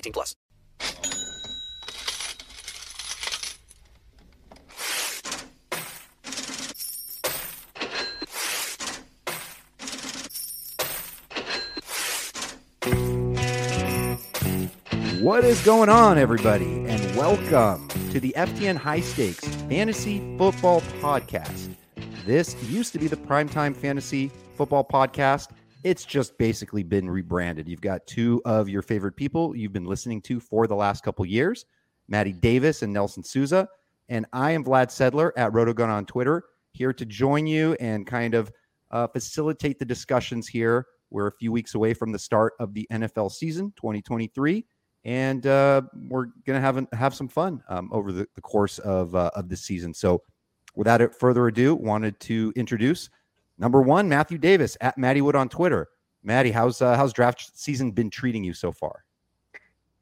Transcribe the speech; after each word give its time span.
18 0.00 0.12
plus. 0.12 0.36
What 15.20 15.44
is 15.44 15.62
going 15.64 15.90
on, 15.90 16.16
everybody? 16.16 16.86
And 16.86 17.14
welcome 17.14 17.86
to 18.10 18.20
the 18.20 18.32
FTN 18.38 18.76
High 18.76 19.00
Stakes 19.00 19.46
Fantasy 19.68 20.18
Football 20.38 20.80
Podcast. 21.02 21.74
This 22.24 22.56
used 22.64 22.94
to 22.94 22.98
be 22.98 23.06
the 23.06 23.16
Primetime 23.16 23.76
Fantasy 23.76 24.30
Football 24.56 24.84
Podcast. 24.84 25.48
It's 25.82 26.04
just 26.04 26.36
basically 26.36 26.82
been 26.82 27.08
rebranded. 27.08 27.68
You've 27.68 27.80
got 27.80 28.06
two 28.06 28.42
of 28.44 28.68
your 28.68 28.82
favorite 28.82 29.16
people 29.16 29.56
you've 29.56 29.72
been 29.72 29.86
listening 29.86 30.20
to 30.22 30.38
for 30.38 30.66
the 30.66 30.74
last 30.74 31.02
couple 31.02 31.24
years, 31.24 31.64
Matty 32.08 32.32
Davis 32.32 32.82
and 32.82 32.92
Nelson 32.92 33.22
Sousa. 33.22 33.66
And 34.08 34.26
I 34.32 34.50
am 34.50 34.64
Vlad 34.64 34.88
Sedler 34.88 35.30
at 35.36 35.52
RotoGut 35.52 35.88
on 35.88 36.04
Twitter, 36.04 36.44
here 36.72 36.92
to 36.92 37.06
join 37.06 37.46
you 37.46 37.76
and 37.80 38.06
kind 38.06 38.34
of 38.34 38.52
uh, 38.90 39.06
facilitate 39.06 39.78
the 39.78 39.84
discussions 39.84 40.48
here. 40.48 40.86
We're 41.10 41.28
a 41.28 41.32
few 41.32 41.50
weeks 41.50 41.74
away 41.74 41.94
from 41.94 42.12
the 42.12 42.18
start 42.18 42.54
of 42.58 42.74
the 42.74 42.86
NFL 42.92 43.32
season 43.32 43.72
2023 43.76 44.64
and 45.04 45.46
uh, 45.46 45.82
we're 46.08 46.26
gonna 46.46 46.60
have 46.60 46.86
have 46.92 47.14
some 47.14 47.28
fun 47.28 47.62
um, 47.68 47.88
over 47.92 48.12
the, 48.12 48.26
the, 48.34 48.40
course 48.40 48.78
of 48.80 49.14
uh, 49.14 49.30
of 49.34 49.48
this 49.48 49.62
season. 49.62 49.94
So, 49.94 50.22
without 50.74 51.14
further 51.14 51.46
ado, 51.46 51.74
wanted 51.74 52.20
to 52.20 52.52
introduce 52.54 53.08
number 53.60 53.82
one 53.82 54.08
Matthew 54.08 54.38
Davis 54.38 54.76
at 54.80 54.98
Matty 54.98 55.20
Wood 55.20 55.36
on 55.36 55.48
Twitter. 55.48 55.88
Matty, 56.24 56.50
how's 56.50 56.82
uh, 56.82 56.96
how's 56.96 57.12
draft 57.12 57.52
season 57.54 57.92
been 57.92 58.10
treating 58.10 58.42
you 58.42 58.52
so 58.52 58.72
far? 58.72 59.04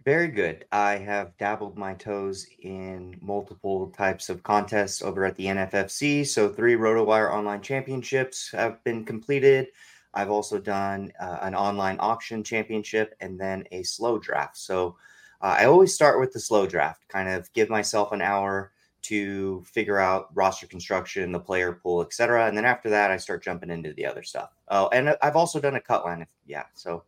Very 0.04 0.28
good. 0.28 0.64
I 0.72 0.96
have 0.96 1.36
dabbled 1.36 1.76
my 1.76 1.92
toes 1.92 2.46
in 2.62 3.18
multiple 3.20 3.90
types 3.90 4.30
of 4.30 4.42
contests 4.42 5.02
over 5.02 5.24
at 5.24 5.36
the 5.36 5.46
NFFC. 5.46 6.26
So 6.26 6.48
three 6.48 6.76
RotoWire 6.76 7.30
online 7.30 7.60
championships 7.60 8.50
have 8.52 8.82
been 8.84 9.04
completed. 9.04 9.68
I've 10.14 10.30
also 10.30 10.58
done 10.58 11.12
uh, 11.20 11.38
an 11.42 11.54
online 11.54 11.98
auction 12.00 12.42
championship 12.42 13.14
and 13.20 13.38
then 13.38 13.64
a 13.70 13.82
slow 13.82 14.18
draft. 14.18 14.56
So 14.56 14.96
uh, 15.42 15.56
I 15.58 15.66
always 15.66 15.94
start 15.94 16.18
with 16.18 16.32
the 16.32 16.40
slow 16.40 16.66
draft, 16.66 17.06
kind 17.08 17.28
of 17.28 17.52
give 17.52 17.68
myself 17.68 18.12
an 18.12 18.22
hour 18.22 18.72
to 19.08 19.62
figure 19.64 19.98
out 19.98 20.28
roster 20.34 20.66
construction, 20.66 21.32
the 21.32 21.40
player 21.40 21.72
pool, 21.72 22.02
etc. 22.02 22.46
And 22.46 22.56
then 22.56 22.64
after 22.64 22.90
that, 22.90 23.10
I 23.10 23.16
start 23.16 23.42
jumping 23.42 23.70
into 23.70 23.92
the 23.92 24.06
other 24.06 24.22
stuff. 24.22 24.50
Oh, 24.68 24.88
and 24.88 25.16
I've 25.22 25.36
also 25.36 25.60
done 25.60 25.76
a 25.76 25.80
cut 25.80 26.04
line. 26.04 26.22
If, 26.22 26.28
yeah, 26.46 26.64
so 26.74 27.04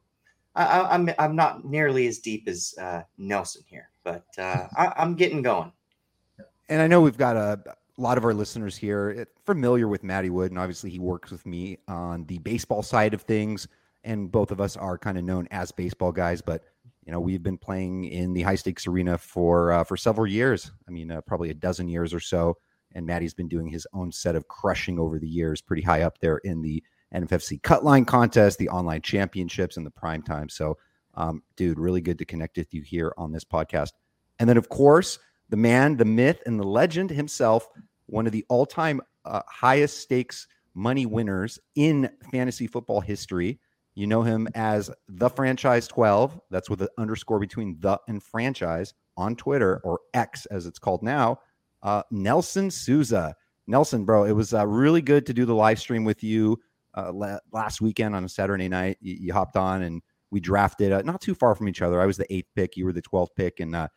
I, 0.55 0.95
am 0.95 1.09
I'm, 1.09 1.15
I'm 1.19 1.37
not 1.37 1.65
nearly 1.65 2.07
as 2.07 2.19
deep 2.19 2.49
as 2.49 2.75
uh, 2.81 3.03
Nelson 3.19 3.63
here, 3.67 3.91
but 4.05 4.27
uh, 4.39 4.67
I, 4.77 4.93
I'm 4.97 5.15
getting 5.15 5.43
going. 5.43 5.73
And 6.69 6.81
I 6.81 6.87
know 6.87 7.01
we've 7.01 7.19
got 7.19 7.37
a 7.37 7.77
a 8.01 8.03
lot 8.03 8.17
of 8.17 8.25
our 8.25 8.33
listeners 8.33 8.77
here 8.77 9.15
eh, 9.19 9.25
familiar 9.45 9.87
with 9.87 10.03
Matty 10.03 10.31
Wood, 10.31 10.51
and 10.51 10.59
obviously 10.59 10.89
he 10.89 10.99
works 10.99 11.31
with 11.31 11.45
me 11.45 11.79
on 11.87 12.25
the 12.25 12.39
baseball 12.39 12.83
side 12.83 13.13
of 13.13 13.23
things. 13.23 13.69
And 14.05 14.33
both 14.33 14.51
of 14.51 14.63
us 14.63 14.79
are 14.79 14.97
kind 14.97 15.19
of 15.19 15.25
known 15.25 15.47
as 15.51 15.71
baseball 15.71 16.11
guys, 16.11 16.41
but 16.41 16.65
you 17.05 17.13
know 17.13 17.21
we've 17.21 17.43
been 17.43 17.59
playing 17.59 18.05
in 18.05 18.33
the 18.33 18.43
high 18.43 18.55
stakes 18.55 18.87
arena 18.87 19.19
for 19.19 19.73
uh, 19.73 19.85
for 19.85 19.97
several 19.97 20.27
years. 20.27 20.71
I 20.87 20.91
mean, 20.91 21.11
uh, 21.11 21.21
probably 21.23 21.51
a 21.51 21.55
dozen 21.55 21.89
years 21.89 22.13
or 22.15 22.21
so. 22.21 22.57
And 22.93 23.07
Matty's 23.07 23.35
been 23.35 23.49
doing 23.49 23.69
his 23.69 23.87
own 23.93 24.11
set 24.11 24.35
of 24.35 24.49
crushing 24.49 24.99
over 24.99 25.19
the 25.19 25.29
years, 25.29 25.61
pretty 25.61 25.83
high 25.83 26.03
up 26.03 26.19
there 26.19 26.39
in 26.39 26.61
the 26.61 26.83
NFFC 27.15 27.61
Cutline 27.61 28.07
contest, 28.07 28.59
the 28.59 28.69
online 28.69 29.03
championships, 29.03 29.77
and 29.77 29.87
the 29.87 29.91
prime 29.91 30.23
time. 30.23 30.49
So, 30.49 30.77
um, 31.15 31.43
dude, 31.57 31.79
really 31.79 32.01
good 32.01 32.19
to 32.19 32.25
connect 32.25 32.57
with 32.57 32.73
you 32.75 32.83
here 32.83 33.13
on 33.17 33.33
this 33.33 33.45
podcast. 33.45 33.93
And 34.39 34.49
then, 34.49 34.57
of 34.57 34.69
course, 34.69 35.19
the 35.49 35.57
man, 35.57 35.97
the 35.97 36.05
myth, 36.05 36.43
and 36.47 36.59
the 36.59 36.67
legend 36.67 37.11
himself, 37.11 37.69
one 38.07 38.27
of 38.27 38.33
the 38.33 38.45
all 38.49 38.67
time 38.67 39.01
uh, 39.25 39.43
highest 39.47 39.99
stakes 39.99 40.47
money 40.75 41.07
winners 41.07 41.59
in 41.75 42.11
fantasy 42.33 42.67
football 42.67 43.01
history. 43.01 43.59
You 44.01 44.07
know 44.07 44.23
him 44.23 44.49
as 44.55 44.91
the 45.11 45.29
franchise 45.29 45.87
12. 45.87 46.41
That's 46.51 46.71
with 46.71 46.81
an 46.81 46.89
underscore 46.97 47.39
between 47.39 47.77
the 47.81 48.01
and 48.09 48.23
franchise 48.23 48.95
on 49.19 49.37
Twitter 49.37 49.83
or 49.85 50.01
X 50.15 50.47
as 50.47 50.65
it's 50.65 50.79
called 50.79 51.03
now. 51.03 51.41
Uh, 51.83 52.03
Nelson 52.11 52.71
Sousa. 52.71 53.37
Nelson, 53.67 54.07
bro, 54.07 54.25
it 54.25 54.33
was 54.33 54.55
uh, 54.55 54.67
really 54.67 55.03
good 55.03 55.27
to 55.27 55.35
do 55.35 55.45
the 55.45 55.55
live 55.55 55.79
stream 55.79 56.05
with 56.05 56.25
you 56.25 56.59
uh, 56.97 57.13
la- 57.13 57.41
last 57.53 57.83
weekend 57.83 58.17
on 58.17 58.25
a 58.25 58.29
Saturday 58.29 58.71
night. 58.71 58.97
You, 59.03 59.17
you 59.21 59.33
hopped 59.35 59.59
on 59.59 59.83
and 59.83 60.01
we 60.31 60.41
drafted 60.41 60.93
uh, 60.93 61.03
not 61.03 61.21
too 61.21 61.35
far 61.35 61.55
from 61.55 61.69
each 61.69 61.83
other. 61.83 62.01
I 62.01 62.07
was 62.07 62.17
the 62.17 62.33
eighth 62.33 62.49
pick, 62.57 62.79
you 62.79 62.87
were 62.87 62.95
the 62.95 63.03
12th 63.03 63.35
pick. 63.37 63.61
And 63.61 63.77
uh, 63.77 63.89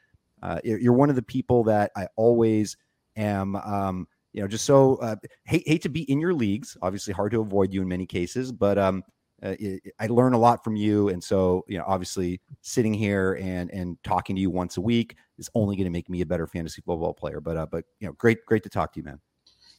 uh, 0.41 0.59
you're 0.65 0.91
one 0.91 1.11
of 1.11 1.15
the 1.15 1.23
people 1.23 1.63
that 1.63 1.91
I 1.95 2.07
always 2.17 2.75
am 3.15 3.55
um, 3.55 4.05
you 4.33 4.41
know 4.41 4.49
just 4.49 4.65
so 4.65 4.95
uh, 4.97 5.15
hate 5.45 5.63
hate 5.65 5.83
to 5.83 5.89
be 5.89 6.01
in 6.11 6.19
your 6.19 6.33
leagues. 6.33 6.75
Obviously, 6.81 7.13
hard 7.13 7.31
to 7.31 7.39
avoid 7.39 7.73
you 7.73 7.81
in 7.81 7.87
many 7.87 8.05
cases, 8.05 8.51
but 8.51 8.77
um, 8.77 9.01
uh, 9.43 9.55
I 9.99 10.07
learn 10.07 10.33
a 10.33 10.37
lot 10.37 10.63
from 10.63 10.75
you, 10.75 11.09
and 11.09 11.23
so 11.23 11.65
you 11.67 11.77
know, 11.77 11.83
obviously, 11.85 12.39
sitting 12.61 12.93
here 12.93 13.37
and 13.41 13.69
and 13.71 13.97
talking 14.03 14.35
to 14.35 14.41
you 14.41 14.49
once 14.49 14.77
a 14.77 14.81
week 14.81 15.15
is 15.37 15.49
only 15.53 15.75
going 15.75 15.85
to 15.85 15.91
make 15.91 16.09
me 16.09 16.21
a 16.21 16.25
better 16.25 16.47
fantasy 16.47 16.81
football 16.81 17.13
player. 17.13 17.41
But 17.41 17.57
uh, 17.57 17.65
but 17.65 17.85
you 17.99 18.07
know, 18.07 18.13
great 18.13 18.45
great 18.45 18.63
to 18.63 18.69
talk 18.69 18.93
to 18.93 18.99
you, 18.99 19.03
man. 19.03 19.19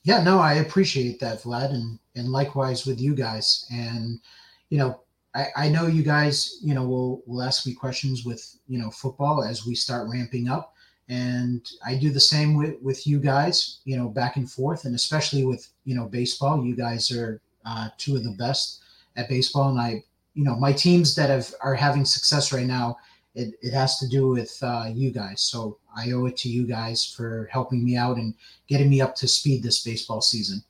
Yeah, 0.03 0.23
no, 0.23 0.39
I 0.39 0.55
appreciate 0.55 1.19
that, 1.21 1.43
Vlad, 1.43 1.71
and 1.71 1.99
and 2.15 2.29
likewise 2.29 2.87
with 2.87 3.01
you 3.01 3.15
guys. 3.15 3.67
And 3.73 4.21
you 4.69 4.79
know, 4.79 5.01
I, 5.35 5.47
I 5.57 5.69
know 5.69 5.87
you 5.87 6.03
guys, 6.03 6.59
you 6.63 6.75
know, 6.75 6.87
will 6.87 7.23
will 7.27 7.43
ask 7.43 7.67
me 7.67 7.75
questions 7.75 8.25
with 8.25 8.57
you 8.69 8.79
know 8.79 8.91
football 8.91 9.43
as 9.43 9.67
we 9.67 9.75
start 9.75 10.09
ramping 10.11 10.49
up 10.49 10.75
and 11.09 11.71
I 11.85 11.97
do 11.97 12.11
the 12.11 12.21
same 12.21 12.55
with 12.55 12.81
with 12.81 13.07
you 13.07 13.19
guys, 13.19 13.81
you 13.85 13.97
know, 13.97 14.09
back 14.09 14.37
and 14.37 14.51
forth, 14.51 14.85
and 14.85 14.95
especially 14.95 15.45
with 15.45 15.69
you 15.85 15.95
know 15.95 16.07
baseball. 16.07 16.65
You 16.65 16.75
guys 16.75 17.11
are 17.13 17.41
uh, 17.67 17.89
two 17.99 18.17
of 18.17 18.25
the 18.25 18.33
best 18.33 18.84
at 19.17 19.29
baseball, 19.29 19.71
and 19.71 19.81
I, 19.81 20.03
you 20.35 20.45
know, 20.45 20.57
my 20.57 20.73
teams 20.73 21.15
that 21.15 21.31
have 21.31 21.53
are 21.61 21.75
having 21.75 22.05
success 22.05 22.53
right 22.53 22.67
now. 22.67 22.99
It, 23.37 23.55
it 23.63 23.73
has 23.73 23.99
to 23.99 24.07
do 24.07 24.29
with 24.29 24.57
uh, 24.63 24.91
you 24.93 25.11
guys, 25.11 25.41
so 25.41 25.79
I 25.97 26.13
owe 26.13 26.27
it 26.27 26.37
to 26.37 26.49
you 26.49 26.69
guys 26.69 27.05
for 27.05 27.49
helping 27.51 27.85
me 27.85 27.97
out 27.97 28.17
and 28.17 28.33
getting 28.69 28.89
me 28.89 29.01
up 29.01 29.17
to 29.17 29.27
speed 29.27 29.61
this 29.61 29.83
baseball 29.83 30.21
season. 30.21 30.63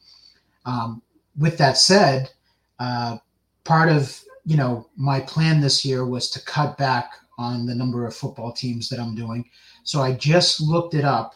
Um, 0.65 1.03
with 1.39 1.59
that 1.59 1.77
said, 1.77 2.31
uh, 2.79 3.19
part 3.65 3.91
of 3.91 4.19
you 4.47 4.57
know 4.57 4.89
my 4.97 5.21
plan 5.21 5.61
this 5.61 5.85
year 5.85 6.07
was 6.07 6.31
to 6.31 6.45
cut 6.47 6.79
back 6.79 7.13
on 7.37 7.67
the 7.67 7.75
number 7.75 8.07
of 8.07 8.17
football 8.17 8.53
teams 8.53 8.89
that 8.89 8.99
I'm 8.99 9.15
doing 9.15 9.45
so 9.85 10.01
I 10.01 10.15
just 10.15 10.61
looked 10.61 10.95
it 10.95 11.05
up. 11.05 11.35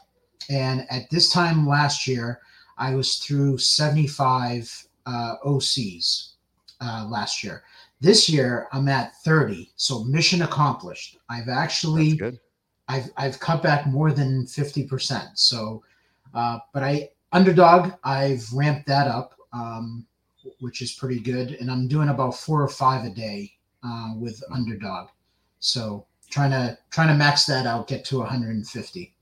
And 0.50 0.86
at 0.90 1.08
this 1.10 1.30
time 1.30 1.68
last 1.68 2.08
year, 2.08 2.40
I 2.78 2.94
was 2.94 3.16
through 3.16 3.58
75 3.58 4.86
uh, 5.06 5.34
OCs 5.46 6.32
uh, 6.80 7.06
last 7.08 7.42
year. 7.42 7.62
This 8.00 8.28
year, 8.28 8.68
I'm 8.72 8.88
at 8.88 9.16
30. 9.24 9.72
So 9.76 10.04
mission 10.04 10.42
accomplished. 10.42 11.18
I've 11.28 11.48
actually, 11.48 12.20
I've, 12.88 13.10
I've 13.16 13.40
cut 13.40 13.62
back 13.62 13.86
more 13.86 14.12
than 14.12 14.44
50%. 14.44 15.30
So, 15.34 15.82
uh, 16.34 16.58
but 16.72 16.82
I, 16.82 17.10
underdog, 17.32 17.92
I've 18.04 18.50
ramped 18.52 18.86
that 18.86 19.08
up, 19.08 19.34
um, 19.52 20.06
which 20.60 20.82
is 20.82 20.92
pretty 20.92 21.20
good. 21.20 21.56
And 21.60 21.70
I'm 21.70 21.88
doing 21.88 22.08
about 22.08 22.36
four 22.36 22.62
or 22.62 22.68
five 22.68 23.04
a 23.04 23.10
day 23.10 23.52
uh, 23.82 24.12
with 24.16 24.42
underdog. 24.52 25.08
So 25.60 26.06
trying 26.30 26.50
to 26.50 26.78
trying 26.90 27.08
to 27.08 27.14
max 27.14 27.46
that 27.46 27.66
out, 27.66 27.88
get 27.88 28.04
to 28.06 28.18
150. 28.18 29.14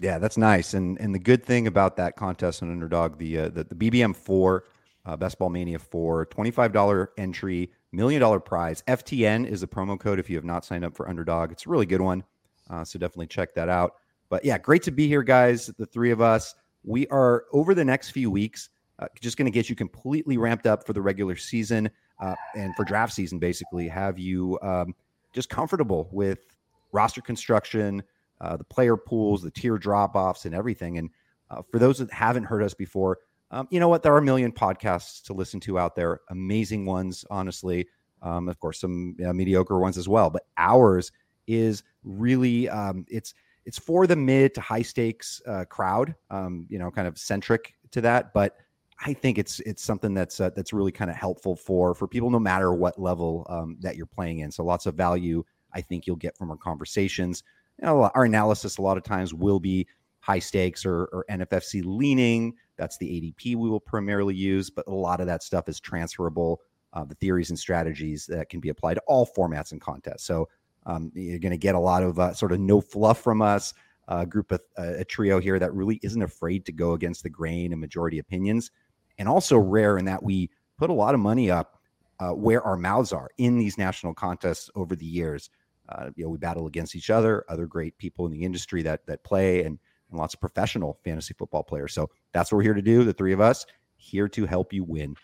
Yeah, 0.00 0.18
that's 0.18 0.38
nice. 0.38 0.74
And 0.74 0.98
and 1.00 1.14
the 1.14 1.18
good 1.18 1.44
thing 1.44 1.66
about 1.66 1.96
that 1.96 2.16
contest 2.16 2.62
on 2.62 2.70
Underdog, 2.70 3.18
the 3.18 3.38
uh, 3.38 3.48
the, 3.50 3.64
the 3.64 3.74
BBM 3.74 4.16
four, 4.16 4.64
uh, 5.06 5.16
Best 5.16 5.38
Ball 5.38 5.50
Mania 5.50 5.78
for 5.78 6.26
$25 6.26 7.08
entry, 7.18 7.70
million 7.92 8.20
dollar 8.20 8.40
prize. 8.40 8.82
FTN 8.86 9.46
is 9.46 9.60
the 9.60 9.66
promo 9.66 9.98
code 9.98 10.18
if 10.18 10.28
you 10.30 10.36
have 10.36 10.44
not 10.44 10.64
signed 10.64 10.84
up 10.84 10.96
for 10.96 11.08
Underdog. 11.08 11.52
It's 11.52 11.66
a 11.66 11.68
really 11.68 11.86
good 11.86 12.00
one, 12.00 12.24
uh, 12.68 12.84
so 12.84 12.98
definitely 12.98 13.26
check 13.26 13.54
that 13.54 13.68
out. 13.68 13.94
But 14.28 14.44
yeah, 14.44 14.58
great 14.58 14.82
to 14.84 14.90
be 14.90 15.08
here, 15.08 15.22
guys. 15.22 15.66
The 15.78 15.86
three 15.86 16.10
of 16.10 16.20
us. 16.20 16.54
We 16.82 17.06
are 17.08 17.44
over 17.52 17.74
the 17.74 17.84
next 17.84 18.10
few 18.10 18.30
weeks 18.30 18.70
uh, 19.00 19.06
just 19.20 19.36
going 19.36 19.46
to 19.46 19.50
get 19.50 19.68
you 19.68 19.76
completely 19.76 20.36
ramped 20.36 20.66
up 20.66 20.86
for 20.86 20.92
the 20.92 21.00
regular 21.00 21.36
season 21.36 21.90
uh, 22.20 22.34
and 22.54 22.74
for 22.76 22.84
draft 22.84 23.12
season. 23.12 23.38
Basically, 23.38 23.88
have 23.88 24.18
you 24.18 24.58
um, 24.62 24.94
just 25.32 25.48
comfortable 25.48 26.08
with 26.12 26.56
roster 26.92 27.20
construction 27.20 28.02
uh, 28.40 28.56
the 28.56 28.64
player 28.64 28.96
pools, 28.96 29.42
the 29.42 29.50
tier 29.50 29.76
drop 29.76 30.16
offs, 30.16 30.46
and 30.46 30.54
everything. 30.54 30.98
And 30.98 31.10
uh, 31.50 31.62
for 31.70 31.78
those 31.78 31.98
that 31.98 32.12
haven't 32.12 32.44
heard 32.44 32.62
us 32.62 32.74
before, 32.74 33.18
um, 33.50 33.68
you 33.70 33.80
know 33.80 33.88
what? 33.88 34.02
There 34.02 34.14
are 34.14 34.18
a 34.18 34.22
million 34.22 34.52
podcasts 34.52 35.22
to 35.24 35.32
listen 35.32 35.60
to 35.60 35.78
out 35.78 35.94
there, 35.94 36.20
amazing 36.30 36.86
ones, 36.86 37.24
honestly. 37.30 37.86
Um, 38.22 38.48
of 38.48 38.58
course, 38.60 38.80
some 38.80 39.16
uh, 39.24 39.32
mediocre 39.32 39.78
ones 39.78 39.96
as 39.96 40.08
well. 40.08 40.30
But 40.30 40.44
ours 40.56 41.10
is 41.46 41.82
really 42.04 42.68
um, 42.68 43.04
it's 43.08 43.34
it's 43.64 43.78
for 43.78 44.06
the 44.06 44.16
mid 44.16 44.54
to 44.54 44.60
high 44.60 44.82
stakes 44.82 45.40
uh, 45.46 45.64
crowd. 45.64 46.14
Um, 46.30 46.66
you 46.68 46.78
know, 46.78 46.90
kind 46.90 47.08
of 47.08 47.18
centric 47.18 47.74
to 47.92 48.00
that, 48.02 48.32
but. 48.32 48.56
I 49.02 49.14
think 49.14 49.38
it's 49.38 49.60
it's 49.60 49.82
something 49.82 50.12
that's 50.12 50.40
uh, 50.40 50.50
that's 50.54 50.74
really 50.74 50.92
kind 50.92 51.10
of 51.10 51.16
helpful 51.16 51.56
for 51.56 51.94
for 51.94 52.06
people 52.06 52.28
no 52.28 52.38
matter 52.38 52.74
what 52.74 53.00
level 53.00 53.46
um, 53.48 53.78
that 53.80 53.96
you're 53.96 54.04
playing 54.04 54.40
in. 54.40 54.50
So 54.50 54.62
lots 54.62 54.84
of 54.84 54.94
value 54.94 55.42
I 55.72 55.80
think 55.80 56.06
you'll 56.06 56.16
get 56.16 56.36
from 56.36 56.50
our 56.50 56.58
conversations 56.58 57.42
you 57.80 57.86
know, 57.86 58.10
our 58.14 58.24
analysis 58.24 58.78
a 58.78 58.82
lot 58.82 58.96
of 58.96 59.02
times 59.02 59.32
will 59.32 59.60
be 59.60 59.86
high 60.20 60.38
stakes 60.38 60.84
or, 60.84 61.04
or 61.12 61.24
NFFC 61.30 61.82
leaning. 61.84 62.54
That's 62.80 62.96
the 62.96 63.06
ADP 63.06 63.56
we 63.56 63.68
will 63.68 63.78
primarily 63.78 64.34
use, 64.34 64.70
but 64.70 64.86
a 64.88 64.94
lot 64.94 65.20
of 65.20 65.26
that 65.26 65.42
stuff 65.42 65.68
is 65.68 65.78
transferable. 65.78 66.62
Uh, 66.94 67.04
the 67.04 67.14
theories 67.16 67.50
and 67.50 67.58
strategies 67.58 68.24
that 68.26 68.48
can 68.48 68.58
be 68.58 68.70
applied 68.70 68.94
to 68.94 69.02
all 69.06 69.28
formats 69.36 69.70
and 69.70 69.80
contests. 69.80 70.24
So 70.24 70.48
um, 70.86 71.12
you're 71.14 71.38
going 71.38 71.52
to 71.52 71.58
get 71.58 71.74
a 71.74 71.78
lot 71.78 72.02
of 72.02 72.18
uh, 72.18 72.32
sort 72.32 72.52
of 72.52 72.58
no 72.58 72.80
fluff 72.80 73.22
from 73.22 73.42
us. 73.42 73.74
A 74.08 74.26
group 74.26 74.50
of 74.50 74.60
uh, 74.76 74.94
a 74.96 75.04
trio 75.04 75.38
here 75.38 75.60
that 75.60 75.72
really 75.72 76.00
isn't 76.02 76.22
afraid 76.22 76.66
to 76.66 76.72
go 76.72 76.94
against 76.94 77.22
the 77.22 77.30
grain 77.30 77.70
and 77.70 77.80
majority 77.80 78.18
opinions, 78.18 78.72
and 79.18 79.28
also 79.28 79.56
rare 79.56 79.98
in 79.98 80.06
that 80.06 80.20
we 80.20 80.50
put 80.78 80.90
a 80.90 80.92
lot 80.92 81.14
of 81.14 81.20
money 81.20 81.48
up 81.48 81.78
uh, 82.18 82.30
where 82.30 82.60
our 82.62 82.76
mouths 82.76 83.12
are 83.12 83.28
in 83.38 83.56
these 83.56 83.78
national 83.78 84.14
contests 84.14 84.68
over 84.74 84.96
the 84.96 85.06
years. 85.06 85.50
Uh, 85.88 86.10
you 86.16 86.24
know, 86.24 86.30
we 86.30 86.38
battle 86.38 86.66
against 86.66 86.96
each 86.96 87.10
other, 87.10 87.44
other 87.48 87.66
great 87.66 87.96
people 87.98 88.26
in 88.26 88.32
the 88.32 88.42
industry 88.42 88.82
that 88.82 89.06
that 89.06 89.22
play, 89.22 89.62
and, 89.62 89.78
and 90.10 90.18
lots 90.18 90.34
of 90.34 90.40
professional 90.40 90.98
fantasy 91.04 91.34
football 91.34 91.62
players. 91.62 91.94
So 91.94 92.10
that's 92.32 92.50
what 92.50 92.58
we're 92.58 92.64
here 92.64 92.74
to 92.74 92.82
do. 92.82 93.04
The 93.04 93.12
three 93.12 93.32
of 93.32 93.40
us 93.40 93.66
here 93.96 94.28
to 94.28 94.46
help 94.46 94.72
you 94.72 94.84
win. 94.84 95.16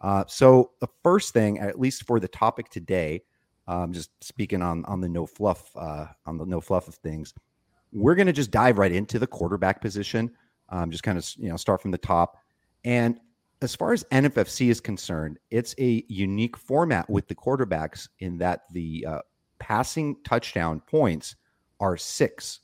Uh, 0.00 0.24
so 0.26 0.72
the 0.80 0.88
first 1.02 1.32
thing, 1.32 1.58
at 1.58 1.78
least 1.78 2.04
for 2.06 2.20
the 2.20 2.28
topic 2.28 2.68
today, 2.68 3.22
um, 3.66 3.92
just 3.92 4.10
speaking 4.22 4.60
on 4.60 4.84
on 4.84 5.00
the 5.00 5.08
no 5.08 5.24
fluff 5.24 5.70
uh, 5.76 6.06
on 6.26 6.36
the 6.36 6.44
no 6.44 6.60
fluff 6.60 6.88
of 6.88 6.96
things, 6.96 7.32
we're 7.92 8.14
going 8.14 8.26
to 8.26 8.32
just 8.32 8.50
dive 8.50 8.78
right 8.78 8.92
into 8.92 9.18
the 9.18 9.26
quarterback 9.26 9.80
position. 9.80 10.30
Um, 10.68 10.90
just 10.90 11.02
kind 11.02 11.16
of 11.16 11.26
you 11.38 11.48
know 11.48 11.56
start 11.56 11.80
from 11.80 11.90
the 11.90 11.98
top. 11.98 12.36
And 12.84 13.18
as 13.62 13.74
far 13.74 13.94
as 13.94 14.04
NFFC 14.04 14.68
is 14.68 14.80
concerned, 14.80 15.38
it's 15.50 15.74
a 15.78 16.04
unique 16.08 16.56
format 16.56 17.08
with 17.08 17.28
the 17.28 17.34
quarterbacks 17.34 18.08
in 18.18 18.36
that 18.38 18.64
the 18.72 19.06
uh, 19.08 19.18
passing 19.58 20.16
touchdown 20.24 20.80
points 20.80 21.36
are 21.80 21.96
six 21.96 22.60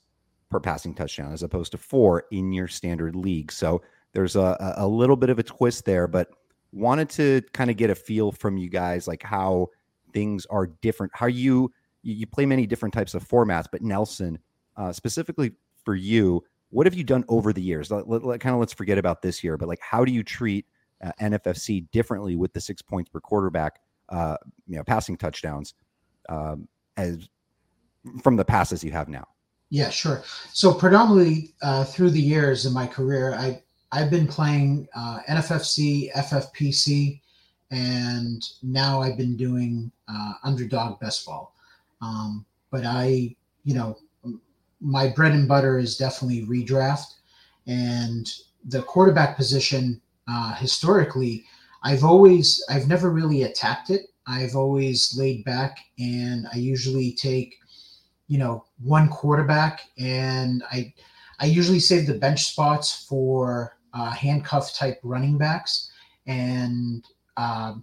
per 0.51 0.59
passing 0.59 0.93
touchdown 0.93 1.33
as 1.33 1.41
opposed 1.41 1.71
to 1.71 1.77
four 1.77 2.25
in 2.31 2.51
your 2.51 2.67
standard 2.67 3.15
league. 3.15 3.51
So 3.51 3.81
there's 4.13 4.35
a, 4.35 4.75
a 4.77 4.87
little 4.87 5.15
bit 5.15 5.29
of 5.29 5.39
a 5.39 5.43
twist 5.43 5.85
there, 5.85 6.07
but 6.07 6.29
wanted 6.71 7.09
to 7.09 7.41
kind 7.53 7.71
of 7.71 7.77
get 7.77 7.89
a 7.89 7.95
feel 7.95 8.31
from 8.31 8.57
you 8.57 8.69
guys 8.69 9.07
like 9.07 9.23
how 9.23 9.69
things 10.13 10.45
are 10.47 10.67
different. 10.67 11.11
How 11.15 11.27
you 11.27 11.71
you 12.03 12.25
play 12.27 12.45
many 12.45 12.65
different 12.65 12.93
types 12.93 13.13
of 13.13 13.27
formats, 13.27 13.65
but 13.71 13.81
Nelson, 13.81 14.39
uh, 14.75 14.91
specifically 14.91 15.51
for 15.85 15.95
you, 15.95 16.43
what 16.71 16.87
have 16.87 16.95
you 16.95 17.03
done 17.03 17.23
over 17.27 17.53
the 17.53 17.61
years? 17.61 17.91
Let, 17.91 18.07
let, 18.07 18.23
let, 18.23 18.39
kind 18.39 18.53
of 18.53 18.59
let's 18.59 18.73
forget 18.73 18.97
about 18.97 19.21
this 19.21 19.43
year, 19.43 19.57
but 19.57 19.67
like 19.67 19.79
how 19.81 20.03
do 20.03 20.11
you 20.11 20.23
treat 20.23 20.65
uh, 21.03 21.11
NFFC 21.21 21.89
differently 21.91 22.35
with 22.35 22.53
the 22.53 22.61
six 22.61 22.81
points 22.81 23.09
per 23.09 23.19
quarterback, 23.19 23.79
uh, 24.09 24.37
you 24.67 24.77
know, 24.77 24.83
passing 24.83 25.15
touchdowns 25.15 25.75
um, 26.27 26.67
as 26.97 27.29
from 28.23 28.35
the 28.35 28.45
passes 28.45 28.83
you 28.83 28.91
have 28.91 29.07
now? 29.07 29.27
Yeah, 29.71 29.89
sure. 29.89 30.21
So 30.51 30.73
predominantly 30.73 31.53
uh, 31.61 31.85
through 31.85 32.11
the 32.11 32.21
years 32.21 32.65
in 32.65 32.73
my 32.73 32.85
career, 32.85 33.33
I 33.33 33.63
I've 33.93 34.11
been 34.11 34.27
playing 34.27 34.87
uh, 34.93 35.19
NFFC, 35.29 36.11
FFPC, 36.13 37.19
and 37.71 38.43
now 38.61 39.01
I've 39.01 39.17
been 39.17 39.35
doing 39.35 39.91
uh, 40.07 40.33
underdog 40.43 40.99
best 40.99 41.25
ball. 41.25 41.55
Um, 42.01 42.45
but 42.69 42.85
I, 42.85 43.35
you 43.63 43.73
know, 43.73 43.97
my 44.81 45.07
bread 45.09 45.31
and 45.31 45.47
butter 45.47 45.79
is 45.79 45.97
definitely 45.97 46.45
redraft, 46.45 47.15
and 47.65 48.29
the 48.65 48.81
quarterback 48.83 49.37
position 49.37 50.01
uh, 50.27 50.53
historically, 50.55 51.45
I've 51.83 52.03
always 52.03 52.63
I've 52.69 52.89
never 52.89 53.09
really 53.09 53.43
attacked 53.43 53.89
it. 53.89 54.01
I've 54.27 54.55
always 54.55 55.17
laid 55.17 55.43
back 55.45 55.79
and 55.97 56.45
I 56.53 56.57
usually 56.57 57.13
take, 57.13 57.55
you 58.31 58.37
know, 58.37 58.65
one 58.81 59.09
quarterback 59.09 59.81
and 59.97 60.63
I 60.71 60.93
I 61.39 61.45
usually 61.45 61.79
save 61.79 62.07
the 62.07 62.13
bench 62.13 62.45
spots 62.45 63.05
for 63.07 63.77
uh, 63.93 64.11
handcuff 64.11 64.73
type 64.73 64.99
running 65.03 65.37
backs. 65.37 65.91
And 66.27 67.03
uh, 67.35 67.73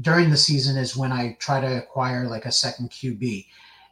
during 0.00 0.30
the 0.30 0.36
season 0.36 0.76
is 0.76 0.96
when 0.96 1.12
I 1.12 1.36
try 1.40 1.60
to 1.60 1.78
acquire 1.78 2.28
like 2.28 2.44
a 2.44 2.52
second 2.52 2.90
QB. 2.90 3.46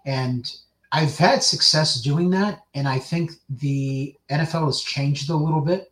And 0.04 0.52
I've 0.92 1.16
had 1.16 1.42
success 1.42 2.00
doing 2.02 2.30
that. 2.30 2.60
And 2.74 2.86
I 2.86 2.98
think 2.98 3.32
the 3.48 4.14
NFL 4.30 4.66
has 4.66 4.82
changed 4.82 5.30
a 5.30 5.36
little 5.36 5.62
bit. 5.62 5.90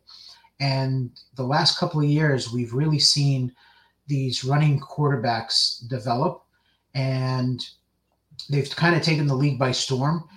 And 0.59 1.09
the 1.35 1.43
last 1.43 1.79
couple 1.79 2.01
of 2.01 2.07
years, 2.07 2.53
we've 2.53 2.73
really 2.73 2.99
seen– 2.99 3.51
these 4.07 4.43
running 4.43 4.79
quarterbacks 4.79 5.87
develop, 5.87 6.43
and 6.95 7.65
they've 8.49 8.69
kind 8.75 8.95
of 8.95 9.01
taken 9.01 9.27
the 9.27 9.35
league 9.35 9.59
by 9.59 9.71
storm. 9.71 10.27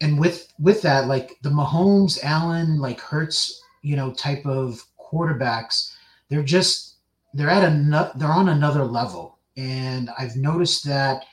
And 0.00 0.18
with 0.18 0.52
with 0.58 0.82
that, 0.82 1.06
like 1.06 1.38
the 1.42 1.50
Mahomes, 1.50 2.22
Allen, 2.22 2.80
like 2.80 3.00
Hurts, 3.00 3.62
you 3.82 3.96
know, 3.96 4.12
type 4.12 4.44
of 4.46 4.82
quarterbacks, 4.98 5.94
they're 6.28 6.42
just 6.42 6.96
they're 7.34 7.50
at 7.50 7.64
a 7.64 8.12
they're 8.16 8.32
on 8.32 8.48
another 8.48 8.84
level. 8.84 9.38
And 9.56 10.10
I've 10.18 10.36
noticed 10.36 10.84
that 10.86 11.24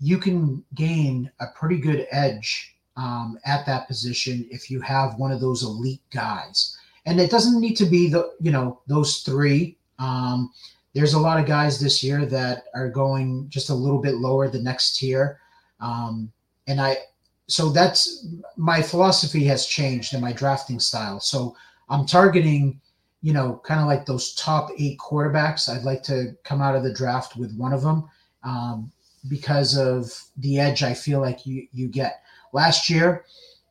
you 0.00 0.18
can 0.18 0.64
gain 0.74 1.30
a 1.40 1.46
pretty 1.54 1.78
good 1.78 2.06
edge 2.10 2.74
um, 2.96 3.38
at 3.44 3.66
that 3.66 3.86
position 3.86 4.46
if 4.50 4.70
you 4.70 4.80
have 4.80 5.18
one 5.18 5.32
of 5.32 5.40
those 5.40 5.62
elite 5.62 6.02
guys. 6.10 6.76
And 7.06 7.20
it 7.20 7.30
doesn't 7.30 7.60
need 7.60 7.74
to 7.76 7.86
be 7.86 8.08
the 8.08 8.32
you 8.40 8.50
know 8.50 8.80
those 8.86 9.18
three 9.18 9.76
um, 9.98 10.52
there's 10.94 11.14
a 11.14 11.18
lot 11.18 11.40
of 11.40 11.46
guys 11.46 11.78
this 11.78 12.02
year 12.02 12.24
that 12.26 12.64
are 12.74 12.88
going 12.88 13.46
just 13.48 13.68
a 13.68 13.74
little 13.74 14.00
bit 14.00 14.14
lower 14.16 14.48
the 14.48 14.62
next 14.62 14.96
tier. 14.96 15.40
Um, 15.80 16.32
and 16.66 16.80
I, 16.80 16.98
so 17.46 17.68
that's 17.68 18.26
my 18.56 18.80
philosophy 18.80 19.44
has 19.44 19.66
changed 19.66 20.14
in 20.14 20.20
my 20.20 20.32
drafting 20.32 20.80
style. 20.80 21.20
So 21.20 21.56
I'm 21.88 22.06
targeting, 22.06 22.80
you 23.22 23.32
know, 23.32 23.60
kind 23.64 23.80
of 23.80 23.86
like 23.86 24.06
those 24.06 24.34
top 24.34 24.70
eight 24.78 24.98
quarterbacks. 24.98 25.68
I'd 25.68 25.84
like 25.84 26.02
to 26.04 26.36
come 26.44 26.62
out 26.62 26.76
of 26.76 26.84
the 26.84 26.94
draft 26.94 27.36
with 27.36 27.54
one 27.56 27.72
of 27.72 27.82
them 27.82 28.08
um, 28.44 28.90
because 29.28 29.76
of 29.76 30.10
the 30.38 30.58
edge 30.58 30.82
I 30.82 30.94
feel 30.94 31.20
like 31.20 31.44
you 31.44 31.66
you 31.72 31.88
get. 31.88 32.22
Last 32.52 32.88
year, 32.88 33.24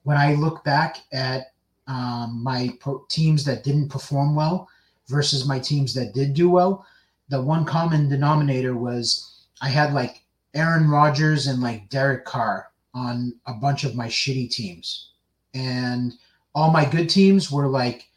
when 0.04 0.18
I 0.18 0.36
look 0.36 0.64
back 0.64 0.98
at 1.14 1.54
um, 1.88 2.42
my 2.44 2.78
teams 3.10 3.44
that 3.46 3.64
didn't 3.64 3.90
perform 3.90 4.36
well, 4.36 4.68
versus 5.08 5.48
my 5.48 5.60
teams 5.60 5.94
that 5.94 6.14
did 6.14 6.34
do 6.34 6.50
well, 6.50 6.86
the 7.34 7.42
one 7.42 7.66
common 7.66 8.08
denominator 8.08 8.76
was 8.76 9.48
I 9.60 9.68
had 9.68 9.96
like 9.96 10.22
Aaron 10.54 10.88
Rodgers 10.88 11.48
and 11.48 11.64
like 11.64 11.90
Derek 11.90 12.26
Carr 12.26 12.68
on 12.94 13.34
a 13.48 13.56
bunch 13.56 13.84
of 13.84 13.96
my 13.96 14.08
shitty 14.08 14.52
teams. 14.52 15.14
And 15.56 16.14
all 16.54 16.70
my 16.70 16.86
good 16.86 17.10
teams 17.10 17.52
were 17.52 17.68
like 17.68 18.08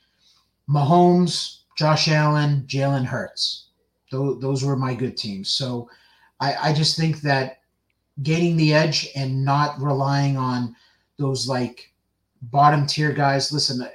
Mahomes, 0.68 1.61
Josh 1.78 2.08
Allen, 2.08 2.64
Jalen 2.66 3.06
Hurts. 3.06 3.68
Those, 4.11 4.38
those 4.42 4.62
were 4.62 4.76
my 4.76 4.94
good 4.94 5.16
teams. 5.16 5.49
So 5.49 5.88
I, 6.38 6.68
I 6.68 6.73
just 6.75 6.99
think 6.99 7.23
that 7.23 7.61
gaining 8.23 8.58
the 8.58 8.75
edge 8.75 9.08
and 9.16 9.42
not 9.42 9.80
relying 9.80 10.37
on 10.37 10.76
those 11.18 11.49
like 11.49 11.90
bottom 12.42 12.87
tier 12.87 13.12
guys. 13.12 13.50
Listen, 13.50 13.80
uh, 13.80 13.88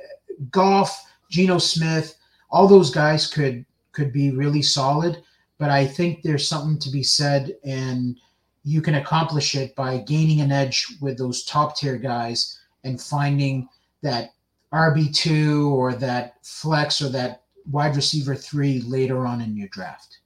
Goff, 0.50 1.12
Geno 1.30 1.60
Smith, 1.60 2.18
all 2.50 2.68
those 2.68 2.90
guys 2.90 3.28
could 3.28 3.68
could 3.92 4.12
be 4.12 4.32
really 4.32 4.62
solid, 4.62 5.24
but 5.58 5.70
I 5.70 5.86
think 5.86 6.22
there's 6.22 6.48
something 6.48 6.80
to 6.80 6.90
be 6.90 7.04
said 7.04 7.56
and 7.64 8.18
you 8.64 8.82
can 8.82 8.96
accomplish 8.96 9.56
it 9.56 9.76
by 9.76 9.98
gaining 10.00 10.42
an 10.42 10.52
edge 10.52 10.86
with 11.02 11.18
those 11.18 11.44
top 11.46 11.76
tier 11.78 11.98
guys 11.98 12.60
and 12.84 13.02
finding 13.02 13.68
that 14.02 14.34
RB2 14.74 15.70
or 15.72 15.94
that 15.96 16.36
flex 16.44 17.02
or 17.02 17.10
that 17.10 17.44
wide 17.70 17.96
receiver 17.96 18.36
three 18.36 18.82
later 18.82 19.26
on 19.26 19.42
in 19.42 19.56
your 19.56 19.68
draft. 19.70 20.20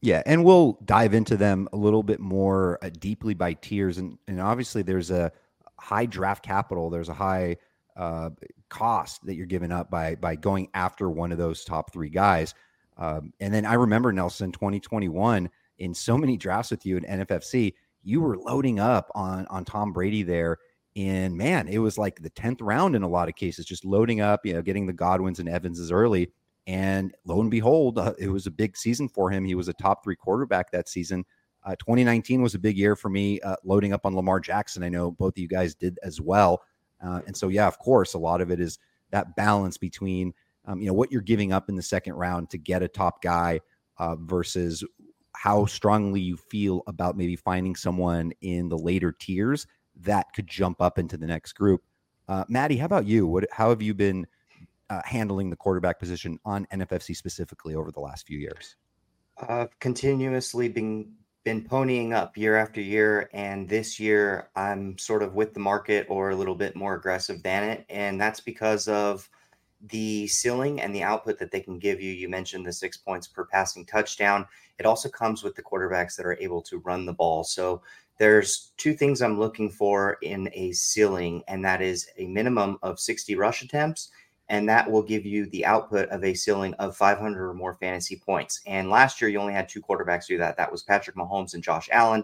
Yeah, 0.00 0.22
and 0.26 0.44
we'll 0.44 0.78
dive 0.84 1.14
into 1.14 1.36
them 1.36 1.68
a 1.72 1.76
little 1.76 2.02
bit 2.02 2.18
more 2.18 2.78
uh, 2.82 2.90
deeply 2.98 3.34
by 3.34 3.52
tiers, 3.54 3.98
and 3.98 4.18
and 4.26 4.40
obviously 4.40 4.82
there's 4.82 5.12
a 5.12 5.30
high 5.78 6.06
draft 6.06 6.44
capital, 6.44 6.90
there's 6.90 7.08
a 7.08 7.14
high 7.14 7.56
uh, 7.96 8.30
cost 8.68 9.24
that 9.26 9.36
you're 9.36 9.46
giving 9.46 9.70
up 9.70 9.90
by 9.90 10.16
by 10.16 10.34
going 10.34 10.68
after 10.74 11.08
one 11.08 11.30
of 11.30 11.38
those 11.38 11.64
top 11.64 11.92
three 11.92 12.08
guys. 12.08 12.52
Um, 12.96 13.32
and 13.40 13.52
then 13.52 13.64
I 13.64 13.74
remember 13.74 14.12
Nelson 14.12 14.52
2021 14.52 15.50
in 15.78 15.94
so 15.94 16.16
many 16.16 16.36
drafts 16.36 16.70
with 16.70 16.86
you 16.86 16.96
in 16.96 17.04
NFFC, 17.04 17.74
you 18.04 18.20
were 18.20 18.36
loading 18.36 18.80
up 18.80 19.10
on 19.14 19.46
on 19.46 19.64
Tom 19.64 19.92
Brady 19.92 20.22
there. 20.22 20.58
And 20.94 21.36
man, 21.36 21.68
it 21.68 21.78
was 21.78 21.96
like 21.96 22.20
the 22.20 22.30
10th 22.30 22.58
round 22.60 22.94
in 22.94 23.02
a 23.02 23.08
lot 23.08 23.28
of 23.28 23.34
cases, 23.34 23.64
just 23.64 23.84
loading 23.84 24.20
up, 24.20 24.44
you 24.44 24.52
know, 24.52 24.62
getting 24.62 24.86
the 24.86 24.92
Godwins 24.92 25.38
and 25.38 25.48
Evanses 25.48 25.90
early. 25.90 26.30
And 26.66 27.14
lo 27.24 27.40
and 27.40 27.50
behold, 27.50 27.98
uh, 27.98 28.12
it 28.18 28.28
was 28.28 28.46
a 28.46 28.50
big 28.50 28.76
season 28.76 29.08
for 29.08 29.30
him. 29.30 29.44
He 29.44 29.54
was 29.54 29.68
a 29.68 29.72
top 29.72 30.04
three 30.04 30.16
quarterback 30.16 30.70
that 30.70 30.88
season. 30.88 31.24
Uh, 31.64 31.76
2019 31.76 32.42
was 32.42 32.54
a 32.54 32.58
big 32.58 32.76
year 32.76 32.94
for 32.94 33.08
me, 33.08 33.40
uh, 33.40 33.56
loading 33.64 33.92
up 33.92 34.04
on 34.04 34.14
Lamar 34.14 34.40
Jackson. 34.40 34.82
I 34.82 34.88
know 34.88 35.10
both 35.10 35.34
of 35.34 35.38
you 35.38 35.48
guys 35.48 35.74
did 35.74 35.98
as 36.02 36.20
well. 36.20 36.62
Uh, 37.02 37.20
and 37.26 37.36
so, 37.36 37.48
yeah, 37.48 37.66
of 37.66 37.78
course, 37.78 38.14
a 38.14 38.18
lot 38.18 38.40
of 38.40 38.50
it 38.50 38.60
is 38.60 38.78
that 39.10 39.34
balance 39.34 39.78
between, 39.78 40.34
um, 40.66 40.80
you 40.80 40.86
know, 40.86 40.92
what 40.92 41.10
you're 41.10 41.20
giving 41.20 41.52
up 41.52 41.68
in 41.68 41.76
the 41.76 41.82
second 41.82 42.14
round 42.14 42.50
to 42.50 42.58
get 42.58 42.82
a 42.82 42.88
top 42.88 43.22
guy 43.22 43.60
uh, 43.98 44.16
versus 44.16 44.84
how 45.34 45.66
strongly 45.66 46.20
you 46.20 46.36
feel 46.36 46.82
about 46.86 47.16
maybe 47.16 47.36
finding 47.36 47.74
someone 47.74 48.32
in 48.42 48.68
the 48.68 48.78
later 48.78 49.12
tiers 49.12 49.66
that 49.96 50.26
could 50.34 50.46
jump 50.46 50.80
up 50.80 50.98
into 50.98 51.16
the 51.16 51.26
next 51.26 51.52
group. 51.54 51.82
Uh, 52.28 52.44
Matty, 52.48 52.76
how 52.76 52.86
about 52.86 53.06
you? 53.06 53.26
What, 53.26 53.46
how 53.50 53.70
have 53.70 53.82
you 53.82 53.94
been 53.94 54.26
uh, 54.88 55.00
handling 55.04 55.50
the 55.50 55.56
quarterback 55.56 55.98
position 55.98 56.38
on 56.44 56.66
NFFC 56.72 57.16
specifically 57.16 57.74
over 57.74 57.90
the 57.90 58.00
last 58.00 58.26
few 58.26 58.38
years? 58.38 58.76
I've 59.38 59.78
continuously 59.80 60.68
been 60.68 61.14
been 61.44 61.64
ponying 61.64 62.14
up 62.14 62.36
year 62.36 62.54
after 62.54 62.80
year, 62.80 63.28
and 63.32 63.68
this 63.68 63.98
year 63.98 64.48
I'm 64.54 64.96
sort 64.96 65.24
of 65.24 65.34
with 65.34 65.54
the 65.54 65.60
market 65.60 66.06
or 66.08 66.30
a 66.30 66.36
little 66.36 66.54
bit 66.54 66.76
more 66.76 66.94
aggressive 66.94 67.42
than 67.42 67.64
it, 67.64 67.84
and 67.88 68.20
that's 68.20 68.38
because 68.38 68.86
of 68.86 69.28
the 69.88 70.26
ceiling 70.28 70.80
and 70.80 70.94
the 70.94 71.02
output 71.02 71.38
that 71.38 71.50
they 71.50 71.60
can 71.60 71.78
give 71.78 72.00
you. 72.00 72.12
You 72.12 72.28
mentioned 72.28 72.64
the 72.64 72.72
six 72.72 72.96
points 72.96 73.26
per 73.26 73.44
passing 73.44 73.84
touchdown. 73.84 74.46
It 74.78 74.86
also 74.86 75.08
comes 75.08 75.42
with 75.42 75.54
the 75.54 75.62
quarterbacks 75.62 76.16
that 76.16 76.26
are 76.26 76.38
able 76.40 76.62
to 76.62 76.78
run 76.78 77.04
the 77.04 77.12
ball. 77.12 77.44
So 77.44 77.82
there's 78.18 78.72
two 78.76 78.94
things 78.94 79.22
I'm 79.22 79.38
looking 79.38 79.70
for 79.70 80.18
in 80.22 80.48
a 80.52 80.72
ceiling, 80.72 81.42
and 81.48 81.64
that 81.64 81.82
is 81.82 82.08
a 82.18 82.26
minimum 82.26 82.78
of 82.82 83.00
60 83.00 83.34
rush 83.34 83.62
attempts 83.62 84.10
and 84.52 84.68
that 84.68 84.90
will 84.90 85.02
give 85.02 85.24
you 85.24 85.46
the 85.46 85.64
output 85.64 86.10
of 86.10 86.22
a 86.22 86.34
ceiling 86.34 86.74
of 86.74 86.94
500 86.94 87.48
or 87.48 87.54
more 87.54 87.72
fantasy 87.72 88.16
points. 88.16 88.60
And 88.66 88.90
last 88.90 89.18
year, 89.18 89.30
you 89.30 89.38
only 89.38 89.54
had 89.54 89.66
two 89.66 89.80
quarterbacks 89.80 90.26
do 90.26 90.36
that. 90.36 90.58
That 90.58 90.70
was 90.70 90.82
Patrick 90.82 91.16
Mahomes 91.16 91.54
and 91.54 91.62
Josh 91.62 91.88
Allen. 91.90 92.22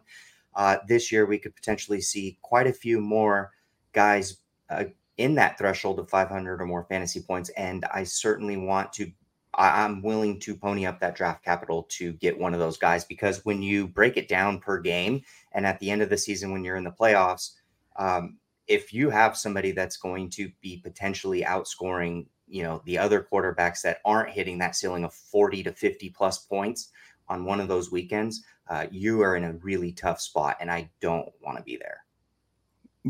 Uh, 0.54 0.76
this 0.86 1.10
year, 1.10 1.24
we 1.24 1.38
could 1.38 1.54
potentially 1.54 2.02
see 2.02 2.38
quite 2.42 2.66
a 2.66 2.72
few 2.72 3.00
more 3.00 3.52
guys 3.92 4.38
uh, 4.68 4.84
in 5.18 5.34
that 5.34 5.58
threshold 5.58 5.98
of 5.98 6.08
500 6.08 6.62
or 6.62 6.66
more 6.66 6.84
fantasy 6.84 7.20
points. 7.20 7.50
And 7.50 7.84
I 7.92 8.04
certainly 8.04 8.56
want 8.56 8.92
to, 8.94 9.10
I, 9.54 9.84
I'm 9.84 10.00
willing 10.00 10.38
to 10.40 10.56
pony 10.56 10.86
up 10.86 11.00
that 11.00 11.16
draft 11.16 11.44
capital 11.44 11.86
to 11.90 12.12
get 12.14 12.38
one 12.38 12.54
of 12.54 12.60
those 12.60 12.78
guys 12.78 13.04
because 13.04 13.44
when 13.44 13.60
you 13.62 13.88
break 13.88 14.16
it 14.16 14.28
down 14.28 14.60
per 14.60 14.80
game 14.80 15.22
and 15.52 15.66
at 15.66 15.78
the 15.80 15.90
end 15.90 16.02
of 16.02 16.08
the 16.08 16.16
season, 16.16 16.52
when 16.52 16.64
you're 16.64 16.76
in 16.76 16.84
the 16.84 16.90
playoffs, 16.90 17.54
um, 17.96 18.38
if 18.68 18.92
you 18.92 19.10
have 19.10 19.36
somebody 19.36 19.72
that's 19.72 19.96
going 19.96 20.30
to 20.30 20.50
be 20.60 20.76
potentially 20.76 21.42
outscoring, 21.42 22.26
you 22.46 22.62
know, 22.62 22.80
the 22.84 22.98
other 22.98 23.26
quarterbacks 23.30 23.82
that 23.82 23.98
aren't 24.04 24.30
hitting 24.30 24.58
that 24.58 24.76
ceiling 24.76 25.04
of 25.04 25.12
40 25.12 25.64
to 25.64 25.72
50 25.72 26.10
plus 26.10 26.38
points 26.38 26.90
on 27.28 27.44
one 27.44 27.60
of 27.60 27.68
those 27.68 27.90
weekends, 27.90 28.44
uh, 28.68 28.86
you 28.90 29.22
are 29.22 29.36
in 29.36 29.44
a 29.44 29.54
really 29.54 29.92
tough 29.92 30.20
spot, 30.20 30.56
and 30.60 30.70
I 30.70 30.90
don't 31.00 31.30
want 31.42 31.56
to 31.56 31.64
be 31.64 31.76
there. 31.76 32.04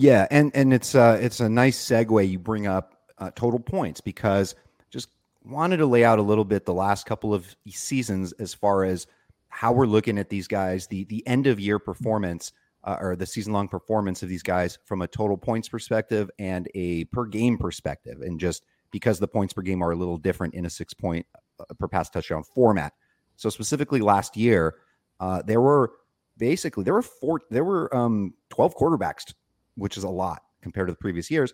Yeah, 0.00 0.26
and 0.30 0.52
and 0.54 0.72
it's 0.72 0.94
uh 0.94 1.18
it's 1.20 1.40
a 1.40 1.48
nice 1.48 1.82
segue 1.82 2.28
you 2.28 2.38
bring 2.38 2.66
up 2.66 2.94
uh, 3.18 3.30
total 3.34 3.58
points 3.58 4.00
because 4.00 4.54
just 4.90 5.08
wanted 5.44 5.78
to 5.78 5.86
lay 5.86 6.04
out 6.04 6.18
a 6.18 6.22
little 6.22 6.44
bit 6.44 6.64
the 6.64 6.74
last 6.74 7.04
couple 7.04 7.34
of 7.34 7.56
seasons 7.66 8.32
as 8.32 8.54
far 8.54 8.84
as 8.84 9.06
how 9.48 9.72
we're 9.72 9.86
looking 9.86 10.18
at 10.18 10.28
these 10.28 10.46
guys, 10.46 10.86
the 10.86 11.04
the 11.04 11.26
end 11.26 11.46
of 11.46 11.58
year 11.58 11.78
performance 11.78 12.52
uh, 12.84 12.96
or 13.00 13.16
the 13.16 13.26
season 13.26 13.52
long 13.52 13.66
performance 13.66 14.22
of 14.22 14.28
these 14.28 14.42
guys 14.42 14.78
from 14.84 15.02
a 15.02 15.08
total 15.08 15.36
points 15.36 15.68
perspective 15.68 16.30
and 16.38 16.68
a 16.74 17.04
per 17.06 17.24
game 17.24 17.58
perspective. 17.58 18.20
And 18.20 18.38
just 18.38 18.64
because 18.90 19.18
the 19.18 19.28
points 19.28 19.52
per 19.52 19.62
game 19.62 19.82
are 19.82 19.90
a 19.90 19.96
little 19.96 20.16
different 20.16 20.54
in 20.54 20.64
a 20.64 20.70
six 20.70 20.94
point 20.94 21.26
uh, 21.58 21.64
per 21.78 21.88
pass 21.88 22.08
touchdown 22.08 22.44
format. 22.44 22.92
So 23.36 23.50
specifically 23.50 24.00
last 24.00 24.36
year, 24.36 24.76
uh, 25.18 25.42
there 25.42 25.60
were 25.60 25.92
basically 26.36 26.84
there 26.84 26.94
were 26.94 27.02
four 27.02 27.40
there 27.50 27.64
were 27.64 27.94
um, 27.94 28.34
12 28.50 28.76
quarterbacks, 28.76 29.34
which 29.78 29.96
is 29.96 30.04
a 30.04 30.08
lot 30.08 30.42
compared 30.60 30.88
to 30.88 30.92
the 30.92 30.98
previous 30.98 31.30
years 31.30 31.52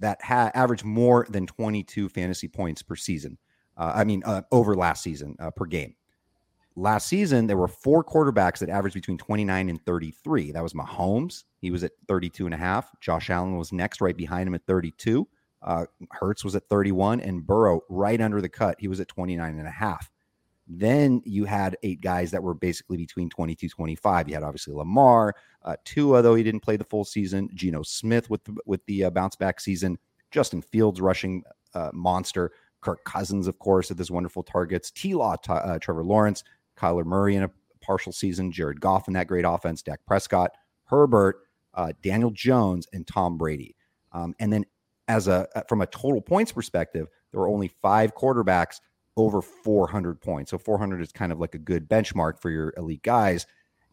that 0.00 0.22
had 0.22 0.50
averaged 0.54 0.84
more 0.84 1.26
than 1.30 1.46
22 1.46 2.08
fantasy 2.08 2.48
points 2.48 2.82
per 2.82 2.96
season. 2.96 3.38
Uh, 3.76 3.92
I 3.94 4.04
mean, 4.04 4.22
uh, 4.26 4.42
over 4.50 4.74
last 4.74 5.02
season 5.02 5.36
uh, 5.38 5.50
per 5.50 5.64
game. 5.64 5.94
Last 6.74 7.06
season, 7.06 7.46
there 7.46 7.56
were 7.56 7.68
four 7.68 8.02
quarterbacks 8.02 8.58
that 8.58 8.68
averaged 8.68 8.94
between 8.94 9.18
29 9.18 9.68
and 9.68 9.84
33. 9.84 10.52
That 10.52 10.62
was 10.62 10.72
Mahomes. 10.72 11.44
He 11.60 11.70
was 11.70 11.84
at 11.84 11.92
32 12.08 12.46
and 12.46 12.54
a 12.54 12.58
half. 12.58 12.90
Josh 13.00 13.30
Allen 13.30 13.56
was 13.56 13.72
next, 13.72 14.00
right 14.00 14.16
behind 14.16 14.48
him 14.48 14.54
at 14.54 14.66
32. 14.66 15.28
Uh, 15.62 15.84
Hurts 16.10 16.44
was 16.44 16.56
at 16.56 16.68
31, 16.68 17.20
and 17.20 17.46
Burrow 17.46 17.82
right 17.88 18.20
under 18.20 18.40
the 18.40 18.48
cut. 18.48 18.76
He 18.80 18.88
was 18.88 19.00
at 19.00 19.08
29 19.08 19.58
and 19.58 19.68
a 19.68 19.70
half. 19.70 20.10
Then 20.74 21.20
you 21.26 21.44
had 21.44 21.76
eight 21.82 22.00
guys 22.00 22.30
that 22.30 22.42
were 22.42 22.54
basically 22.54 22.96
between 22.96 23.28
22, 23.28 23.68
25. 23.68 24.28
You 24.28 24.34
had 24.34 24.42
obviously 24.42 24.72
Lamar, 24.72 25.34
uh, 25.62 25.76
Tua, 25.84 26.22
though 26.22 26.34
he 26.34 26.42
didn't 26.42 26.60
play 26.60 26.76
the 26.76 26.84
full 26.84 27.04
season, 27.04 27.50
Geno 27.52 27.82
Smith 27.82 28.30
with 28.30 28.42
the, 28.44 28.56
with 28.64 28.84
the 28.86 29.04
uh, 29.04 29.10
bounce 29.10 29.36
back 29.36 29.60
season, 29.60 29.98
Justin 30.30 30.62
Fields 30.62 30.98
rushing 30.98 31.42
uh, 31.74 31.90
monster, 31.92 32.52
Kirk 32.80 33.04
Cousins, 33.04 33.46
of 33.48 33.58
course, 33.58 33.90
at 33.90 33.98
this 33.98 34.10
wonderful 34.10 34.42
targets, 34.42 34.90
T 34.90 35.14
Law, 35.14 35.36
uh, 35.46 35.78
Trevor 35.78 36.04
Lawrence, 36.04 36.42
Kyler 36.76 37.04
Murray 37.04 37.36
in 37.36 37.42
a 37.42 37.50
partial 37.82 38.12
season, 38.12 38.50
Jared 38.50 38.80
Goff 38.80 39.08
in 39.08 39.14
that 39.14 39.26
great 39.26 39.44
offense, 39.46 39.82
Dak 39.82 40.00
Prescott, 40.06 40.52
Herbert, 40.84 41.40
uh, 41.74 41.92
Daniel 42.02 42.30
Jones, 42.30 42.88
and 42.94 43.06
Tom 43.06 43.36
Brady. 43.36 43.76
Um, 44.12 44.34
and 44.40 44.50
then, 44.50 44.64
as 45.06 45.28
a 45.28 45.46
uh, 45.54 45.62
from 45.68 45.82
a 45.82 45.86
total 45.86 46.22
points 46.22 46.50
perspective, 46.50 47.08
there 47.30 47.40
were 47.40 47.48
only 47.48 47.68
five 47.68 48.14
quarterbacks 48.14 48.80
over 49.16 49.42
400 49.42 50.20
points. 50.20 50.50
So 50.50 50.58
400 50.58 51.00
is 51.00 51.12
kind 51.12 51.32
of 51.32 51.40
like 51.40 51.54
a 51.54 51.58
good 51.58 51.88
benchmark 51.88 52.40
for 52.40 52.50
your 52.50 52.72
elite 52.76 53.02
guys. 53.02 53.46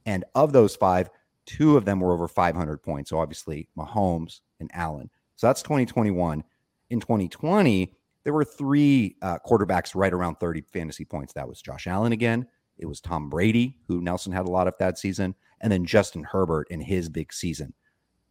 And 0.05 0.23
of 0.35 0.53
those 0.53 0.75
five, 0.75 1.09
two 1.45 1.77
of 1.77 1.85
them 1.85 1.99
were 1.99 2.13
over 2.13 2.27
500 2.27 2.77
points. 2.77 3.09
So 3.09 3.19
obviously 3.19 3.67
Mahomes 3.77 4.41
and 4.59 4.69
Allen. 4.73 5.09
So 5.35 5.47
that's 5.47 5.61
2021. 5.61 6.43
In 6.89 6.99
2020, 6.99 7.95
there 8.23 8.33
were 8.33 8.45
three 8.45 9.15
uh, 9.21 9.37
quarterbacks 9.47 9.95
right 9.95 10.13
around 10.13 10.35
30 10.35 10.61
fantasy 10.73 11.05
points. 11.05 11.33
That 11.33 11.47
was 11.47 11.61
Josh 11.61 11.87
Allen 11.87 12.11
again, 12.11 12.47
it 12.79 12.85
was 12.85 13.01
Tom 13.01 13.29
Brady, 13.29 13.75
who 13.87 14.01
Nelson 14.01 14.31
had 14.31 14.47
a 14.47 14.51
lot 14.51 14.67
of 14.67 14.73
that 14.79 14.97
season, 14.97 15.35
and 15.61 15.71
then 15.71 15.85
Justin 15.85 16.23
Herbert 16.23 16.67
in 16.69 16.79
his 16.79 17.09
big 17.09 17.33
season. 17.33 17.73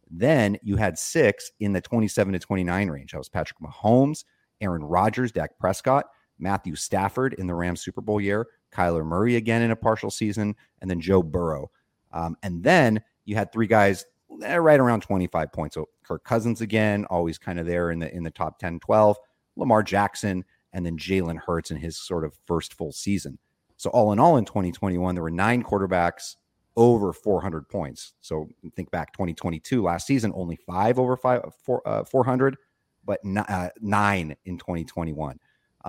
Then 0.09 0.57
you 0.63 0.75
had 0.75 0.97
six 0.97 1.51
in 1.59 1.73
the 1.73 1.81
27 1.81 2.33
to 2.33 2.39
29 2.39 2.89
range. 2.89 3.11
That 3.11 3.19
was 3.19 3.29
Patrick 3.29 3.59
Mahomes, 3.59 4.25
Aaron 4.59 4.83
Rodgers, 4.83 5.31
Dak 5.31 5.57
Prescott, 5.59 6.07
Matthew 6.39 6.75
Stafford 6.75 7.33
in 7.33 7.47
the 7.47 7.55
Rams 7.55 7.81
Super 7.81 8.01
Bowl 8.01 8.19
year, 8.19 8.47
Kyler 8.73 9.05
Murray 9.05 9.35
again 9.35 9.61
in 9.61 9.71
a 9.71 9.75
partial 9.75 10.09
season, 10.09 10.55
and 10.81 10.89
then 10.89 11.01
Joe 11.01 11.21
Burrow. 11.21 11.69
Um, 12.11 12.35
and 12.43 12.63
then 12.63 13.01
you 13.25 13.35
had 13.35 13.51
three 13.51 13.67
guys 13.67 14.05
eh, 14.43 14.55
right 14.55 14.79
around 14.79 15.01
25 15.01 15.51
points. 15.51 15.75
So 15.75 15.89
Kirk 16.03 16.23
Cousins 16.23 16.61
again, 16.61 17.05
always 17.05 17.37
kind 17.37 17.59
of 17.59 17.65
there 17.65 17.91
in 17.91 17.99
the 17.99 18.13
in 18.15 18.23
the 18.23 18.31
top 18.31 18.59
10, 18.59 18.79
12, 18.79 19.17
Lamar 19.55 19.83
Jackson, 19.83 20.43
and 20.73 20.85
then 20.85 20.97
Jalen 20.97 21.37
Hurts 21.37 21.71
in 21.71 21.77
his 21.77 21.97
sort 21.97 22.23
of 22.23 22.37
first 22.45 22.73
full 22.73 22.91
season. 22.91 23.37
So 23.77 23.89
all 23.91 24.11
in 24.11 24.19
all, 24.19 24.37
in 24.37 24.45
2021, 24.45 25.15
there 25.15 25.23
were 25.23 25.31
nine 25.31 25.63
quarterbacks 25.63 26.35
over 26.75 27.13
400 27.13 27.67
points. 27.67 28.13
So 28.21 28.47
think 28.75 28.91
back 28.91 29.13
2022 29.13 29.83
last 29.83 30.07
season, 30.07 30.31
only 30.35 30.55
five 30.55 30.99
over 30.99 31.15
five 31.15 31.43
four, 31.63 31.87
uh, 31.87 32.03
400, 32.03 32.57
but 33.05 33.19
n- 33.23 33.37
uh, 33.37 33.69
nine 33.81 34.35
in 34.45 34.57
2021. 34.57 35.39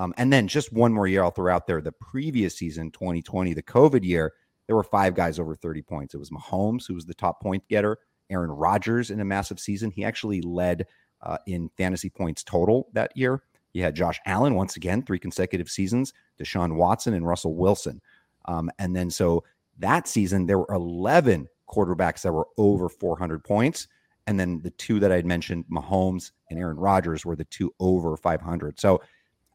Um, 0.01 0.15
and 0.17 0.33
then 0.33 0.49
just 0.49 0.73
one 0.73 0.95
more 0.95 1.07
year 1.07 1.23
I'll 1.23 1.31
throw 1.31 1.55
out 1.55 1.67
there. 1.67 1.83
The 1.83 1.93
previous 1.93 2.57
season, 2.57 2.91
2020, 2.91 3.53
the 3.53 3.63
COVID 3.63 4.03
year, 4.03 4.33
there 4.67 4.75
were 4.75 4.83
five 4.83 5.15
guys 5.15 5.39
over 5.39 5.55
30 5.55 5.83
points. 5.83 6.15
It 6.15 6.17
was 6.17 6.31
Mahomes, 6.31 6.87
who 6.89 6.95
was 6.95 7.05
the 7.05 7.13
top 7.13 7.43
point 7.43 7.63
getter. 7.69 7.99
Aaron 8.31 8.51
Rodgers 8.51 9.11
in 9.11 9.21
a 9.21 9.27
massive 9.27 9.61
season. 9.61 9.91
He 9.91 10.03
actually 10.03 10.41
led 10.41 10.87
uh, 11.21 11.37
in 11.47 11.69
fantasy 11.77 12.09
points 12.09 12.43
total 12.43 12.89
that 12.95 13.15
year. 13.15 13.43
You 13.75 13.83
had 13.83 13.95
Josh 13.95 14.19
Allen 14.25 14.55
once 14.55 14.77
again, 14.77 15.03
three 15.03 15.19
consecutive 15.19 15.69
seasons, 15.69 16.15
Deshaun 16.41 16.77
Watson 16.77 17.13
and 17.13 17.27
Russell 17.27 17.55
Wilson. 17.55 18.01
Um, 18.47 18.71
and 18.79 18.97
then 18.97 19.11
so 19.11 19.45
that 19.81 20.09
season, 20.09 20.47
there 20.47 20.61
were 20.61 20.73
11 20.73 21.47
quarterbacks 21.69 22.23
that 22.23 22.33
were 22.33 22.49
over 22.57 22.89
400 22.89 23.45
points. 23.45 23.87
And 24.27 24.41
then 24.41 24.63
the 24.63 24.71
two 24.71 24.99
that 25.01 25.13
I'd 25.13 25.27
mentioned, 25.27 25.67
Mahomes 25.71 26.31
and 26.49 26.59
Aaron 26.59 26.79
Rodgers, 26.79 27.27
were 27.27 27.37
the 27.37 27.45
two 27.45 27.75
over 27.81 28.17
500. 28.17 28.81
So 28.81 29.03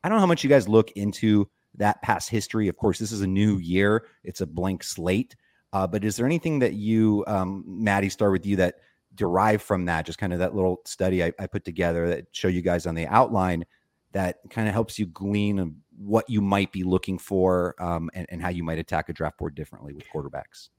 I 0.05 0.07
don't 0.07 0.17
know 0.17 0.21
how 0.21 0.27
much 0.27 0.43
you 0.43 0.51
guys 0.51 0.69
look 0.69 0.91
into 0.91 1.49
that 1.77 1.99
past 2.03 2.29
history. 2.29 2.67
Of 2.67 2.77
course, 2.77 2.99
this 2.99 3.11
is 3.11 3.21
a 3.21 3.27
new 3.27 3.57
year, 3.57 4.05
it's 4.23 4.39
a 4.39 4.45
blank 4.45 4.83
slate. 4.83 5.35
Uh, 5.73 5.87
but 5.87 6.05
is 6.05 6.15
there 6.15 6.27
anything 6.27 6.59
that 6.59 6.73
you, 6.73 7.23
um, 7.25 7.63
Matty, 7.65 8.09
start 8.09 8.31
with 8.31 8.45
you 8.45 8.55
that 8.57 8.75
derive 9.15 9.63
from 9.63 9.85
that? 9.85 10.05
Just 10.05 10.19
kind 10.19 10.31
of 10.31 10.37
that 10.37 10.53
little 10.53 10.81
study 10.85 11.23
I, 11.23 11.33
I 11.39 11.47
put 11.47 11.65
together 11.65 12.07
that 12.09 12.27
show 12.33 12.49
you 12.49 12.61
guys 12.61 12.85
on 12.85 12.93
the 12.93 13.07
outline 13.07 13.65
that 14.11 14.37
kind 14.51 14.67
of 14.67 14.75
helps 14.75 14.99
you 14.99 15.07
glean 15.07 15.75
what 15.97 16.29
you 16.29 16.39
might 16.39 16.71
be 16.71 16.83
looking 16.83 17.17
for 17.17 17.73
um, 17.79 18.11
and, 18.13 18.27
and 18.29 18.43
how 18.43 18.49
you 18.49 18.63
might 18.63 18.77
attack 18.77 19.09
a 19.09 19.13
draft 19.13 19.39
board 19.39 19.55
differently 19.55 19.91
with 19.91 20.05
quarterbacks. 20.13 20.69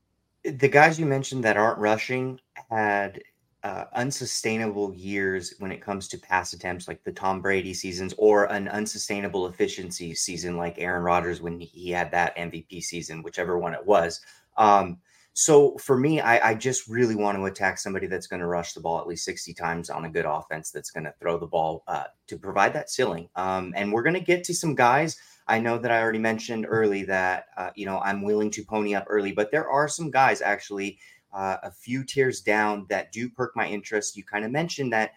The 0.44 0.68
guys 0.68 1.00
you 1.00 1.06
mentioned 1.06 1.42
that 1.42 1.56
aren't 1.56 1.80
rushing 1.80 2.38
had 2.70 3.20
uh, 3.66 3.84
unsustainable 3.94 4.94
years 4.94 5.54
when 5.58 5.72
it 5.72 5.82
comes 5.82 6.06
to 6.06 6.16
pass 6.16 6.52
attempts, 6.52 6.86
like 6.86 7.02
the 7.02 7.10
Tom 7.10 7.42
Brady 7.42 7.74
seasons, 7.74 8.14
or 8.16 8.44
an 8.44 8.68
unsustainable 8.68 9.48
efficiency 9.48 10.14
season, 10.14 10.56
like 10.56 10.78
Aaron 10.78 11.02
Rodgers 11.02 11.42
when 11.42 11.58
he 11.58 11.90
had 11.90 12.12
that 12.12 12.36
MVP 12.36 12.80
season, 12.80 13.24
whichever 13.24 13.58
one 13.58 13.74
it 13.74 13.84
was. 13.84 14.20
Um, 14.56 14.98
so 15.32 15.76
for 15.78 15.98
me, 15.98 16.20
I, 16.20 16.50
I, 16.50 16.54
just 16.54 16.88
really 16.88 17.16
want 17.16 17.36
to 17.36 17.44
attack 17.44 17.78
somebody 17.78 18.06
that's 18.06 18.28
going 18.28 18.40
to 18.40 18.46
rush 18.46 18.72
the 18.72 18.80
ball 18.80 19.00
at 19.00 19.06
least 19.06 19.24
60 19.24 19.52
times 19.52 19.90
on 19.90 20.04
a 20.04 20.10
good 20.10 20.24
offense 20.24 20.70
that's 20.70 20.92
going 20.92 21.04
to 21.04 21.12
throw 21.20 21.36
the 21.36 21.46
ball 21.46 21.82
uh, 21.88 22.04
to 22.28 22.38
provide 22.38 22.72
that 22.72 22.88
ceiling. 22.88 23.28
Um, 23.34 23.74
and 23.76 23.92
we're 23.92 24.04
going 24.04 24.14
to 24.14 24.20
get 24.20 24.44
to 24.44 24.54
some 24.54 24.76
guys. 24.76 25.18
I 25.48 25.58
know 25.58 25.76
that 25.76 25.90
I 25.90 26.00
already 26.00 26.20
mentioned 26.20 26.66
early 26.68 27.02
that, 27.04 27.46
uh, 27.56 27.70
you 27.74 27.84
know, 27.84 27.98
I'm 27.98 28.22
willing 28.22 28.50
to 28.52 28.64
pony 28.64 28.94
up 28.94 29.06
early, 29.08 29.32
but 29.32 29.50
there 29.50 29.68
are 29.68 29.88
some 29.88 30.10
guys 30.10 30.40
actually 30.40 30.98
uh, 31.32 31.56
a 31.62 31.70
few 31.70 32.04
tiers 32.04 32.40
down 32.40 32.86
that 32.88 33.12
do 33.12 33.28
perk 33.28 33.54
my 33.56 33.66
interest. 33.68 34.16
You 34.16 34.24
kind 34.24 34.44
of 34.44 34.50
mentioned 34.50 34.92
that 34.92 35.12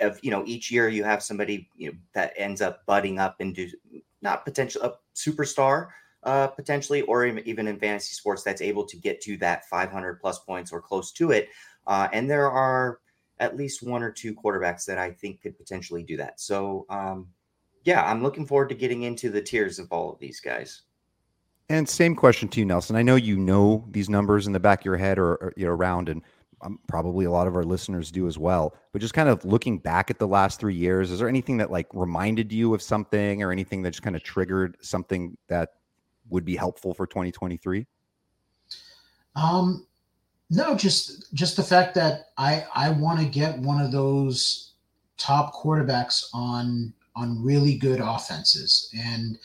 of, 0.00 0.18
you 0.22 0.30
know, 0.30 0.44
each 0.46 0.70
year 0.70 0.88
you 0.88 1.04
have 1.04 1.22
somebody, 1.22 1.68
you 1.76 1.90
know, 1.90 1.98
that 2.14 2.32
ends 2.36 2.60
up 2.60 2.84
budding 2.86 3.18
up 3.18 3.36
into 3.40 3.68
not 4.20 4.44
potential 4.44 4.82
a 4.82 4.94
superstar, 5.14 5.88
uh, 6.22 6.46
potentially, 6.46 7.02
or 7.02 7.26
even 7.26 7.66
in 7.66 7.78
fantasy 7.78 8.14
sports 8.14 8.42
that's 8.42 8.62
able 8.62 8.84
to 8.86 8.96
get 8.96 9.20
to 9.22 9.36
that 9.38 9.68
500 9.68 10.20
plus 10.20 10.38
points 10.40 10.72
or 10.72 10.80
close 10.80 11.12
to 11.12 11.32
it. 11.32 11.48
Uh, 11.86 12.08
and 12.12 12.30
there 12.30 12.50
are 12.50 13.00
at 13.40 13.56
least 13.56 13.82
one 13.82 14.02
or 14.02 14.10
two 14.10 14.34
quarterbacks 14.34 14.84
that 14.84 14.98
I 14.98 15.10
think 15.10 15.42
could 15.42 15.58
potentially 15.58 16.04
do 16.04 16.16
that. 16.18 16.40
So, 16.40 16.86
um, 16.88 17.28
yeah, 17.84 18.04
I'm 18.04 18.22
looking 18.22 18.46
forward 18.46 18.68
to 18.68 18.76
getting 18.76 19.02
into 19.02 19.30
the 19.30 19.42
tiers 19.42 19.80
of 19.80 19.90
all 19.90 20.12
of 20.12 20.20
these 20.20 20.40
guys. 20.40 20.82
And 21.72 21.88
same 21.88 22.14
question 22.14 22.48
to 22.50 22.60
you, 22.60 22.66
Nelson. 22.66 22.96
I 22.96 23.02
know 23.02 23.16
you 23.16 23.38
know 23.38 23.86
these 23.88 24.10
numbers 24.10 24.46
in 24.46 24.52
the 24.52 24.60
back 24.60 24.80
of 24.80 24.84
your 24.84 24.98
head 24.98 25.18
or, 25.18 25.36
or 25.36 25.54
you 25.56 25.64
know 25.64 25.72
around, 25.72 26.10
and 26.10 26.20
um, 26.60 26.78
probably 26.86 27.24
a 27.24 27.30
lot 27.30 27.46
of 27.46 27.56
our 27.56 27.64
listeners 27.64 28.10
do 28.10 28.28
as 28.28 28.36
well. 28.36 28.76
But 28.92 29.00
just 29.00 29.14
kind 29.14 29.30
of 29.30 29.42
looking 29.46 29.78
back 29.78 30.10
at 30.10 30.18
the 30.18 30.28
last 30.28 30.60
three 30.60 30.74
years, 30.74 31.10
is 31.10 31.18
there 31.18 31.30
anything 31.30 31.56
that 31.56 31.70
like 31.70 31.86
reminded 31.94 32.52
you 32.52 32.74
of 32.74 32.82
something, 32.82 33.42
or 33.42 33.50
anything 33.50 33.80
that 33.82 33.92
just 33.92 34.02
kind 34.02 34.14
of 34.14 34.22
triggered 34.22 34.76
something 34.82 35.34
that 35.48 35.70
would 36.28 36.44
be 36.44 36.56
helpful 36.56 36.92
for 36.92 37.06
2023? 37.06 37.86
Um, 39.34 39.86
no, 40.50 40.74
just 40.74 41.32
just 41.32 41.56
the 41.56 41.62
fact 41.62 41.94
that 41.94 42.32
I 42.36 42.66
I 42.74 42.90
want 42.90 43.18
to 43.20 43.24
get 43.24 43.58
one 43.58 43.80
of 43.80 43.92
those 43.92 44.74
top 45.16 45.54
quarterbacks 45.54 46.26
on 46.34 46.92
on 47.16 47.42
really 47.42 47.78
good 47.78 48.00
offenses, 48.00 48.94
and 48.94 49.38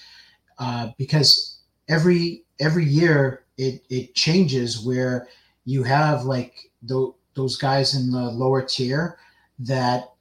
uh, 0.59 0.89
because 0.97 1.56
every 1.89 2.43
every 2.59 2.85
year 2.85 3.43
it 3.57 3.83
it 3.89 4.15
changes 4.15 4.85
where 4.85 5.27
you 5.65 5.83
have 5.83 6.23
like 6.23 6.55
the, 6.83 7.11
those 7.35 7.57
guys 7.57 7.95
in 7.95 8.11
the 8.11 8.31
lower 8.31 8.61
tier 8.61 9.17
that 9.59 10.13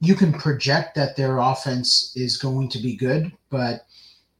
you 0.00 0.14
can 0.16 0.32
project 0.32 0.96
that 0.96 1.16
their 1.16 1.38
offense 1.38 2.12
is 2.16 2.36
going 2.36 2.68
to 2.68 2.78
be 2.78 2.96
good, 2.96 3.32
but 3.50 3.86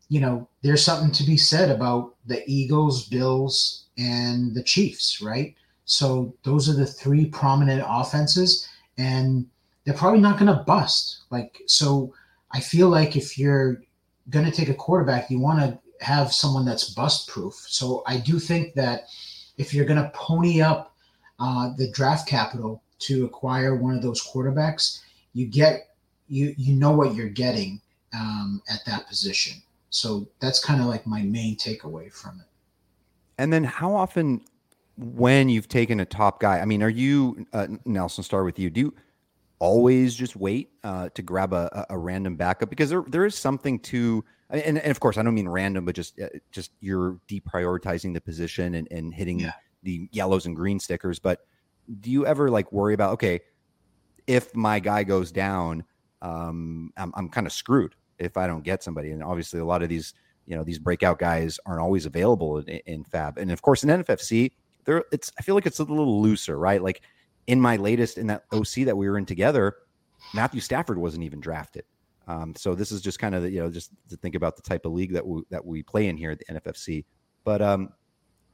you 0.09 0.21
know, 0.21 0.47
there's 0.63 0.85
something 0.85 1.13
to 1.13 1.25
be 1.25 1.37
said 1.37 1.71
about 1.71 2.15
the 2.27 2.43
Eagles, 2.47 3.09
Bills, 3.09 3.85
and 3.97 4.55
the 4.55 4.63
Chiefs, 4.63 5.23
right? 5.23 5.55
So 5.85 6.35
those 6.43 6.69
are 6.69 6.75
the 6.75 6.85
three 6.85 7.27
prominent 7.27 7.83
offenses, 7.87 8.69
and 8.99 9.47
they're 9.85 9.95
probably 9.95 10.21
not 10.21 10.39
going 10.39 10.55
to 10.55 10.65
bust. 10.65 11.23
Like, 11.31 11.63
so 11.67 12.13
I 12.51 12.61
feel 12.61 12.89
like 12.89 13.17
if 13.17 13.39
you're 13.39 13.81
going 14.29 14.45
to 14.45 14.51
take 14.51 14.69
a 14.69 14.75
quarterback, 14.75 15.31
you 15.31 15.39
want 15.39 15.61
to 15.61 15.79
have 16.03 16.33
someone 16.33 16.65
that's 16.65 16.91
bust 16.91 17.29
proof. 17.29 17.55
So 17.55 18.03
I 18.07 18.19
do 18.19 18.39
think 18.39 18.75
that 18.75 19.09
if 19.57 19.73
you're 19.73 19.85
going 19.85 20.03
to 20.03 20.11
pony 20.15 20.61
up 20.61 20.95
uh, 21.39 21.71
the 21.77 21.91
draft 21.91 22.29
capital 22.29 22.83
to 23.01 23.25
acquire 23.25 23.75
one 23.77 23.95
of 23.95 24.03
those 24.03 24.23
quarterbacks, 24.23 25.01
you 25.33 25.47
get 25.47 25.89
you 26.29 26.55
you 26.57 26.75
know 26.75 26.93
what 26.93 27.15
you're 27.15 27.29
getting 27.29 27.81
um, 28.15 28.63
at 28.71 28.85
that 28.87 29.07
position. 29.09 29.61
So 29.91 30.29
that's 30.41 30.65
kind 30.65 30.81
of 30.81 30.87
like 30.87 31.07
my 31.07 31.23
main 31.23 31.57
takeaway 31.57 32.13
from 32.13 32.41
it. 32.41 32.47
And 33.39 33.53
then 33.53 33.65
how 33.65 33.95
often 33.95 34.43
when 34.97 35.49
you've 35.49 35.69
taken 35.69 36.01
a 36.01 36.05
top 36.05 36.41
guy, 36.41 36.61
I 36.61 36.65
mean, 36.65 36.83
are 36.83 36.89
you 36.89 37.47
uh, 37.53 37.67
Nelson? 37.85 38.25
Start 38.25 38.45
with 38.45 38.59
you. 38.59 38.71
Do 38.71 38.81
you 38.81 38.95
always 39.59 40.15
just 40.15 40.35
wait 40.37 40.71
uh, 40.83 41.09
to 41.11 41.23
grab 41.23 41.53
a, 41.53 41.87
a, 41.89 41.97
random 41.97 42.35
backup 42.35 42.69
because 42.69 42.91
there 42.91 43.05
there 43.09 43.25
is 43.25 43.37
something 43.37 43.79
to, 43.79 44.25
and, 44.53 44.79
and 44.79 44.91
of 44.91 45.01
course 45.01 45.17
I 45.17 45.23
don't 45.23 45.35
mean 45.35 45.49
random, 45.49 45.85
but 45.85 45.95
just 45.95 46.21
uh, 46.21 46.29
just 46.51 46.71
you're 46.81 47.19
deprioritizing 47.29 48.15
the 48.15 48.21
position 48.21 48.75
and, 48.75 48.89
and 48.91 49.13
hitting 49.13 49.41
yeah. 49.41 49.53
the 49.83 50.09
yellows 50.13 50.47
and 50.47 50.55
green 50.55 50.79
stickers. 50.79 51.19
But 51.19 51.41
do 52.01 52.11
you 52.11 52.27
ever 52.27 52.51
like 52.51 52.71
worry 52.73 52.95
about 52.95 53.13
okay, 53.15 53.41
if 54.27 54.55
my 54.55 54.79
guy 54.79 55.05
goes 55.05 55.33
down, 55.33 55.85
um, 56.21 56.93
I'm 56.97 57.13
I'm 57.17 57.29
kind 57.29 57.47
of 57.47 57.53
screwed 57.53 57.95
if 58.19 58.37
I 58.37 58.47
don't 58.47 58.63
get 58.63 58.83
somebody. 58.83 59.11
And 59.11 59.23
obviously, 59.23 59.61
a 59.61 59.65
lot 59.65 59.83
of 59.83 59.89
these, 59.89 60.15
you 60.47 60.57
know, 60.57 60.65
these 60.65 60.79
breakout 60.79 61.19
guys 61.19 61.59
aren't 61.67 61.81
always 61.81 62.07
available 62.07 62.59
in, 62.59 62.69
in 62.87 63.05
FAAB. 63.05 63.39
And 63.39 63.51
of 63.51 63.63
course, 63.63 63.83
in 63.83 63.91
NFFC, 63.91 64.53
there 64.85 65.05
it's 65.13 65.33
I 65.39 65.43
feel 65.43 65.55
like 65.55 65.67
it's 65.67 65.79
a 65.79 65.85
little 65.85 66.23
looser, 66.23 66.59
right? 66.59 66.83
Like 66.83 67.03
in 67.47 67.61
my 67.61 67.77
latest 67.77 68.19
in 68.19 68.29
that 68.29 68.45
OC 68.53 68.85
that 68.87 68.97
we 68.97 69.09
were 69.09 69.19
in 69.19 69.27
together, 69.27 69.77
Matthew 70.35 70.61
Stafford 70.61 70.99
wasn't 70.99 71.25
even 71.25 71.41
drafted. 71.41 71.85
Um, 72.33 72.55
so 72.57 72.75
this 72.75 72.93
is 72.93 73.03
just 73.03 73.19
kind 73.19 73.35
of 73.35 73.43
the, 73.43 73.51
you 73.51 73.61
know 73.61 73.71
just 73.71 73.91
to 74.09 74.17
think 74.17 74.35
about 74.35 74.57
the 74.57 74.63
type 74.63 74.87
of 74.87 74.93
league 74.93 75.13
that 75.13 75.27
we 75.27 75.43
that 75.51 75.65
we 75.65 75.83
play 75.83 76.09
in 76.09 76.17
here 76.17 76.31
at 76.31 76.39
the 76.39 76.47
NFFC. 76.47 77.05
But 77.45 77.61
um, 77.61 77.93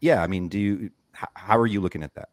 yeah, 0.01 0.23
I 0.23 0.27
mean, 0.27 0.49
do 0.49 0.59
you 0.59 0.91
how, 1.13 1.29
how 1.35 1.59
are 1.59 1.67
you 1.67 1.81
looking 1.81 2.03
at 2.03 2.15
that? 2.15 2.31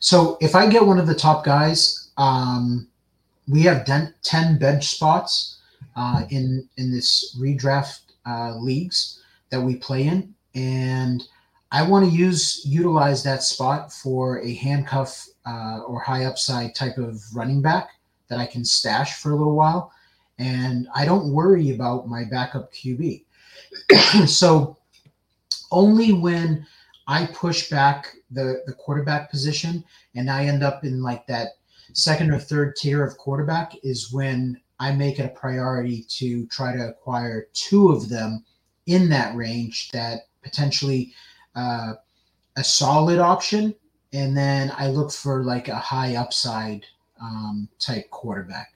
So 0.00 0.38
if 0.40 0.54
I 0.54 0.68
get 0.68 0.84
one 0.84 0.98
of 0.98 1.06
the 1.06 1.14
top 1.14 1.44
guys, 1.44 2.10
um, 2.16 2.88
we 3.48 3.62
have 3.62 3.84
10 3.84 4.58
bench 4.58 4.88
spots 4.88 5.60
uh, 5.94 6.24
in 6.30 6.68
in 6.76 6.90
this 6.90 7.36
redraft 7.38 8.00
uh, 8.26 8.56
leagues 8.56 9.22
that 9.50 9.60
we 9.60 9.76
play 9.76 10.08
in, 10.08 10.34
and 10.54 11.22
I 11.70 11.82
want 11.82 12.10
to 12.10 12.10
use 12.10 12.62
utilize 12.66 13.22
that 13.22 13.44
spot 13.44 13.92
for 13.92 14.40
a 14.40 14.52
handcuff 14.54 15.28
uh, 15.46 15.80
or 15.86 16.00
high 16.00 16.24
upside 16.24 16.74
type 16.74 16.98
of 16.98 17.22
running 17.34 17.62
back 17.62 17.90
that 18.32 18.40
I 18.40 18.46
can 18.46 18.64
stash 18.64 19.20
for 19.20 19.32
a 19.32 19.36
little 19.36 19.54
while, 19.54 19.92
and 20.38 20.88
I 20.94 21.04
don't 21.04 21.34
worry 21.34 21.70
about 21.70 22.08
my 22.08 22.24
backup 22.24 22.72
QB. 22.72 23.24
so 24.26 24.78
only 25.70 26.14
when 26.14 26.66
I 27.06 27.26
push 27.26 27.68
back 27.68 28.14
the 28.30 28.62
the 28.66 28.72
quarterback 28.72 29.30
position 29.30 29.84
and 30.14 30.30
I 30.30 30.46
end 30.46 30.62
up 30.62 30.82
in 30.82 31.02
like 31.02 31.26
that 31.26 31.56
second 31.92 32.30
or 32.30 32.38
third 32.38 32.74
tier 32.76 33.04
of 33.04 33.18
quarterback 33.18 33.72
is 33.82 34.12
when 34.12 34.58
I 34.80 34.92
make 34.92 35.18
it 35.18 35.26
a 35.26 35.28
priority 35.28 36.06
to 36.08 36.46
try 36.46 36.74
to 36.74 36.88
acquire 36.88 37.48
two 37.52 37.90
of 37.90 38.08
them 38.08 38.44
in 38.86 39.10
that 39.10 39.36
range 39.36 39.90
that 39.90 40.22
potentially 40.42 41.12
uh, 41.54 41.92
a 42.56 42.64
solid 42.64 43.18
option. 43.18 43.74
And 44.12 44.36
then 44.36 44.72
I 44.76 44.88
look 44.88 45.12
for 45.12 45.44
like 45.44 45.68
a 45.68 45.76
high 45.76 46.16
upside 46.16 46.84
um, 47.22 47.68
type 47.78 48.10
quarterback. 48.10 48.74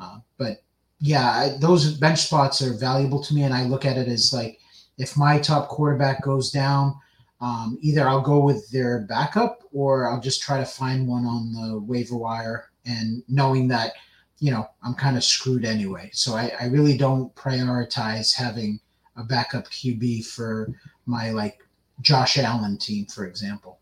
Uh, 0.00 0.18
but 0.38 0.62
yeah, 1.00 1.30
I, 1.30 1.56
those 1.58 1.94
bench 1.94 2.20
spots 2.20 2.62
are 2.62 2.74
valuable 2.74 3.22
to 3.22 3.34
me. 3.34 3.42
And 3.42 3.54
I 3.54 3.64
look 3.64 3.84
at 3.84 3.96
it 3.96 4.08
as 4.08 4.32
like 4.32 4.60
if 4.98 5.16
my 5.16 5.38
top 5.38 5.68
quarterback 5.68 6.22
goes 6.22 6.50
down, 6.50 6.94
um, 7.40 7.78
either 7.80 8.06
I'll 8.06 8.20
go 8.20 8.40
with 8.40 8.70
their 8.70 9.00
backup 9.00 9.62
or 9.72 10.08
I'll 10.10 10.20
just 10.20 10.42
try 10.42 10.58
to 10.58 10.66
find 10.66 11.08
one 11.08 11.24
on 11.24 11.52
the 11.52 11.80
waiver 11.80 12.16
wire 12.16 12.70
and 12.84 13.22
knowing 13.28 13.66
that 13.68 13.94
you 14.40 14.50
know, 14.50 14.68
I'm 14.82 14.94
kind 14.94 15.16
of 15.16 15.22
screwed 15.22 15.64
anyway. 15.64 16.10
So 16.12 16.34
I, 16.34 16.50
I 16.58 16.64
really 16.66 16.96
don't 16.96 17.32
prioritize 17.34 18.34
having 18.34 18.80
a 19.16 19.22
backup 19.22 19.68
QB 19.68 20.26
for 20.26 20.72
my 21.06 21.30
like 21.30 21.62
Josh 22.00 22.38
Allen 22.38 22.78
team, 22.78 23.04
for 23.06 23.26
example. 23.26 23.78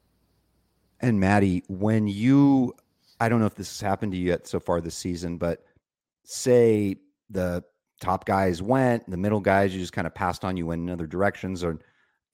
And 1.00 1.20
Maddie, 1.20 1.62
when 1.68 2.08
you, 2.08 2.74
I 3.20 3.28
don't 3.28 3.40
know 3.40 3.46
if 3.46 3.54
this 3.54 3.68
has 3.68 3.80
happened 3.80 4.12
to 4.12 4.18
you 4.18 4.28
yet 4.28 4.46
so 4.46 4.60
far 4.60 4.80
this 4.80 4.94
season, 4.94 5.38
but 5.38 5.64
say 6.24 6.96
the 7.30 7.64
top 8.00 8.24
guys 8.24 8.62
went, 8.62 9.08
the 9.10 9.16
middle 9.16 9.40
guys 9.40 9.74
you 9.74 9.80
just 9.80 9.92
kind 9.92 10.06
of 10.06 10.14
passed 10.14 10.44
on, 10.44 10.56
you 10.56 10.66
went 10.66 10.82
in 10.82 10.90
other 10.90 11.06
directions, 11.06 11.64
or 11.64 11.80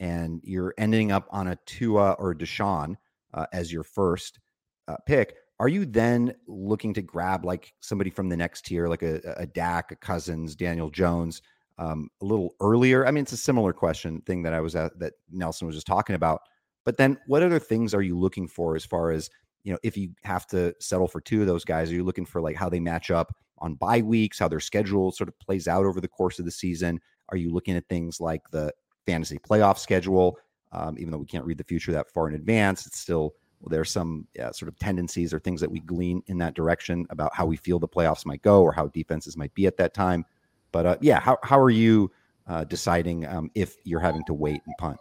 and 0.01 0.41
you're 0.45 0.75
ending 0.77 1.13
up 1.13 1.27
on 1.31 1.49
a 1.49 1.59
Tua 1.67 2.13
or 2.13 2.35
Deshaun 2.35 2.97
uh, 3.33 3.47
as 3.53 3.73
your 3.73 3.83
first 3.83 4.41
uh, 4.89 4.97
pick, 5.07 5.37
are 5.61 5.69
you 5.69 5.87
then 5.87 6.35
looking 6.47 6.93
to 6.95 7.03
grab 7.03 7.45
like 7.45 7.73
somebody 7.81 8.11
from 8.11 8.29
the 8.29 8.37
next 8.37 8.67
tier, 8.67 8.89
like 8.89 9.03
a, 9.03 9.21
a 9.37 9.47
Dak, 9.47 9.93
a 9.93 9.97
Cousins, 9.97 10.57
Daniel 10.57 10.91
Jones, 10.91 11.43
um, 11.79 12.09
a 12.21 12.25
little 12.25 12.55
earlier? 12.61 13.07
I 13.07 13.11
mean, 13.11 13.23
it's 13.23 13.33
a 13.33 13.37
similar 13.37 13.73
question 13.73 14.21
thing 14.23 14.43
that 14.43 14.53
I 14.53 14.61
was 14.61 14.75
at 14.75 14.99
that 14.99 15.15
Nelson 15.31 15.67
was 15.67 15.77
just 15.77 15.87
talking 15.87 16.17
about. 16.17 16.43
But 16.85 16.97
then, 16.99 17.19
what 17.27 17.43
other 17.43 17.59
things 17.59 17.95
are 17.95 18.03
you 18.03 18.19
looking 18.19 18.47
for 18.47 18.77
as 18.77 18.85
far 18.85 19.11
as 19.11 19.31
you 19.65 19.73
know? 19.73 19.79
If 19.83 19.97
you 19.97 20.11
have 20.23 20.47
to 20.49 20.75
settle 20.81 21.09
for 21.09 21.21
two 21.21 21.41
of 21.41 21.47
those 21.47 21.65
guys, 21.65 21.91
are 21.91 21.95
you 21.95 22.05
looking 22.05 22.27
for 22.27 22.41
like 22.41 22.57
how 22.57 22.69
they 22.69 22.81
match 22.81 23.11
up 23.11 23.35
on 23.59 23.75
bye 23.75 24.03
weeks, 24.03 24.39
how 24.39 24.49
their 24.49 24.61
schedule 24.61 25.11
sort 25.11 25.29
of 25.29 25.39
plays 25.41 25.67
out 25.67 25.85
over 25.85 26.01
the 26.01 26.09
course 26.09 26.39
of 26.39 26.45
the 26.45 26.51
season? 26.51 27.01
Are 27.31 27.37
you 27.37 27.53
looking 27.53 27.77
at 27.77 27.89
things 27.89 28.21
like 28.21 28.43
the 28.51 28.73
fantasy 29.07 29.39
playoff 29.39 29.79
schedule? 29.79 30.39
Um, 30.73 30.97
even 30.99 31.11
though 31.11 31.19
we 31.19 31.27
can't 31.27 31.45
read 31.45 31.59
the 31.59 31.65
future 31.65 31.93
that 31.93 32.11
far 32.11 32.29
in 32.29 32.35
advance, 32.35 32.87
it's 32.87 32.99
still 32.99 33.35
well, 33.61 33.71
there's 33.71 33.91
some 33.91 34.27
yeah, 34.35 34.51
sort 34.51 34.69
of 34.69 34.79
tendencies 34.79 35.33
or 35.33 35.39
things 35.39 35.61
that 35.61 35.71
we 35.71 35.81
glean 35.81 36.23
in 36.27 36.37
that 36.39 36.55
direction 36.55 37.07
about 37.11 37.35
how 37.35 37.47
we 37.47 37.57
feel 37.57 37.79
the 37.79 37.89
playoffs 37.89 38.27
might 38.27 38.43
go 38.43 38.63
or 38.63 38.73
how 38.73 38.89
defenses 38.89 39.37
might 39.37 39.55
be 39.55 39.67
at 39.67 39.79
that 39.79 39.95
time. 39.95 40.25
But 40.71 40.87
uh, 40.87 40.97
yeah, 41.01 41.21
how 41.21 41.39
how 41.43 41.59
are 41.59 41.71
you 41.71 42.11
uh, 42.47 42.65
deciding 42.65 43.27
um, 43.27 43.51
if 43.55 43.77
you're 43.85 44.01
having 44.01 44.25
to 44.25 44.35
wait 44.35 44.61
and 44.67 44.75
punt? 44.79 44.99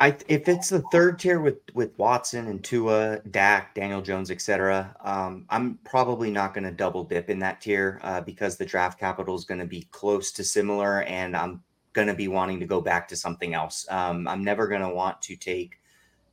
I 0.00 0.16
if 0.28 0.48
it's 0.48 0.70
the 0.70 0.82
third 0.90 1.18
tier 1.18 1.40
with 1.40 1.58
with 1.72 1.96
Watson 1.98 2.48
and 2.48 2.62
Tua, 2.62 3.20
Dak, 3.30 3.74
Daniel 3.74 4.02
Jones, 4.02 4.30
etc. 4.30 4.94
Um, 5.04 5.46
I'm 5.48 5.78
probably 5.84 6.30
not 6.30 6.52
going 6.52 6.64
to 6.64 6.72
double 6.72 7.04
dip 7.04 7.30
in 7.30 7.38
that 7.40 7.60
tier 7.60 8.00
uh, 8.02 8.20
because 8.20 8.56
the 8.56 8.66
draft 8.66 8.98
capital 8.98 9.36
is 9.36 9.44
going 9.44 9.60
to 9.60 9.66
be 9.66 9.86
close 9.92 10.32
to 10.32 10.44
similar, 10.44 11.02
and 11.02 11.36
I'm 11.36 11.62
going 11.92 12.08
to 12.08 12.14
be 12.14 12.28
wanting 12.28 12.58
to 12.60 12.66
go 12.66 12.80
back 12.80 13.06
to 13.08 13.16
something 13.16 13.54
else. 13.54 13.86
Um, 13.88 14.26
I'm 14.26 14.42
never 14.42 14.66
going 14.66 14.80
to 14.82 14.88
want 14.88 15.22
to 15.22 15.36
take 15.36 15.78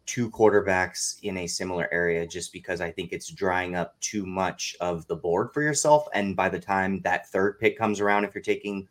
two 0.08 0.30
quarterbacks 0.32 1.20
in 1.22 1.38
a 1.38 1.48
similar 1.48 1.88
area 1.94 2.26
just 2.26 2.52
because 2.52 2.82
I 2.82 2.92
think 2.92 3.14
it's 3.14 3.30
drying 3.30 3.76
up 3.76 4.00
too 4.02 4.26
much 4.26 4.76
of 4.82 5.06
the 5.08 5.16
board 5.16 5.54
for 5.54 5.62
yourself. 5.62 6.08
And 6.14 6.36
by 6.36 6.50
the 6.50 6.60
time 6.60 7.00
that 7.02 7.30
third 7.30 7.60
pick 7.60 7.78
comes 7.78 8.00
around, 8.00 8.26
if 8.26 8.34
you're 8.34 8.42
taking 8.42 8.88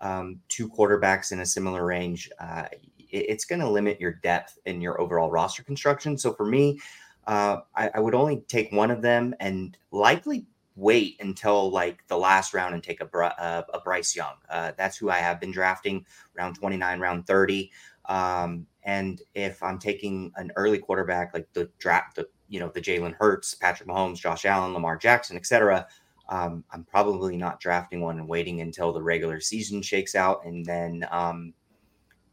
um, 0.00 0.40
two 0.48 0.68
quarterbacks 0.68 1.30
in 1.30 1.40
a 1.40 1.46
similar 1.46 1.86
range, 1.86 2.28
uh, 2.40 2.64
it's 3.10 3.44
going 3.44 3.60
to 3.60 3.68
limit 3.68 4.00
your 4.00 4.12
depth 4.12 4.58
in 4.66 4.80
your 4.80 5.00
overall 5.00 5.30
roster 5.30 5.62
construction. 5.62 6.16
So 6.18 6.32
for 6.32 6.46
me, 6.46 6.80
uh, 7.26 7.60
I, 7.74 7.90
I, 7.94 8.00
would 8.00 8.14
only 8.14 8.42
take 8.48 8.72
one 8.72 8.90
of 8.90 9.02
them 9.02 9.34
and 9.38 9.76
likely 9.90 10.46
wait 10.76 11.16
until 11.20 11.70
like 11.70 12.06
the 12.08 12.16
last 12.16 12.54
round 12.54 12.72
and 12.72 12.82
take 12.82 13.02
a, 13.02 13.16
uh, 13.18 13.62
a 13.74 13.80
Bryce 13.80 14.16
Young. 14.16 14.34
Uh, 14.48 14.72
that's 14.78 14.96
who 14.96 15.10
I 15.10 15.18
have 15.18 15.38
been 15.38 15.50
drafting 15.50 16.06
round 16.34 16.56
29, 16.56 17.00
round 17.00 17.26
30. 17.26 17.70
Um, 18.06 18.66
and 18.84 19.20
if 19.34 19.62
I'm 19.62 19.78
taking 19.78 20.32
an 20.36 20.50
early 20.56 20.78
quarterback 20.78 21.34
like 21.34 21.52
the 21.52 21.68
draft, 21.78 22.16
the 22.16 22.28
you 22.48 22.58
know 22.58 22.70
the 22.72 22.80
Jalen 22.80 23.14
Hurts, 23.18 23.54
Patrick 23.54 23.88
Mahomes, 23.88 24.18
Josh 24.18 24.46
Allen, 24.46 24.72
Lamar 24.72 24.96
Jackson, 24.96 25.36
etc., 25.36 25.86
um, 26.30 26.64
I'm 26.72 26.84
probably 26.84 27.36
not 27.36 27.60
drafting 27.60 28.00
one 28.00 28.18
and 28.18 28.28
waiting 28.28 28.60
until 28.60 28.92
the 28.92 29.02
regular 29.02 29.40
season 29.40 29.82
shakes 29.82 30.14
out, 30.14 30.44
and 30.44 30.64
then 30.64 31.06
um, 31.10 31.52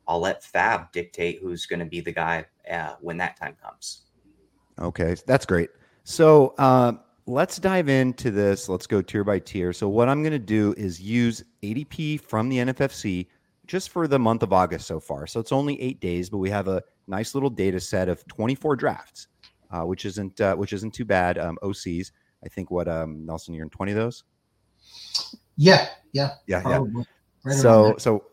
I'll 0.08 0.20
let 0.20 0.44
FAAB 0.44 0.92
dictate 0.92 1.40
who's 1.42 1.66
going 1.66 1.80
to 1.80 1.86
be 1.86 2.02
the 2.02 2.12
guy 2.12 2.46
uh, 2.72 2.96
when 3.02 3.18
that 3.18 3.38
time 3.38 3.56
comes. 3.62 4.04
Okay, 4.80 5.16
that's 5.26 5.46
great. 5.46 5.70
So 6.04 6.54
uh, 6.58 6.94
let's 7.26 7.58
dive 7.58 7.90
into 7.90 8.32
this. 8.32 8.70
Let's 8.70 8.88
go 8.88 9.02
tier 9.02 9.24
by 9.24 9.40
tier. 9.40 9.74
So 9.74 9.90
what 9.90 10.10
I'm 10.10 10.22
going 10.22 10.34
to 10.34 10.40
do 10.40 10.74
is 10.78 11.02
use 11.02 11.44
ADP 11.64 12.22
from 12.22 12.50
the 12.50 12.58
NFFC 12.58 13.28
just 13.66 13.90
for 13.90 14.08
the 14.08 14.20
month 14.20 14.44
of 14.44 14.54
August 14.54 14.88
so 14.88 15.00
far. 15.00 15.26
So 15.28 15.40
it's 15.40 15.52
only 15.52 15.82
eight 15.82 16.00
days, 16.00 16.30
but 16.30 16.38
we 16.38 16.50
have 16.50 16.68
a 16.68 16.84
nice 17.08 17.34
little 17.34 17.50
data 17.50 17.80
set 17.80 18.10
of 18.10 18.26
24 18.28 18.76
drafts, 18.76 19.28
uh, 19.72 19.82
which 19.82 20.06
isn't 20.06 20.40
uh, 20.40 20.56
which 20.56 20.74
isn't 20.74 20.94
too 20.94 21.06
bad. 21.06 21.38
Um, 21.38 21.58
OCs, 21.64 22.12
I 22.44 22.50
think. 22.50 22.70
What 22.70 22.88
um, 22.88 23.26
Nelson, 23.26 23.54
you're 23.54 23.64
in 23.64 23.70
20 23.70 23.94
of 23.94 23.98
those. 23.98 24.24
Yeah, 25.58 25.88
yeah, 26.12 26.32
yeah, 26.48 26.62
probably. 26.62 26.92
yeah. 26.98 27.04
Right 27.44 27.56
so 27.56 27.96
so 27.98 28.26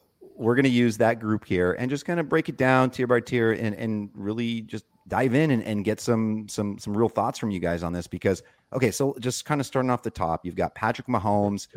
we're 0.42 0.54
going 0.54 0.64
to 0.64 0.70
use 0.70 0.96
that 0.98 1.20
group 1.20 1.44
here 1.44 1.72
and 1.72 1.90
just 1.90 2.04
kind 2.04 2.20
of 2.20 2.28
break 2.28 2.48
it 2.48 2.56
down 2.56 2.90
tier 2.90 3.06
by 3.06 3.20
tier 3.20 3.52
and 3.52 3.74
and 3.76 4.10
really 4.14 4.62
just 4.62 4.84
dive 5.08 5.34
in 5.34 5.50
and, 5.50 5.62
and 5.64 5.84
get 5.84 6.00
some 6.00 6.48
some 6.48 6.78
some 6.78 6.96
real 6.96 7.08
thoughts 7.08 7.38
from 7.38 7.50
you 7.50 7.58
guys 7.58 7.82
on 7.82 7.92
this 7.92 8.06
because 8.06 8.42
okay 8.72 8.90
so 8.90 9.14
just 9.20 9.44
kind 9.44 9.60
of 9.60 9.66
starting 9.66 9.90
off 9.90 10.02
the 10.02 10.10
top 10.10 10.44
you've 10.44 10.56
got 10.56 10.74
patrick 10.74 11.06
mahomes 11.06 11.68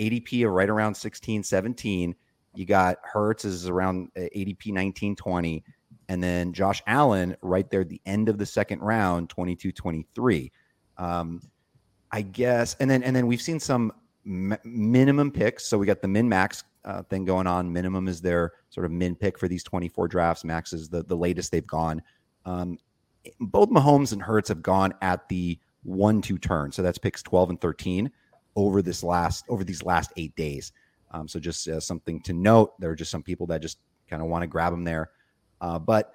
adp 0.00 0.46
of 0.46 0.52
right 0.52 0.68
around 0.68 0.94
16 0.94 1.42
17 1.42 2.14
you 2.54 2.64
got 2.64 2.98
Hurts 3.02 3.44
is 3.44 3.68
around 3.68 4.10
uh, 4.16 4.20
ADP 4.20 4.72
19 4.72 5.16
20. 5.16 5.64
And 6.08 6.22
then 6.22 6.52
Josh 6.52 6.82
Allen 6.86 7.36
right 7.42 7.68
there 7.70 7.80
at 7.80 7.88
the 7.88 8.00
end 8.06 8.28
of 8.28 8.38
the 8.38 8.46
second 8.46 8.80
round, 8.80 9.30
22 9.30 9.72
23. 9.72 10.52
Um, 10.98 11.40
I 12.12 12.22
guess. 12.22 12.76
And 12.78 12.90
then, 12.90 13.02
and 13.02 13.14
then 13.16 13.26
we've 13.26 13.42
seen 13.42 13.58
some 13.58 13.92
m- 14.26 14.56
minimum 14.64 15.30
picks. 15.30 15.66
So 15.66 15.78
we 15.78 15.86
got 15.86 16.02
the 16.02 16.08
min 16.08 16.28
max 16.28 16.62
uh, 16.84 17.02
thing 17.04 17.24
going 17.24 17.46
on. 17.46 17.72
Minimum 17.72 18.08
is 18.08 18.20
their 18.20 18.52
sort 18.70 18.86
of 18.86 18.92
min 18.92 19.14
pick 19.14 19.38
for 19.38 19.48
these 19.48 19.62
24 19.62 20.08
drafts. 20.08 20.44
Max 20.44 20.72
is 20.72 20.88
the, 20.88 21.02
the 21.02 21.16
latest 21.16 21.50
they've 21.50 21.66
gone. 21.66 22.02
Um, 22.44 22.78
both 23.40 23.70
Mahomes 23.70 24.12
and 24.12 24.22
Hurts 24.22 24.48
have 24.48 24.62
gone 24.62 24.92
at 25.00 25.28
the 25.28 25.58
one 25.82 26.20
two 26.20 26.38
turn. 26.38 26.72
So 26.72 26.82
that's 26.82 26.98
picks 26.98 27.22
12 27.22 27.50
and 27.50 27.60
13 27.60 28.10
over 28.56 28.82
this 28.82 29.02
last 29.02 29.44
over 29.48 29.64
these 29.64 29.82
last 29.82 30.12
eight 30.16 30.34
days. 30.36 30.72
Um, 31.10 31.28
so 31.28 31.38
just 31.38 31.68
uh, 31.68 31.80
something 31.80 32.20
to 32.22 32.32
note. 32.32 32.78
There 32.80 32.90
are 32.90 32.96
just 32.96 33.10
some 33.10 33.22
people 33.22 33.46
that 33.48 33.62
just 33.62 33.78
kind 34.08 34.22
of 34.22 34.28
want 34.28 34.42
to 34.42 34.46
grab 34.46 34.72
them 34.72 34.84
there, 34.84 35.10
uh, 35.60 35.78
but 35.78 36.12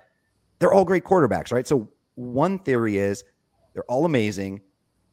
they're 0.60 0.74
all 0.74 0.86
great 0.86 1.04
quarterbacks, 1.04 1.52
right? 1.52 1.66
So 1.66 1.90
one 2.16 2.60
theory 2.60 2.98
is 2.98 3.24
they're 3.74 3.84
all 3.86 4.06
amazing. 4.06 4.62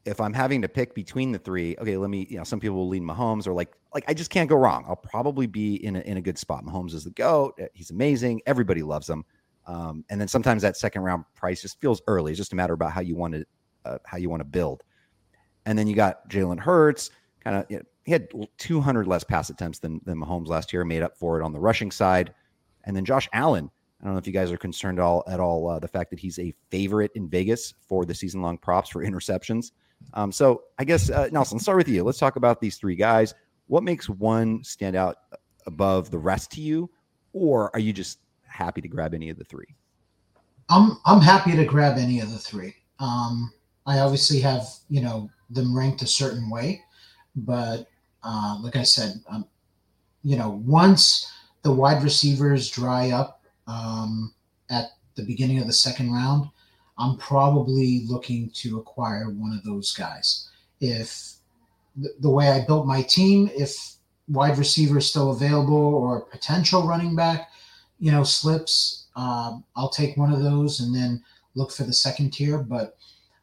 If 0.06 0.20
I'm 0.20 0.32
having 0.32 0.62
to 0.62 0.68
pick 0.68 0.94
between 0.94 1.32
the 1.32 1.38
three, 1.38 1.76
okay, 1.78 1.96
let 1.96 2.10
me. 2.10 2.26
You 2.30 2.38
know, 2.38 2.44
some 2.44 2.60
people 2.60 2.76
will 2.76 2.88
lean 2.88 3.04
Mahomes 3.04 3.46
or 3.46 3.52
like 3.52 3.74
like 3.92 4.04
I 4.08 4.14
just 4.14 4.30
can't 4.30 4.48
go 4.48 4.56
wrong. 4.56 4.84
I'll 4.88 4.96
probably 4.96 5.46
be 5.46 5.84
in 5.84 5.96
a, 5.96 6.00
in 6.00 6.16
a 6.16 6.22
good 6.22 6.38
spot. 6.38 6.64
Mahomes 6.64 6.94
is 6.94 7.04
the 7.04 7.10
goat. 7.10 7.58
Uh, 7.60 7.66
he's 7.74 7.90
amazing. 7.90 8.40
Everybody 8.46 8.82
loves 8.82 9.08
him. 9.10 9.24
Um, 9.66 10.04
and 10.10 10.20
then 10.20 10.28
sometimes 10.28 10.62
that 10.62 10.76
second 10.76 11.02
round 11.02 11.24
price 11.34 11.60
just 11.60 11.80
feels 11.80 12.00
early. 12.06 12.32
It's 12.32 12.38
just 12.38 12.52
a 12.52 12.56
matter 12.56 12.74
about 12.74 12.92
how 12.92 13.00
you 13.00 13.16
want 13.16 13.34
to 13.34 13.44
uh, 13.84 13.98
how 14.04 14.16
you 14.16 14.30
want 14.30 14.40
to 14.40 14.44
build. 14.44 14.82
And 15.66 15.78
then 15.78 15.86
you 15.86 15.96
got 15.96 16.28
Jalen 16.28 16.60
Hurts, 16.60 17.10
kind 17.42 17.56
of 17.56 17.66
you 17.68 17.78
know, 17.78 17.82
he 18.04 18.12
had 18.12 18.28
200 18.58 19.08
less 19.08 19.24
pass 19.24 19.50
attempts 19.50 19.80
than, 19.80 20.00
than 20.04 20.18
Mahomes 20.18 20.46
last 20.46 20.72
year, 20.72 20.84
made 20.84 21.02
up 21.02 21.16
for 21.18 21.40
it 21.40 21.44
on 21.44 21.52
the 21.52 21.58
rushing 21.58 21.90
side. 21.90 22.32
And 22.84 22.94
then 22.94 23.04
Josh 23.04 23.28
Allen, 23.32 23.68
I 24.00 24.04
don't 24.04 24.14
know 24.14 24.18
if 24.18 24.28
you 24.28 24.32
guys 24.32 24.52
are 24.52 24.56
concerned 24.56 25.00
at 25.00 25.02
all 25.02 25.24
at 25.26 25.40
all 25.40 25.68
uh, 25.68 25.80
the 25.80 25.88
fact 25.88 26.10
that 26.10 26.20
he's 26.20 26.38
a 26.38 26.54
favorite 26.70 27.10
in 27.16 27.28
Vegas 27.28 27.74
for 27.88 28.04
the 28.04 28.14
season 28.14 28.42
long 28.42 28.58
props 28.58 28.88
for 28.88 29.04
interceptions. 29.04 29.72
Um, 30.14 30.32
so 30.32 30.62
I 30.78 30.84
guess 30.84 31.10
uh, 31.10 31.28
Nelson, 31.30 31.56
let's 31.56 31.64
start 31.64 31.78
with 31.78 31.88
you. 31.88 32.02
Let's 32.04 32.18
talk 32.18 32.36
about 32.36 32.60
these 32.60 32.76
three 32.76 32.96
guys. 32.96 33.34
What 33.66 33.82
makes 33.82 34.08
one 34.08 34.62
stand 34.64 34.96
out 34.96 35.16
above 35.66 36.10
the 36.10 36.18
rest 36.18 36.50
to 36.52 36.60
you, 36.60 36.90
or 37.32 37.70
are 37.74 37.80
you 37.80 37.92
just 37.92 38.18
happy 38.46 38.80
to 38.80 38.88
grab 38.88 39.14
any 39.14 39.30
of 39.30 39.36
the 39.38 39.44
three? 39.44 39.74
I'm 40.68 40.98
I'm 41.04 41.20
happy 41.20 41.54
to 41.56 41.64
grab 41.64 41.98
any 41.98 42.20
of 42.20 42.30
the 42.30 42.38
three. 42.38 42.74
Um, 42.98 43.52
I 43.86 43.98
obviously 43.98 44.40
have 44.40 44.66
you 44.88 45.00
know 45.00 45.30
them 45.50 45.76
ranked 45.76 46.02
a 46.02 46.06
certain 46.06 46.50
way, 46.50 46.82
but 47.34 47.86
uh, 48.22 48.58
like 48.60 48.76
I 48.76 48.82
said, 48.82 49.20
um, 49.28 49.46
you 50.22 50.36
know, 50.36 50.60
once 50.64 51.32
the 51.62 51.72
wide 51.72 52.02
receivers 52.02 52.70
dry 52.70 53.10
up 53.10 53.42
um, 53.66 54.34
at 54.70 54.86
the 55.14 55.22
beginning 55.22 55.58
of 55.58 55.66
the 55.66 55.72
second 55.72 56.12
round, 56.12 56.48
I'm 56.98 57.16
probably 57.18 58.04
looking 58.06 58.50
to 58.50 58.78
acquire 58.78 59.30
one 59.30 59.52
of 59.52 59.64
those 59.64 59.92
guys. 59.92 60.48
If 60.80 61.34
the, 61.96 62.10
the 62.20 62.30
way 62.30 62.50
I 62.50 62.64
built 62.64 62.86
my 62.86 63.02
team, 63.02 63.50
if 63.54 63.96
wide 64.28 64.58
receiver 64.58 64.98
is 64.98 65.08
still 65.08 65.30
available 65.30 65.74
or 65.74 66.22
potential 66.22 66.86
running 66.86 67.14
back, 67.14 67.50
you 67.98 68.12
know, 68.12 68.24
slips, 68.24 69.06
um, 69.14 69.64
I'll 69.74 69.88
take 69.88 70.16
one 70.16 70.32
of 70.32 70.42
those 70.42 70.80
and 70.80 70.94
then 70.94 71.22
look 71.54 71.70
for 71.70 71.84
the 71.84 71.92
second 71.92 72.32
tier. 72.32 72.58
But 72.58 72.96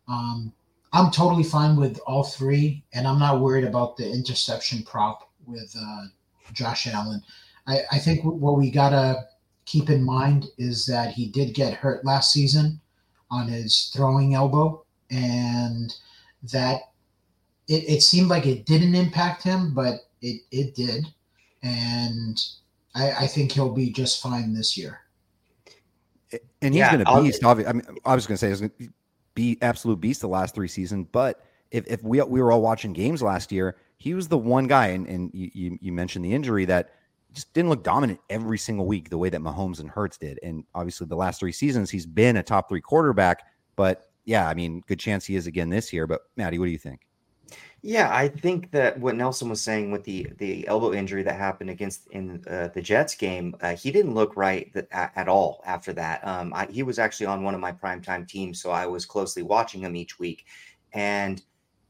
um, 0.07 0.53
I'm 0.91 1.11
totally 1.11 1.43
fine 1.43 1.75
with 1.75 1.99
all 2.05 2.23
three, 2.23 2.83
and 2.93 3.07
I'm 3.07 3.19
not 3.19 3.41
worried 3.41 3.65
about 3.65 3.97
the 3.97 4.09
interception 4.09 4.83
prop 4.83 5.29
with 5.45 5.75
uh, 5.79 6.05
Josh 6.53 6.87
Allen. 6.87 7.21
I, 7.65 7.81
I 7.91 7.99
think 7.99 8.23
what 8.23 8.57
we 8.57 8.69
gotta 8.69 9.27
keep 9.65 9.89
in 9.89 10.03
mind 10.03 10.47
is 10.57 10.85
that 10.85 11.13
he 11.13 11.27
did 11.27 11.53
get 11.53 11.73
hurt 11.73 12.05
last 12.05 12.31
season 12.31 12.79
on 13.33 13.47
his 13.47 13.91
throwing 13.93 14.35
elbow, 14.35 14.85
and 15.09 15.95
that 16.51 16.81
it, 17.67 17.83
it 17.89 18.01
seemed 18.03 18.29
like 18.29 18.45
it 18.45 18.65
didn't 18.65 18.95
impact 18.95 19.41
him, 19.43 19.73
but 19.73 19.95
it, 20.21 20.41
it 20.51 20.75
did. 20.75 21.05
And 21.63 22.37
I, 22.93 23.11
I 23.11 23.27
think 23.27 23.51
he'll 23.51 23.73
be 23.73 23.91
just 23.91 24.21
fine 24.21 24.53
this 24.53 24.77
year. 24.77 24.99
And 26.61 26.73
he's 26.73 26.79
yeah, 26.79 26.91
been 26.91 27.01
a 27.07 27.21
beast. 27.21 27.43
Obviously, 27.43 27.69
I 27.69 27.73
mean, 27.73 27.99
I 28.05 28.15
was 28.15 28.27
going 28.27 28.35
to 28.35 28.39
say, 28.39 28.49
he's 28.49 28.59
going 28.59 28.71
to 28.79 28.89
be 29.33 29.57
absolute 29.61 29.99
beast 29.99 30.21
the 30.21 30.27
last 30.27 30.55
three 30.55 30.67
seasons. 30.67 31.07
But 31.11 31.43
if, 31.71 31.85
if 31.87 32.03
we 32.03 32.21
we 32.21 32.41
were 32.41 32.51
all 32.51 32.61
watching 32.61 32.93
games 32.93 33.21
last 33.21 33.51
year, 33.51 33.77
he 33.97 34.13
was 34.13 34.27
the 34.27 34.37
one 34.37 34.67
guy, 34.67 34.87
and, 34.87 35.07
and 35.07 35.31
you, 35.33 35.77
you 35.81 35.91
mentioned 35.91 36.25
the 36.25 36.33
injury 36.33 36.65
that 36.65 36.91
just 37.33 37.53
didn't 37.53 37.69
look 37.69 37.83
dominant 37.83 38.19
every 38.29 38.57
single 38.57 38.85
week 38.85 39.09
the 39.09 39.17
way 39.17 39.29
that 39.29 39.41
Mahomes 39.41 39.79
and 39.79 39.89
Hurts 39.89 40.17
did. 40.17 40.39
And 40.43 40.63
obviously, 40.75 41.07
the 41.07 41.15
last 41.15 41.39
three 41.39 41.51
seasons, 41.51 41.89
he's 41.89 42.05
been 42.05 42.37
a 42.37 42.43
top 42.43 42.69
three 42.69 42.81
quarterback. 42.81 43.43
But 43.75 44.09
yeah, 44.25 44.47
I 44.47 44.53
mean, 44.53 44.83
good 44.87 44.99
chance 44.99 45.25
he 45.25 45.35
is 45.35 45.47
again 45.47 45.69
this 45.69 45.91
year. 45.91 46.07
But 46.07 46.21
Matty, 46.37 46.59
what 46.59 46.65
do 46.65 46.71
you 46.71 46.77
think? 46.77 47.01
Yeah, 47.85 48.15
I 48.15 48.29
think 48.29 48.71
that 48.71 48.97
what 48.97 49.15
Nelson 49.15 49.49
was 49.49 49.61
saying 49.61 49.91
with 49.91 50.05
the 50.05 50.29
the 50.37 50.65
elbow 50.69 50.93
injury 50.93 51.21
that 51.23 51.35
happened 51.35 51.69
against 51.69 52.07
in 52.11 52.41
uh, 52.49 52.69
the 52.73 52.81
Jets 52.81 53.13
game, 53.13 53.55
uh, 53.59 53.75
he 53.75 53.91
didn't 53.91 54.13
look 54.13 54.37
right 54.37 54.71
th- 54.73 54.87
at, 54.91 55.27
all 55.27 55.61
after 55.65 55.91
that. 55.93 56.25
Um, 56.25 56.53
I, 56.55 56.67
he 56.67 56.81
was 56.81 56.97
actually 56.97 57.25
on 57.25 57.43
one 57.43 57.53
of 57.53 57.59
my 57.59 57.73
primetime 57.73 58.25
teams, 58.25 58.61
so 58.61 58.71
I 58.71 58.85
was 58.85 59.05
closely 59.05 59.43
watching 59.43 59.81
him 59.81 59.97
each 59.97 60.17
week, 60.17 60.45
and 60.93 61.41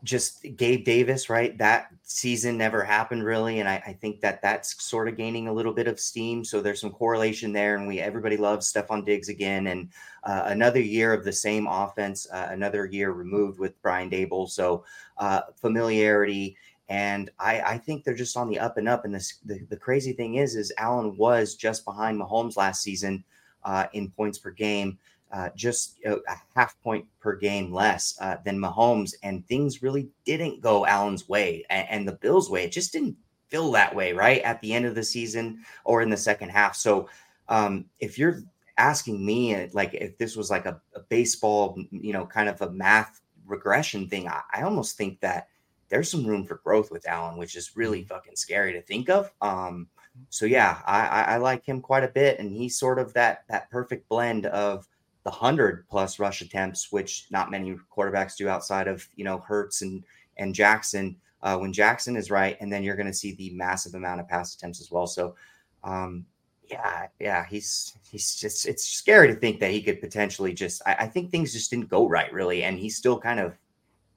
just 0.04 0.46
Gabe 0.58 0.84
Davis, 0.84 1.30
right? 1.30 1.58
That 1.58 1.88
season 2.04 2.58
never 2.58 2.84
happened 2.84 3.24
really, 3.24 3.60
and 3.60 3.70
I, 3.70 3.82
I, 3.88 3.94
think 3.94 4.20
that 4.20 4.42
that's 4.42 4.84
sort 4.84 5.08
of 5.08 5.16
gaining 5.16 5.48
a 5.48 5.54
little 5.54 5.74
bit 5.74 5.88
of 5.88 6.00
steam. 6.00 6.44
So 6.44 6.62
there's 6.62 6.82
some 6.82 6.92
correlation 6.92 7.54
there, 7.54 7.78
and 7.78 7.88
we 7.88 8.00
everybody 8.00 8.36
loves 8.36 8.72
Stefon 8.72 9.06
Diggs 9.06 9.30
again, 9.30 9.68
and 9.68 9.89
uh, 10.24 10.44
another 10.48 10.82
year 10.82 11.13
of 11.13 11.24
the 11.24 11.32
same 11.32 11.68
offense, 11.68 12.28
uh, 12.32 12.48
another 12.52 12.86
year 12.86 13.12
removed 13.12 13.60
with 13.60 13.82
Brian 13.82 14.10
Daboll. 14.10 14.50
So 14.50 14.84
uh, 15.18 15.42
familiarity, 15.56 16.58
and 16.89 17.32
I, 17.39 17.62
I, 17.62 17.78
think 17.78 18.04
they're 18.04 18.13
just 18.13 18.36
on 18.36 18.50
the 18.50 18.60
up 18.60 18.78
and 18.78 18.89
up. 18.89 19.06
And 19.06 19.16
this, 19.16 19.39
the, 19.46 19.66
the 19.70 19.78
crazy 19.78 20.12
thing 20.12 20.36
is, 20.36 20.56
is 20.56 20.74
Allen 20.78 21.16
was 21.18 21.56
just 21.56 21.86
behind 21.86 22.20
Mahomes 22.20 22.58
last 22.58 22.82
season 22.82 23.24
uh, 23.63 23.86
in 23.94 24.12
points 24.12 24.38
per 24.38 24.52
game 24.52 25.00
uh, 25.34 25.50
just 25.56 25.98
a, 26.06 26.13
a, 26.13 26.41
half 26.56 26.80
point 26.84 27.04
per 27.19 27.36
game 27.36 27.74
less 27.74 28.15
uh, 28.22 28.38
than 28.46 28.60
Mahomes, 28.60 29.15
and 29.24 29.46
things 29.48 29.82
really 29.82 30.08
didn't 30.26 30.62
go 30.62 30.86
Allen's 30.86 31.28
way 31.28 31.65
and, 31.72 31.88
and, 31.89 32.08
the 32.08 32.13
Bills' 32.13 32.52
way. 32.52 32.65
It 32.65 32.72
just 32.72 32.93
didn't 32.93 33.17
feel 33.50 33.72
that 33.72 33.96
way, 33.96 34.13
right, 34.13 34.41
at 34.43 34.62
the 34.62 34.74
end 34.74 34.86
of 34.86 34.93
the 34.93 35.04
season 35.04 35.65
or 35.86 36.04
in 36.04 36.12
the 36.12 36.17
second 36.17 36.50
half. 36.50 36.76
So, 36.76 37.10
um, 37.50 37.86
if 38.00 38.19
you're 38.19 38.43
asking 38.78 39.26
me, 39.26 39.56
uh, 39.56 39.69
like, 39.74 39.96
if 39.96 40.17
this 40.19 40.36
was 40.36 40.52
like 40.52 40.67
a, 40.67 40.80
a 40.96 41.00
baseball, 41.10 41.80
you 41.89 42.13
know, 42.13 42.28
kind 42.28 42.48
of 42.48 42.62
a 42.62 42.69
math 42.69 43.19
regression 43.48 44.08
thing, 44.08 44.28
I, 44.28 44.41
I, 44.54 44.62
almost 44.62 44.98
think 44.98 45.19
that 45.22 45.48
there's 45.89 46.12
some 46.12 46.28
room 46.28 46.46
for 46.46 46.62
growth 46.63 46.91
with 46.91 47.08
Allen, 47.08 47.39
which 47.39 47.56
is 47.56 47.76
really 47.76 48.02
mm-hmm. 48.02 48.13
fucking 48.13 48.36
scary 48.36 48.74
to 48.74 48.82
think 48.84 49.10
of. 49.10 49.32
Um, 49.41 49.88
so 50.30 50.46
yeah, 50.46 50.80
I, 50.86 51.24
I 51.24 51.38
like 51.38 51.65
him 51.65 51.82
quite 51.82 52.04
a 52.04 52.08
bit, 52.08 52.38
and 52.38 52.52
he's 52.52 52.78
sort 52.78 53.00
of 53.00 53.13
that 53.13 53.46
that 53.50 53.72
perfect 53.72 54.08
blend 54.08 54.46
of 54.46 54.88
the 55.24 55.32
hundred 55.32 55.88
plus 55.90 56.20
rush 56.20 56.42
attempts, 56.42 56.92
which 56.92 57.28
not 57.32 57.52
many 57.52 57.76
quarterbacks 57.96 58.36
do 58.36 58.50
outside 58.50 58.88
of 58.88 59.08
you 59.16 59.24
know 59.24 59.40
Hurts 59.40 59.82
and 59.82 60.04
and 60.38 60.54
Jackson. 60.54 61.18
Uh, 61.42 61.58
when 61.58 61.74
Jackson 61.74 62.16
is 62.16 62.32
right, 62.32 62.56
and 62.62 62.72
then 62.72 62.84
you're 62.84 62.96
going 62.96 63.08
to 63.08 63.14
see 63.14 63.34
the 63.34 63.50
massive 63.50 63.96
amount 63.96 64.22
of 64.22 64.28
pass 64.30 64.56
attempts 64.56 64.80
as 64.80 64.90
well. 64.90 65.06
So, 65.06 65.36
um, 65.84 66.26
yeah, 66.70 67.08
yeah, 67.20 67.46
he's 67.46 67.98
he's 68.10 68.36
just 68.36 68.66
it's 68.66 68.86
scary 68.86 69.28
to 69.28 69.36
think 69.36 69.60
that 69.60 69.72
he 69.72 69.82
could 69.82 70.00
potentially 70.00 70.54
just. 70.54 70.82
I, 70.86 70.96
I 71.00 71.08
think 71.08 71.32
things 71.32 71.52
just 71.52 71.70
didn't 71.70 71.90
go 71.90 72.08
right 72.08 72.32
really, 72.32 72.64
and 72.64 72.80
he 72.80 72.90
still 72.90 73.20
kind 73.20 73.40
of 73.40 73.58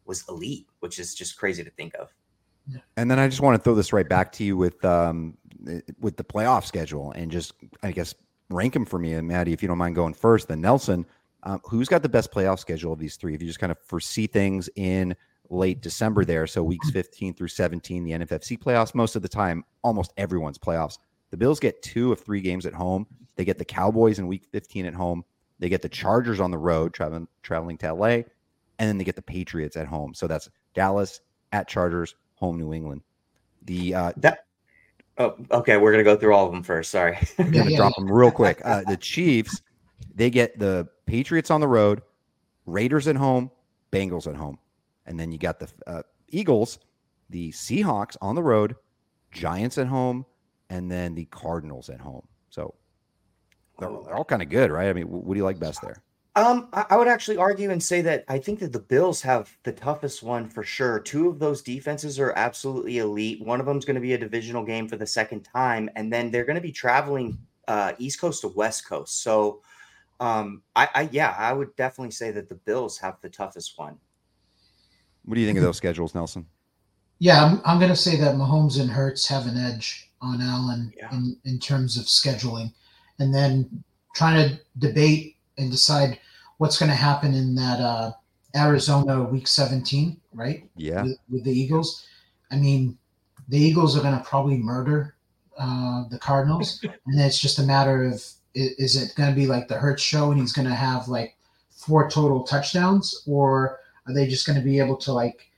was 0.05 0.25
elite, 0.29 0.67
which 0.81 0.99
is 0.99 1.15
just 1.15 1.37
crazy 1.37 1.65
to 1.65 1.71
think 1.71 1.95
of. 1.99 2.15
And 2.97 3.11
then 3.11 3.19
I 3.19 3.29
just 3.29 3.41
want 3.41 3.57
to 3.57 3.63
throw 3.63 3.75
this 3.75 3.93
right 3.93 4.09
back 4.09 4.33
to 4.33 4.45
you 4.45 4.57
with 4.57 4.85
um, 4.85 5.37
with 6.01 6.17
the 6.17 6.25
playoff 6.25 6.65
schedule 6.65 7.13
and 7.13 7.31
just 7.31 7.55
I 7.83 7.93
guess 7.93 8.15
rank 8.51 8.75
them 8.75 8.85
for 8.85 8.99
me. 8.99 9.15
And 9.15 9.27
Matty, 9.27 9.53
if 9.53 9.63
you 9.63 9.69
don't 9.69 9.79
mind 9.79 9.95
going 9.95 10.15
first, 10.15 10.49
then 10.49 10.61
Nelson, 10.61 11.07
um, 11.43 11.61
who's 11.65 11.89
got 11.89 12.03
the 12.03 12.09
best 12.09 12.33
playoff 12.33 12.59
schedule 12.59 12.93
of 12.93 12.99
these 12.99 13.17
three? 13.17 13.35
If 13.35 13.43
you 13.43 13.49
just 13.49 13.59
kind 13.59 13.73
of 13.73 13.79
foresee 13.79 14.27
things 14.27 14.69
in 14.77 15.17
late 15.49 15.81
December 15.81 16.25
there, 16.25 16.47
so 16.47 16.63
weeks 16.63 16.91
15 16.91 17.35
through 17.35 17.49
17, 17.49 18.05
the 18.05 18.13
NFFC 18.13 18.59
playoffs, 18.59 18.95
most 18.95 19.17
of 19.17 19.23
the 19.23 19.29
time, 19.29 19.65
almost 19.83 20.13
everyone's 20.17 20.59
playoffs. 20.59 20.99
The 21.31 21.37
Bills 21.37 21.61
get 21.61 21.83
two 21.83 22.13
of 22.13 22.21
three 22.21 22.41
games 22.41 22.67
at 22.67 22.75
home. 22.75 23.07
They 23.37 23.45
get 23.45 23.59
the 23.59 23.65
Cowboys 23.65 24.19
in 24.19 24.27
week 24.27 24.47
15 24.51 24.87
at 24.87 24.95
home. 24.95 25.25
They 25.59 25.69
get 25.69 25.83
the 25.83 25.89
Chargers 25.89 26.41
on 26.41 26.51
the 26.51 26.59
road, 26.59 26.93
traveling 26.93 27.29
traveling 27.43 27.79
to 27.79 27.93
LA, 27.93 28.07
and 28.09 28.25
then 28.79 28.99
they 28.99 29.05
get 29.05 29.17
the 29.17 29.23
Patriots 29.23 29.77
at 29.77 29.87
home. 29.87 30.15
So 30.15 30.27
that's 30.27 30.51
Dallas 30.75 31.21
at 31.53 31.69
Chargers, 31.69 32.15
home 32.35 32.59
New 32.59 32.73
England. 32.73 33.03
The 33.63 33.95
uh, 33.95 34.13
that 34.19 34.46
Oh, 35.19 35.35
okay. 35.51 35.77
We're 35.77 35.93
gonna 35.93 36.05
go 36.05 36.17
through 36.17 36.35
all 36.35 36.47
of 36.47 36.53
them 36.53 36.63
first. 36.63 36.91
Sorry. 36.91 37.19
I'm 37.39 37.51
gonna 37.51 37.71
yeah, 37.71 37.77
drop 37.77 37.95
yeah. 37.97 38.05
them 38.05 38.13
real 38.13 38.31
quick. 38.31 38.61
Uh, 38.65 38.83
the 38.87 38.97
Chiefs, 38.97 39.63
they 40.15 40.31
get 40.31 40.59
the 40.59 40.89
Patriots 41.07 41.51
on 41.51 41.61
the 41.61 41.69
road, 41.69 42.03
Raiders 42.67 43.09
at 43.09 43.17
home, 43.17 43.51
Bengals 43.93 44.27
at 44.27 44.37
home, 44.37 44.59
and 45.07 45.19
then 45.19 45.33
you 45.33 45.39
got 45.39 45.59
the 45.59 45.69
uh, 45.87 46.03
Eagles, 46.29 46.79
the 47.31 47.51
Seahawks 47.53 48.17
on 48.21 48.35
the 48.35 48.43
road, 48.43 48.77
Giants 49.33 49.79
at 49.79 49.87
home, 49.87 50.27
and 50.69 50.91
then 50.91 51.15
the 51.15 51.25
Cardinals 51.27 51.89
at 51.89 52.01
home. 52.01 52.27
So 52.51 52.75
they're, 53.79 53.91
they're 54.05 54.17
all 54.17 54.25
kind 54.25 54.43
of 54.43 54.49
good, 54.49 54.71
right? 54.71 54.89
I 54.89 54.93
mean, 54.93 55.07
what 55.07 55.35
do 55.35 55.39
you 55.39 55.45
like 55.45 55.59
best 55.59 55.83
there? 55.83 56.03
Um, 56.37 56.69
I, 56.75 56.99
would 56.99 57.09
actually 57.09 57.39
argue 57.39 57.71
and 57.71 57.83
say 57.83 58.03
that 58.03 58.27
I 58.29 58.39
think 58.39 58.61
that 58.61 58.71
the 58.71 58.79
Bills 58.79 59.23
have 59.23 59.57
the 59.63 59.73
toughest 59.73 60.23
one 60.23 60.51
for 60.51 60.63
sure. 60.63 61.01
Two 61.01 61.31
of 61.31 61.39
those 61.39 61.63
defenses 61.63 62.21
are 62.21 62.35
absolutely 62.37 62.99
elite. 62.99 63.43
One 63.43 63.59
of 63.59 63.65
them 63.65 63.79
is 63.79 63.87
going 63.87 63.95
to 63.95 64.03
be 64.03 64.13
a 64.13 64.19
divisional 64.19 64.63
game 64.63 64.87
for 64.87 64.97
the 64.97 65.07
second 65.07 65.49
time, 65.51 65.89
and 65.97 66.13
then 66.13 66.31
they're 66.31 66.45
going 66.45 66.57
to 66.57 66.63
be 66.63 66.73
traveling 66.73 67.39
uh, 67.69 67.95
East 67.97 68.21
Coast 68.21 68.43
to 68.43 68.49
West 68.49 68.87
Coast. 68.87 69.23
So, 69.23 69.63
um, 70.21 70.61
I, 70.77 70.89
I 70.95 71.09
yeah, 71.11 71.35
I 71.39 71.55
would 71.55 71.75
definitely 71.77 72.11
say 72.11 72.31
that 72.33 72.51
the 72.51 72.55
Bills 72.55 72.99
have 72.99 73.17
the 73.23 73.31
toughest 73.31 73.79
one. 73.79 73.97
What 75.25 75.37
do 75.37 75.41
you 75.41 75.47
think 75.47 75.57
of 75.57 75.65
those 75.65 75.79
schedules, 75.79 76.15
Nelson? 76.15 76.47
Yeah, 77.19 77.43
I'm, 77.43 77.63
I'm 77.65 77.79
going 77.79 77.91
to 77.91 77.97
say 77.97 78.17
that 78.17 78.35
Mahomes 78.35 78.79
and 78.79 78.91
Hurts 78.91 79.27
have 79.27 79.47
an 79.47 79.57
edge 79.57 80.11
on 80.21 80.43
Allen 80.43 80.93
yeah. 80.95 81.11
in, 81.13 81.37
in 81.47 81.59
terms 81.59 81.97
of 81.97 82.05
scheduling. 82.05 82.73
And 83.19 83.35
then 83.35 83.83
trying 84.15 84.51
to 84.51 84.61
debate 84.79 85.37
and 85.57 85.71
decide 85.71 86.19
what's 86.59 86.79
going 86.79 86.91
to 86.91 86.97
happen 86.97 87.35
in 87.35 87.55
that 87.55 87.81
uh, 87.81 88.13
Arizona 88.55 89.23
Week 89.23 89.47
17, 89.47 90.21
right? 90.33 90.69
Yeah, 90.77 91.03
with, 91.03 91.19
with, 91.31 91.45
the 91.45 91.53
Eagles. 91.53 92.07
I 92.51 92.57
mean, 92.57 92.97
the 93.49 93.59
Eagles 93.59 93.97
are 93.97 94.03
going 94.03 94.17
to 94.17 94.25
probably 94.25 94.57
murder 94.57 95.17
uh, 95.59 96.05
the 96.09 96.19
Cardinals, 96.19 96.83
and 97.07 97.21
it's 97.21 97.39
just 97.39 97.59
a 97.59 97.63
matter 97.63 98.05
of 98.05 98.15
is, 98.55 98.73
is 98.79 98.97
it 98.97 99.15
going 99.17 99.31
to 99.31 99.37
be 99.37 99.47
like 99.47 99.69
the 99.69 99.77
Hurts 99.79 100.03
show, 100.03 100.31
and 100.31 100.41
he's 100.41 100.53
going 100.53 100.69
to 100.69 100.75
have 100.75 101.09
like 101.09 101.37
four 101.71 102.09
total 102.11 102.45
touchdowns, 102.45 103.23
or 103.27 103.79
are 104.07 104.15
they 104.15 104.27
just 104.27 104.47
going 104.47 104.59
to 104.59 104.65
be 104.65 104.79
able 104.79 104.97
to 104.97 105.13
like 105.13 105.51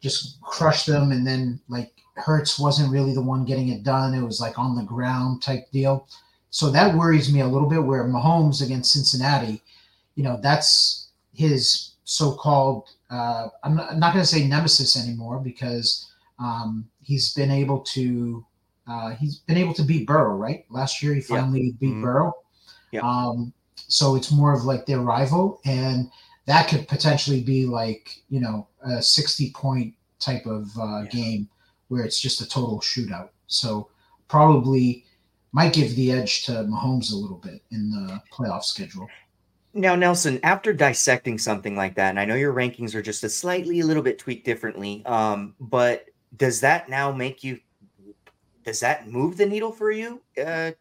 just 0.00 0.40
crush 0.40 0.86
them, 0.86 1.12
and 1.12 1.26
then 1.26 1.60
like 1.68 1.92
Hurts 2.14 2.58
wasn't 2.58 2.92
really 2.92 3.14
the 3.14 3.22
one 3.22 3.44
getting 3.44 3.68
it 3.68 3.82
done; 3.82 4.14
it 4.14 4.22
was 4.22 4.40
like 4.40 4.58
on 4.58 4.74
the 4.74 4.84
ground 4.84 5.42
type 5.42 5.70
deal. 5.70 6.08
So 6.52 6.68
that 6.70 6.96
worries 6.96 7.32
me 7.32 7.40
a 7.40 7.46
little 7.46 7.68
bit. 7.68 7.84
Where 7.84 8.04
Mahomes 8.04 8.64
against 8.64 8.92
Cincinnati 8.92 9.62
you 10.20 10.26
know, 10.26 10.38
that's 10.42 11.08
his 11.32 11.92
so-called. 12.04 12.90
Uh, 13.08 13.48
I'm 13.64 13.74
not, 13.74 13.96
not 13.96 14.12
going 14.12 14.22
to 14.22 14.28
say 14.30 14.46
nemesis 14.46 15.02
anymore 15.02 15.38
because 15.38 16.12
um, 16.38 16.86
he's 17.00 17.32
been 17.32 17.50
able 17.50 17.80
to. 17.94 18.44
Uh, 18.86 19.14
he's 19.14 19.38
been 19.38 19.56
able 19.56 19.72
to 19.72 19.82
beat 19.82 20.06
Burrow, 20.06 20.36
right? 20.36 20.66
Last 20.68 21.02
year 21.02 21.14
he 21.14 21.22
finally 21.22 21.62
yeah. 21.62 21.72
beat 21.80 21.92
mm-hmm. 21.92 22.02
Burrow. 22.02 22.34
Yeah. 22.90 23.00
Um, 23.00 23.54
so 23.74 24.14
it's 24.14 24.30
more 24.30 24.52
of 24.52 24.64
like 24.64 24.84
their 24.84 25.00
rival, 25.00 25.62
and 25.64 26.10
that 26.44 26.68
could 26.68 26.86
potentially 26.86 27.40
be 27.40 27.64
like 27.64 28.20
you 28.28 28.40
know 28.40 28.68
a 28.84 29.00
60 29.00 29.52
point 29.52 29.94
type 30.18 30.44
of 30.44 30.68
uh, 30.78 31.04
yeah. 31.04 31.08
game 31.08 31.48
where 31.88 32.04
it's 32.04 32.20
just 32.20 32.42
a 32.42 32.48
total 32.48 32.78
shootout. 32.80 33.30
So 33.46 33.88
probably 34.28 35.06
might 35.52 35.72
give 35.72 35.96
the 35.96 36.12
edge 36.12 36.44
to 36.44 36.52
Mahomes 36.52 37.10
a 37.10 37.16
little 37.16 37.38
bit 37.38 37.62
in 37.70 37.90
the 37.90 38.20
playoff 38.30 38.64
schedule. 38.64 39.08
Now, 39.72 39.94
Nelson, 39.94 40.40
after 40.42 40.72
dissecting 40.72 41.38
something 41.38 41.76
like 41.76 41.94
that, 41.94 42.10
and 42.10 42.18
I 42.18 42.24
know 42.24 42.34
your 42.34 42.52
rankings 42.52 42.94
are 42.94 43.02
just 43.02 43.22
a 43.22 43.28
slightly 43.28 43.80
a 43.80 43.86
little 43.86 44.02
bit 44.02 44.18
tweaked 44.18 44.44
differently, 44.44 45.04
um, 45.06 45.54
but 45.60 46.06
does 46.36 46.60
that 46.60 46.88
now 46.88 47.12
make 47.12 47.44
you 47.44 47.60
does 48.64 48.80
that 48.80 49.08
move 49.08 49.36
the 49.36 49.46
needle 49.46 49.72
for 49.72 49.90
you? 49.90 50.20
Uh, 50.42 50.72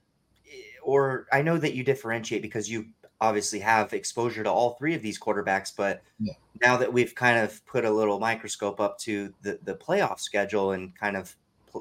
or 0.84 1.28
I 1.32 1.42
know 1.42 1.58
that 1.58 1.74
you 1.74 1.84
differentiate 1.84 2.42
because 2.42 2.70
you 2.70 2.88
obviously 3.22 3.60
have 3.60 3.94
exposure 3.94 4.44
to 4.44 4.52
all 4.52 4.72
three 4.72 4.96
of 4.96 5.02
these 5.02 5.20
quarterbacks, 5.20 5.72
but 5.76 6.02
yeah. 6.20 6.34
now 6.62 6.78
that 6.78 6.92
we've 6.92 7.14
kind 7.14 7.38
of 7.38 7.64
put 7.66 7.86
a 7.86 7.92
little 7.92 8.20
microscope 8.20 8.80
up 8.80 8.98
to 9.00 9.34
the, 9.42 9.60
the 9.64 9.76
playoff 9.76 10.20
schedule 10.20 10.72
and 10.72 10.98
kind 10.98 11.16
of 11.16 11.36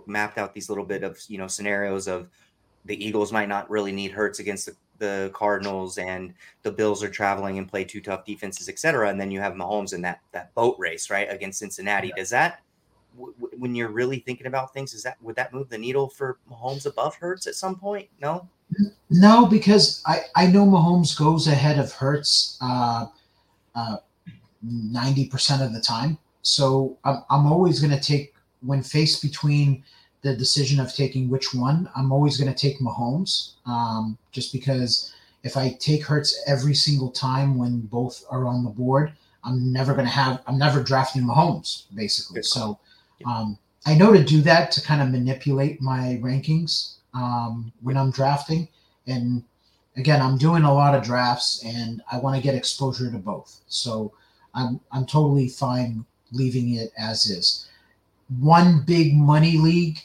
mapped 0.07 0.37
out 0.37 0.53
these 0.53 0.69
little 0.69 0.85
bit 0.85 1.03
of 1.03 1.19
you 1.29 1.39
know 1.39 1.47
scenarios 1.47 2.07
of 2.07 2.29
the 2.85 3.03
Eagles 3.05 3.33
might 3.33 3.49
not 3.49 3.69
really 3.71 3.93
need 3.93 4.11
Hurts 4.11 4.39
against 4.39 4.67
the 4.67 4.75
the 4.99 5.31
Cardinals 5.35 5.99
and 5.99 6.35
the 6.63 6.73
Bills 6.73 7.03
are 7.03 7.11
traveling 7.11 7.59
and 7.59 7.69
play 7.69 7.85
two 7.85 8.01
tough 8.01 8.25
defenses, 8.25 8.69
et 8.69 8.79
cetera. 8.79 9.09
And 9.09 9.21
then 9.21 9.31
you 9.31 9.41
have 9.41 9.55
Mahomes 9.55 9.95
in 9.95 10.03
that 10.03 10.21
that 10.33 10.55
boat 10.55 10.77
race, 10.79 11.11
right, 11.11 11.31
against 11.31 11.59
Cincinnati. 11.59 12.09
Yeah. 12.09 12.15
Does 12.17 12.31
that, 12.31 12.63
w- 13.17 13.35
when 13.57 13.75
you're 13.75 13.89
really 13.89 14.21
thinking 14.21 14.47
about 14.47 14.73
things, 14.73 14.95
is 14.95 15.03
that 15.03 15.17
would 15.23 15.37
that 15.37 15.53
move 15.53 15.69
the 15.69 15.79
needle 15.79 16.09
for 16.09 16.39
Mahomes 16.51 16.87
above 16.87 17.15
Hurts 17.17 17.47
at 17.47 17.55
some 17.55 17.77
point? 17.77 18.09
No. 18.21 18.49
No, 19.09 19.47
because 19.47 20.03
I 20.05 20.25
I 20.37 20.47
know 20.47 20.67
Mahomes 20.67 21.19
goes 21.19 21.47
ahead 21.47 21.79
of 21.79 21.91
Hurts 21.93 22.59
uh, 22.61 23.07
uh, 23.75 23.97
ninety 24.63 25.27
uh, 25.27 25.31
percent 25.31 25.63
of 25.63 25.73
the 25.73 25.81
time. 25.81 26.19
So 26.43 26.99
I'm 27.05 27.23
I'm 27.31 27.47
always 27.47 27.81
going 27.81 27.99
to 27.99 28.01
take 28.01 28.35
when 28.61 28.83
faced 28.83 29.23
between 29.23 29.85
the 30.23 30.35
decision 30.35 30.81
of 30.81 30.95
taking 30.95 31.29
which 31.29 31.55
one. 31.55 31.89
I'm 31.97 32.13
always 32.13 32.37
going 32.37 32.53
to 32.53 32.59
take 32.59 32.81
Mahomes, 32.81 33.53
um, 33.67 34.19
just 34.33 34.53
because 34.53 35.15
if 35.45 35.57
I 35.57 35.77
take 35.79 36.05
Hurts 36.05 36.43
every 36.47 36.75
single 36.75 37.11
time 37.11 37.57
when 37.57 37.81
both 37.81 38.25
are 38.31 38.47
on 38.47 38.65
the 38.65 38.71
board, 38.71 39.13
I'm 39.45 39.73
never 39.73 39.95
going 39.95 40.07
to 40.07 40.13
have. 40.13 40.43
I'm 40.47 40.59
never 40.59 40.83
drafting 40.83 41.23
Mahomes, 41.23 41.85
basically. 41.95 42.43
So 42.43 42.79
um, 43.25 43.59
I 43.87 43.95
know 43.95 44.13
to 44.13 44.25
do 44.25 44.43
that 44.43 44.73
to 44.73 44.83
kind 44.83 45.01
of 45.01 45.11
manipulate 45.11 45.81
my 45.81 46.19
rankings 46.23 46.97
um, 47.15 47.73
when 47.81 47.97
I'm 47.97 48.11
drafting. 48.11 48.69
And 49.07 49.45
again, 49.97 50.21
I'm 50.21 50.37
doing 50.37 50.65
a 50.65 50.75
lot 50.75 50.95
of 50.95 51.05
drafts, 51.05 51.63
and 51.65 52.03
I 52.11 52.19
want 52.19 52.37
to 52.37 52.43
get 52.43 52.55
exposure 52.55 53.11
to 53.11 53.19
both. 53.19 53.61
So 53.69 54.13
I'm 54.55 54.81
I'm 54.91 55.07
totally 55.07 55.49
fine 55.49 56.05
leaving 56.33 56.75
it 56.75 56.93
as 56.99 57.27
is. 57.27 57.68
One 58.41 58.83
big 58.87 59.15
money 59.15 59.57
league, 59.57 59.99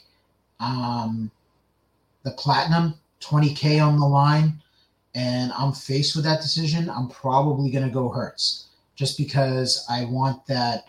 um, 0.60 1.30
the 2.24 2.32
platinum, 2.32 2.96
20k 3.22 3.86
on 3.86 4.00
the 4.00 4.06
line, 4.06 4.62
and 5.16 5.52
I'm 5.54 5.74
faced 5.74 6.16
with 6.16 6.26
that 6.26 6.42
decision. 6.42 6.90
I'm 6.90 7.10
probably 7.10 7.70
going 7.70 7.86
to 7.86 7.94
go 7.94 8.10
Hurts 8.10 8.68
just 8.96 9.18
because 9.18 9.86
I 9.90 10.06
want 10.06 10.46
that. 10.48 10.86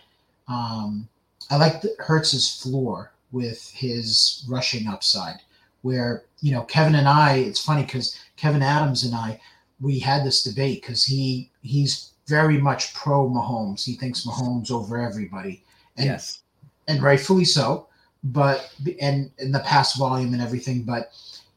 Um, 0.48 1.08
I 1.50 1.56
like 1.56 1.80
the 1.80 1.94
Hurts's 1.98 2.60
floor 2.62 3.12
with 3.32 3.70
his 3.70 4.44
rushing 4.48 4.86
upside, 4.86 5.40
where 5.82 6.24
you 6.40 6.52
know 6.52 6.62
Kevin 6.62 6.94
and 6.94 7.08
I. 7.08 7.36
It's 7.36 7.62
funny 7.62 7.82
because 7.82 8.18
Kevin 8.36 8.62
Adams 8.62 9.04
and 9.04 9.14
I 9.14 9.40
we 9.80 9.98
had 9.98 10.24
this 10.24 10.42
debate 10.42 10.82
because 10.82 11.04
he 11.04 11.50
he's 11.62 12.12
very 12.26 12.58
much 12.58 12.94
pro 12.94 13.28
Mahomes. 13.28 13.84
He 13.84 13.94
thinks 13.94 14.24
Mahomes 14.24 14.70
over 14.70 14.98
everybody, 14.98 15.62
and 15.96 16.06
yes, 16.06 16.40
and 16.88 17.02
rightfully 17.02 17.44
so. 17.44 17.88
But 18.22 18.72
and 19.00 19.30
in 19.38 19.52
the 19.52 19.60
pass 19.60 19.96
volume 19.96 20.32
and 20.32 20.42
everything, 20.42 20.82
but 20.82 21.10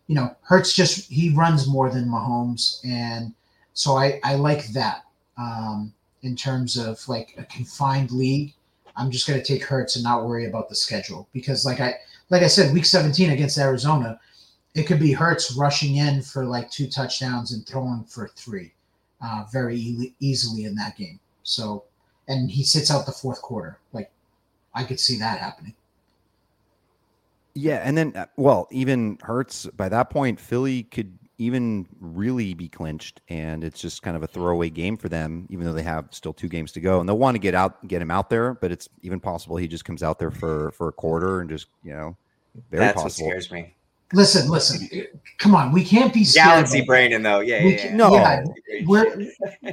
you 0.08 0.16
know, 0.16 0.36
Hurts 0.42 0.74
just 0.74 1.10
he 1.10 1.30
runs 1.30 1.68
more 1.68 1.90
than 1.90 2.10
Mahomes, 2.10 2.80
and 2.86 3.34
so 3.74 3.98
I 3.98 4.20
I 4.24 4.36
like 4.36 4.68
that. 4.70 5.04
Um, 5.38 5.94
in 6.24 6.36
terms 6.36 6.78
of 6.78 7.08
like 7.08 7.36
a 7.38 7.44
confined 7.46 8.12
league, 8.12 8.54
I'm 8.96 9.12
just 9.12 9.28
going 9.28 9.40
to 9.40 9.46
take 9.46 9.64
Hurts 9.64 9.96
and 9.96 10.04
not 10.04 10.26
worry 10.26 10.48
about 10.48 10.68
the 10.68 10.76
schedule 10.76 11.30
because, 11.32 11.66
like 11.66 11.80
I 11.80 11.96
like 12.30 12.44
I 12.44 12.48
said, 12.48 12.74
Week 12.74 12.86
17 12.86 13.30
against 13.30 13.58
Arizona, 13.58 14.20
it 14.76 14.84
could 14.84 15.00
be 15.00 15.12
Hurts 15.12 15.56
rushing 15.56 15.96
in 15.98 16.22
for 16.22 16.46
like 16.46 16.70
two 16.70 16.88
touchdowns 16.88 17.54
and 17.54 17.66
throwing 17.66 18.04
for 18.04 18.28
three, 18.30 18.74
uh, 19.22 19.46
very 19.52 19.78
e- 19.78 20.14
easily 20.20 20.66
in 20.66 20.76
that 20.76 20.98
game. 20.98 21.20
So, 21.44 21.86
and 22.28 22.52
he 22.52 22.64
sits 22.64 22.92
out 22.92 23.06
the 23.06 23.12
fourth 23.12 23.42
quarter. 23.42 23.80
Like, 23.94 24.12
I 24.78 24.84
could 24.84 25.00
see 25.00 25.18
that 25.18 25.40
happening. 25.40 25.74
Yeah, 27.56 27.82
and 27.84 27.98
then 27.98 28.16
uh, 28.16 28.28
well, 28.38 28.68
even 28.72 29.18
Hurts 29.24 29.66
by 29.76 29.90
that 29.90 30.12
point, 30.12 30.40
Philly 30.40 30.84
could 30.84 31.18
even 31.40 31.88
really 32.00 32.54
be 32.54 32.68
clinched, 32.70 33.22
and 33.30 33.64
it's 33.64 33.82
just 33.82 34.04
kind 34.04 34.16
of 34.16 34.22
a 34.22 34.28
throwaway 34.28 34.70
game 34.70 34.96
for 34.96 35.10
them, 35.10 35.48
even 35.50 35.66
though 35.66 35.74
they 35.74 35.84
have 35.84 36.08
still 36.12 36.34
two 36.34 36.48
games 36.48 36.72
to 36.74 36.80
go, 36.80 37.00
and 37.00 37.10
they'll 37.10 37.18
want 37.18 37.34
to 37.36 37.40
get 37.40 37.56
out, 37.56 37.86
get 37.88 38.00
him 38.02 38.12
out 38.12 38.30
there, 38.30 38.54
but 38.54 38.72
it's 38.72 38.88
even 39.02 39.20
possible 39.20 39.58
he 39.58 39.68
just 39.68 39.86
comes 39.86 40.04
out 40.04 40.20
there 40.20 40.30
for 40.32 40.72
for 40.72 40.88
a 40.90 40.92
quarter 40.92 41.42
and 41.42 41.50
just 41.50 41.68
you 41.84 41.94
know, 41.94 42.16
very 42.70 42.86
That's 42.86 43.02
possible. 43.02 43.28
what 43.28 43.32
scares 43.44 43.52
me. 43.52 43.74
Listen, 44.14 44.50
listen, 44.50 44.88
come 45.38 45.54
on, 45.56 45.72
we 45.72 45.84
can't 45.84 46.14
be 46.14 46.24
Galaxy 46.26 46.80
about- 46.80 46.88
Braining 46.88 47.24
though, 47.24 47.40
yeah, 47.40 47.60
yeah, 47.64 47.86
yeah. 47.88 47.96
No. 47.96 48.14
yeah, 48.14 48.44
we're 48.86 49.28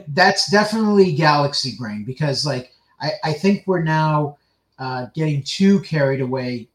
that's 0.09 0.51
definitely 0.51 1.13
galaxy 1.13 1.75
brain 1.79 2.03
because 2.05 2.47
like 2.47 2.73
I, 3.01 3.11
I 3.25 3.33
think 3.35 3.65
we're 3.67 3.83
now 3.83 4.39
uh, 4.79 5.07
getting 5.15 5.43
too 5.43 5.81
carried 5.81 6.21
away 6.21 6.69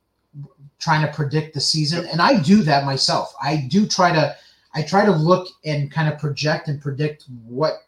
trying 0.79 1.05
to 1.05 1.13
predict 1.13 1.53
the 1.53 1.61
season. 1.61 2.05
And 2.07 2.21
i 2.21 2.39
do 2.39 2.63
that 2.63 2.85
myself. 2.85 3.33
I 3.41 3.67
do 3.69 3.85
try 3.85 4.13
to 4.13 4.35
i 4.73 4.81
try 4.81 5.05
to 5.05 5.11
look 5.11 5.47
and 5.65 5.91
kind 5.91 6.11
of 6.11 6.19
project 6.19 6.67
and 6.67 6.81
predict 6.81 7.25
what 7.45 7.83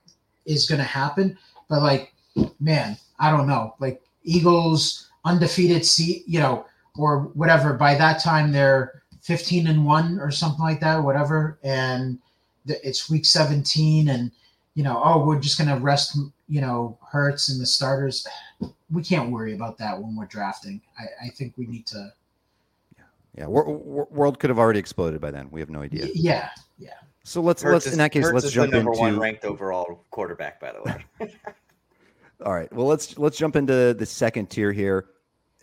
is 0.45 0.67
going 0.67 0.79
to 0.79 0.85
happen. 0.85 1.37
But 1.69 1.81
like 1.81 2.13
man 2.59 2.97
i 3.19 3.31
don't 3.31 3.47
know. 3.47 3.75
Like 3.79 4.01
eagles 4.23 5.09
undefeated 5.23 5.85
seat 5.85 6.23
you 6.27 6.39
know 6.39 6.65
or 6.97 7.21
whatever. 7.33 7.73
By 7.73 7.95
that 7.95 8.21
time 8.21 8.51
they're 8.51 9.03
15 9.21 9.67
and 9.67 9.85
1 9.85 10.19
or 10.19 10.31
something 10.31 10.63
like 10.63 10.79
that 10.81 11.01
whatever. 11.01 11.57
And 11.63 12.19
it's 12.65 13.09
week 13.09 13.25
17 13.25 14.09
and 14.09 14.31
you 14.75 14.83
know 14.83 15.01
oh 15.03 15.25
we're 15.25 15.39
just 15.39 15.57
going 15.57 15.69
to 15.69 15.75
rest 15.83 16.17
you 16.47 16.61
know 16.61 16.97
hurts 17.09 17.49
and 17.49 17.59
the 17.59 17.65
starters 17.65 18.25
we 18.91 19.03
can't 19.03 19.29
worry 19.31 19.53
about 19.53 19.77
that 19.77 19.97
when 20.01 20.15
we're 20.15 20.25
drafting 20.25 20.81
i, 20.99 21.03
I 21.25 21.29
think 21.29 21.53
we 21.57 21.65
need 21.67 21.85
to 21.87 22.11
Yeah, 23.37 23.47
wor- 23.47 23.65
wor- 23.65 24.07
world 24.11 24.39
could 24.39 24.49
have 24.49 24.59
already 24.59 24.79
exploded 24.79 25.19
by 25.21 25.31
then. 25.31 25.49
We 25.51 25.59
have 25.61 25.69
no 25.69 25.81
idea. 25.81 26.07
yeah 26.13 26.49
yeah 26.77 26.91
So 27.23 27.41
let's 27.41 27.61
Hurts 27.61 27.73
let's 27.73 27.85
is- 27.87 27.93
in 27.93 27.99
that 27.99 28.11
case 28.11 28.23
Hurts 28.23 28.33
let's 28.33 28.45
is 28.47 28.53
jump 28.53 28.71
the 28.71 28.77
number 28.77 28.91
into 28.91 29.01
one 29.01 29.19
ranked 29.19 29.45
overall 29.45 30.03
quarterback, 30.11 30.59
by 30.59 30.71
the 30.73 30.81
way. 30.83 31.05
All 32.45 32.53
right. 32.53 32.71
Well, 32.73 32.87
let's 32.87 33.17
let's 33.19 33.37
jump 33.37 33.55
into 33.55 33.93
the 33.93 34.05
second 34.05 34.49
tier 34.49 34.71
here. 34.71 35.09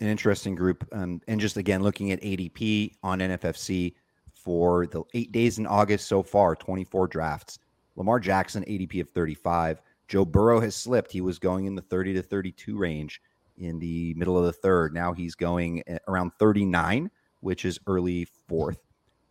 An 0.00 0.06
interesting 0.06 0.54
group, 0.54 0.86
um, 0.92 1.20
and 1.26 1.40
just 1.40 1.56
again 1.56 1.82
looking 1.82 2.12
at 2.12 2.20
ADP 2.22 2.92
on 3.02 3.18
NFFC 3.18 3.94
for 4.32 4.86
the 4.86 5.02
eight 5.14 5.32
days 5.32 5.58
in 5.58 5.66
August 5.66 6.06
so 6.06 6.22
far, 6.22 6.54
twenty 6.54 6.84
four 6.84 7.08
drafts. 7.08 7.58
Lamar 7.98 8.20
Jackson 8.20 8.64
ADP 8.64 9.00
of 9.00 9.10
thirty 9.10 9.34
five. 9.34 9.82
Joe 10.06 10.24
Burrow 10.24 10.60
has 10.60 10.74
slipped. 10.74 11.12
He 11.12 11.20
was 11.20 11.38
going 11.38 11.66
in 11.66 11.74
the 11.74 11.82
thirty 11.82 12.14
to 12.14 12.22
thirty 12.22 12.52
two 12.52 12.78
range 12.78 13.20
in 13.58 13.78
the 13.80 14.14
middle 14.14 14.38
of 14.38 14.44
the 14.44 14.52
third. 14.52 14.94
Now 14.94 15.12
he's 15.12 15.34
going 15.34 15.82
around 16.06 16.30
thirty 16.38 16.64
nine, 16.64 17.10
which 17.40 17.64
is 17.64 17.78
early 17.86 18.26
fourth. 18.48 18.80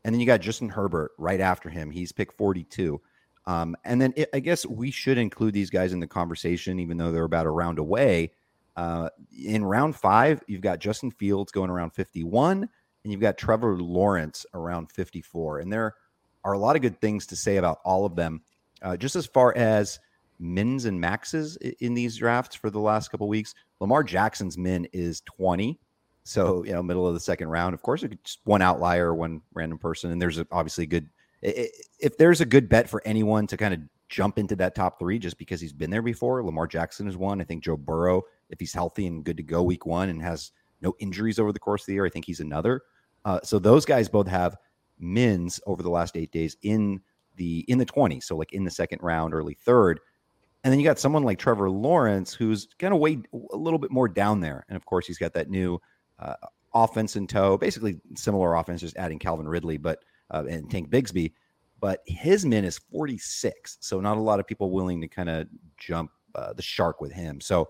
And 0.03 0.13
then 0.13 0.19
you 0.19 0.27
got 0.27 0.41
Justin 0.41 0.69
Herbert 0.69 1.11
right 1.17 1.39
after 1.39 1.69
him. 1.69 1.89
He's 1.89 2.11
pick 2.11 2.33
forty 2.33 2.63
two. 2.65 3.01
Um, 3.45 3.77
and 3.85 4.01
then 4.01 4.13
it, 4.17 4.29
I 4.33 4.41
guess 4.41 4.65
we 4.65 4.91
should 4.91 5.17
include 5.17 5.53
these 5.53 5.69
guys 5.69 5.93
in 5.93 6.01
the 6.01 6.07
conversation, 6.07 6.79
even 6.79 6.97
though 6.97 7.13
they're 7.13 7.23
about 7.23 7.45
a 7.45 7.49
round 7.49 7.79
away. 7.79 8.31
Uh, 8.75 9.09
in 9.45 9.63
round 9.63 9.95
five, 9.95 10.43
you've 10.47 10.61
got 10.61 10.79
Justin 10.79 11.09
Fields 11.09 11.51
going 11.51 11.69
around 11.69 11.91
51, 11.91 12.63
and 12.63 13.11
you've 13.11 13.21
got 13.21 13.37
Trevor 13.37 13.81
Lawrence 13.81 14.45
around 14.53 14.91
54. 14.91 15.59
And 15.59 15.71
there 15.71 15.95
are 16.43 16.53
a 16.53 16.59
lot 16.59 16.75
of 16.75 16.81
good 16.81 16.99
things 16.99 17.25
to 17.27 17.35
say 17.35 17.55
about 17.55 17.79
all 17.85 18.05
of 18.05 18.15
them. 18.15 18.41
Uh, 18.81 18.97
just 18.97 19.15
as 19.15 19.25
far 19.25 19.55
as 19.55 19.99
mins 20.39 20.85
and 20.85 20.99
maxes 20.99 21.55
in 21.57 21.93
these 21.93 22.17
drafts 22.17 22.55
for 22.55 22.69
the 22.69 22.79
last 22.79 23.09
couple 23.09 23.27
weeks, 23.27 23.55
Lamar 23.79 24.03
Jackson's 24.03 24.57
min 24.57 24.87
is 24.93 25.21
20. 25.21 25.79
So, 26.23 26.63
you 26.63 26.73
know, 26.73 26.83
middle 26.83 27.07
of 27.07 27.13
the 27.13 27.19
second 27.19 27.47
round. 27.47 27.73
Of 27.73 27.81
course, 27.81 28.03
it's 28.03 28.15
just 28.23 28.39
one 28.43 28.61
outlier, 28.61 29.15
one 29.15 29.41
random 29.53 29.79
person. 29.79 30.11
And 30.11 30.21
there's 30.21 30.39
obviously 30.51 30.85
good 30.85 31.09
if 31.41 32.17
there's 32.17 32.41
a 32.41 32.45
good 32.45 32.67
bet 32.67 32.89
for 32.89 33.01
anyone 33.05 33.47
to 33.47 33.57
kind 33.57 33.73
of 33.73 33.81
jump 34.09 34.39
into 34.39 34.55
that 34.55 34.75
top 34.75 34.99
three 34.99 35.19
just 35.19 35.37
because 35.37 35.61
he's 35.61 35.73
been 35.73 35.89
there 35.89 36.01
before, 36.01 36.43
Lamar 36.43 36.67
Jackson 36.67 37.07
is 37.07 37.17
one. 37.17 37.41
I 37.41 37.43
think 37.43 37.63
Joe 37.63 37.77
Burrow, 37.77 38.23
if 38.49 38.59
he's 38.59 38.73
healthy 38.73 39.07
and 39.07 39.23
good 39.23 39.37
to 39.37 39.43
go 39.43 39.63
week 39.63 39.85
one 39.85 40.09
and 40.09 40.21
has 40.21 40.51
no 40.81 40.95
injuries 40.99 41.39
over 41.39 41.51
the 41.51 41.59
course 41.59 41.83
of 41.83 41.87
the 41.87 41.93
year, 41.93 42.05
I 42.05 42.09
think 42.09 42.25
he's 42.25 42.39
another. 42.39 42.81
Uh, 43.25 43.39
so 43.43 43.59
those 43.59 43.85
guys 43.85 44.07
both 44.07 44.27
have 44.27 44.57
mins 44.99 45.59
over 45.67 45.83
the 45.83 45.89
last 45.89 46.15
eight 46.17 46.31
days 46.31 46.57
in 46.63 47.01
the 47.37 47.59
in 47.67 47.77
the 47.77 47.85
20s, 47.85 48.23
so 48.23 48.35
like 48.35 48.53
in 48.53 48.63
the 48.63 48.71
second 48.71 48.99
round, 49.01 49.33
early 49.33 49.53
third. 49.53 49.99
And 50.63 50.71
then 50.71 50.79
you 50.79 50.85
got 50.85 50.99
someone 50.99 51.23
like 51.23 51.39
Trevor 51.39 51.69
Lawrence, 51.69 52.33
who's 52.33 52.67
kind 52.79 52.93
of 52.93 52.99
way 52.99 53.19
a 53.53 53.55
little 53.55 53.79
bit 53.79 53.91
more 53.91 54.09
down 54.09 54.41
there. 54.41 54.65
And 54.67 54.75
of 54.75 54.85
course, 54.85 55.07
he's 55.07 55.17
got 55.17 55.33
that 55.33 55.49
new 55.49 55.79
uh, 56.19 56.33
offense 56.73 57.15
in 57.15 57.27
tow, 57.27 57.57
basically 57.57 57.99
similar 58.15 58.55
offense, 58.55 58.81
just 58.81 58.97
adding 58.97 59.19
Calvin 59.19 59.47
Ridley, 59.47 59.77
but 59.77 60.03
uh, 60.31 60.43
and 60.49 60.69
Tank 60.69 60.89
Bigsby. 60.89 61.33
But 61.79 62.01
his 62.07 62.45
min 62.45 62.65
is 62.65 62.79
46, 62.91 63.77
so 63.79 64.01
not 64.01 64.17
a 64.17 64.21
lot 64.21 64.39
of 64.39 64.47
people 64.47 64.71
willing 64.71 64.99
to 65.01 65.07
kind 65.07 65.29
of 65.29 65.47
jump 65.77 66.11
uh, 66.35 66.53
the 66.53 66.63
shark 66.63 67.01
with 67.01 67.11
him. 67.11 67.39
So, 67.39 67.69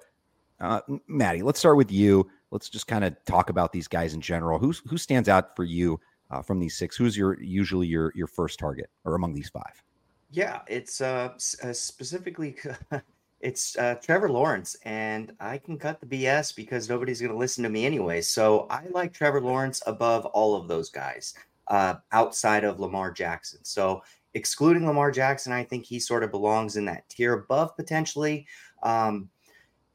uh, 0.62 0.80
Matty, 1.08 1.44
let's 1.44 1.60
start 1.60 1.78
with 1.78 1.92
you. 1.92 2.30
Let's 2.52 2.70
just 2.70 2.88
kind 2.88 3.04
of 3.04 3.16
talk 3.26 3.50
about 3.50 3.74
these 3.74 3.88
guys 3.88 4.14
in 4.14 4.22
general. 4.22 4.60
Who's 4.60 4.82
who 4.88 4.98
stands 4.98 5.28
out 5.28 5.56
for 5.56 5.66
you 5.66 6.00
uh, 6.32 6.42
from 6.42 6.60
these 6.60 6.78
six? 6.78 6.96
Who's 6.96 7.18
your 7.18 7.42
usually 7.42 7.88
your 7.88 8.12
your 8.16 8.28
first 8.28 8.60
target, 8.60 8.90
or 9.06 9.16
among 9.16 9.34
these 9.34 9.50
five? 9.50 9.84
Yeah, 10.32 10.62
it's 10.68 11.02
uh, 11.02 11.34
uh 11.64 11.74
specifically 11.74 12.56
it's 13.40 13.78
uh, 13.78 13.96
Trevor 13.96 14.30
Lawrence, 14.30 14.76
and 14.84 15.32
I 15.40 15.58
can 15.58 15.78
cut 15.78 16.00
the 16.00 16.08
BS 16.08 16.56
because 16.56 16.90
nobody's 16.90 17.22
going 17.22 17.32
to 17.32 17.38
listen 17.38 17.64
to 17.64 17.70
me 17.70 17.86
anyway. 17.86 18.22
So 18.22 18.68
I 18.70 18.86
like 18.92 19.14
Trevor 19.14 19.42
Lawrence 19.42 19.82
above 19.86 20.26
all 20.28 20.56
of 20.56 20.68
those 20.68 20.90
guys 20.90 21.34
uh, 21.68 21.96
outside 22.12 22.64
of 22.64 22.80
Lamar 22.80 23.12
Jackson. 23.12 23.64
So 23.64 24.02
excluding 24.34 24.88
Lamar 24.88 25.12
Jackson, 25.12 25.54
I 25.54 25.64
think 25.64 25.86
he 25.86 26.00
sort 26.00 26.24
of 26.24 26.32
belongs 26.32 26.78
in 26.78 26.86
that 26.86 27.08
tier 27.10 27.34
above 27.34 27.76
potentially. 27.76 28.48
Um, 28.84 29.30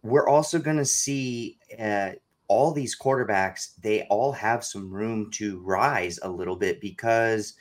we're 0.03 0.29
also 0.29 0.59
going 0.59 0.79
to 0.79 0.85
see 0.85 1.59
uh, 1.79 2.11
all 2.53 2.71
these 2.71 2.99
quarterbacks, 2.99 3.75
they 3.81 4.03
all 4.11 4.31
have 4.31 4.63
some 4.63 4.91
room 4.91 5.31
to 5.31 5.59
rise 5.61 6.19
a 6.23 6.29
little 6.29 6.55
bit 6.55 6.83
because 6.83 7.55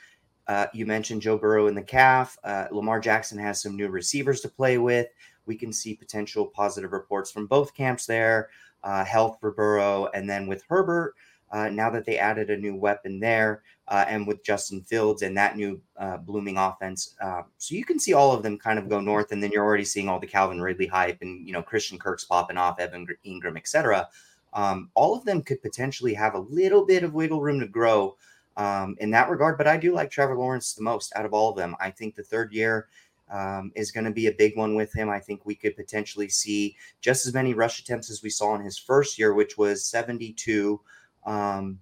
uh, 0.47 0.67
you 0.73 0.85
mentioned 0.85 1.21
Joe 1.21 1.37
Burrow 1.37 1.67
in 1.67 1.75
the 1.75 1.81
calf. 1.81 2.37
Uh, 2.43 2.67
Lamar 2.71 2.99
Jackson 2.99 3.37
has 3.39 3.61
some 3.61 3.77
new 3.77 3.87
receivers 3.87 4.41
to 4.41 4.49
play 4.49 4.77
with. 4.77 5.07
We 5.45 5.55
can 5.55 5.71
see 5.71 5.95
potential 5.95 6.45
positive 6.45 6.91
reports 6.91 7.31
from 7.31 7.47
both 7.47 7.73
camps 7.73 8.05
there. 8.05 8.49
Uh, 8.83 9.05
health 9.05 9.37
for 9.39 9.51
Burrow, 9.51 10.09
and 10.15 10.27
then 10.27 10.47
with 10.47 10.63
Herbert, 10.67 11.13
uh, 11.51 11.69
now 11.69 11.91
that 11.91 12.03
they 12.03 12.17
added 12.17 12.49
a 12.49 12.57
new 12.57 12.75
weapon 12.75 13.19
there 13.19 13.61
uh, 13.87 14.05
and 14.07 14.25
with 14.25 14.43
Justin 14.43 14.81
Fields 14.81 15.21
and 15.21 15.37
that 15.37 15.55
new 15.55 15.79
uh, 15.97 16.17
blooming 16.17 16.57
offense. 16.57 17.13
So 17.59 17.75
you 17.75 17.85
can 17.85 17.99
see 17.99 18.13
all 18.13 18.33
of 18.33 18.41
them 18.41 18.57
kind 18.57 18.79
of 18.79 18.89
go 18.89 18.99
north, 18.99 19.31
and 19.31 19.41
then 19.41 19.51
you're 19.51 19.63
already 19.63 19.85
seeing 19.85 20.09
all 20.09 20.19
the 20.19 20.25
Calvin 20.25 20.59
Ridley 20.59 20.87
hype 20.87 21.19
and 21.21 21.45
you 21.47 21.53
know 21.53 21.61
Christian 21.61 21.99
Kirk's 21.99 22.25
popping 22.25 22.57
off, 22.57 22.79
Evan 22.79 23.07
Engram, 23.23 23.55
etc. 23.55 24.09
Um, 24.53 24.89
all 24.95 25.15
of 25.15 25.25
them 25.25 25.41
could 25.41 25.61
potentially 25.61 26.13
have 26.13 26.33
a 26.33 26.39
little 26.39 26.85
bit 26.85 27.03
of 27.03 27.13
wiggle 27.13 27.41
room 27.41 27.59
to 27.59 27.67
grow 27.67 28.17
um, 28.57 28.95
in 28.99 29.11
that 29.11 29.29
regard, 29.29 29.57
but 29.57 29.67
I 29.67 29.77
do 29.77 29.93
like 29.93 30.11
Trevor 30.11 30.37
Lawrence 30.37 30.73
the 30.73 30.83
most 30.83 31.13
out 31.15 31.25
of 31.25 31.33
all 31.33 31.49
of 31.49 31.57
them. 31.57 31.75
I 31.79 31.89
think 31.89 32.15
the 32.15 32.23
third 32.23 32.51
year 32.51 32.87
um, 33.31 33.71
is 33.75 33.91
going 33.91 34.03
to 34.03 34.11
be 34.11 34.27
a 34.27 34.33
big 34.33 34.57
one 34.57 34.75
with 34.75 34.93
him. 34.93 35.09
I 35.09 35.19
think 35.19 35.45
we 35.45 35.55
could 35.55 35.75
potentially 35.75 36.27
see 36.27 36.75
just 36.99 37.25
as 37.25 37.33
many 37.33 37.53
rush 37.53 37.79
attempts 37.79 38.11
as 38.11 38.21
we 38.21 38.29
saw 38.29 38.55
in 38.55 38.61
his 38.61 38.77
first 38.77 39.17
year, 39.17 39.33
which 39.33 39.57
was 39.57 39.85
72. 39.85 40.79
Um, 41.25 41.79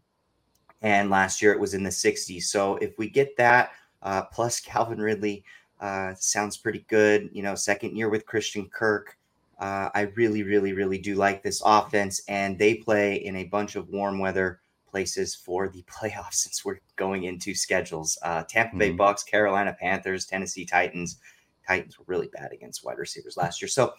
and 0.82 1.09
last 1.09 1.41
year 1.41 1.51
it 1.51 1.59
was 1.59 1.74
in 1.74 1.84
the 1.84 1.89
60s. 1.89 2.43
So 2.43 2.78
if 2.78 2.97
we 2.97 3.09
get 3.09 3.36
that, 3.38 3.72
uh, 4.03 4.24
plus 4.24 4.59
Calvin 4.59 4.99
Ridley, 4.99 5.43
uh, 5.82 6.13
sounds 6.15 6.57
pretty 6.57 6.86
good. 6.88 7.30
You 7.34 7.41
know, 7.41 7.55
second 7.55 7.97
year 7.97 8.09
with 8.09 8.26
Christian 8.26 8.70
Kirk. 8.70 9.17
Uh, 9.60 9.89
I 9.93 10.01
really, 10.16 10.43
really, 10.43 10.74
really 10.74 10.97
do 10.97 11.16
like 11.16 11.43
this 11.43 11.62
offense, 11.66 12.22
and 12.28 12.57
they 12.57 12.76
play 12.76 13.16
in 13.16 13.36
a 13.38 13.43
bunch 13.45 13.76
of 13.76 13.89
warm 13.89 14.20
weather 14.20 14.62
places 14.89 15.36
for 15.36 15.68
the 15.70 15.84
playoffs 15.91 16.36
since 16.36 16.64
we're 16.64 16.80
going 16.95 17.26
into 17.26 17.53
schedules. 17.53 18.18
Uh, 18.24 18.43
Tampa 18.43 18.78
Bay 18.78 18.89
mm-hmm. 18.89 18.97
Bucks, 18.97 19.24
Carolina 19.24 19.76
Panthers, 19.80 20.26
Tennessee 20.26 20.66
Titans. 20.66 21.20
Titans 21.68 21.99
were 21.99 22.05
really 22.07 22.30
bad 22.34 22.51
against 22.51 22.84
wide 22.84 22.97
receivers 22.97 23.38
last 23.38 23.62
year. 23.62 23.70
So, 23.70 23.93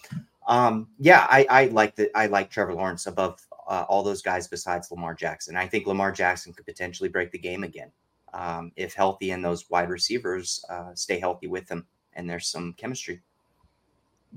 um, 0.48 0.88
yeah, 0.98 1.26
I, 1.30 1.46
I 1.48 1.64
like 1.66 1.94
the 1.94 2.10
I 2.18 2.26
like 2.26 2.50
Trevor 2.50 2.74
Lawrence 2.74 3.06
above 3.06 3.38
uh, 3.68 3.84
all 3.88 4.02
those 4.02 4.22
guys 4.22 4.48
besides 4.48 4.90
Lamar 4.90 5.14
Jackson. 5.14 5.56
I 5.56 5.68
think 5.68 5.86
Lamar 5.86 6.10
Jackson 6.10 6.52
could 6.52 6.66
potentially 6.66 7.08
break 7.08 7.30
the 7.30 7.38
game 7.38 7.62
again 7.62 7.92
um, 8.34 8.72
if 8.74 8.94
healthy 8.94 9.30
and 9.30 9.44
those 9.44 9.70
wide 9.70 9.88
receivers 9.88 10.64
uh, 10.68 10.94
stay 10.94 11.20
healthy 11.20 11.46
with 11.46 11.68
him 11.68 11.86
and 12.14 12.28
there's 12.28 12.48
some 12.48 12.72
chemistry. 12.72 13.20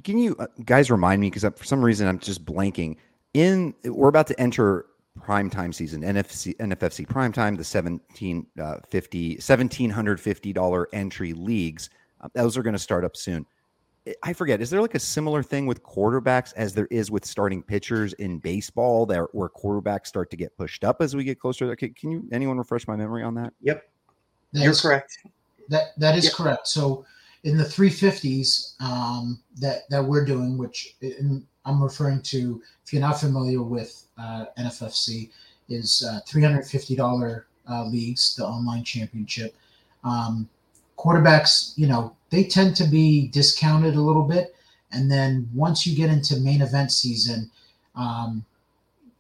Can 0.03 0.17
you 0.17 0.35
uh, 0.39 0.47
guys 0.65 0.89
remind 0.89 1.21
me 1.21 1.29
because 1.29 1.43
for 1.57 1.65
some 1.65 1.83
reason 1.83 2.07
I'm 2.07 2.19
just 2.19 2.45
blanking. 2.45 2.97
In 3.33 3.73
we're 3.83 4.09
about 4.09 4.27
to 4.27 4.39
enter 4.39 4.85
prime 5.19 5.49
time 5.49 5.73
season, 5.73 6.01
NFC 6.01 6.55
NFFC 6.57 7.07
prime 7.07 7.31
time, 7.31 7.55
the 7.55 7.59
1750 7.59 9.37
$1750 9.37 10.85
entry 10.93 11.33
leagues. 11.33 11.89
Uh, 12.21 12.29
those 12.33 12.57
are 12.57 12.63
going 12.63 12.73
to 12.73 12.79
start 12.79 13.03
up 13.03 13.15
soon. 13.15 13.45
I 14.21 14.33
forget. 14.33 14.61
Is 14.61 14.69
there 14.69 14.81
like 14.81 14.95
a 14.95 14.99
similar 14.99 15.41
thing 15.41 15.65
with 15.65 15.81
quarterbacks 15.81 16.53
as 16.57 16.73
there 16.73 16.87
is 16.91 17.09
with 17.09 17.23
starting 17.25 17.63
pitchers 17.63 18.11
in 18.13 18.37
baseball, 18.39 19.05
there 19.05 19.27
where 19.31 19.47
quarterbacks 19.47 20.07
start 20.07 20.29
to 20.31 20.37
get 20.37 20.55
pushed 20.57 20.83
up 20.83 21.01
as 21.01 21.15
we 21.15 21.23
get 21.23 21.39
closer? 21.39 21.73
Can, 21.75 21.93
can 21.93 22.11
you 22.11 22.27
anyone 22.33 22.57
refresh 22.57 22.85
my 22.85 22.97
memory 22.97 23.23
on 23.23 23.33
that? 23.35 23.53
Yep, 23.61 23.83
that 24.51 24.61
you're 24.61 24.71
is, 24.71 24.81
correct. 24.81 25.17
That 25.69 25.97
that 25.97 26.17
is 26.17 26.25
yep. 26.25 26.33
correct. 26.33 26.67
So 26.67 27.05
in 27.43 27.57
the 27.57 27.63
350s 27.63 28.81
um, 28.81 29.39
that 29.57 29.89
that 29.89 30.03
we're 30.03 30.25
doing, 30.25 30.57
which 30.57 30.95
I'm 31.65 31.83
referring 31.83 32.21
to, 32.23 32.61
if 32.85 32.93
you're 32.93 33.01
not 33.01 33.19
familiar 33.19 33.61
with 33.61 34.05
uh, 34.17 34.45
NFFC, 34.57 35.29
is 35.69 36.07
uh, 36.09 36.19
$350 36.27 37.43
uh, 37.69 37.85
leagues, 37.85 38.35
the 38.35 38.45
online 38.45 38.83
championship. 38.83 39.55
Um, 40.03 40.49
quarterbacks, 40.97 41.73
you 41.77 41.87
know, 41.87 42.15
they 42.29 42.43
tend 42.43 42.75
to 42.77 42.85
be 42.85 43.27
discounted 43.29 43.95
a 43.95 44.01
little 44.01 44.23
bit. 44.23 44.55
And 44.91 45.11
then 45.11 45.49
once 45.53 45.87
you 45.87 45.95
get 45.95 46.09
into 46.09 46.39
main 46.39 46.61
event 46.61 46.91
season, 46.91 47.49
um, 47.95 48.45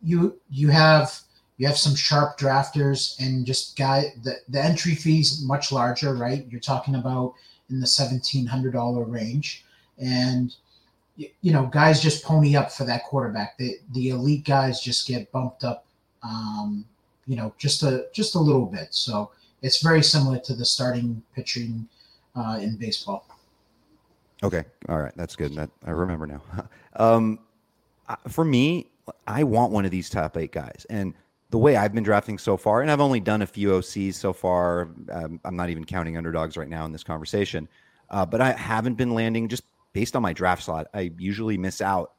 you 0.01 0.39
you 0.49 0.69
have 0.69 1.19
you 1.57 1.67
have 1.67 1.77
some 1.77 1.95
sharp 1.95 2.37
drafters 2.37 3.19
and 3.19 3.45
just 3.45 3.77
guy 3.77 4.13
the, 4.23 4.35
the 4.49 4.63
entry 4.63 4.95
fees 4.95 5.41
much 5.43 5.71
larger, 5.71 6.15
right? 6.15 6.45
You're 6.49 6.59
talking 6.59 6.95
about 6.95 7.33
in 7.69 7.79
the 7.79 7.87
seventeen 7.87 8.45
hundred 8.45 8.73
dollar 8.73 9.03
range, 9.03 9.65
and 9.97 10.55
you 11.17 11.51
know 11.51 11.65
guys 11.67 12.01
just 12.01 12.23
pony 12.23 12.55
up 12.55 12.71
for 12.71 12.83
that 12.85 13.03
quarterback. 13.03 13.57
The 13.57 13.77
the 13.91 14.09
elite 14.09 14.45
guys 14.45 14.81
just 14.81 15.07
get 15.07 15.31
bumped 15.31 15.63
up, 15.63 15.85
um, 16.23 16.85
you 17.25 17.35
know, 17.35 17.53
just 17.57 17.83
a 17.83 18.07
just 18.13 18.35
a 18.35 18.39
little 18.39 18.65
bit. 18.65 18.87
So 18.91 19.31
it's 19.61 19.81
very 19.81 20.03
similar 20.03 20.39
to 20.39 20.53
the 20.53 20.65
starting 20.65 21.21
pitching 21.35 21.87
uh, 22.35 22.59
in 22.61 22.75
baseball. 22.75 23.25
Okay, 24.43 24.65
all 24.89 24.97
right, 24.97 25.13
that's 25.15 25.35
good. 25.35 25.55
That 25.55 25.69
I 25.85 25.91
remember 25.91 26.27
now. 26.27 26.41
um, 26.95 27.39
for 28.27 28.43
me, 28.43 28.87
I 29.25 29.43
want 29.43 29.71
one 29.71 29.85
of 29.85 29.91
these 29.91 30.09
top 30.09 30.37
eight 30.37 30.51
guys, 30.51 30.85
and 30.89 31.13
the 31.53 31.59
way 31.59 31.75
I've 31.75 31.93
been 31.93 32.03
drafting 32.03 32.39
so 32.39 32.57
far, 32.57 32.81
and 32.81 32.89
I've 32.89 32.99
only 32.99 33.19
done 33.19 33.43
a 33.43 33.45
few 33.45 33.69
OCs 33.69 34.15
so 34.15 34.33
far. 34.33 34.89
Um, 35.11 35.39
I'm 35.45 35.55
not 35.55 35.69
even 35.69 35.85
counting 35.85 36.17
underdogs 36.17 36.57
right 36.57 36.67
now 36.67 36.83
in 36.83 36.91
this 36.91 37.03
conversation, 37.03 37.69
uh, 38.09 38.25
but 38.25 38.41
I 38.41 38.53
haven't 38.53 38.95
been 38.95 39.13
landing 39.13 39.47
just 39.47 39.61
based 39.93 40.15
on 40.15 40.23
my 40.23 40.33
draft 40.33 40.63
slot. 40.63 40.87
I 40.95 41.11
usually 41.19 41.59
miss 41.59 41.79
out 41.79 42.13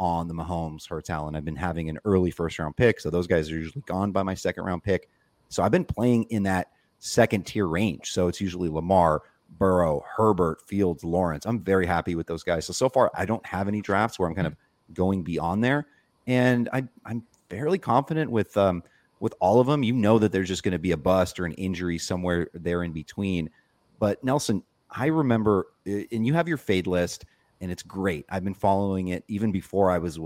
on 0.00 0.26
the 0.26 0.32
Mahomes, 0.32 0.88
Hurts, 0.88 1.10
Allen. 1.10 1.36
I've 1.36 1.44
been 1.44 1.54
having 1.54 1.90
an 1.90 1.98
early 2.06 2.30
first 2.30 2.58
round 2.58 2.78
pick, 2.78 2.98
so 2.98 3.10
those 3.10 3.26
guys 3.26 3.52
are 3.52 3.56
usually 3.56 3.82
gone 3.84 4.10
by 4.10 4.22
my 4.22 4.32
second 4.32 4.64
round 4.64 4.82
pick. 4.82 5.10
So 5.50 5.62
I've 5.62 5.70
been 5.70 5.84
playing 5.84 6.22
in 6.30 6.44
that 6.44 6.68
second 6.98 7.44
tier 7.44 7.66
range. 7.66 8.12
So 8.12 8.26
it's 8.26 8.40
usually 8.40 8.70
Lamar, 8.70 9.20
Burrow, 9.58 10.02
Herbert, 10.16 10.62
Fields, 10.66 11.04
Lawrence. 11.04 11.44
I'm 11.44 11.60
very 11.60 11.84
happy 11.84 12.14
with 12.14 12.26
those 12.26 12.42
guys. 12.42 12.64
So 12.64 12.72
so 12.72 12.88
far, 12.88 13.10
I 13.14 13.26
don't 13.26 13.44
have 13.44 13.68
any 13.68 13.82
drafts 13.82 14.18
where 14.18 14.30
I'm 14.30 14.34
kind 14.34 14.46
of 14.46 14.56
going 14.94 15.24
beyond 15.24 15.62
there, 15.62 15.88
and 16.26 16.70
I, 16.72 16.84
I'm 17.04 17.22
fairly 17.48 17.78
confident 17.78 18.30
with 18.30 18.56
um, 18.56 18.82
with 19.20 19.34
all 19.40 19.60
of 19.60 19.66
them. 19.66 19.82
You 19.82 19.94
know 19.94 20.18
that 20.18 20.32
there's 20.32 20.48
just 20.48 20.62
going 20.62 20.72
to 20.72 20.78
be 20.78 20.92
a 20.92 20.96
bust 20.96 21.38
or 21.40 21.46
an 21.46 21.52
injury 21.54 21.98
somewhere 21.98 22.48
there 22.54 22.82
in 22.82 22.92
between. 22.92 23.50
But 23.98 24.22
Nelson, 24.22 24.62
I 24.90 25.06
remember, 25.06 25.66
and 25.86 26.26
you 26.26 26.34
have 26.34 26.48
your 26.48 26.56
fade 26.56 26.86
list, 26.86 27.24
and 27.60 27.70
it's 27.70 27.82
great. 27.82 28.26
I've 28.30 28.44
been 28.44 28.54
following 28.54 29.08
it 29.08 29.24
even 29.28 29.52
before 29.52 29.90
I 29.90 29.98
was. 29.98 30.18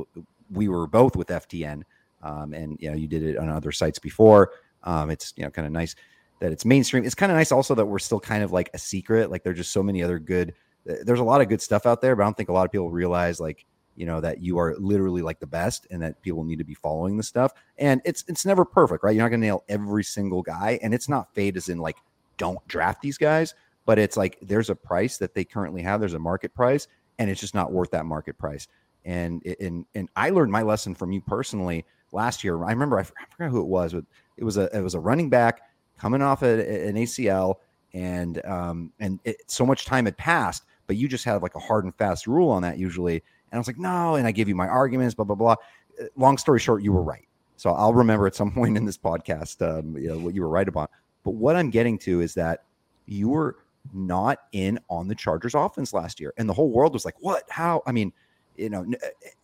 We 0.51 0.69
were 0.69 0.87
both 0.87 1.17
with 1.17 1.29
FTN, 1.29 1.83
um, 2.23 2.53
and 2.53 2.77
you 2.81 2.91
know 2.91 2.97
you 2.97 3.09
did 3.09 3.23
it 3.23 3.39
on 3.39 3.49
other 3.49 3.73
sites 3.73 3.99
before. 3.99 4.53
Um, 4.85 5.11
it's 5.11 5.33
you 5.37 5.45
know 5.45 5.51
kind 5.51 5.67
of 5.67 5.73
nice 5.73 5.95
that 6.41 6.53
it's 6.53 6.65
mainstream. 6.65 7.05
It's 7.05 7.15
kind 7.15 7.31
of 7.31 7.37
nice 7.37 7.53
also 7.53 7.75
that 7.77 7.87
we're 7.87 7.99
still 8.01 8.21
kind 8.21 8.43
of 8.43 8.53
like 8.53 8.69
a 8.75 8.79
secret. 8.79 9.31
Like 9.31 9.45
there's 9.45 9.57
just 9.57 9.73
so 9.73 9.83
many 9.83 10.03
other 10.03 10.19
good. 10.19 10.55
There's 10.85 11.21
a 11.21 11.25
lot 11.25 11.41
of 11.41 11.49
good 11.49 11.63
stuff 11.63 11.87
out 11.87 12.01
there, 12.01 12.17
but 12.17 12.23
I 12.23 12.27
don't 12.27 12.37
think 12.37 12.49
a 12.49 12.53
lot 12.53 12.67
of 12.67 12.73
people 12.73 12.91
realize 12.91 13.39
like 13.39 13.65
you 13.97 14.07
know 14.07 14.21
that 14.21 14.43
you 14.43 14.59
are 14.59 14.75
literally 14.79 15.23
like 15.23 15.41
the 15.41 15.47
best 15.47 15.87
and 15.91 16.03
that 16.03 16.21
people 16.23 16.45
need 16.45 16.59
to 16.59 16.65
be 16.65 16.75
following 16.75 17.17
the 17.17 17.23
stuff. 17.23 17.53
And 17.79 18.01
it's 18.05 18.25
it's 18.29 18.47
never 18.47 18.65
perfect, 18.65 19.05
right? 19.05 19.15
You're 19.15 19.25
not 19.25 19.31
gonna 19.31 19.47
nail 19.47 19.65
every 19.69 20.05
single 20.05 20.43
guy, 20.43 20.79
and 20.83 20.95
it's 20.95 21.09
not 21.09 21.35
fade 21.35 21.57
as 21.57 21.69
in 21.69 21.79
like 21.79 21.97
don't 22.37 22.67
draft 22.69 23.03
these 23.03 23.19
guys, 23.19 23.55
but 23.87 23.99
it's 23.99 24.17
like 24.17 24.39
there's 24.43 24.71
a 24.71 24.75
price 24.75 25.19
that 25.19 25.35
they 25.35 25.45
currently 25.45 25.83
have. 25.83 26.01
There's 26.01 26.15
a 26.15 26.19
market 26.19 26.55
price, 26.55 26.89
and 27.19 27.31
it's 27.31 27.41
just 27.41 27.55
not 27.55 27.73
worth 27.73 27.91
that 27.91 28.07
market 28.07 28.39
price. 28.39 28.69
And 29.05 29.45
and 29.61 29.85
and 29.95 30.09
I 30.17 30.31
learned 30.31 30.53
my 30.53 30.63
lesson 30.63 30.95
from 30.95 31.13
you 31.13 31.21
personally 31.21 31.85
last 32.13 32.45
year. 32.45 32.63
I 32.65 32.71
remember 32.71 32.99
I 32.99 33.03
forgot 33.03 33.51
who 33.51 33.61
it 33.61 33.67
was, 33.67 33.93
but 33.93 34.05
it 34.37 34.45
was 34.45 34.57
a 34.57 34.75
it 34.77 34.81
was 34.81 34.95
a 34.95 35.01
running 35.01 35.29
back 35.29 35.63
coming 35.99 36.23
off 36.23 36.43
a, 36.43 36.89
an 36.89 36.97
ACL, 36.97 37.57
and 37.95 38.45
um, 38.45 38.93
and 39.01 39.21
it, 39.25 39.37
so 39.47 39.67
much 39.67 39.85
time 39.85 40.05
had 40.05 40.17
passed, 40.17 40.65
but 40.87 40.97
you 40.97 41.09
just 41.09 41.25
had 41.25 41.43
like 41.43 41.55
a 41.55 41.61
hard 41.61 41.85
and 41.85 41.95
fast 41.97 42.27
rule 42.27 42.51
on 42.51 42.63
that 42.63 42.79
usually. 42.79 43.23
And 43.53 43.59
I 43.59 43.61
was 43.61 43.67
like, 43.69 43.79
no, 43.79 44.17
and 44.17 44.27
I 44.27 44.33
gave 44.33 44.49
you 44.49 44.57
my 44.57 44.67
arguments, 44.67 45.15
blah 45.15 45.25
blah 45.25 45.37
blah. 45.37 45.57
Uh, 46.01 46.07
long 46.17 46.39
story 46.39 46.59
short, 46.59 46.83
you 46.83 46.93
were 46.93 47.03
right. 47.03 47.29
So 47.57 47.71
I'll 47.71 47.95
remember 47.95 48.27
at 48.27 48.35
some 48.35 48.51
point 48.55 48.77
in 48.77 48.85
this 48.85 48.99
podcast, 48.99 49.63
um, 49.63 49.97
you 49.97 50.09
know, 50.09 50.19
what 50.19 50.35
you 50.35 50.43
were 50.43 50.49
right 50.49 50.67
about. 50.67 50.91
But 51.23 51.35
what 51.35 51.55
I'm 51.55 51.71
getting 51.71 51.99
to 52.01 52.21
is 52.21 52.35
that 52.35 52.65
you 53.07 53.29
were 53.29 53.59
not 53.93 54.39
in 54.53 54.81
on 54.89 55.07
the 55.07 55.15
Chargers 55.15 55.55
offense 55.55 55.93
last 55.93 56.19
year, 56.19 56.33
and 56.37 56.49
the 56.49 56.55
whole 56.55 56.71
world 56.71 56.93
was 56.93 57.05
like, 57.05 57.15
"What? 57.21 57.45
How?" 57.49 57.83
I 57.87 57.93
mean, 57.93 58.13
you 58.57 58.71
know, 58.71 58.85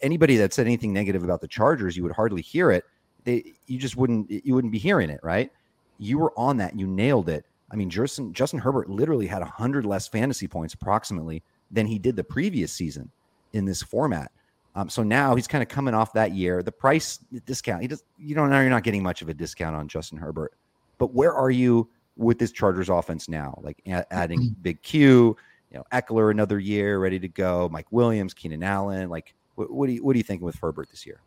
anybody 0.00 0.36
that 0.38 0.52
said 0.52 0.66
anything 0.66 0.92
negative 0.92 1.22
about 1.22 1.40
the 1.40 1.48
Chargers, 1.48 1.96
you 1.96 2.02
would 2.02 2.12
hardly 2.12 2.42
hear 2.42 2.70
it. 2.70 2.84
They, 3.24 3.52
you 3.66 3.78
just 3.78 3.96
wouldn't, 3.96 4.30
you 4.30 4.54
wouldn't 4.54 4.72
be 4.72 4.78
hearing 4.78 5.10
it, 5.10 5.20
right? 5.22 5.50
you 5.98 6.18
were 6.18 6.32
on 6.38 6.56
that. 6.58 6.78
You 6.78 6.86
nailed 6.86 7.28
it. 7.28 7.44
I 7.70 7.76
mean, 7.76 7.90
Justin 7.90 8.32
Justin 8.32 8.60
Herbert 8.60 8.88
literally 8.88 9.26
had 9.26 9.42
hundred 9.42 9.84
less 9.84 10.08
fantasy 10.08 10.48
points 10.48 10.74
approximately 10.74 11.42
than 11.70 11.86
he 11.86 11.98
did 11.98 12.16
the 12.16 12.24
previous 12.24 12.72
season 12.72 13.10
in 13.52 13.64
this 13.64 13.82
format. 13.82 14.30
Um, 14.74 14.88
so 14.88 15.02
now 15.02 15.34
he's 15.34 15.48
kind 15.48 15.62
of 15.62 15.68
coming 15.68 15.94
off 15.94 16.12
that 16.12 16.32
year. 16.32 16.62
The 16.62 16.72
price 16.72 17.18
discount, 17.46 17.82
he 17.82 17.88
does. 17.88 18.04
You 18.16 18.34
don't 18.34 18.50
know 18.50 18.60
you're 18.60 18.70
not 18.70 18.84
getting 18.84 19.02
much 19.02 19.22
of 19.22 19.28
a 19.28 19.34
discount 19.34 19.74
on 19.74 19.88
Justin 19.88 20.18
Herbert. 20.18 20.54
But 20.98 21.14
where 21.14 21.34
are 21.34 21.50
you 21.50 21.88
with 22.16 22.38
this 22.38 22.52
Chargers 22.52 22.88
offense 22.88 23.28
now? 23.28 23.58
Like 23.62 23.82
adding 24.10 24.40
mm-hmm. 24.40 24.54
Big 24.62 24.82
Q, 24.82 25.36
you 25.72 25.78
know, 25.78 25.84
Ekeler 25.92 26.30
another 26.30 26.58
year 26.58 26.98
ready 26.98 27.18
to 27.18 27.28
go. 27.28 27.68
Mike 27.70 27.90
Williams, 27.90 28.34
Keenan 28.34 28.62
Allen. 28.62 29.08
Like, 29.08 29.34
what, 29.56 29.70
what 29.70 29.86
do 29.86 29.94
you 29.94 30.04
what 30.04 30.14
are 30.14 30.18
you 30.18 30.24
thinking 30.24 30.46
with 30.46 30.56
Herbert 30.60 30.88
this 30.90 31.04
year? 31.04 31.20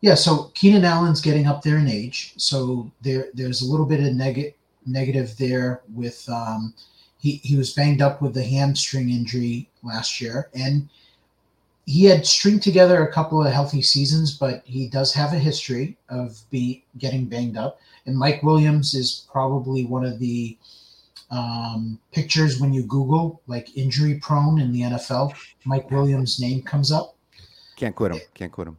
Yeah, 0.00 0.14
so 0.14 0.50
Keenan 0.54 0.84
Allen's 0.84 1.20
getting 1.20 1.46
up 1.46 1.62
there 1.62 1.78
in 1.78 1.88
age, 1.88 2.34
so 2.36 2.90
there 3.02 3.28
there's 3.34 3.62
a 3.62 3.66
little 3.66 3.86
bit 3.86 4.00
of 4.00 4.14
negative 4.14 4.54
negative 4.86 5.36
there 5.38 5.82
with 5.94 6.28
um, 6.28 6.74
he 7.18 7.40
he 7.42 7.56
was 7.56 7.72
banged 7.72 8.02
up 8.02 8.20
with 8.20 8.34
the 8.34 8.44
hamstring 8.44 9.10
injury 9.10 9.68
last 9.82 10.20
year, 10.20 10.50
and 10.54 10.88
he 11.86 12.04
had 12.04 12.26
stringed 12.26 12.62
together 12.62 13.02
a 13.02 13.12
couple 13.12 13.44
of 13.44 13.52
healthy 13.52 13.82
seasons, 13.82 14.36
but 14.36 14.62
he 14.64 14.88
does 14.88 15.12
have 15.12 15.32
a 15.32 15.38
history 15.38 15.96
of 16.08 16.38
be 16.50 16.84
getting 16.98 17.26
banged 17.26 17.56
up. 17.56 17.78
And 18.06 18.16
Mike 18.16 18.42
Williams 18.42 18.94
is 18.94 19.26
probably 19.30 19.84
one 19.84 20.04
of 20.04 20.18
the 20.18 20.56
um, 21.30 21.98
pictures 22.12 22.60
when 22.60 22.72
you 22.72 22.84
Google 22.84 23.42
like 23.46 23.76
injury 23.76 24.18
prone 24.20 24.60
in 24.60 24.72
the 24.72 24.82
NFL. 24.82 25.34
Mike 25.64 25.90
Williams' 25.90 26.40
name 26.40 26.62
comes 26.62 26.90
up. 26.90 27.16
Can't 27.76 27.94
quit 27.94 28.12
him. 28.12 28.20
Can't 28.34 28.52
quit 28.52 28.68
him. 28.68 28.76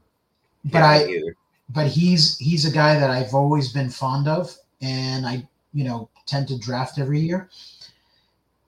But 0.65 0.79
Yeah, 0.79 0.89
I, 0.89 1.05
either. 1.05 1.35
but 1.69 1.87
he's 1.87 2.37
he's 2.37 2.65
a 2.65 2.71
guy 2.71 2.99
that 2.99 3.09
I've 3.09 3.33
always 3.33 3.71
been 3.71 3.89
fond 3.89 4.27
of, 4.27 4.55
and 4.81 5.27
I 5.27 5.47
you 5.73 5.83
know 5.83 6.09
tend 6.25 6.47
to 6.47 6.57
draft 6.57 6.97
every 6.97 7.19
year. 7.19 7.49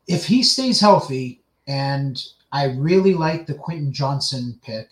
If 0.07 0.25
he 0.25 0.43
stays 0.43 0.79
healthy, 0.79 1.41
and 1.67 2.23
I 2.51 2.65
really 2.65 3.13
like 3.13 3.45
the 3.45 3.53
Quentin 3.53 3.91
Johnston 3.91 4.59
pick, 4.63 4.89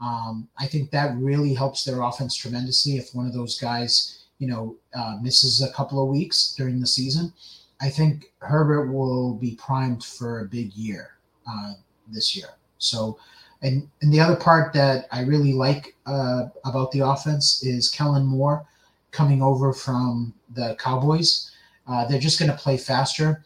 um, 0.00 0.48
I 0.58 0.66
think 0.66 0.90
that 0.90 1.16
really 1.16 1.54
helps 1.54 1.84
their 1.84 2.02
offense 2.02 2.36
tremendously. 2.36 2.96
If 2.96 3.14
one 3.14 3.26
of 3.26 3.32
those 3.32 3.58
guys 3.58 4.24
you 4.38 4.46
know 4.48 4.76
uh, 4.94 5.16
misses 5.22 5.62
a 5.62 5.72
couple 5.72 6.02
of 6.02 6.08
weeks 6.08 6.54
during 6.56 6.80
the 6.80 6.86
season, 6.86 7.32
I 7.80 7.88
think 7.88 8.32
Herbert 8.38 8.92
will 8.92 9.34
be 9.34 9.56
primed 9.56 10.04
for 10.04 10.40
a 10.40 10.44
big 10.44 10.74
year 10.74 11.16
uh, 11.48 11.74
this 12.08 12.36
year. 12.36 12.48
So. 12.78 13.18
And, 13.62 13.88
and 14.02 14.12
the 14.12 14.20
other 14.20 14.36
part 14.36 14.74
that 14.74 15.06
I 15.10 15.22
really 15.22 15.54
like 15.54 15.96
uh, 16.04 16.48
about 16.66 16.92
the 16.92 17.00
offense 17.00 17.64
is 17.64 17.88
Kellen 17.88 18.26
Moore 18.26 18.66
coming 19.12 19.42
over 19.42 19.72
from 19.72 20.34
the 20.54 20.76
Cowboys. 20.78 21.50
Uh, 21.88 22.04
they're 22.06 22.20
just 22.20 22.38
going 22.38 22.50
to 22.50 22.56
play 22.56 22.76
faster. 22.76 23.42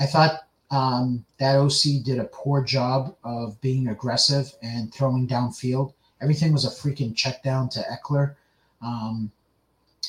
I 0.00 0.06
thought 0.06 0.48
um, 0.72 1.24
that 1.38 1.56
OC 1.56 2.02
did 2.04 2.18
a 2.18 2.24
poor 2.32 2.64
job 2.64 3.14
of 3.22 3.60
being 3.60 3.88
aggressive 3.88 4.52
and 4.62 4.92
throwing 4.92 5.28
downfield. 5.28 5.92
Everything 6.20 6.52
was 6.52 6.64
a 6.64 6.68
freaking 6.68 7.14
check 7.14 7.42
down 7.42 7.68
to 7.68 7.80
Ekeler, 7.80 8.34
um, 8.80 9.30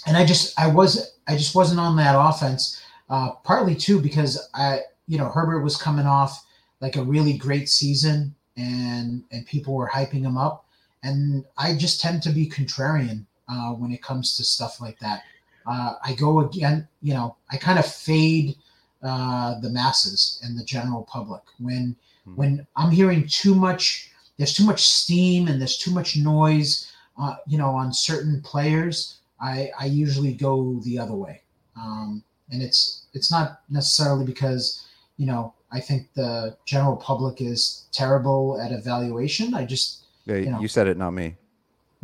and 0.08 0.18
I 0.18 0.26
just 0.26 0.60
I 0.60 0.68
was 0.68 1.16
I 1.28 1.36
just 1.38 1.54
wasn't 1.54 1.80
on 1.80 1.96
that 1.98 2.16
offense. 2.18 2.82
Uh, 3.10 3.34
partly 3.44 3.76
too 3.76 4.00
because 4.00 4.50
I 4.56 4.80
you 5.08 5.20
know 5.20 5.30
Herbert 5.30 5.62
was 5.62 5.78
coming 5.78 6.08
off 6.08 6.46
like 6.84 6.96
a 6.96 7.04
really 7.04 7.34
great 7.38 7.70
season 7.70 8.34
and 8.58 9.24
and 9.32 9.46
people 9.48 9.74
were 9.74 9.88
hyping 9.88 10.22
him 10.22 10.38
up 10.38 10.66
and 11.04 11.44
i 11.58 11.76
just 11.76 12.02
tend 12.02 12.22
to 12.22 12.30
be 12.30 12.48
contrarian 12.48 13.26
uh, 13.50 13.72
when 13.72 13.92
it 13.92 14.02
comes 14.02 14.38
to 14.38 14.44
stuff 14.44 14.80
like 14.80 15.00
that 15.00 15.24
uh, 15.66 15.94
i 16.04 16.14
go 16.14 16.42
again 16.42 16.88
you 17.02 17.14
know 17.14 17.36
i 17.52 17.58
kind 17.58 17.80
of 17.80 17.86
fade 17.86 18.56
uh, 19.04 19.60
the 19.60 19.70
masses 19.70 20.40
and 20.44 20.58
the 20.58 20.64
general 20.64 21.04
public 21.04 21.44
when 21.60 21.96
Hmm. 22.26 22.36
when 22.36 22.68
i'm 22.78 22.90
hearing 22.90 23.28
too 23.28 23.54
much 23.54 24.10
there's 24.38 24.54
too 24.54 24.64
much 24.66 24.82
steam 24.88 25.50
and 25.50 25.60
there's 25.60 25.78
too 25.78 25.92
much 25.92 26.16
noise 26.16 26.90
uh, 27.22 27.36
you 27.46 27.58
know 27.58 27.72
on 27.72 27.92
certain 27.92 28.42
players 28.42 29.18
i 29.42 29.70
i 29.78 29.86
usually 29.86 30.32
go 30.34 30.80
the 30.86 30.98
other 30.98 31.14
way 31.26 31.42
um, 31.76 32.24
and 32.50 32.62
it's 32.64 33.08
it's 33.14 33.30
not 33.30 33.60
necessarily 33.70 34.24
because 34.26 34.86
you 35.18 35.26
know 35.26 35.54
I 35.76 35.80
think 35.82 36.14
the 36.14 36.56
general 36.66 36.96
public 36.96 37.42
is 37.42 37.88
terrible 37.92 38.62
at 38.62 38.72
evaluation. 38.72 39.56
I 39.56 39.66
just, 39.66 40.06
Yeah, 40.26 40.36
You 40.38 40.52
know. 40.52 40.60
you 40.62 40.68
said 40.68 40.88
it, 40.88 40.98
not 40.98 41.14
me. 41.14 41.36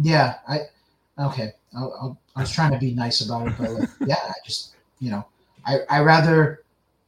yeah, 0.02 0.40
I, 0.48 0.62
okay, 1.20 1.54
I, 1.78 1.82
I, 1.84 2.06
I 2.36 2.42
was 2.42 2.52
trying 2.52 2.72
to 2.72 2.80
be 2.80 2.96
nice 2.96 3.22
about 3.22 3.48
it, 3.48 3.54
but 3.60 3.70
like, 3.70 3.90
yeah, 4.08 4.16
I 4.28 4.34
just, 4.44 4.74
you 5.00 5.12
know, 5.12 5.24
I, 5.68 5.82
I 5.88 6.00
rather, 6.02 6.64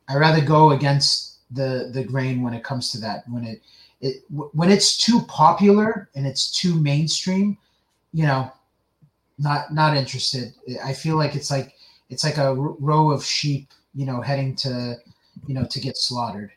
I 0.09 0.15
rather 0.17 0.41
go 0.43 0.71
against 0.71 1.39
the 1.51 1.89
the 1.93 2.03
grain 2.03 2.41
when 2.41 2.53
it 2.53 2.63
comes 2.63 2.91
to 2.91 2.99
that. 3.01 3.27
When 3.29 3.43
it, 3.45 3.61
it 4.01 4.23
when 4.29 4.71
it's 4.71 4.97
too 4.97 5.21
popular 5.27 6.09
and 6.15 6.25
it's 6.27 6.51
too 6.51 6.75
mainstream, 6.75 7.57
you 8.13 8.23
know, 8.25 8.51
not 9.37 9.73
not 9.73 9.95
interested. 9.97 10.53
I 10.83 10.93
feel 10.93 11.15
like 11.17 11.35
it's 11.35 11.51
like 11.51 11.73
it's 12.09 12.23
like 12.23 12.37
a 12.37 12.47
r- 12.47 12.55
row 12.55 13.11
of 13.11 13.23
sheep, 13.23 13.69
you 13.95 14.05
know, 14.05 14.21
heading 14.21 14.55
to, 14.57 14.97
you 15.47 15.53
know, 15.53 15.65
to 15.65 15.79
get 15.79 15.97
slaughtered. 15.97 16.51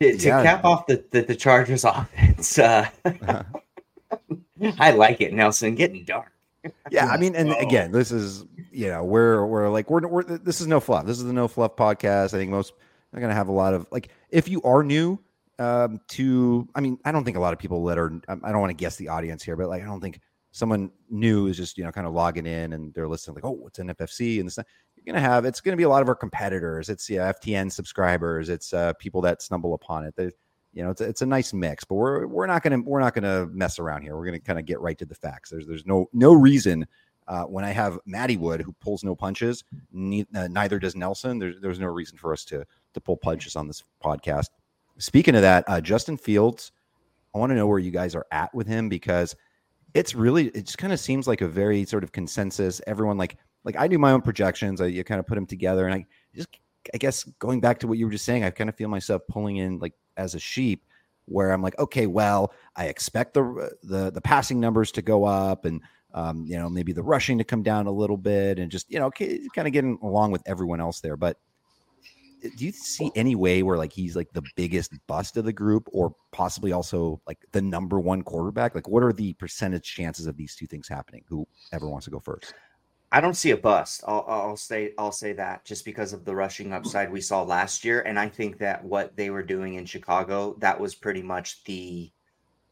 To, 0.00 0.16
to 0.16 0.26
Yeah. 0.26 0.42
cap 0.42 0.64
off 0.64 0.86
the, 0.86 1.04
the, 1.10 1.22
the 1.22 1.36
Chargers 1.36 1.84
offense, 1.84 2.58
uh, 2.58 2.88
I 4.78 4.90
like 4.92 5.20
it, 5.20 5.32
Nelson. 5.32 5.74
Getting 5.74 6.04
dark. 6.04 6.32
Yeah, 6.90 7.06
I 7.06 7.16
mean, 7.16 7.34
and 7.34 7.50
Oh. 7.50 7.58
again, 7.58 7.90
this 7.92 8.12
is 8.12 8.44
you 8.70 8.88
know 8.88 9.04
we're 9.04 9.44
we're 9.46 9.68
like 9.68 9.90
we're, 9.90 10.06
we're 10.06 10.22
this 10.22 10.60
is 10.60 10.66
no 10.66 10.80
fluff. 10.80 11.06
This 11.06 11.18
is 11.18 11.24
the 11.24 11.32
no 11.32 11.48
fluff 11.48 11.76
podcast. 11.76 12.34
I 12.34 12.38
think 12.38 12.50
most 12.50 12.72
are 13.12 13.20
going 13.20 13.30
to 13.30 13.34
have 13.34 13.48
a 13.48 13.52
lot 13.52 13.74
of 13.74 13.86
like 13.90 14.08
if 14.30 14.48
you 14.48 14.62
are 14.62 14.82
new 14.82 15.18
um 15.58 16.00
to 16.08 16.66
I 16.74 16.80
mean 16.80 16.98
I 17.04 17.12
don't 17.12 17.24
think 17.24 17.36
a 17.36 17.40
lot 17.40 17.52
of 17.52 17.58
people 17.58 17.84
that 17.86 17.98
are 17.98 18.12
I 18.28 18.34
don't 18.52 18.60
want 18.60 18.70
to 18.70 18.74
guess 18.74 18.96
the 18.96 19.08
audience 19.08 19.42
here, 19.42 19.56
but 19.56 19.68
like 19.68 19.82
I 19.82 19.86
don't 19.86 20.00
think 20.00 20.20
someone 20.52 20.90
new 21.10 21.46
is 21.46 21.56
just 21.56 21.76
you 21.78 21.84
know 21.84 21.90
kind 21.92 22.06
of 22.06 22.12
logging 22.12 22.46
in 22.46 22.72
and 22.74 22.92
they're 22.94 23.08
listening 23.08 23.34
like 23.34 23.44
oh 23.44 23.50
what's 23.52 23.78
an 23.78 23.88
FFC 23.88 24.38
and 24.38 24.46
this 24.46 24.58
you're 24.96 25.04
going 25.04 25.14
to 25.14 25.28
have 25.28 25.44
it's 25.44 25.60
going 25.60 25.72
to 25.72 25.76
be 25.76 25.82
a 25.82 25.88
lot 25.88 26.02
of 26.02 26.08
our 26.08 26.14
competitors. 26.14 26.88
It's 26.88 27.08
yeah 27.10 27.32
FTN 27.32 27.72
subscribers. 27.72 28.48
It's 28.48 28.72
uh 28.72 28.92
people 28.94 29.20
that 29.22 29.42
stumble 29.42 29.74
upon 29.74 30.04
it. 30.04 30.14
You 30.72 30.82
know 30.82 30.90
it's 30.90 31.00
a, 31.00 31.04
it's 31.04 31.22
a 31.22 31.26
nice 31.26 31.52
mix 31.52 31.84
but 31.84 31.96
we're 31.96 32.26
we're 32.26 32.46
not 32.46 32.62
gonna 32.62 32.80
we're 32.80 33.00
not 33.00 33.14
gonna 33.14 33.46
mess 33.46 33.78
around 33.78 34.02
here. 34.02 34.16
We're 34.16 34.24
gonna 34.24 34.40
kind 34.40 34.58
of 34.58 34.64
get 34.64 34.80
right 34.80 34.98
to 34.98 35.04
the 35.04 35.14
facts. 35.14 35.50
There's 35.50 35.66
there's 35.66 35.86
no 35.86 36.08
no 36.12 36.32
reason 36.32 36.86
uh, 37.28 37.44
when 37.44 37.64
i 37.64 37.70
have 37.70 37.98
Matty 38.04 38.36
wood 38.36 38.60
who 38.60 38.72
pulls 38.80 39.04
no 39.04 39.14
punches 39.14 39.62
ne- 39.92 40.26
uh, 40.34 40.48
neither 40.48 40.78
does 40.78 40.96
nelson. 40.96 41.38
There's 41.38 41.60
there's 41.60 41.78
no 41.78 41.86
reason 41.86 42.18
for 42.18 42.32
us 42.32 42.44
to 42.46 42.64
to 42.94 43.00
pull 43.00 43.16
punches 43.16 43.56
on 43.56 43.66
this 43.66 43.84
podcast. 44.02 44.48
Speaking 44.98 45.34
of 45.36 45.42
that 45.42 45.64
uh, 45.68 45.80
justin 45.80 46.16
fields 46.16 46.72
i 47.34 47.38
want 47.38 47.50
to 47.50 47.56
know 47.56 47.66
where 47.66 47.78
you 47.78 47.90
guys 47.90 48.14
are 48.14 48.26
at 48.32 48.52
with 48.54 48.66
him 48.66 48.88
because 48.88 49.36
it's 49.94 50.14
really 50.14 50.48
it 50.48 50.66
just 50.66 50.78
kind 50.78 50.92
of 50.92 51.00
seems 51.00 51.28
like 51.28 51.42
a 51.42 51.48
very 51.48 51.84
sort 51.84 52.02
of 52.02 52.12
consensus. 52.12 52.80
Everyone 52.86 53.18
like 53.18 53.36
like 53.64 53.76
i 53.76 53.86
do 53.86 53.98
my 53.98 54.12
own 54.12 54.22
projections. 54.22 54.80
I 54.80 54.86
you 54.86 55.04
kind 55.04 55.20
of 55.20 55.26
put 55.26 55.36
them 55.36 55.46
together 55.46 55.86
and 55.86 55.94
i 55.94 56.06
just 56.34 56.48
I 56.92 56.98
guess 56.98 57.24
going 57.38 57.60
back 57.60 57.78
to 57.80 57.86
what 57.86 57.98
you 57.98 58.06
were 58.06 58.12
just 58.12 58.24
saying, 58.24 58.42
I 58.42 58.50
kind 58.50 58.68
of 58.68 58.74
feel 58.74 58.88
myself 58.88 59.22
pulling 59.28 59.58
in 59.58 59.78
like 59.78 59.94
as 60.16 60.34
a 60.34 60.38
sheep, 60.38 60.84
where 61.26 61.52
I'm 61.52 61.62
like, 61.62 61.78
okay, 61.78 62.06
well, 62.06 62.52
I 62.76 62.86
expect 62.86 63.34
the 63.34 63.76
the 63.82 64.10
the 64.10 64.20
passing 64.20 64.60
numbers 64.60 64.92
to 64.92 65.02
go 65.02 65.24
up, 65.24 65.64
and 65.64 65.80
um, 66.14 66.44
you 66.46 66.58
know 66.58 66.68
maybe 66.68 66.92
the 66.92 67.02
rushing 67.02 67.38
to 67.38 67.44
come 67.44 67.62
down 67.62 67.86
a 67.86 67.92
little 67.92 68.16
bit, 68.16 68.58
and 68.58 68.70
just 68.70 68.90
you 68.90 68.98
know 68.98 69.10
kind 69.10 69.66
of 69.68 69.72
getting 69.72 69.98
along 70.02 70.30
with 70.32 70.42
everyone 70.46 70.80
else 70.80 71.00
there. 71.00 71.16
But 71.16 71.38
uh, 72.44 72.48
do 72.56 72.64
you 72.64 72.72
see 72.72 73.10
any 73.14 73.34
way 73.34 73.62
where 73.62 73.78
like 73.78 73.92
he's 73.92 74.16
like 74.16 74.32
the 74.32 74.42
biggest 74.56 74.92
bust 75.06 75.36
of 75.36 75.44
the 75.44 75.52
group, 75.52 75.88
or 75.92 76.14
possibly 76.32 76.72
also 76.72 77.20
like 77.26 77.38
the 77.52 77.62
number 77.62 78.00
one 78.00 78.22
quarterback? 78.22 78.74
Like, 78.74 78.88
what 78.88 79.02
are 79.02 79.12
the 79.12 79.32
percentage 79.34 79.84
chances 79.84 80.26
of 80.26 80.36
these 80.36 80.54
two 80.54 80.66
things 80.66 80.88
happening? 80.88 81.24
Whoever 81.28 81.88
wants 81.88 82.04
to 82.06 82.10
go 82.10 82.20
first? 82.20 82.54
I 83.12 83.20
don't 83.20 83.34
see 83.34 83.50
a 83.50 83.56
bust. 83.58 84.02
I'll, 84.08 84.24
I'll 84.26 84.56
say 84.56 84.94
I'll 84.96 85.12
say 85.12 85.34
that 85.34 85.66
just 85.66 85.84
because 85.84 86.14
of 86.14 86.24
the 86.24 86.34
rushing 86.34 86.72
upside 86.72 87.12
we 87.12 87.20
saw 87.20 87.42
last 87.42 87.84
year, 87.84 88.00
and 88.00 88.18
I 88.18 88.26
think 88.26 88.56
that 88.58 88.82
what 88.82 89.14
they 89.16 89.28
were 89.28 89.42
doing 89.42 89.74
in 89.74 89.84
Chicago 89.84 90.56
that 90.60 90.80
was 90.80 90.94
pretty 90.94 91.22
much 91.22 91.62
the 91.64 92.10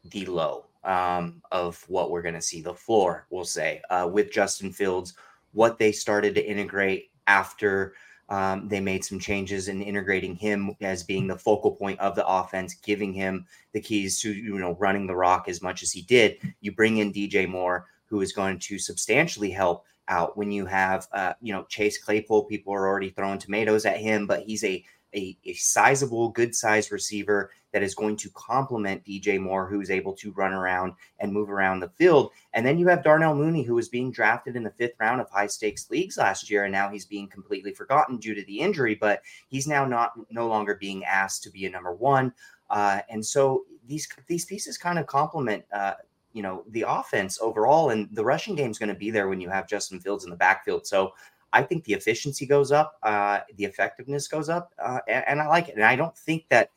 the 0.05 0.25
low 0.25 0.65
um, 0.83 1.43
of 1.51 1.85
what 1.87 2.09
we're 2.09 2.23
going 2.23 2.33
to 2.33 2.41
see. 2.41 2.59
The 2.59 2.73
floor, 2.73 3.27
we'll 3.29 3.45
say, 3.45 3.83
uh, 3.91 4.09
with 4.11 4.31
Justin 4.31 4.73
Fields, 4.73 5.13
what 5.53 5.77
they 5.77 5.91
started 5.91 6.33
to 6.33 6.43
integrate 6.43 7.11
after 7.27 7.93
um, 8.29 8.67
they 8.67 8.79
made 8.79 9.05
some 9.05 9.19
changes 9.19 9.67
in 9.67 9.79
integrating 9.83 10.35
him 10.35 10.75
as 10.81 11.03
being 11.03 11.27
the 11.27 11.37
focal 11.37 11.71
point 11.71 11.99
of 11.99 12.15
the 12.15 12.25
offense, 12.25 12.73
giving 12.73 13.13
him 13.13 13.45
the 13.73 13.81
keys 13.81 14.19
to 14.21 14.33
you 14.33 14.57
know 14.57 14.75
running 14.79 15.05
the 15.05 15.15
rock 15.15 15.47
as 15.47 15.61
much 15.61 15.83
as 15.83 15.91
he 15.91 16.01
did. 16.01 16.37
You 16.61 16.71
bring 16.71 16.97
in 16.97 17.13
DJ 17.13 17.47
Moore, 17.47 17.85
who 18.07 18.21
is 18.21 18.33
going 18.33 18.57
to 18.57 18.79
substantially 18.79 19.51
help 19.51 19.85
out 20.07 20.37
when 20.37 20.51
you 20.51 20.65
have 20.65 21.07
uh, 21.13 21.33
you 21.41 21.53
know 21.53 21.63
Chase 21.69 22.01
Claypool. 22.01 22.45
People 22.45 22.73
are 22.73 22.87
already 22.87 23.09
throwing 23.09 23.39
tomatoes 23.39 23.85
at 23.85 23.97
him, 23.97 24.27
but 24.27 24.43
he's 24.43 24.63
a 24.63 24.83
a, 25.13 25.37
a 25.45 25.53
sizable, 25.53 26.29
good 26.29 26.55
sized 26.55 26.91
receiver 26.91 27.51
that 27.73 27.83
is 27.83 27.95
going 27.95 28.17
to 28.17 28.29
complement 28.31 29.05
DJ 29.05 29.39
Moore, 29.39 29.67
who 29.67 29.81
is 29.81 29.89
able 29.89 30.13
to 30.13 30.31
run 30.33 30.53
around 30.53 30.93
and 31.19 31.31
move 31.31 31.49
around 31.49 31.79
the 31.79 31.89
field. 31.89 32.31
And 32.53 32.65
then 32.65 32.77
you 32.77 32.87
have 32.87 33.03
Darnell 33.03 33.35
Mooney, 33.35 33.63
who 33.63 33.75
was 33.75 33.89
being 33.89 34.11
drafted 34.11 34.55
in 34.55 34.63
the 34.63 34.71
fifth 34.71 34.95
round 34.99 35.21
of 35.21 35.29
high 35.29 35.47
stakes 35.47 35.89
leagues 35.89 36.17
last 36.17 36.49
year, 36.49 36.65
and 36.65 36.71
now 36.71 36.89
he's 36.89 37.05
being 37.05 37.27
completely 37.27 37.73
forgotten 37.73 38.17
due 38.17 38.35
to 38.35 38.43
the 38.43 38.59
injury. 38.59 38.95
But 38.95 39.21
he's 39.47 39.67
now 39.67 39.85
not 39.85 40.13
no 40.29 40.47
longer 40.47 40.75
being 40.75 41.03
asked 41.05 41.43
to 41.43 41.49
be 41.49 41.65
a 41.65 41.69
number 41.69 41.93
one. 41.93 42.33
Uh, 42.69 43.01
and 43.09 43.25
so 43.25 43.65
these 43.87 44.07
these 44.27 44.45
pieces 44.45 44.77
kind 44.77 44.99
of 44.99 45.07
complement 45.07 45.63
uh, 45.73 45.93
you 46.33 46.41
know 46.41 46.63
the 46.69 46.85
offense 46.87 47.39
overall 47.41 47.89
and 47.89 48.07
the 48.11 48.23
rushing 48.23 48.55
game 48.55 48.71
is 48.71 48.79
going 48.79 48.89
to 48.89 48.95
be 48.95 49.09
there 49.09 49.27
when 49.27 49.41
you 49.41 49.49
have 49.49 49.67
justin 49.67 49.99
fields 49.99 50.23
in 50.23 50.29
the 50.29 50.35
backfield. 50.35 50.85
So 50.85 51.13
i 51.53 51.61
think 51.61 51.83
the 51.83 51.93
efficiency 51.93 52.45
goes 52.45 52.71
up 52.71 52.97
uh, 53.03 53.39
the 53.57 53.65
effectiveness 53.65 54.27
goes 54.27 54.49
up 54.49 54.73
uh, 54.79 54.99
and, 55.07 55.23
and, 55.27 55.41
i 55.41 55.47
like 55.47 55.69
it. 55.69 55.75
And 55.75 55.83
i 55.83 55.95
don't 55.95 56.17
think 56.17 56.45
that 56.49 56.71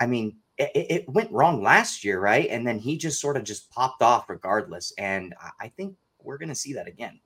i 0.00 0.06
mean 0.06 0.36
it, 0.58 0.70
it, 0.74 1.08
went 1.10 1.30
wrong 1.30 1.62
last 1.62 2.02
year 2.02 2.18
right? 2.18 2.48
And 2.48 2.66
then 2.66 2.78
he 2.78 2.96
just 2.96 3.20
sort 3.20 3.36
of 3.36 3.44
just 3.44 3.70
popped 3.70 4.00
off 4.02 4.28
regardless. 4.28 4.92
And 4.98 5.34
i 5.60 5.68
think 5.68 5.94
we're 6.22 6.38
going 6.38 6.48
to 6.48 6.54
see 6.54 6.72
that 6.72 6.88
again. 6.88 7.20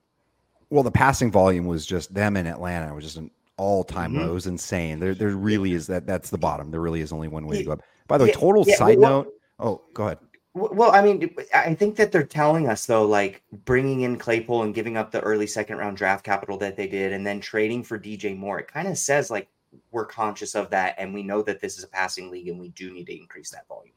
Well 0.69 0.83
the 0.83 0.91
passing 0.91 1.31
volume 1.31 1.65
was 1.65 1.85
just 1.85 2.13
them 2.13 2.37
in 2.37 2.45
atlanta 2.45 2.91
it 2.91 2.95
was 2.95 3.05
just 3.05 3.17
an 3.17 3.31
all-time 3.57 4.13
Mhm. 4.13 4.17
low. 4.17 4.31
It 4.31 4.33
was 4.33 4.47
insane. 4.47 4.99
There, 4.99 5.13
there 5.13 5.29
really 5.29 5.73
is 5.73 5.85
that 5.87 6.07
that's 6.07 6.31
the 6.31 6.37
bottom. 6.37 6.71
There 6.71 6.81
really 6.81 7.01
is 7.01 7.11
only 7.11 7.27
one 7.27 7.45
way 7.45 7.57
to 7.57 7.63
go 7.63 7.71
up. 7.73 7.83
By 8.07 8.17
the 8.17 8.23
way 8.23 8.29
Yeah, 8.31 8.35
total 8.35 8.63
yeah, 8.65 8.75
side 8.75 8.97
well, 8.97 9.23
note 9.23 9.33
Oh, 9.61 9.81
go 9.93 10.05
ahead. 10.05 10.17
Well, 10.53 10.91
I 10.91 11.01
mean, 11.01 11.33
I 11.53 11.73
think 11.75 11.95
that 11.95 12.11
they're 12.11 12.23
telling 12.23 12.67
us 12.67 12.85
though, 12.85 13.05
like 13.05 13.41
bringing 13.63 14.01
in 14.01 14.17
Claypool 14.17 14.63
and 14.63 14.75
giving 14.75 14.97
up 14.97 15.11
the 15.11 15.21
early 15.21 15.47
second 15.47 15.77
round 15.77 15.95
draft 15.95 16.25
capital 16.25 16.57
that 16.57 16.75
they 16.75 16.87
did, 16.87 17.13
and 17.13 17.25
then 17.25 17.39
trading 17.39 17.83
for 17.83 17.97
DJ 17.97 18.37
Moore. 18.37 18.59
It 18.59 18.67
kind 18.67 18.89
of 18.89 18.97
says 18.97 19.31
like 19.31 19.47
we're 19.91 20.05
conscious 20.05 20.53
of 20.53 20.69
that, 20.71 20.95
and 20.97 21.13
we 21.13 21.23
know 21.23 21.41
that 21.43 21.61
this 21.61 21.77
is 21.77 21.85
a 21.85 21.87
passing 21.87 22.29
league, 22.29 22.49
and 22.49 22.59
we 22.59 22.69
do 22.69 22.91
need 22.91 23.05
to 23.05 23.17
increase 23.17 23.49
that 23.51 23.65
volume. 23.69 23.93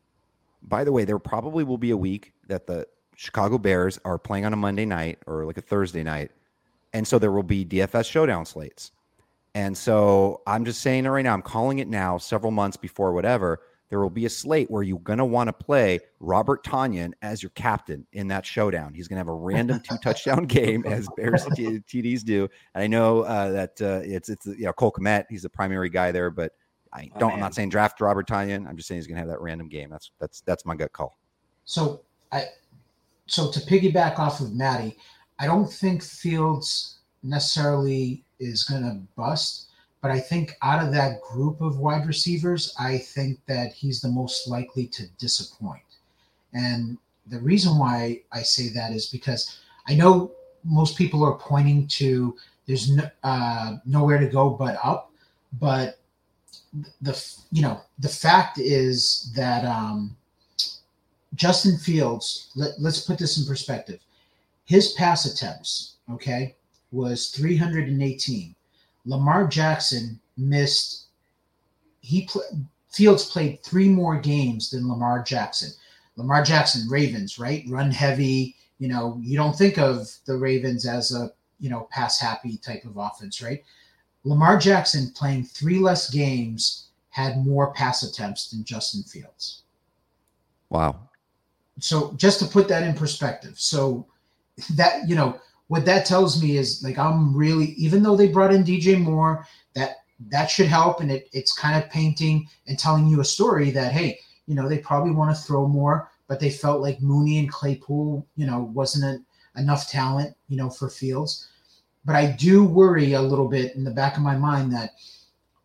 By 0.62 0.84
the 0.84 0.92
way, 0.92 1.04
there 1.04 1.18
probably 1.18 1.64
will 1.64 1.78
be 1.78 1.90
a 1.90 1.96
week 1.96 2.32
that 2.46 2.68
the 2.68 2.86
Chicago 3.16 3.58
Bears 3.58 3.98
are 4.04 4.18
playing 4.18 4.44
on 4.44 4.52
a 4.52 4.56
Monday 4.56 4.86
night 4.86 5.18
or 5.26 5.44
like 5.44 5.58
a 5.58 5.62
Thursday 5.62 6.04
night, 6.04 6.30
and 6.92 7.04
so 7.04 7.18
there 7.18 7.32
will 7.32 7.42
be 7.42 7.64
DFS 7.64 8.08
showdown 8.08 8.46
slates. 8.46 8.92
And 9.56 9.76
so 9.76 10.40
I'm 10.46 10.64
just 10.64 10.82
saying 10.82 11.04
it 11.04 11.08
right 11.08 11.22
now. 11.22 11.34
I'm 11.34 11.42
calling 11.42 11.80
it 11.80 11.88
now, 11.88 12.16
several 12.18 12.52
months 12.52 12.76
before 12.76 13.12
whatever 13.12 13.60
there 13.90 14.00
will 14.00 14.10
be 14.10 14.26
a 14.26 14.30
slate 14.30 14.70
where 14.70 14.82
you're 14.82 14.98
going 14.98 15.18
to 15.18 15.24
want 15.24 15.48
to 15.48 15.52
play 15.52 16.00
Robert 16.20 16.64
Tonyan 16.64 17.12
as 17.22 17.42
your 17.42 17.50
captain 17.50 18.06
in 18.12 18.28
that 18.28 18.44
showdown. 18.46 18.94
He's 18.94 19.08
going 19.08 19.16
to 19.16 19.20
have 19.20 19.28
a 19.28 19.34
random 19.34 19.80
two 19.80 19.96
touchdown 19.98 20.44
game 20.46 20.84
as 20.86 21.08
Bears 21.16 21.44
TDs 21.44 22.24
do. 22.24 22.48
And 22.74 22.82
I 22.82 22.86
know 22.86 23.20
uh, 23.22 23.50
that 23.52 23.82
uh, 23.82 24.00
it's 24.04 24.28
it's 24.28 24.46
you 24.46 24.64
know 24.64 24.72
Cole 24.72 24.92
Kmet, 24.92 25.26
he's 25.28 25.42
the 25.42 25.50
primary 25.50 25.90
guy 25.90 26.12
there, 26.12 26.30
but 26.30 26.52
I 26.92 27.10
oh, 27.14 27.18
don't. 27.18 27.30
Oh, 27.30 27.34
I'm 27.34 27.40
not 27.40 27.54
saying 27.54 27.68
draft 27.70 28.00
Robert 28.00 28.28
Tonyan. 28.28 28.66
I'm 28.68 28.76
just 28.76 28.88
saying 28.88 29.00
he's 29.00 29.06
going 29.06 29.16
to 29.16 29.20
have 29.20 29.28
that 29.28 29.40
random 29.40 29.68
game. 29.68 29.90
That's 29.90 30.10
that's 30.18 30.40
that's 30.42 30.64
my 30.64 30.74
gut 30.74 30.92
call. 30.92 31.18
So 31.64 32.02
I 32.32 32.44
so 33.26 33.50
to 33.50 33.60
piggyback 33.60 34.18
off 34.18 34.40
of 34.40 34.54
Matty, 34.54 34.96
I 35.38 35.46
don't 35.46 35.70
think 35.70 36.02
Fields 36.02 36.98
necessarily 37.22 38.24
is 38.38 38.64
going 38.64 38.82
to 38.82 39.00
bust. 39.16 39.70
But 40.04 40.10
I 40.10 40.20
think 40.20 40.58
out 40.60 40.84
of 40.84 40.92
that 40.92 41.22
group 41.22 41.62
of 41.62 41.78
wide 41.78 42.06
receivers, 42.06 42.74
I 42.78 42.98
think 42.98 43.40
that 43.46 43.72
he's 43.72 44.02
the 44.02 44.10
most 44.10 44.46
likely 44.46 44.86
to 44.88 45.08
disappoint. 45.16 45.80
And 46.52 46.98
the 47.28 47.40
reason 47.40 47.78
why 47.78 48.20
I 48.30 48.42
say 48.42 48.68
that 48.74 48.92
is 48.92 49.06
because 49.06 49.60
I 49.88 49.94
know 49.94 50.32
most 50.62 50.98
people 50.98 51.24
are 51.24 51.38
pointing 51.38 51.86
to 51.86 52.36
there's 52.66 52.90
no, 52.90 53.08
uh, 53.22 53.76
nowhere 53.86 54.18
to 54.18 54.26
go 54.26 54.50
but 54.50 54.76
up, 54.84 55.10
but 55.58 55.98
the 57.00 57.14
you 57.50 57.62
know 57.62 57.80
the 57.98 58.10
fact 58.10 58.58
is 58.58 59.32
that 59.34 59.64
um, 59.64 60.14
Justin 61.34 61.78
Fields. 61.78 62.50
Let, 62.54 62.72
let's 62.78 63.00
put 63.00 63.18
this 63.18 63.38
in 63.38 63.46
perspective. 63.46 64.00
His 64.66 64.92
pass 64.98 65.24
attempts, 65.24 65.94
okay, 66.10 66.56
was 66.92 67.30
318. 67.30 68.54
Lamar 69.04 69.46
Jackson 69.46 70.20
missed. 70.36 71.06
He 72.00 72.26
pl- 72.26 72.66
Fields 72.90 73.24
played 73.30 73.62
three 73.62 73.88
more 73.88 74.18
games 74.18 74.70
than 74.70 74.88
Lamar 74.88 75.22
Jackson. 75.22 75.70
Lamar 76.16 76.44
Jackson, 76.44 76.88
Ravens, 76.88 77.38
right? 77.38 77.64
Run 77.68 77.90
heavy. 77.90 78.54
You 78.78 78.88
know, 78.88 79.18
you 79.20 79.36
don't 79.36 79.56
think 79.56 79.78
of 79.78 80.08
the 80.26 80.36
Ravens 80.36 80.86
as 80.86 81.12
a 81.12 81.30
you 81.58 81.70
know 81.70 81.88
pass 81.90 82.20
happy 82.20 82.56
type 82.58 82.84
of 82.84 82.96
offense, 82.96 83.42
right? 83.42 83.62
Lamar 84.24 84.58
Jackson 84.58 85.12
playing 85.14 85.44
three 85.44 85.78
less 85.78 86.10
games 86.10 86.88
had 87.10 87.44
more 87.44 87.72
pass 87.72 88.02
attempts 88.02 88.50
than 88.50 88.64
Justin 88.64 89.02
Fields. 89.02 89.62
Wow. 90.70 91.08
So 91.78 92.12
just 92.16 92.40
to 92.40 92.46
put 92.46 92.68
that 92.68 92.82
in 92.82 92.94
perspective, 92.94 93.54
so 93.56 94.06
that 94.74 95.08
you 95.08 95.14
know 95.14 95.38
what 95.68 95.84
that 95.84 96.06
tells 96.06 96.42
me 96.42 96.56
is 96.56 96.82
like 96.82 96.98
I'm 96.98 97.34
really 97.36 97.66
even 97.76 98.02
though 98.02 98.16
they 98.16 98.28
brought 98.28 98.52
in 98.52 98.64
DJ 98.64 99.00
Moore, 99.00 99.46
that 99.74 99.96
that 100.30 100.50
should 100.50 100.66
help 100.66 101.00
and 101.00 101.10
it, 101.10 101.28
it's 101.32 101.52
kind 101.52 101.82
of 101.82 101.90
painting 101.90 102.48
and 102.66 102.78
telling 102.78 103.06
you 103.06 103.20
a 103.20 103.24
story 103.24 103.70
that 103.70 103.92
hey, 103.92 104.18
you 104.46 104.54
know, 104.54 104.68
they 104.68 104.78
probably 104.78 105.12
want 105.12 105.34
to 105.34 105.42
throw 105.42 105.66
more, 105.66 106.10
but 106.28 106.40
they 106.40 106.50
felt 106.50 106.80
like 106.80 107.00
Mooney 107.00 107.38
and 107.38 107.50
Claypool, 107.50 108.26
you 108.36 108.46
know, 108.46 108.70
wasn't 108.74 109.24
enough 109.56 109.90
talent, 109.90 110.36
you 110.48 110.56
know, 110.56 110.70
for 110.70 110.88
Fields. 110.88 111.48
But 112.04 112.16
I 112.16 112.26
do 112.32 112.64
worry 112.64 113.14
a 113.14 113.22
little 113.22 113.48
bit 113.48 113.74
in 113.74 113.84
the 113.84 113.90
back 113.90 114.16
of 114.16 114.22
my 114.22 114.36
mind 114.36 114.72
that 114.72 114.90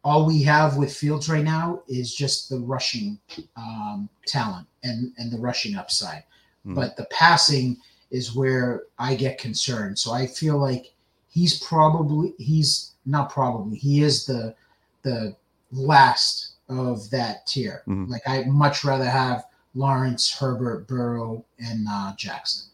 all 0.03 0.25
we 0.25 0.41
have 0.43 0.77
with 0.77 0.95
Fields 0.95 1.29
right 1.29 1.43
now 1.43 1.83
is 1.87 2.15
just 2.15 2.49
the 2.49 2.59
rushing 2.59 3.19
um, 3.57 4.09
talent 4.25 4.67
and 4.83 5.11
and 5.17 5.31
the 5.31 5.37
rushing 5.37 5.75
upside. 5.75 6.23
Mm. 6.65 6.75
But 6.75 6.95
the 6.95 7.05
passing 7.05 7.77
is 8.11 8.35
where 8.35 8.83
I 8.97 9.15
get 9.15 9.37
concerned. 9.37 9.97
So 9.97 10.11
I 10.13 10.27
feel 10.27 10.57
like 10.57 10.93
he's 11.29 11.59
probably 11.63 12.33
he's 12.37 12.93
not 13.05 13.29
probably 13.29 13.77
he 13.77 14.01
is 14.01 14.25
the 14.25 14.55
the 15.03 15.35
last 15.71 16.53
of 16.69 17.09
that 17.09 17.45
tier. 17.47 17.83
Mm-hmm. 17.87 18.11
Like 18.11 18.21
I 18.27 18.43
much 18.43 18.83
rather 18.83 19.09
have 19.09 19.45
Lawrence, 19.75 20.31
Herbert, 20.31 20.87
Burrow, 20.87 21.45
and 21.59 21.87
uh, 21.89 22.13
Jackson. 22.15 22.69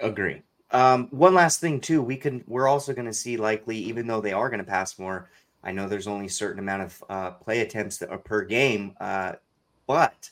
Agree. 0.00 0.42
Um, 0.70 1.08
one 1.10 1.34
last 1.34 1.60
thing 1.60 1.80
too, 1.80 2.02
we 2.02 2.16
can 2.16 2.44
we're 2.46 2.68
also 2.68 2.92
going 2.92 3.06
to 3.06 3.12
see 3.12 3.36
likely, 3.36 3.76
even 3.76 4.06
though 4.06 4.20
they 4.20 4.32
are 4.32 4.48
going 4.48 4.58
to 4.58 4.64
pass 4.64 4.98
more. 4.98 5.30
I 5.64 5.72
know 5.72 5.88
there's 5.88 6.06
only 6.06 6.26
a 6.26 6.30
certain 6.30 6.60
amount 6.60 6.82
of 6.82 7.04
uh, 7.08 7.30
play 7.32 7.60
attempts 7.60 7.98
that 7.98 8.10
are 8.10 8.18
per 8.18 8.42
game, 8.44 8.94
uh, 9.00 9.32
but 9.86 10.30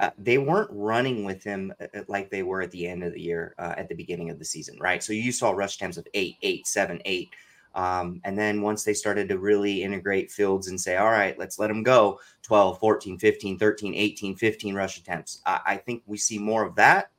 uh, 0.00 0.10
they 0.16 0.38
weren't 0.38 0.70
running 0.72 1.24
with 1.24 1.44
him 1.44 1.72
uh, 1.78 1.86
uh, 1.94 2.02
like 2.08 2.30
they 2.30 2.42
were 2.42 2.62
at 2.62 2.70
the 2.70 2.88
end 2.88 3.04
of 3.04 3.12
the 3.12 3.20
year, 3.20 3.54
uh, 3.58 3.74
at 3.76 3.86
the 3.88 3.94
beginning 3.94 4.30
of 4.30 4.38
the 4.38 4.44
season, 4.44 4.76
right? 4.80 5.02
So 5.02 5.12
you 5.12 5.30
saw 5.30 5.50
rush 5.50 5.76
attempts 5.76 5.98
of 5.98 6.06
eight, 6.14 6.36
eight, 6.40 6.66
seven, 6.66 7.02
eight. 7.04 7.28
Um, 7.74 8.20
and 8.24 8.36
then 8.36 8.62
once 8.62 8.82
they 8.82 8.94
started 8.94 9.28
to 9.28 9.38
really 9.38 9.82
integrate 9.82 10.30
Fields 10.30 10.68
and 10.68 10.80
say, 10.80 10.96
all 10.96 11.10
right, 11.10 11.38
let's 11.38 11.58
let 11.58 11.70
him 11.70 11.82
go 11.82 12.18
12, 12.42 12.80
14, 12.80 13.18
15, 13.18 13.58
13, 13.58 13.94
18, 13.94 14.36
15 14.36 14.74
rush 14.74 14.96
attempts. 14.96 15.42
I, 15.44 15.60
I 15.66 15.76
think 15.76 16.02
we 16.06 16.16
see 16.16 16.38
more 16.38 16.64
of 16.64 16.74
that. 16.76 17.10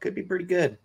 Could 0.00 0.14
be 0.14 0.22
pretty 0.22 0.46
good. 0.46 0.78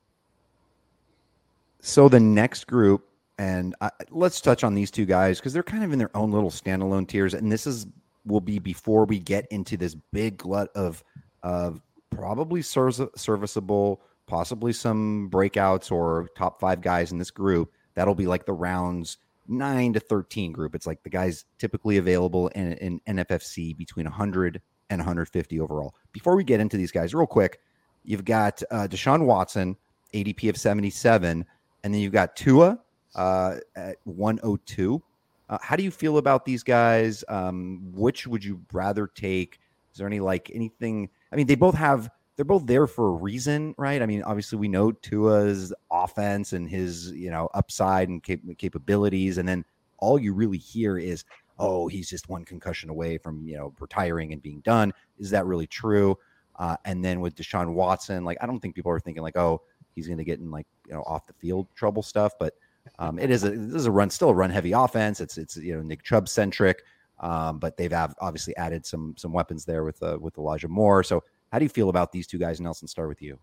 So 1.79 2.09
the 2.09 2.19
next 2.19 2.67
group, 2.67 3.07
and 3.37 3.73
let's 4.11 4.41
touch 4.41 4.65
on 4.65 4.73
these 4.73 4.91
two 4.91 5.05
guys 5.05 5.39
because 5.39 5.53
they're 5.53 5.63
kind 5.63 5.83
of 5.83 5.93
in 5.93 5.99
their 5.99 6.15
own 6.15 6.31
little 6.31 6.51
standalone 6.51 7.07
tiers. 7.07 7.33
And 7.33 7.49
this 7.49 7.65
is 7.65 7.87
will 8.25 8.41
be 8.41 8.59
before 8.59 9.05
we 9.05 9.19
get 9.19 9.45
into 9.51 9.77
this 9.77 9.95
big 10.11 10.37
glut 10.37 10.69
of 10.75 11.03
of 11.43 11.81
probably 12.09 12.61
serviceable, 12.61 14.01
possibly 14.25 14.73
some 14.73 15.29
breakouts 15.29 15.91
or 15.91 16.29
top 16.35 16.59
five 16.59 16.81
guys 16.81 17.11
in 17.11 17.19
this 17.19 17.31
group. 17.31 17.71
That'll 17.93 18.15
be 18.15 18.27
like 18.27 18.45
the 18.45 18.53
rounds 18.53 19.17
nine 19.47 19.93
to 19.93 19.99
13 19.99 20.51
group. 20.51 20.75
It's 20.75 20.87
like 20.87 21.03
the 21.03 21.09
guys 21.09 21.45
typically 21.59 21.97
available 21.97 22.47
in, 22.49 22.73
in 22.73 22.99
NFFC 23.07 23.77
between 23.77 24.05
100 24.05 24.61
and 24.89 24.99
150 24.99 25.59
overall. 25.59 25.93
Before 26.11 26.35
we 26.35 26.43
get 26.43 26.59
into 26.59 26.77
these 26.77 26.91
guys, 26.91 27.13
real 27.13 27.27
quick, 27.27 27.59
you've 28.03 28.25
got 28.25 28.61
uh, 28.71 28.87
Deshaun 28.89 29.25
Watson, 29.25 29.77
ADP 30.13 30.49
of 30.49 30.57
77, 30.57 31.45
and 31.83 31.93
then 31.93 32.01
you've 32.01 32.13
got 32.13 32.35
Tua 32.35 32.79
uh, 33.15 33.57
at 33.75 33.97
102. 34.03 35.01
Uh, 35.49 35.57
how 35.61 35.75
do 35.75 35.83
you 35.83 35.91
feel 35.91 36.17
about 36.17 36.45
these 36.45 36.63
guys? 36.63 37.23
Um, 37.27 37.91
which 37.93 38.25
would 38.27 38.43
you 38.43 38.61
rather 38.73 39.07
take? 39.07 39.59
Is 39.91 39.97
there 39.97 40.07
any 40.07 40.19
like 40.19 40.51
anything? 40.53 41.09
I 41.31 41.35
mean, 41.35 41.47
they 41.47 41.55
both 41.55 41.75
have. 41.75 42.09
They're 42.35 42.43
both 42.43 42.65
there 42.65 42.85
for 42.85 43.07
a 43.07 43.11
reason, 43.11 43.73
right? 43.77 44.01
I 44.01 44.05
mean, 44.05 44.21
obviously 44.23 44.57
we 44.57 44.67
know 44.67 44.91
Tua's 44.91 45.73
offense 45.89 46.51
and 46.51 46.69
his 46.69 47.11
you 47.11 47.29
know 47.31 47.49
upside 47.53 48.09
and 48.09 48.21
cap- 48.21 48.41
capabilities, 48.57 49.37
and 49.37 49.47
then 49.47 49.63
all 49.99 50.19
you 50.19 50.33
really 50.33 50.57
hear 50.57 50.97
is, 50.97 51.23
"Oh, 51.59 51.87
he's 51.87 52.09
just 52.09 52.27
one 52.27 52.43
concussion 52.43 52.89
away 52.89 53.17
from 53.17 53.47
you 53.47 53.55
know 53.57 53.73
retiring 53.79 54.33
and 54.33 54.41
being 54.41 54.59
done." 54.61 54.91
Is 55.17 55.29
that 55.29 55.45
really 55.45 55.67
true? 55.67 56.17
Uh, 56.57 56.77
and 56.85 57.03
then 57.03 57.21
with 57.21 57.35
Deshaun 57.35 57.73
Watson, 57.73 58.23
like 58.25 58.37
I 58.41 58.45
don't 58.47 58.59
think 58.59 58.75
people 58.75 58.91
are 58.91 58.99
thinking 58.99 59.23
like, 59.23 59.37
"Oh, 59.37 59.61
he's 59.93 60.07
going 60.07 60.17
to 60.17 60.23
get 60.25 60.39
in 60.39 60.51
like 60.51 60.67
you 60.87 60.93
know 60.93 61.03
off 61.03 61.27
the 61.27 61.33
field 61.33 61.67
trouble 61.75 62.03
stuff," 62.03 62.33
but 62.39 62.53
um, 62.99 63.19
it 63.19 63.29
is 63.29 63.43
a 63.43 63.51
this 63.51 63.81
is 63.81 63.85
a 63.85 63.91
run 63.91 64.09
still 64.09 64.29
a 64.29 64.33
run 64.33 64.49
heavy 64.49 64.71
offense. 64.71 65.19
It's 65.19 65.37
it's 65.37 65.57
you 65.57 65.75
know 65.75 65.81
Nick 65.81 66.03
Chubb 66.03 66.29
centric, 66.29 66.83
um, 67.19 67.59
but 67.59 67.77
they've 67.77 67.91
have 67.91 68.15
obviously 68.19 68.55
added 68.57 68.85
some 68.85 69.15
some 69.17 69.33
weapons 69.33 69.65
there 69.65 69.83
with 69.83 70.01
uh, 70.01 70.17
with 70.19 70.37
Elijah 70.37 70.67
Moore. 70.67 71.03
So 71.03 71.23
how 71.51 71.59
do 71.59 71.65
you 71.65 71.69
feel 71.69 71.89
about 71.89 72.11
these 72.11 72.27
two 72.27 72.37
guys? 72.37 72.59
Nelson, 72.59 72.87
start 72.87 73.09
with 73.09 73.21
you. 73.21 73.37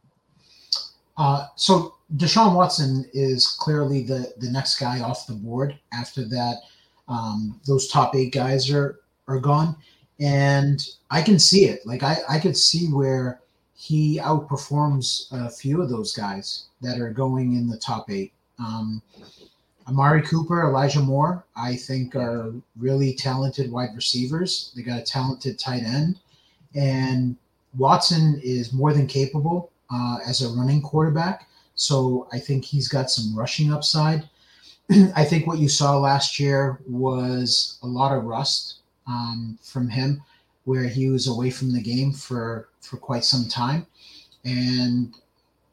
Uh, 1.19 1.47
so 1.57 1.95
Deshaun 2.17 2.55
Watson 2.55 3.05
is 3.13 3.47
clearly 3.59 4.03
the 4.03 4.33
the 4.39 4.51
next 4.51 4.79
guy 4.79 5.01
off 5.01 5.27
the 5.27 5.35
board. 5.35 5.79
After 5.93 6.25
that, 6.25 6.57
um, 7.09 7.61
those 7.67 7.89
top 7.89 8.15
eight 8.15 8.33
guys 8.33 8.71
are 8.71 9.01
are 9.29 9.39
gone, 9.39 9.77
and 10.19 10.87
I 11.11 11.23
can 11.23 11.39
see 11.39 11.67
it. 11.67 11.85
Like 11.87 12.03
I 12.03 12.17
I 12.29 12.39
could 12.39 12.57
see 12.57 12.87
where 12.87 13.41
he 13.75 14.19
outperforms 14.19 15.27
a 15.33 15.51
few 15.51 15.83
of 15.83 15.91
those 15.91 16.15
guys 16.15 16.67
that 16.81 17.01
are 17.01 17.11
going 17.11 17.55
in 17.55 17.69
the 17.69 17.79
top 17.79 18.11
eight. 18.11 18.33
Um, 18.63 19.03
Amari 19.89 20.23
Cooper, 20.23 20.69
Elijah 20.69 21.01
Moore, 21.01 21.45
I 21.57 21.75
think 21.77 22.15
are 22.15 22.53
really 22.77 23.15
talented 23.15 23.71
wide 23.73 23.95
receivers. 23.97 24.73
They 24.77 24.83
got 24.83 25.01
a 25.01 25.03
talented 25.03 25.59
tight 25.59 25.83
end. 25.83 26.21
And 26.75 27.37
Watson 27.77 28.41
is 28.45 28.73
more 28.73 28.93
than 28.93 29.07
capable 29.07 29.71
uh, 29.93 30.19
as 30.27 30.43
a 30.43 30.49
running 30.51 30.83
quarterback. 30.83 31.49
So 31.75 32.29
I 32.33 32.39
think 32.39 32.65
he's 32.65 32.89
got 32.89 33.11
some 33.11 33.37
rushing 33.37 33.73
upside. 33.73 34.29
I 35.17 35.25
think 35.25 35.47
what 35.47 35.59
you 35.59 35.69
saw 35.69 35.99
last 35.99 36.39
year 36.39 36.79
was 36.89 37.79
a 37.83 37.87
lot 37.87 38.17
of 38.17 38.25
rust 38.25 38.77
um, 39.07 39.59
from 39.63 39.89
him. 39.89 40.23
where 40.65 40.85
he 40.85 41.09
was 41.09 41.27
away 41.27 41.51
from 41.51 41.73
the 41.73 41.83
game 41.83 42.13
for 42.13 42.69
for 42.81 42.97
quite 42.97 43.25
some 43.25 43.49
time, 43.49 43.87
and 44.45 45.15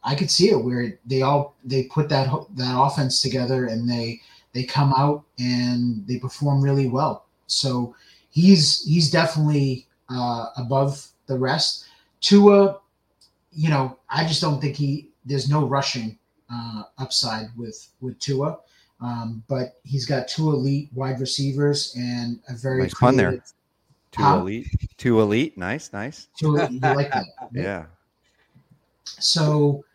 I 0.04 0.16
could 0.16 0.32
see 0.32 0.50
it 0.50 0.64
where 0.64 0.97
they 1.06 1.22
all 1.22 1.56
they 1.64 1.84
put 1.84 2.10
that 2.10 2.30
that 2.56 2.80
offense 2.80 3.22
together 3.22 3.66
and 3.66 3.89
they 3.89 4.22
they 4.54 4.64
come 4.64 4.93
out 4.93 5.24
and 5.38 6.06
they 6.08 6.18
perform 6.18 6.62
really 6.62 6.88
well. 6.88 7.26
So 7.47 7.95
he's 8.30 8.84
he's 8.86 9.12
definitely 9.12 9.88
uh, 10.10 10.47
above 10.58 11.06
the 11.28 11.38
rest. 11.38 11.86
Tua, 12.22 12.80
you 13.52 13.70
know, 13.70 13.97
I 14.10 14.26
just 14.26 14.41
don't 14.41 14.60
think 14.62 14.76
he 14.76 15.10
there's 15.26 15.50
no 15.50 15.66
rushing 15.66 16.18
uh, 16.52 16.84
upside 16.97 17.47
with 17.58 17.88
with 18.02 18.18
Tua. 18.20 18.58
Um, 19.02 19.43
but 19.47 19.80
he's 19.84 20.06
got 20.06 20.28
two 20.28 20.50
elite 20.50 20.89
wide 20.93 21.20
receivers 21.22 21.95
and 21.97 22.39
a 22.50 22.56
very 22.56 22.82
nice 22.82 22.93
pun 22.93 23.16
there. 23.16 23.41
Two 24.12 24.24
Huh? 24.24 24.39
elite, 24.39 24.68
two 24.97 25.22
elite. 25.22 25.58
Nice, 25.58 25.93
nice. 25.93 26.28
Two 26.38 26.58
elite. 26.58 26.72
You 26.72 26.80
like 26.95 27.12
that? 27.12 27.26
Yeah. 27.54 27.86
So 29.06 29.86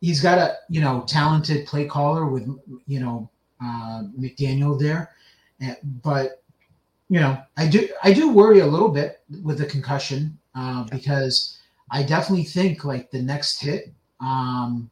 he's 0.00 0.20
got 0.20 0.38
a 0.38 0.56
you 0.68 0.80
know 0.80 1.04
talented 1.06 1.66
play 1.66 1.86
caller 1.86 2.26
with 2.26 2.46
you 2.86 3.00
know 3.00 3.28
uh, 3.60 4.02
McDaniel 4.18 4.78
there, 4.78 5.10
but 6.02 6.42
you 7.08 7.20
know 7.20 7.40
I 7.56 7.66
do 7.68 7.88
I 8.02 8.12
do 8.12 8.30
worry 8.30 8.60
a 8.60 8.66
little 8.66 8.88
bit 8.88 9.20
with 9.42 9.58
the 9.58 9.66
concussion 9.66 10.38
uh, 10.54 10.84
because 10.84 11.58
I 11.90 12.02
definitely 12.02 12.44
think 12.44 12.84
like 12.84 13.10
the 13.10 13.22
next 13.22 13.60
hit 13.60 13.92
um, 14.20 14.90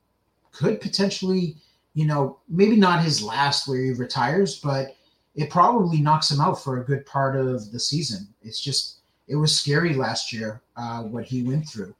could 0.52 0.80
potentially 0.80 1.56
you 1.94 2.06
know 2.06 2.38
maybe 2.48 2.76
not 2.76 3.02
his 3.02 3.22
last 3.22 3.68
where 3.68 3.80
he 3.80 3.92
retires, 3.92 4.58
but 4.58 4.96
it 5.34 5.50
probably 5.50 6.00
knocks 6.00 6.30
him 6.30 6.40
out 6.40 6.62
for 6.62 6.80
a 6.80 6.84
good 6.84 7.04
part 7.06 7.36
of 7.36 7.70
the 7.70 7.78
season. 7.78 8.26
It's 8.42 8.60
just 8.60 8.96
it 9.28 9.36
was 9.36 9.54
scary 9.54 9.94
last 9.94 10.32
year 10.32 10.60
uh, 10.76 11.02
what 11.02 11.24
he 11.24 11.42
went 11.42 11.68
through. 11.68 11.94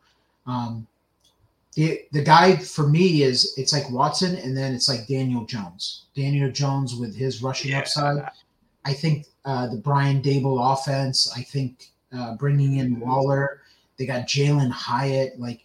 Um, 0.46 0.86
the 1.76 2.02
the 2.12 2.22
guy 2.22 2.56
for 2.56 2.88
me 2.88 3.22
is 3.22 3.52
it's 3.58 3.72
like 3.72 3.88
Watson 3.90 4.34
and 4.36 4.56
then 4.56 4.74
it's 4.74 4.88
like 4.88 5.06
Daniel 5.06 5.44
Jones. 5.44 6.06
Daniel 6.16 6.50
Jones 6.50 6.96
with 6.96 7.14
his 7.14 7.42
rushing 7.42 7.74
upside. 7.74 8.26
I 8.86 8.94
think 8.94 9.26
uh, 9.44 9.68
the 9.68 9.76
Brian 9.76 10.22
Daboll 10.22 10.72
offense. 10.72 11.30
I 11.36 11.42
think 11.42 11.90
uh, 12.12 12.34
bringing 12.36 12.78
in 12.78 12.98
Waller. 12.98 13.60
They 13.98 14.06
got 14.06 14.26
Jalin 14.26 14.70
Hyatt. 14.70 15.38
Like, 15.38 15.60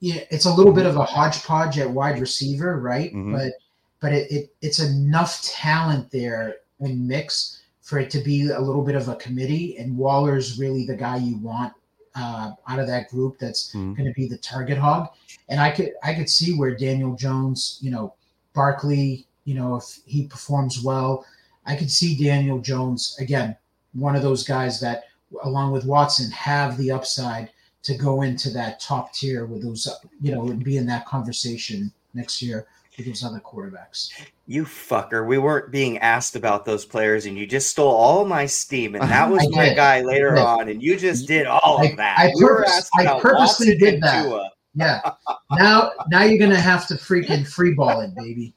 yeah, 0.00 0.22
it's 0.30 0.46
a 0.46 0.52
little 0.52 0.72
bit 0.72 0.86
of 0.86 0.96
a 0.96 1.04
hodgepodge 1.04 1.78
at 1.78 1.90
wide 1.90 2.20
receiver, 2.20 2.78
right? 2.78 3.12
Mhm. 3.12 3.32
But 3.32 3.52
but 4.00 4.12
it, 4.12 4.32
it 4.32 4.54
it's 4.62 4.78
enough 4.78 5.42
talent 5.42 6.10
there 6.10 6.56
and 6.80 7.06
mix 7.06 7.60
for 7.82 7.98
it 7.98 8.10
to 8.10 8.20
be 8.20 8.48
a 8.48 8.60
little 8.60 8.82
bit 8.82 8.94
of 8.94 9.08
a 9.08 9.16
committee. 9.16 9.76
And 9.76 9.96
Waller's 9.96 10.58
really 10.58 10.86
the 10.86 10.96
guy 10.96 11.16
you 11.18 11.36
want 11.36 11.74
uh, 12.14 12.52
out 12.66 12.78
of 12.78 12.86
that 12.86 13.08
group 13.08 13.38
that's 13.38 13.72
Mhm. 13.72 13.96
going 13.96 14.08
to 14.08 14.14
be 14.14 14.26
the 14.28 14.38
target 14.38 14.78
hog. 14.78 15.08
And 15.48 15.60
I 15.60 15.70
could 15.70 15.92
I 16.02 16.14
could 16.14 16.28
see 16.28 16.54
where 16.54 16.74
Daniel 16.74 17.14
Jones, 17.14 17.78
you 17.80 17.90
know, 17.90 18.14
Barkley, 18.54 19.26
you 19.44 19.54
know, 19.54 19.76
if 19.76 20.00
he 20.04 20.26
performs 20.26 20.82
well, 20.82 21.24
I 21.66 21.76
could 21.76 21.90
see 21.90 22.16
Daniel 22.16 22.58
Jones 22.58 23.16
again, 23.18 23.56
one 23.92 24.16
of 24.16 24.22
those 24.22 24.44
guys 24.44 24.80
that, 24.80 25.04
along 25.42 25.72
with 25.72 25.84
Watson, 25.84 26.30
have 26.30 26.76
the 26.76 26.90
upside 26.90 27.50
to 27.82 27.94
go 27.96 28.22
into 28.22 28.50
that 28.50 28.80
top 28.80 29.12
tier 29.14 29.46
with 29.46 29.62
those, 29.62 29.88
you 30.20 30.32
know, 30.32 30.48
and 30.48 30.64
be 30.64 30.76
in 30.76 30.86
that 30.86 31.06
conversation 31.06 31.92
next 32.14 32.42
year 32.42 32.66
with 32.98 33.06
those 33.06 33.24
other 33.24 33.40
quarterbacks. 33.40 34.10
You 34.46 34.64
fucker. 34.64 35.26
We 35.26 35.38
weren't 35.38 35.70
being 35.70 35.98
asked 35.98 36.36
about 36.36 36.64
those 36.64 36.84
players, 36.84 37.26
and 37.26 37.36
you 37.38 37.46
just 37.46 37.70
stole 37.70 37.94
all 37.94 38.24
my 38.24 38.44
steam. 38.44 38.94
And 38.94 39.04
that 39.08 39.30
was 39.30 39.48
my 39.50 39.72
guy 39.72 40.02
later 40.02 40.36
on, 40.36 40.68
and 40.68 40.82
you 40.82 40.96
just 40.96 41.26
did 41.26 41.46
all 41.46 41.78
I- 41.80 41.86
of 41.86 41.96
that. 41.96 42.18
I 42.18 42.32
We 42.34 42.42
purpose- 42.44 42.90
I 42.98 43.04
purposely 43.20 43.68
Watson 43.70 43.78
did 43.78 44.02
that. 44.02 44.24
Tua. 44.24 44.50
Yeah. 44.74 45.00
now 45.52 45.92
now 46.10 46.22
you're 46.24 46.38
gonna 46.38 46.60
have 46.60 46.86
to 46.88 46.94
freaking 46.94 47.46
free 47.46 47.74
ball 47.74 48.00
it, 48.00 48.10
baby. 48.16 48.54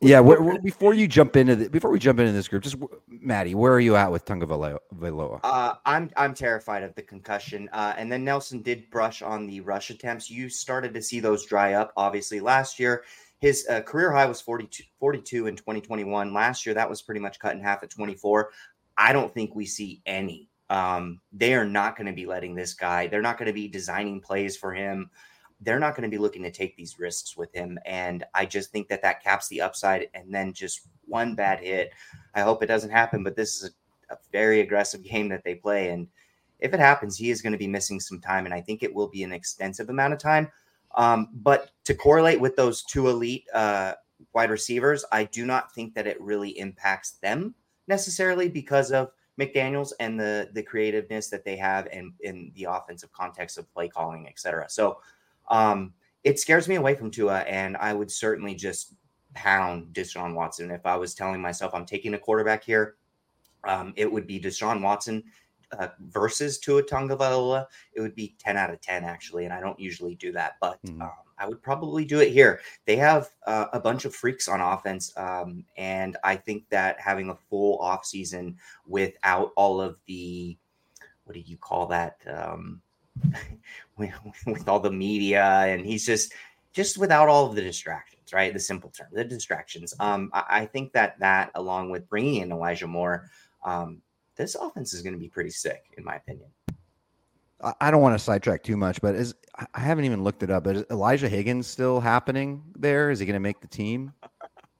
Yeah. 0.00 0.20
Where, 0.20 0.40
where- 0.42 0.60
before 0.60 0.92
you 0.94 1.08
jump 1.08 1.36
into 1.36 1.56
the, 1.56 1.70
before 1.70 1.90
we 1.90 1.98
jump 1.98 2.18
into 2.20 2.32
this 2.32 2.46
group, 2.48 2.62
just 2.62 2.76
Matty, 3.08 3.54
where 3.54 3.72
are 3.72 3.80
you 3.80 3.96
at 3.96 4.10
with 4.12 4.24
Tunga 4.24 4.46
Valo- 4.46 4.78
Valoa? 4.98 5.40
Uh, 5.44 5.74
I'm 5.86 6.10
I'm 6.16 6.34
terrified 6.34 6.82
of 6.82 6.94
the 6.94 7.02
concussion. 7.02 7.68
Uh, 7.72 7.94
and 7.96 8.10
then 8.10 8.24
Nelson 8.24 8.60
did 8.62 8.90
brush 8.90 9.22
on 9.22 9.46
the 9.46 9.60
rush 9.60 9.90
attempts. 9.90 10.30
You 10.30 10.48
started 10.48 10.92
to 10.94 11.02
see 11.02 11.20
those 11.20 11.44
dry 11.46 11.74
up. 11.74 11.92
Obviously, 11.96 12.40
last 12.40 12.78
year 12.78 13.04
his 13.42 13.66
uh, 13.68 13.82
career 13.82 14.10
high 14.10 14.24
was 14.24 14.40
42, 14.40 14.84
42 14.98 15.48
in 15.48 15.56
2021. 15.56 16.32
Last 16.32 16.64
year 16.64 16.74
that 16.74 16.88
was 16.88 17.02
pretty 17.02 17.20
much 17.20 17.38
cut 17.38 17.54
in 17.54 17.60
half 17.60 17.82
at 17.82 17.90
24. 17.90 18.50
I 18.96 19.12
don't 19.12 19.34
think 19.34 19.54
we 19.54 19.66
see 19.66 20.00
any. 20.06 20.48
Um, 20.70 21.20
they 21.32 21.52
are 21.54 21.66
not 21.66 21.96
going 21.96 22.06
to 22.06 22.14
be 22.14 22.24
letting 22.24 22.54
this 22.54 22.72
guy. 22.72 23.06
They're 23.08 23.20
not 23.20 23.36
going 23.36 23.48
to 23.48 23.52
be 23.52 23.68
designing 23.68 24.20
plays 24.20 24.56
for 24.56 24.72
him. 24.72 25.10
They're 25.60 25.78
not 25.78 25.94
going 25.94 26.08
to 26.08 26.14
be 26.14 26.20
looking 26.20 26.42
to 26.44 26.50
take 26.50 26.76
these 26.76 26.98
risks 26.98 27.36
with 27.36 27.52
him. 27.54 27.78
And 27.84 28.24
I 28.34 28.46
just 28.46 28.70
think 28.70 28.88
that 28.88 29.02
that 29.02 29.22
caps 29.22 29.48
the 29.48 29.60
upside. 29.60 30.08
And 30.14 30.32
then 30.34 30.52
just 30.52 30.88
one 31.04 31.34
bad 31.34 31.60
hit. 31.60 31.92
I 32.34 32.40
hope 32.40 32.62
it 32.62 32.66
doesn't 32.66 32.90
happen. 32.90 33.22
But 33.22 33.36
this 33.36 33.56
is 33.56 33.68
a 33.68 33.72
a 34.12 34.18
very 34.30 34.60
aggressive 34.60 35.02
game 35.10 35.28
that 35.30 35.42
they 35.44 35.56
play. 35.56 35.88
And 35.88 36.06
if 36.60 36.72
it 36.72 36.80
happens, 36.80 37.16
he 37.16 37.30
is 37.30 37.42
going 37.42 37.52
to 37.52 37.58
be 37.58 37.66
missing 37.66 37.98
some 37.98 38.20
time. 38.20 38.44
And 38.44 38.54
I 38.54 38.60
think 38.60 38.82
it 38.82 38.94
will 38.94 39.08
be 39.08 39.24
an 39.24 39.32
extensive 39.32 39.88
amount 39.88 40.12
of 40.12 40.20
time. 40.20 40.48
Um, 40.94 41.28
but 41.32 41.70
to 41.84 41.94
correlate 41.94 42.40
with 42.40 42.56
those 42.56 42.82
two 42.82 43.08
elite 43.08 43.46
uh, 43.54 43.94
wide 44.34 44.50
receivers, 44.50 45.04
I 45.12 45.24
do 45.24 45.46
not 45.46 45.74
think 45.74 45.94
that 45.94 46.06
it 46.06 46.20
really 46.20 46.58
impacts 46.58 47.12
them 47.12 47.54
necessarily 47.88 48.48
because 48.48 48.92
of 48.92 49.10
McDaniels 49.40 49.92
and 49.98 50.20
the 50.20 50.50
the 50.52 50.62
creativeness 50.62 51.28
that 51.28 51.44
they 51.44 51.56
have 51.56 51.88
and 51.90 52.12
in 52.20 52.52
the 52.54 52.64
offensive 52.64 53.12
context 53.12 53.56
of 53.56 53.72
play 53.72 53.88
calling, 53.88 54.26
et 54.28 54.38
cetera. 54.38 54.68
So 54.68 54.98
um, 55.48 55.94
it 56.22 56.38
scares 56.38 56.68
me 56.68 56.74
away 56.74 56.94
from 56.94 57.10
Tua, 57.10 57.40
and 57.40 57.76
I 57.78 57.94
would 57.94 58.10
certainly 58.10 58.54
just 58.54 58.94
pound 59.34 59.94
Deshaun 59.94 60.34
Watson 60.34 60.70
if 60.70 60.84
I 60.84 60.96
was 60.96 61.14
telling 61.14 61.40
myself 61.40 61.74
I'm 61.74 61.86
taking 61.86 62.12
a 62.12 62.18
quarterback 62.18 62.62
here 62.62 62.96
um, 63.64 63.92
it 63.96 64.10
would 64.10 64.26
be 64.26 64.40
Deshaun 64.40 64.82
Watson 64.82 65.22
uh, 65.78 65.88
versus 66.10 66.58
Tua 66.58 66.82
Tagovailoa. 66.82 67.66
It 67.94 68.00
would 68.00 68.14
be 68.14 68.34
10 68.38 68.56
out 68.56 68.70
of 68.70 68.80
10, 68.80 69.04
actually. 69.04 69.44
And 69.44 69.54
I 69.54 69.60
don't 69.60 69.78
usually 69.78 70.14
do 70.14 70.32
that, 70.32 70.56
but 70.60 70.82
Mhm. 70.82 71.02
um, 71.02 71.10
I 71.38 71.48
would 71.48 71.62
probably 71.62 72.04
do 72.04 72.20
it 72.20 72.30
here. 72.30 72.60
They 72.84 72.96
have 72.96 73.30
uh, 73.46 73.66
a 73.72 73.80
bunch 73.80 74.04
of 74.04 74.14
freaks 74.14 74.48
on 74.48 74.60
offense. 74.60 75.12
Um, 75.16 75.64
and 75.76 76.16
I 76.22 76.36
think 76.36 76.68
that 76.68 77.00
having 77.00 77.30
a 77.30 77.34
full 77.34 77.78
offseason 77.80 78.56
without 78.86 79.52
all 79.56 79.80
of 79.80 79.96
the, 80.06 80.56
what 81.24 81.34
do 81.34 81.40
you 81.40 81.56
call 81.56 81.86
that? 81.86 82.18
Um, 82.26 82.80
with, 83.96 84.12
with 84.46 84.68
all 84.68 84.80
the 84.80 84.90
media, 84.90 85.44
and 85.44 85.84
he's 85.84 86.06
just, 86.06 86.32
just 86.72 86.96
without 86.96 87.28
all 87.28 87.46
of 87.46 87.54
the 87.54 87.62
distractions, 87.62 88.32
right? 88.32 88.52
The 88.52 88.60
simple 88.60 88.90
term, 88.90 89.08
the 89.12 89.24
distractions. 89.24 89.94
Um, 90.00 90.30
I, 90.32 90.44
I 90.48 90.66
think 90.66 90.92
that 90.92 91.18
that, 91.18 91.50
along 91.54 91.90
with 91.90 92.08
bringing 92.08 92.36
in 92.42 92.52
Elijah 92.52 92.86
Moore, 92.86 93.30
um, 93.64 94.00
this 94.36 94.54
offense 94.54 94.92
is 94.94 95.02
going 95.02 95.12
to 95.14 95.18
be 95.18 95.28
pretty 95.28 95.50
sick, 95.50 95.84
in 95.96 96.04
my 96.04 96.16
opinion. 96.16 96.48
I- 97.62 97.74
I 97.80 97.90
don't 97.90 98.02
want 98.02 98.18
to 98.18 98.24
sidetrack 98.24 98.62
too 98.62 98.76
much, 98.76 99.00
but 99.00 99.14
is 99.14 99.34
I- 99.56 99.66
I 99.74 99.80
haven't 99.80 100.04
even 100.06 100.24
looked 100.24 100.42
it 100.42 100.50
up. 100.50 100.64
But 100.64 100.76
is 100.76 100.84
Elijah 100.90 101.28
Higgins 101.28 101.66
still 101.66 102.00
happening 102.00 102.62
there? 102.76 103.10
Is 103.10 103.18
he 103.18 103.26
going 103.26 103.34
to 103.34 103.40
make 103.40 103.60
the 103.60 103.68
team? 103.68 104.12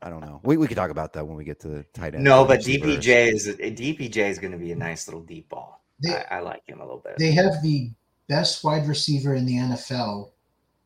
I 0.00 0.10
don't 0.10 0.20
know. 0.20 0.40
We, 0.42 0.56
we 0.56 0.66
could 0.66 0.76
talk 0.76 0.90
about 0.90 1.12
that 1.12 1.24
when 1.26 1.36
we 1.36 1.44
get 1.44 1.60
to 1.60 1.68
the 1.68 1.82
tight 1.94 2.14
end. 2.14 2.24
No, 2.24 2.44
but. 2.44 2.60
DPJ 2.60 3.32
is 3.32 3.46
DPJ 3.46 4.16
is 4.16 4.38
going 4.40 4.50
to 4.52 4.58
be 4.58 4.72
a 4.72 4.76
nice 4.76 5.06
little 5.06 5.22
deep 5.22 5.48
ball. 5.48 5.84
They, 6.02 6.16
I, 6.16 6.38
I 6.38 6.40
like 6.40 6.66
him 6.66 6.80
a 6.80 6.84
little 6.84 6.98
bit. 6.98 7.16
they 7.18 7.30
have 7.30 7.62
the 7.62 7.92
best 8.28 8.64
wide 8.64 8.88
receiver 8.88 9.36
in 9.36 9.46
the 9.46 9.54
NFL 9.54 10.30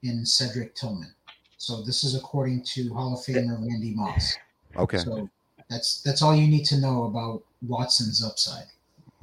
in 0.03 0.27
Cedric 0.27 0.75
Tillman. 0.75 1.15
So 1.57 1.83
this 1.83 2.05
is 2.05 2.15
according 2.15 2.65
to 2.65 2.93
Hall 2.93 3.15
of 3.15 3.21
Famer 3.25 3.59
Randy 3.59 3.95
Moss. 3.95 4.37
Okay. 4.77 4.99
So 4.99 5.31
that's 5.69 6.01
that's 6.03 6.23
all 6.23 6.35
you 6.35 6.47
need 6.47 6.65
to 6.67 6.79
know 6.79 7.05
about 7.05 7.43
Watson's 7.67 8.25
upside. 8.25 8.67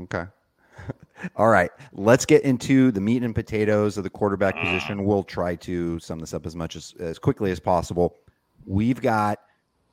Okay. 0.02 0.26
All 1.38 1.50
right. 1.50 1.72
Let's 1.94 2.26
get 2.26 2.44
into 2.44 2.92
the 2.92 3.00
meat 3.00 3.24
and 3.24 3.34
potatoes 3.34 3.98
of 3.98 4.04
the 4.04 4.10
quarterback 4.10 4.56
position. 4.56 5.06
We'll 5.06 5.24
try 5.24 5.56
to 5.58 6.00
sum 6.00 6.20
this 6.20 6.34
up 6.34 6.46
as 6.46 6.56
much 6.56 6.76
as 6.76 6.94
as 7.00 7.20
quickly 7.20 7.52
as 7.52 7.60
possible. 7.60 8.16
We've 8.66 9.02
got 9.02 9.40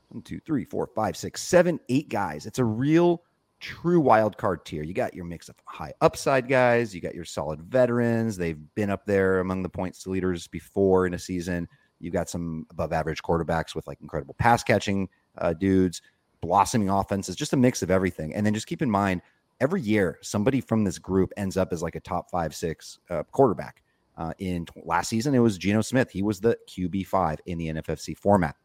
one, 0.09 0.23
two, 0.23 0.41
three, 0.41 0.65
four, 0.65 0.89
five, 0.95 1.17
six, 1.17 1.43
seven, 1.43 1.79
eight 1.89 2.09
guys. 2.09 2.47
It's 2.47 2.59
a 2.59 2.65
real 2.65 3.23
true 3.61 4.01
wild 4.01 4.37
card 4.37 4.65
tier. 4.65 4.83
You 4.83 4.95
got 4.95 5.15
your 5.15 5.25
mix 5.25 5.49
of 5.49 5.57
high 5.67 5.93
upside 6.01 6.49
guys, 6.49 6.95
you 6.95 7.01
got 7.01 7.15
your 7.15 7.25
solid 7.25 7.61
veterans. 7.61 8.37
They've 8.37 8.59
been 8.75 8.91
up 8.91 9.05
there 9.05 9.41
among 9.41 9.63
the 9.63 9.69
points 9.69 10.07
leaders 10.07 10.49
before 10.49 11.07
in 11.07 11.15
a 11.15 11.19
season. 11.19 11.69
You've 12.01 12.15
got 12.15 12.31
some 12.31 12.67
above 12.71 12.93
average 12.93 13.23
quarterbacks 13.23 13.75
with 13.75 13.87
like 13.87 14.01
incredible 14.01 14.35
pass 14.39 14.65
catching 14.65 15.09
uh, 15.39 15.53
dudes, 15.53 16.01
blossoming 16.41 16.91
offenses, 16.91 17.37
just 17.37 17.53
a 17.53 17.57
mix 17.57 17.83
of 17.83 17.91
everything. 17.91 18.35
And 18.35 18.45
then 18.45 18.55
just 18.55 18.67
keep 18.67 18.83
in 18.83 18.91
mind, 18.91 19.23
every 19.61 19.81
year 19.81 20.19
somebody 20.23 20.61
from 20.61 20.85
this 20.85 20.99
group 20.99 21.33
ends 21.37 21.57
up 21.57 21.73
as 21.73 21.83
like 21.83 21.95
a 21.95 22.01
top 22.01 22.31
five, 22.31 22.55
six 22.55 22.99
uh, 23.11 23.23
quarterback. 23.31 23.83
Uh, 24.17 24.33
in 24.39 24.67
t- 24.67 24.83
last 24.85 25.09
season, 25.09 25.35
it 25.35 25.39
was 25.39 25.57
Geno 25.57 25.81
Smith. 25.81 26.11
He 26.11 26.23
was 26.23 26.41
the 26.41 26.59
QB 26.69 27.07
five 27.07 27.39
in 27.47 27.59
the 27.59 27.69
NFFC 27.69 28.17
format. 28.17 28.57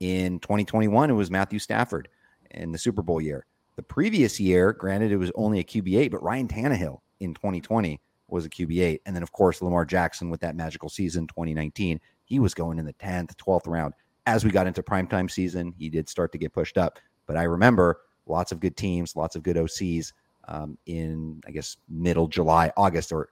In 0.00 0.40
2021, 0.40 1.10
it 1.10 1.12
was 1.12 1.30
Matthew 1.30 1.58
Stafford 1.58 2.08
in 2.52 2.72
the 2.72 2.78
Super 2.78 3.02
Bowl 3.02 3.20
year. 3.20 3.46
The 3.76 3.82
previous 3.82 4.40
year, 4.40 4.72
granted, 4.72 5.12
it 5.12 5.16
was 5.16 5.30
only 5.34 5.58
a 5.58 5.64
QB 5.64 5.98
eight, 5.98 6.10
but 6.10 6.22
Ryan 6.22 6.48
Tannehill 6.48 7.00
in 7.20 7.34
2020 7.34 8.00
was 8.32 8.46
a 8.46 8.50
QB8. 8.50 9.00
And 9.06 9.14
then, 9.14 9.22
of 9.22 9.32
course, 9.32 9.62
Lamar 9.62 9.84
Jackson 9.84 10.30
with 10.30 10.40
that 10.40 10.56
magical 10.56 10.88
season 10.88 11.26
2019, 11.28 12.00
he 12.24 12.40
was 12.40 12.54
going 12.54 12.78
in 12.78 12.84
the 12.84 12.94
10th, 12.94 13.34
12th 13.36 13.68
round. 13.68 13.94
As 14.26 14.44
we 14.44 14.50
got 14.50 14.66
into 14.66 14.82
primetime 14.82 15.30
season, 15.30 15.74
he 15.76 15.88
did 15.88 16.08
start 16.08 16.32
to 16.32 16.38
get 16.38 16.52
pushed 16.52 16.78
up. 16.78 16.98
But 17.32 17.40
I 17.40 17.44
remember 17.44 18.00
lots 18.26 18.52
of 18.52 18.60
good 18.60 18.76
teams, 18.76 19.16
lots 19.16 19.36
of 19.36 19.42
good 19.42 19.56
OCs 19.56 20.12
um, 20.48 20.76
in, 20.84 21.40
I 21.46 21.50
guess, 21.50 21.78
middle 21.88 22.28
July, 22.28 22.70
August, 22.76 23.10
or 23.10 23.30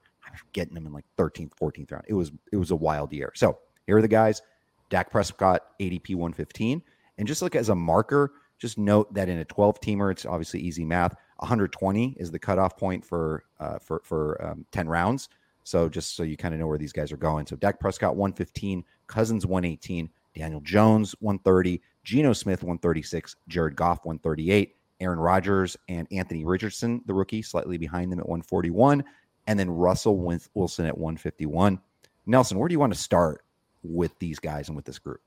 getting 0.54 0.72
them 0.72 0.86
in 0.86 0.94
like 0.94 1.04
13th, 1.18 1.50
14th 1.60 1.92
round. 1.92 2.04
It 2.08 2.14
was 2.14 2.32
it 2.50 2.56
was 2.56 2.70
a 2.70 2.76
wild 2.76 3.12
year. 3.12 3.30
So 3.34 3.58
here 3.86 3.98
are 3.98 4.00
the 4.00 4.08
guys. 4.08 4.40
Dak 4.88 5.10
Prescott, 5.10 5.78
ADP 5.78 6.14
115. 6.14 6.82
And 7.18 7.28
just 7.28 7.42
look 7.42 7.54
as 7.54 7.68
a 7.68 7.74
marker, 7.74 8.32
just 8.58 8.78
note 8.78 9.12
that 9.12 9.28
in 9.28 9.36
a 9.36 9.44
12 9.44 9.82
teamer, 9.82 10.10
it's 10.10 10.24
obviously 10.24 10.60
easy 10.60 10.86
math. 10.86 11.14
120 11.40 12.16
is 12.18 12.30
the 12.30 12.38
cutoff 12.38 12.78
point 12.78 13.04
for 13.04 13.44
uh, 13.58 13.78
for 13.80 14.00
for 14.02 14.42
um, 14.42 14.64
10 14.72 14.88
rounds. 14.88 15.28
So 15.64 15.90
just 15.90 16.16
so 16.16 16.22
you 16.22 16.38
kind 16.38 16.54
of 16.54 16.60
know 16.60 16.66
where 16.66 16.78
these 16.78 16.94
guys 16.94 17.12
are 17.12 17.18
going. 17.18 17.44
So 17.44 17.54
Dak 17.54 17.78
Prescott 17.78 18.16
115, 18.16 18.82
Cousins 19.08 19.44
118, 19.44 20.08
Daniel 20.34 20.62
Jones 20.62 21.14
130, 21.20 21.82
Geno 22.04 22.32
Smith 22.32 22.62
136, 22.62 23.36
Jared 23.48 23.76
Goff 23.76 24.04
138, 24.04 24.76
Aaron 25.00 25.18
Rodgers 25.18 25.76
and 25.88 26.06
Anthony 26.10 26.44
Richardson, 26.44 27.02
the 27.06 27.14
rookie, 27.14 27.42
slightly 27.42 27.78
behind 27.78 28.12
them 28.12 28.20
at 28.20 28.28
141, 28.28 29.04
and 29.46 29.58
then 29.58 29.70
Russell 29.70 30.16
Wilson 30.54 30.86
at 30.86 30.96
151. 30.96 31.80
Nelson, 32.26 32.58
where 32.58 32.68
do 32.68 32.72
you 32.72 32.78
want 32.78 32.92
to 32.92 32.98
start 32.98 33.44
with 33.82 34.16
these 34.18 34.38
guys 34.38 34.68
and 34.68 34.76
with 34.76 34.84
this 34.84 34.98
group? 34.98 35.20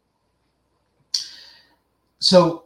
So 2.19 2.63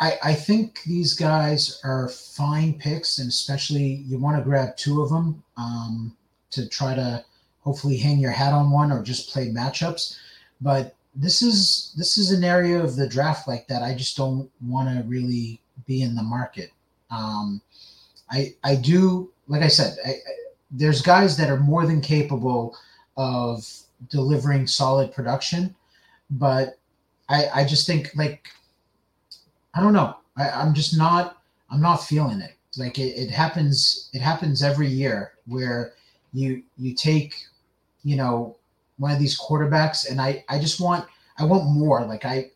I, 0.00 0.18
I 0.22 0.34
think 0.34 0.82
these 0.82 1.14
guys 1.14 1.80
are 1.84 2.08
fine 2.08 2.74
picks, 2.74 3.18
and 3.18 3.28
especially 3.28 4.02
you 4.06 4.18
want 4.18 4.36
to 4.36 4.42
grab 4.42 4.76
two 4.76 5.00
of 5.00 5.10
them 5.10 5.42
um, 5.56 6.16
to 6.50 6.68
try 6.68 6.94
to 6.94 7.24
hopefully 7.60 7.96
hang 7.96 8.18
your 8.18 8.32
hat 8.32 8.52
on 8.52 8.70
one 8.70 8.90
or 8.90 9.02
just 9.02 9.30
play 9.30 9.48
matchups. 9.48 10.18
But 10.60 10.95
this 11.16 11.40
is 11.40 11.94
this 11.96 12.18
is 12.18 12.30
an 12.30 12.44
area 12.44 12.78
of 12.78 12.94
the 12.94 13.08
draft 13.08 13.48
like 13.48 13.66
that. 13.68 13.82
I 13.82 13.94
just 13.94 14.16
don't 14.16 14.50
want 14.60 14.88
to 14.88 15.02
really 15.08 15.60
be 15.86 16.02
in 16.02 16.14
the 16.14 16.22
market. 16.22 16.70
Um, 17.10 17.60
I 18.30 18.54
I 18.62 18.76
do 18.76 19.32
like 19.48 19.62
I 19.62 19.68
said. 19.68 19.96
I, 20.04 20.10
I, 20.10 20.14
there's 20.70 21.00
guys 21.00 21.36
that 21.38 21.50
are 21.50 21.60
more 21.60 21.86
than 21.86 22.00
capable 22.00 22.76
of 23.16 23.66
delivering 24.10 24.66
solid 24.66 25.12
production, 25.12 25.74
but 26.30 26.78
I 27.28 27.46
I 27.54 27.64
just 27.64 27.86
think 27.86 28.10
like 28.14 28.48
I 29.74 29.80
don't 29.80 29.94
know. 29.94 30.16
I, 30.36 30.50
I'm 30.50 30.74
just 30.74 30.96
not. 30.96 31.38
I'm 31.70 31.80
not 31.80 31.96
feeling 31.96 32.40
it. 32.40 32.56
Like 32.76 32.98
it, 32.98 33.16
it 33.16 33.30
happens. 33.30 34.10
It 34.12 34.20
happens 34.20 34.62
every 34.62 34.88
year 34.88 35.32
where 35.46 35.94
you 36.34 36.62
you 36.76 36.94
take, 36.94 37.34
you 38.04 38.16
know, 38.16 38.56
one 38.98 39.12
of 39.12 39.18
these 39.18 39.38
quarterbacks, 39.38 40.10
and 40.10 40.20
I 40.20 40.44
I 40.48 40.58
just 40.58 40.80
want 40.80 41.06
I 41.38 41.44
want 41.44 41.70
more. 41.70 42.04
Like 42.04 42.24
I 42.24 42.50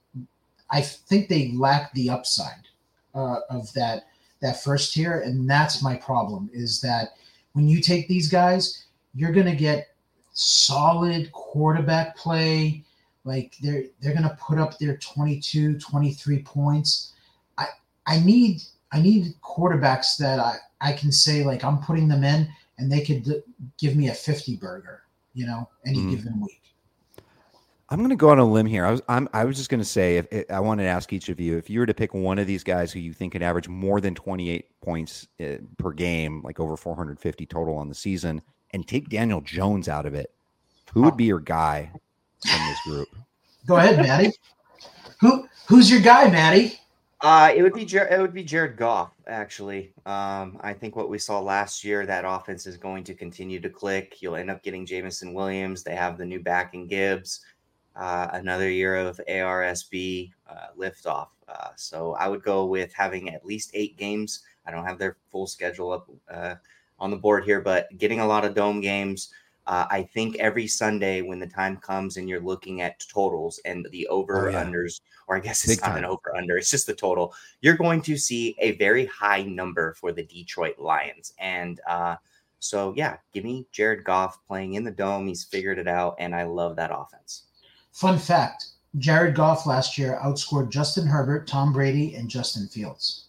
I 0.71 0.81
think 0.81 1.29
they 1.29 1.53
lack 1.53 1.93
the 1.93 2.11
upside 2.11 2.69
uh, 3.15 3.41
of 3.51 3.73
that 3.75 4.07
that 4.41 4.63
first 4.63 4.95
tier, 4.95 5.21
and 5.21 5.49
that's 5.49 5.83
my 5.83 5.97
problem. 5.97 6.51
Is 6.53 6.81
that 6.81 7.15
when 7.53 7.69
you 7.69 7.81
take 7.81 8.09
these 8.09 8.29
guys, 8.29 8.87
you're 9.15 9.33
gonna 9.33 9.55
get 9.55 9.89
solid 10.33 11.31
quarterback 11.33 12.17
play 12.17 12.85
like 13.25 13.57
they're 13.61 13.85
they're 14.01 14.15
gonna 14.15 14.37
put 14.41 14.59
up 14.59 14.79
their 14.79 14.97
22 14.97 15.79
23 15.79 16.43
points 16.43 17.13
i 17.59 17.67
i 18.07 18.19
need 18.21 18.63
i 18.93 19.01
need 19.01 19.35
quarterbacks 19.43 20.17
that 20.17 20.39
i 20.39 20.57
i 20.81 20.93
can 20.93 21.13
say 21.13 21.45
like 21.45 21.65
i'm 21.65 21.79
putting 21.79 22.09
them 22.09 22.25
in 22.25 22.49
and 22.79 22.91
they 22.91 23.03
could 23.03 23.25
d- 23.25 23.43
give 23.77 23.97
me 23.97 24.09
a 24.09 24.15
50 24.15 24.57
burger 24.57 25.03
you 25.35 25.47
know 25.47 25.69
any 25.87 25.99
mm. 25.99 26.11
given 26.11 26.41
week 26.41 26.61
I'm 27.93 27.99
going 27.99 28.11
to 28.11 28.17
go 28.17 28.31
on 28.31 28.39
a 28.39 28.45
limb 28.45 28.67
here. 28.67 28.87
I 28.87 28.93
was 28.93 29.03
I'm, 29.09 29.29
I 29.33 29.45
was 29.45 29.57
just 29.57 29.69
going 29.69 29.81
to 29.81 29.85
say 29.85 30.19
if, 30.19 30.49
I 30.49 30.61
wanted 30.61 30.85
to 30.85 30.89
ask 30.89 31.13
each 31.13 31.29
of 31.29 31.41
you 31.41 31.59
if 31.59 31.69
you 31.69 31.81
were 31.81 31.87
to 31.87 31.95
pick 31.95 32.15
one 32.15 32.39
of 32.39 32.47
these 32.47 32.63
guys 32.63 32.93
who 32.93 33.01
you 33.01 33.13
think 33.13 33.33
could 33.33 33.43
average 33.43 33.69
more 33.69 34.01
than 34.01 34.15
28 34.15 34.65
points 34.81 35.27
uh, 35.41 35.57
per 35.77 35.91
game, 35.91 36.41
like 36.43 36.61
over 36.61 36.77
450 36.77 37.47
total 37.47 37.77
on 37.77 37.89
the 37.89 37.95
season, 37.95 38.43
and 38.73 38.87
take 38.87 39.09
Daniel 39.09 39.41
Jones 39.41 39.89
out 39.89 40.07
of 40.07 40.15
it, 40.15 40.33
who 40.93 41.03
would 41.03 41.17
be 41.17 41.25
your 41.25 41.41
guy 41.41 41.91
in 42.45 42.69
this 42.69 42.79
group? 42.87 43.09
Go 43.67 43.77
ahead, 43.77 43.99
Matty. 43.99 44.31
Who 45.21 45.49
who's 45.67 45.91
your 45.91 46.01
guy, 46.01 46.31
Matty? 46.31 46.79
Uh, 47.23 47.53
it 47.55 47.63
would 47.63 47.75
be 47.75 47.85
Jer- 47.85 48.09
it 48.09 48.19
would 48.19 48.33
be 48.33 48.43
Jared 48.43 48.79
Goff. 48.79 49.13
Actually, 49.27 49.93
um, 50.07 50.59
I 50.63 50.73
think 50.73 50.97
what 50.97 51.11
we 51.11 51.19
saw 51.19 51.39
last 51.39 51.85
year, 51.85 52.07
that 52.07 52.25
offense 52.27 52.67
is 52.67 52.79
going 52.79 53.05
to 53.05 53.15
continue 53.15 53.61
to 53.61 53.69
click. 53.69 54.23
You'll 54.23 54.37
end 54.37 54.51
up 54.51 54.63
getting 54.63 54.87
Jameson 54.87 55.35
Williams. 55.35 55.83
They 55.83 55.95
have 55.95 56.17
the 56.17 56.25
new 56.25 56.41
back 56.41 56.73
in 56.73 56.87
Gibbs. 56.87 57.45
Uh, 57.95 58.29
another 58.33 58.71
year 58.71 58.97
of 58.97 59.21
ARSB 59.29 60.31
uh, 60.49 60.69
liftoff. 60.79 61.29
Uh, 61.47 61.69
so 61.77 62.15
I 62.15 62.29
would 62.29 62.43
go 62.43 62.65
with 62.65 62.93
having 62.95 63.35
at 63.35 63.45
least 63.45 63.73
eight 63.75 63.99
games. 63.99 64.41
I 64.65 64.71
don't 64.71 64.87
have 64.87 64.99
their 64.99 65.17
full 65.31 65.47
schedule 65.47 65.93
up 65.93 66.09
uh, 66.33 66.55
on 66.99 67.11
the 67.11 67.17
board 67.17 67.45
here, 67.45 67.61
but 67.61 67.89
getting 67.99 68.21
a 68.21 68.27
lot 68.27 68.47
of 68.47 68.55
dome 68.55 68.81
games. 68.81 69.31
Uh, 69.71 69.87
I 69.89 70.03
think 70.03 70.35
every 70.39 70.67
Sunday 70.67 71.23
when 71.23 71.39
the 71.39 71.47
time 71.47 71.77
comes 71.77 72.17
and 72.17 72.29
you're 72.29 72.41
looking 72.41 72.81
at 72.81 72.99
totals 73.09 73.61
and 73.65 73.87
the 73.93 74.05
over 74.09 74.49
oh, 74.49 74.51
yeah. 74.51 74.65
unders, 74.65 75.01
or 75.29 75.37
I 75.37 75.39
guess 75.39 75.63
it's 75.63 75.77
Big 75.77 75.83
not 75.83 75.91
time. 75.91 75.99
an 75.99 76.05
over 76.07 76.35
under, 76.37 76.57
it's 76.57 76.73
just 76.73 76.89
the 76.89 76.93
total, 76.93 77.33
you're 77.61 77.77
going 77.77 78.03
to 78.03 78.17
see 78.17 78.57
a 78.59 78.73
very 78.79 79.07
high 79.07 79.45
number 79.45 79.95
for 79.95 80.11
the 80.11 80.25
Detroit 80.25 80.81
Lions. 80.81 81.35
And 81.39 81.81
uh, 81.89 82.17
so, 82.59 82.93
yeah, 82.97 83.19
give 83.33 83.45
me 83.45 83.65
Jared 83.71 84.03
Goff 84.03 84.45
playing 84.45 84.75
in 84.75 84.83
the 84.83 84.91
dome. 84.91 85.29
He's 85.29 85.45
figured 85.45 85.79
it 85.79 85.87
out, 85.87 86.17
and 86.19 86.35
I 86.35 86.43
love 86.43 86.75
that 86.75 86.91
offense. 86.93 87.45
Fun 87.93 88.19
fact 88.19 88.67
Jared 88.99 89.37
Goff 89.37 89.67
last 89.67 89.97
year 89.97 90.19
outscored 90.21 90.71
Justin 90.71 91.07
Herbert, 91.07 91.47
Tom 91.47 91.73
Brady, 91.73 92.17
and 92.17 92.29
Justin 92.29 92.67
Fields. 92.67 93.27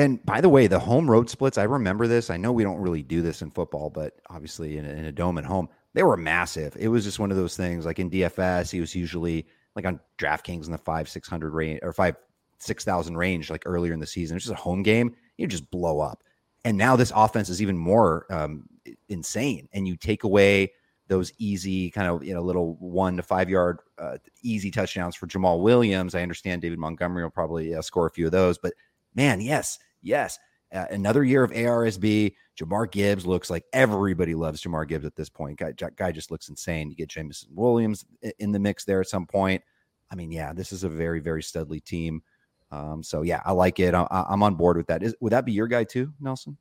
And 0.00 0.24
by 0.24 0.40
the 0.40 0.48
way, 0.48 0.66
the 0.66 0.78
home 0.78 1.10
road 1.10 1.28
splits, 1.28 1.58
I 1.58 1.64
remember 1.64 2.06
this. 2.06 2.30
I 2.30 2.38
know 2.38 2.52
we 2.52 2.62
don't 2.62 2.80
really 2.80 3.02
do 3.02 3.20
this 3.20 3.42
in 3.42 3.50
football, 3.50 3.90
but 3.90 4.14
obviously 4.30 4.78
in 4.78 4.86
a, 4.86 4.88
in 4.88 5.04
a 5.04 5.12
dome 5.12 5.36
at 5.36 5.44
home, 5.44 5.68
they 5.92 6.02
were 6.02 6.16
massive. 6.16 6.74
It 6.78 6.88
was 6.88 7.04
just 7.04 7.18
one 7.18 7.30
of 7.30 7.36
those 7.36 7.54
things 7.54 7.84
like 7.84 7.98
in 7.98 8.10
DFS, 8.10 8.70
he 8.70 8.80
was 8.80 8.94
usually 8.94 9.46
like 9.76 9.84
on 9.84 10.00
DraftKings 10.16 10.64
in 10.64 10.72
the 10.72 10.78
five, 10.78 11.06
600 11.06 11.52
range 11.52 11.80
or 11.82 11.92
five, 11.92 12.16
6,000 12.60 13.14
range, 13.14 13.50
like 13.50 13.64
earlier 13.66 13.92
in 13.92 14.00
the 14.00 14.06
season. 14.06 14.38
It's 14.38 14.46
just 14.46 14.58
a 14.58 14.62
home 14.62 14.82
game. 14.82 15.14
You 15.36 15.46
just 15.46 15.70
blow 15.70 16.00
up. 16.00 16.24
And 16.64 16.78
now 16.78 16.96
this 16.96 17.12
offense 17.14 17.50
is 17.50 17.60
even 17.60 17.76
more 17.76 18.24
um, 18.30 18.64
insane. 19.10 19.68
And 19.74 19.86
you 19.86 19.96
take 19.96 20.24
away 20.24 20.72
those 21.08 21.30
easy 21.36 21.90
kind 21.90 22.08
of, 22.08 22.24
you 22.24 22.32
know, 22.32 22.40
little 22.40 22.76
one 22.76 23.18
to 23.18 23.22
five 23.22 23.50
yard 23.50 23.80
uh, 23.98 24.16
easy 24.40 24.70
touchdowns 24.70 25.14
for 25.14 25.26
Jamaal 25.26 25.60
Williams. 25.60 26.14
I 26.14 26.22
understand 26.22 26.62
David 26.62 26.78
Montgomery 26.78 27.22
will 27.22 27.30
probably 27.30 27.74
uh, 27.74 27.82
score 27.82 28.06
a 28.06 28.10
few 28.10 28.24
of 28.24 28.32
those, 28.32 28.56
but 28.56 28.72
man, 29.14 29.42
yes, 29.42 29.78
yes. 30.02 30.38
Uh, 30.72 30.86
another 30.90 31.24
year 31.24 31.42
of 31.42 31.50
ARSB. 31.50 32.32
Jahmyr 32.58 32.90
Gibbs 32.90 33.26
looks 33.26 33.50
like 33.50 33.64
everybody 33.72 34.34
loves 34.34 34.62
Jahmyr 34.62 34.86
Gibbs 34.86 35.04
at 35.04 35.16
this 35.16 35.28
point. 35.28 35.58
Guy, 35.58 35.72
guy 35.96 36.12
just 36.12 36.30
looks 36.30 36.48
insane. 36.48 36.90
You 36.90 36.96
get 36.96 37.08
Jameson 37.08 37.50
Williams 37.54 38.04
in 38.38 38.52
the 38.52 38.58
mix 38.58 38.84
there 38.84 39.00
at 39.00 39.08
some 39.08 39.26
point. 39.26 39.62
I 40.10 40.14
mean, 40.14 40.30
yeah, 40.30 40.52
this 40.52 40.72
is 40.72 40.84
a 40.84 40.88
very, 40.88 41.20
very 41.20 41.42
studly 41.42 41.82
team. 41.82 42.22
Um, 42.70 43.02
so 43.02 43.22
yeah, 43.22 43.40
I 43.44 43.52
like 43.52 43.80
it. 43.80 43.94
I, 43.94 44.26
am 44.30 44.42
on 44.42 44.54
board 44.54 44.76
with 44.76 44.86
that. 44.88 45.02
Is 45.02 45.14
would 45.20 45.32
that 45.32 45.44
be 45.44 45.52
your 45.52 45.66
guy 45.66 45.84
too, 45.84 46.12
Nelson? 46.20 46.56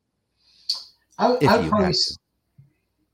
I, 1.18 1.36
I 1.48 1.68
probably, 1.68 1.94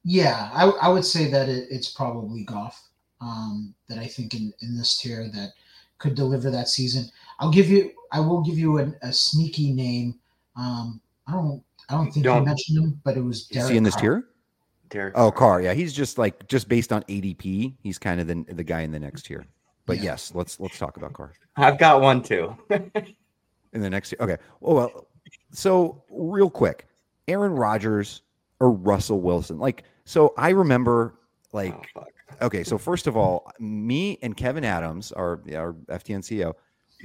yeah, 0.04 0.50
I, 0.54 0.70
I 0.82 0.90
would 0.90 1.04
say 1.04 1.30
that 1.32 1.50
it, 1.50 1.68
it's 1.72 1.92
probably 1.92 2.44
Goff 2.44 2.90
um, 3.20 3.74
that 3.90 3.98
I 3.98 4.06
think 4.06 4.34
in 4.34 4.54
in 4.62 4.78
this 4.78 4.98
tier 4.98 5.30
that 5.34 5.54
could 5.98 6.16
deliver 6.16 6.50
that 6.52 6.70
season. 6.70 7.10
I'll 7.40 7.52
give 7.52 7.70
you 7.70 7.92
I 8.16 8.22
will 8.22 8.42
give 8.42 8.58
you 8.58 8.80
a, 8.80 8.94
a 9.02 9.12
sneaky 9.12 9.74
name. 9.74 10.16
Um, 10.56 11.02
I 11.28 11.34
don't 11.34 11.62
I 11.90 11.96
don't 11.96 12.12
think 12.12 12.24
don't, 12.24 12.40
you 12.40 12.46
mentioned 12.46 12.78
him, 12.78 13.02
but 13.04 13.18
it 13.18 13.22
was 13.22 13.46
Derek. 13.48 13.66
Is 13.66 13.70
he 13.72 13.78
in 13.78 13.84
this 13.84 13.96
Carr. 13.96 14.02
tier? 14.02 14.28
Derek. 14.90 15.14
Oh, 15.18 15.32
Carr. 15.32 15.62
Yeah, 15.62 15.74
he's 15.74 15.92
just 15.92 16.18
like 16.18 16.48
just 16.48 16.70
based 16.70 16.94
on 16.94 17.04
ADP. 17.04 17.74
He's 17.84 18.00
kind 18.00 18.22
of 18.22 18.28
the 18.28 18.46
the 18.54 18.64
guy 18.64 18.82
in 18.82 18.92
the 18.92 19.00
next 19.00 19.24
tier. 19.24 19.46
But 19.86 19.98
yeah. 19.98 20.04
yes, 20.04 20.32
let's 20.34 20.60
let's 20.62 20.78
talk 20.78 20.96
about 20.96 21.12
Carr. 21.12 21.34
I've 21.58 21.78
got 21.78 22.02
one 22.02 22.24
too. 22.24 22.56
in 22.70 23.82
the 23.82 23.90
next 23.90 24.12
tier. 24.12 24.18
Okay. 24.22 24.38
Well, 24.62 24.76
well, 24.76 25.08
so 25.52 26.02
real 26.10 26.50
quick, 26.50 26.88
Aaron 27.28 27.54
Rodgers 27.54 28.22
or 28.62 28.72
Russell 28.72 29.20
Wilson. 29.20 29.60
Like, 29.60 29.84
so 30.06 30.34
I 30.38 30.52
remember 30.52 31.16
like 31.52 31.92
oh, 31.98 32.06
okay, 32.44 32.64
so 32.64 32.78
first 32.78 33.08
of 33.08 33.18
all, 33.18 33.52
me 33.60 34.18
and 34.22 34.38
Kevin 34.38 34.64
Adams, 34.64 35.12
our 35.12 35.42
our 35.54 35.74
FTN 35.90 36.20
CEO, 36.20 36.54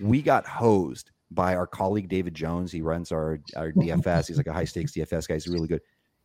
we 0.00 0.22
got 0.22 0.46
hosed 0.46 1.10
by 1.30 1.54
our 1.54 1.66
colleague 1.66 2.08
David 2.08 2.34
Jones. 2.34 2.72
He 2.72 2.82
runs 2.82 3.12
our, 3.12 3.38
our 3.56 3.72
DFS. 3.72 4.26
He's 4.26 4.36
like 4.36 4.46
a 4.46 4.52
high 4.52 4.64
stakes 4.64 4.92
DFS 4.92 5.28
guy. 5.28 5.34
He's 5.34 5.48
really 5.48 5.68
good. 5.68 5.80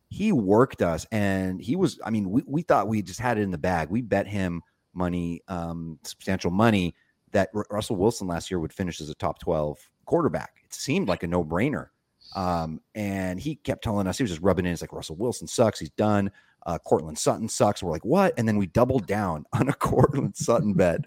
He 0.08 0.32
worked 0.32 0.82
us 0.82 1.06
and 1.10 1.60
he 1.60 1.76
was, 1.76 1.98
I 2.04 2.10
mean, 2.10 2.30
we, 2.30 2.42
we 2.46 2.62
thought 2.62 2.88
we 2.88 3.02
just 3.02 3.20
had 3.20 3.38
it 3.38 3.42
in 3.42 3.50
the 3.50 3.58
bag. 3.58 3.88
We 3.90 4.02
bet 4.02 4.26
him 4.26 4.62
money, 4.94 5.42
um, 5.48 5.98
substantial 6.04 6.50
money 6.50 6.94
that 7.32 7.50
R- 7.54 7.66
Russell 7.70 7.96
Wilson 7.96 8.26
last 8.26 8.50
year 8.50 8.60
would 8.60 8.72
finish 8.72 9.00
as 9.00 9.10
a 9.10 9.14
top 9.14 9.38
12 9.40 9.78
quarterback. 10.04 10.62
It 10.64 10.74
seemed 10.74 11.08
like 11.08 11.22
a 11.22 11.26
no 11.26 11.44
brainer. 11.44 11.88
Um, 12.34 12.80
and 12.94 13.40
he 13.40 13.56
kept 13.56 13.84
telling 13.84 14.06
us, 14.06 14.18
he 14.18 14.24
was 14.24 14.30
just 14.30 14.42
rubbing 14.42 14.66
in. 14.66 14.72
It's 14.72 14.80
like 14.80 14.92
Russell 14.92 15.16
Wilson 15.16 15.46
sucks. 15.46 15.78
He's 15.78 15.90
done. 15.90 16.30
Uh, 16.64 16.78
Courtland 16.78 17.16
Sutton 17.16 17.48
sucks. 17.48 17.82
We're 17.82 17.92
like, 17.92 18.04
what? 18.04 18.34
And 18.36 18.46
then 18.46 18.56
we 18.56 18.66
doubled 18.66 19.06
down 19.06 19.44
on 19.52 19.68
a 19.68 19.72
Courtland 19.72 20.36
Sutton 20.36 20.74
bet. 20.74 21.02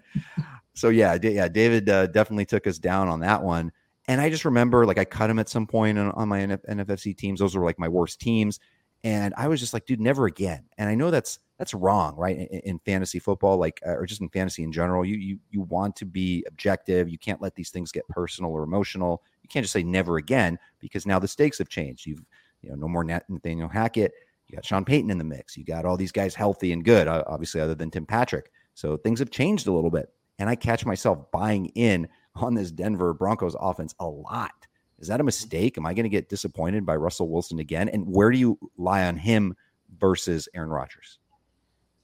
So 0.80 0.88
yeah, 0.88 1.18
yeah, 1.22 1.46
David 1.46 1.90
uh, 1.90 2.06
definitely 2.06 2.46
took 2.46 2.66
us 2.66 2.78
down 2.78 3.08
on 3.08 3.20
that 3.20 3.42
one. 3.42 3.70
And 4.08 4.18
I 4.18 4.30
just 4.30 4.46
remember, 4.46 4.86
like, 4.86 4.96
I 4.96 5.04
cut 5.04 5.28
him 5.28 5.38
at 5.38 5.50
some 5.50 5.66
point 5.66 5.98
on, 5.98 6.10
on 6.12 6.26
my 6.26 6.40
NF- 6.40 6.64
NFFC 6.66 7.14
teams. 7.14 7.40
Those 7.40 7.54
were 7.54 7.66
like 7.66 7.78
my 7.78 7.86
worst 7.86 8.18
teams, 8.18 8.60
and 9.04 9.34
I 9.36 9.46
was 9.48 9.60
just 9.60 9.74
like, 9.74 9.84
dude, 9.84 10.00
never 10.00 10.24
again. 10.24 10.64
And 10.78 10.88
I 10.88 10.94
know 10.94 11.10
that's 11.10 11.38
that's 11.58 11.74
wrong, 11.74 12.16
right? 12.16 12.34
In, 12.34 12.60
in 12.60 12.78
fantasy 12.78 13.18
football, 13.18 13.58
like, 13.58 13.78
uh, 13.86 13.90
or 13.90 14.06
just 14.06 14.22
in 14.22 14.30
fantasy 14.30 14.62
in 14.62 14.72
general, 14.72 15.04
you 15.04 15.18
you 15.18 15.38
you 15.50 15.60
want 15.60 15.96
to 15.96 16.06
be 16.06 16.46
objective. 16.48 17.10
You 17.10 17.18
can't 17.18 17.42
let 17.42 17.54
these 17.54 17.68
things 17.68 17.92
get 17.92 18.08
personal 18.08 18.50
or 18.50 18.62
emotional. 18.62 19.22
You 19.42 19.50
can't 19.50 19.64
just 19.64 19.74
say 19.74 19.82
never 19.82 20.16
again 20.16 20.58
because 20.78 21.04
now 21.04 21.18
the 21.18 21.28
stakes 21.28 21.58
have 21.58 21.68
changed. 21.68 22.06
You've 22.06 22.24
you 22.62 22.70
know 22.70 22.76
no 22.76 22.88
more 22.88 23.04
Nathaniel 23.04 23.68
Hackett. 23.68 24.12
You 24.48 24.56
got 24.56 24.64
Sean 24.64 24.86
Payton 24.86 25.10
in 25.10 25.18
the 25.18 25.24
mix. 25.24 25.58
You 25.58 25.64
got 25.64 25.84
all 25.84 25.98
these 25.98 26.10
guys 26.10 26.34
healthy 26.34 26.72
and 26.72 26.82
good, 26.82 27.06
obviously, 27.06 27.60
other 27.60 27.74
than 27.74 27.90
Tim 27.90 28.06
Patrick. 28.06 28.50
So 28.72 28.96
things 28.96 29.18
have 29.18 29.30
changed 29.30 29.66
a 29.66 29.72
little 29.72 29.90
bit. 29.90 30.08
And 30.40 30.48
I 30.48 30.56
catch 30.56 30.86
myself 30.86 31.30
buying 31.30 31.66
in 31.76 32.08
on 32.34 32.54
this 32.54 32.70
Denver 32.70 33.12
Broncos 33.12 33.54
offense 33.60 33.94
a 34.00 34.06
lot. 34.06 34.50
Is 34.98 35.06
that 35.08 35.14
a 35.14 35.18
mm-hmm. 35.18 35.26
mistake? 35.26 35.78
Am 35.78 35.86
I 35.86 35.92
going 35.92 36.04
to 36.04 36.10
get 36.10 36.30
disappointed 36.30 36.86
by 36.86 36.96
Russell 36.96 37.28
Wilson 37.28 37.58
again? 37.58 37.90
And 37.90 38.06
where 38.06 38.30
do 38.30 38.38
you 38.38 38.58
lie 38.78 39.04
on 39.04 39.16
him 39.16 39.54
versus 39.98 40.48
Aaron 40.54 40.70
Rodgers? 40.70 41.18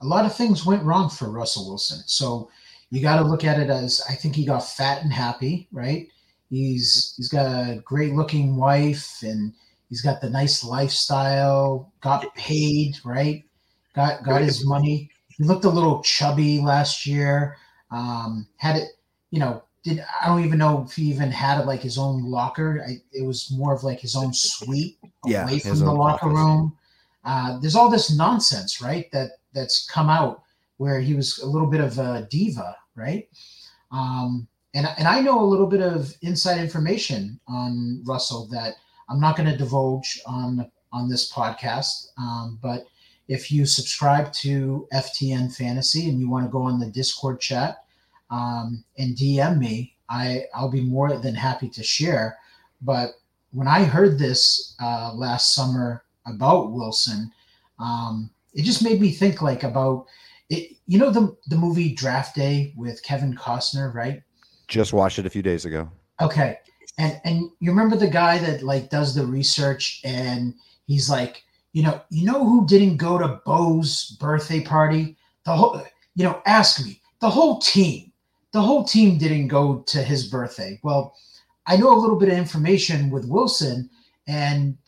A 0.03 0.07
lot 0.07 0.27
of 0.27 0.37
things 0.37 0.67
went 0.67 0.83
wrong 0.83 1.09
for 1.09 1.31
Russell 1.31 1.67
Wilson. 1.67 2.03
So 2.07 2.51
you 2.91 3.01
got 3.01 3.17
to 3.17 3.25
look 3.25 3.43
at 3.43 3.59
it 3.59 3.71
as 3.71 4.03
I 4.09 4.15
think 4.15 4.37
he 4.37 4.45
got 4.45 4.69
fat 4.69 5.03
and 5.03 5.13
happy, 5.13 5.67
right? 5.73 6.07
He's 6.51 6.93
mm-hmm. 6.93 7.15
he's 7.17 7.29
got 7.31 7.47
a 7.47 7.81
great 7.87 8.13
looking 8.13 8.57
wife 8.57 9.23
and 9.23 9.55
he's 9.89 10.03
got 10.03 10.21
the 10.21 10.29
nice 10.29 10.63
lifestyle, 10.63 11.91
got 12.03 12.35
paid, 12.35 12.99
right? 13.03 13.45
Got 13.95 14.25
got 14.25 14.43
his 14.43 14.67
money. 14.67 15.11
He 15.29 15.45
looked 15.45 15.65
a 15.65 15.71
little 15.71 16.03
chubby 16.03 16.61
last 16.61 17.07
year. 17.07 17.57
Um, 17.91 18.47
had 18.57 18.77
it, 18.77 18.89
you 19.31 19.41
know, 19.41 19.63
did 19.83 20.05
I 20.21 20.27
don't 20.27 20.45
even 20.45 20.59
know 20.59 20.85
if 20.87 20.97
he 20.97 21.05
even 21.05 21.31
had 21.31 21.65
like 21.65 21.81
his 21.81 21.99
own 21.99 22.25
locker. 22.25 22.85
I, 22.87 23.01
it 23.13 23.25
was 23.25 23.51
more 23.53 23.75
of 23.75 23.85
like 23.85 24.01
his 24.01 24.17
own 24.17 24.33
suite 24.33 24.99
yeah, 25.25 25.45
away 25.45 25.61
from 25.61 25.79
the 25.79 25.93
locker 25.93 26.27
office. 26.27 26.39
room. 26.39 26.77
Uh, 27.25 27.59
there's 27.61 27.77
all 27.77 27.89
this 27.89 28.17
nonsense, 28.17 28.81
right? 28.81 29.11
That 29.13 29.31
that's 29.53 29.89
come 29.89 30.11
out 30.11 30.43
where 30.79 31.01
he 31.01 31.15
was 31.15 31.39
a 31.39 31.47
little 31.47 31.69
bit 31.69 31.81
of 31.81 31.99
a 31.99 32.27
diva, 32.31 32.77
right? 32.95 33.29
Um, 33.93 34.47
and 34.75 34.89
and 34.99 35.07
I 35.09 35.21
know 35.21 35.41
a 35.41 35.47
little 35.47 35.67
bit 35.67 35.81
of 35.81 36.13
inside 36.23 36.59
information 36.59 37.39
on 37.49 38.03
Russell 38.05 38.47
that 38.49 38.75
I'm 39.09 39.21
not 39.21 39.37
going 39.37 39.51
to 39.51 39.57
divulge 39.57 40.21
on 40.27 40.71
on 40.93 41.09
this 41.09 41.33
podcast. 41.33 42.09
Um, 42.19 42.59
but 42.61 42.87
if 43.29 43.51
you 43.51 43.67
subscribe 43.67 44.33
to 44.33 44.87
FTN 44.93 45.55
Fantasy 45.55 46.09
and 46.09 46.21
you 46.21 46.31
want 46.31 46.45
to 46.45 46.51
go 46.51 46.63
on 46.63 46.79
the 46.79 46.87
Discord 46.87 47.41
chat 47.41 47.85
um, 48.31 48.85
and 48.99 49.17
DM 49.17 49.59
me, 49.59 49.95
I 50.09 50.45
I'll 50.55 50.71
be 50.71 50.83
more 50.83 51.17
than 51.19 51.35
happy 51.35 51.69
to 51.71 51.83
share. 51.83 52.39
But 52.83 53.13
when 53.53 53.67
I 53.67 53.85
heard 53.85 54.19
this 54.19 54.77
uh, 54.81 55.13
last 55.15 55.55
summer 55.55 56.05
about 56.27 56.73
Wilson, 56.73 57.33
um, 57.79 58.31
it 58.55 58.63
just 58.63 58.85
made 58.85 59.01
me 59.01 59.11
think 59.11 59.43
like 59.43 59.65
about 59.65 60.07
it. 60.49 60.77
You 60.87 60.99
know 60.99 61.11
the 61.11 61.37
the 61.49 61.57
movie 61.57 61.95
Draft 61.95 62.37
Day 62.37 62.73
with 62.77 63.03
Kevin 63.03 63.35
Costner, 63.35 63.93
right? 63.93 64.23
Just 64.69 64.93
watched 64.93 65.19
it 65.19 65.27
a 65.27 65.31
few 65.31 65.43
days 65.43 65.65
ago. 65.65 65.91
Okay, 66.21 66.59
and 66.99 67.21
and 67.25 67.51
you 67.59 67.71
remember 67.71 67.97
the 67.97 68.09
guy 68.09 68.39
that 68.39 68.63
like 68.63 68.91
does 68.91 69.15
the 69.15 69.27
research 69.27 70.01
and 70.05 70.55
he's 70.87 71.11
like, 71.11 71.43
you 71.77 71.83
know, 71.83 72.01
you 72.11 72.25
know 72.25 72.45
who 72.45 72.67
didn't 72.67 72.97
go 72.97 73.19
to 73.19 73.41
Bo's 73.45 74.17
birthday 74.19 74.61
party? 74.61 75.17
The 75.45 75.53
whole, 75.53 75.83
you 76.15 76.25
know, 76.25 76.41
ask 76.47 76.85
me. 76.85 77.01
The 77.21 77.31
whole 77.31 77.59
team 77.59 78.13
the 78.57 78.63
whole 78.63 78.85
team 78.85 79.19
didn't 79.19 79.49
go 79.49 79.81
to 79.81 80.03
his 80.03 80.29
birthday. 80.29 80.81
Well, 80.83 81.15
I 81.67 81.77
know 81.77 81.95
a 81.95 82.01
little 82.01 82.17
bit 82.17 82.31
of 82.31 82.39
information 82.39 83.11
with 83.11 83.29
Wilson, 83.29 83.91
and 84.27 84.79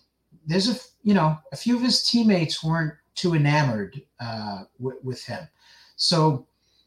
there's 0.47 0.71
a 0.71 0.81
you 1.03 1.13
know 1.13 1.37
a 1.53 1.57
few 1.57 1.77
of 1.77 1.83
his 1.83 2.03
teammates 2.03 2.65
weren't 2.65 2.95
too 3.15 3.35
enamored 3.35 4.01
uh, 4.21 4.63
with 4.79 5.23
him. 5.23 5.47
So 5.97 6.47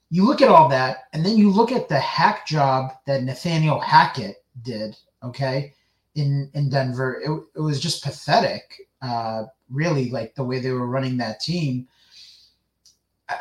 you 0.09 0.25
look 0.25 0.41
at 0.41 0.49
all 0.49 0.67
that, 0.69 1.03
and 1.13 1.23
then 1.23 1.37
you 1.37 1.51
look 1.51 1.71
at 1.71 1.87
the 1.87 1.99
hack 1.99 2.47
job 2.47 2.93
that 3.05 3.21
Nathaniel 3.23 3.79
Hackett 3.79 4.43
did. 4.63 4.97
Okay, 5.23 5.75
in 6.15 6.49
in 6.55 6.67
Denver, 6.67 7.21
it, 7.23 7.59
it 7.59 7.61
was 7.61 7.79
just 7.79 8.03
pathetic. 8.03 8.75
Uh, 9.01 9.45
really, 9.69 10.09
like 10.09 10.35
the 10.35 10.43
way 10.43 10.59
they 10.59 10.71
were 10.71 10.87
running 10.87 11.17
that 11.17 11.39
team. 11.39 11.87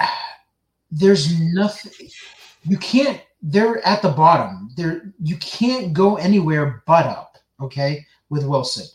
There's 0.90 1.40
nothing 1.40 2.08
you 2.64 2.76
can't 2.76 3.20
they're 3.42 3.86
at 3.86 4.02
the 4.02 4.11
bottom. 4.11 4.70
There 4.76 5.12
you 5.22 5.36
can't 5.36 5.92
go 5.92 6.16
anywhere 6.16 6.82
but 6.86 7.06
up, 7.06 7.38
okay, 7.61 8.06
with 8.28 8.46
Wilson. 8.46 8.86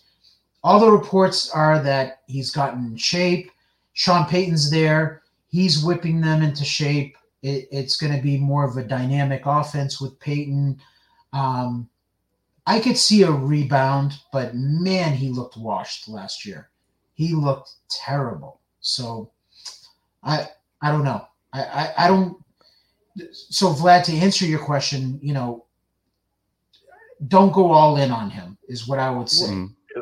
All 0.64 0.80
the 0.80 0.92
reports 0.92 1.50
are 1.50 1.82
that 1.82 2.22
he's 2.28 2.52
gotten 2.52 2.86
in 2.86 2.98
shape. 2.98 3.52
Sean 3.94 4.28
Payton's 4.28 4.70
there. 4.70 5.24
He's 5.48 5.84
whipping 5.84 6.22
them 6.22 6.42
into 6.42 6.64
shape. 6.64 7.18
It, 7.42 7.68
it's 7.72 7.98
going 7.98 8.16
to 8.16 8.22
be 8.22 8.38
more 8.38 8.66
of 8.66 8.78
a 8.78 8.84
dynamic 8.84 9.44
offense 9.46 10.02
with 10.02 10.20
Payton. 10.20 10.80
Um, 11.34 11.90
I 12.68 12.80
could 12.80 12.98
see 12.98 13.24
a 13.24 13.32
rebound, 13.32 14.14
but 14.32 14.56
man, 14.56 15.14
he 15.14 15.30
looked 15.30 15.58
washed 15.58 16.08
last 16.08 16.46
year. 16.46 16.70
He 17.14 17.34
looked 17.34 17.72
terrible. 17.90 18.60
So 18.82 19.32
I 20.24 20.48
I 20.82 20.92
don't 20.92 21.04
know. 21.04 21.28
I, 21.54 21.64
I, 21.64 21.94
I 21.98 22.08
don't 22.08 22.38
so 23.32 23.74
Vlad, 23.74 24.04
to 24.06 24.14
answer 24.14 24.46
your 24.46 24.60
question, 24.60 25.20
you 25.22 25.34
know, 25.34 25.66
don't 27.28 27.54
go 27.54 27.72
all 27.72 27.98
in 27.98 28.12
on 28.12 28.30
him 28.30 28.58
is 28.68 28.88
what 28.88 29.00
I 29.00 29.10
would 29.10 29.30
say. 29.30 29.48
Mm-hmm. 29.48 30.02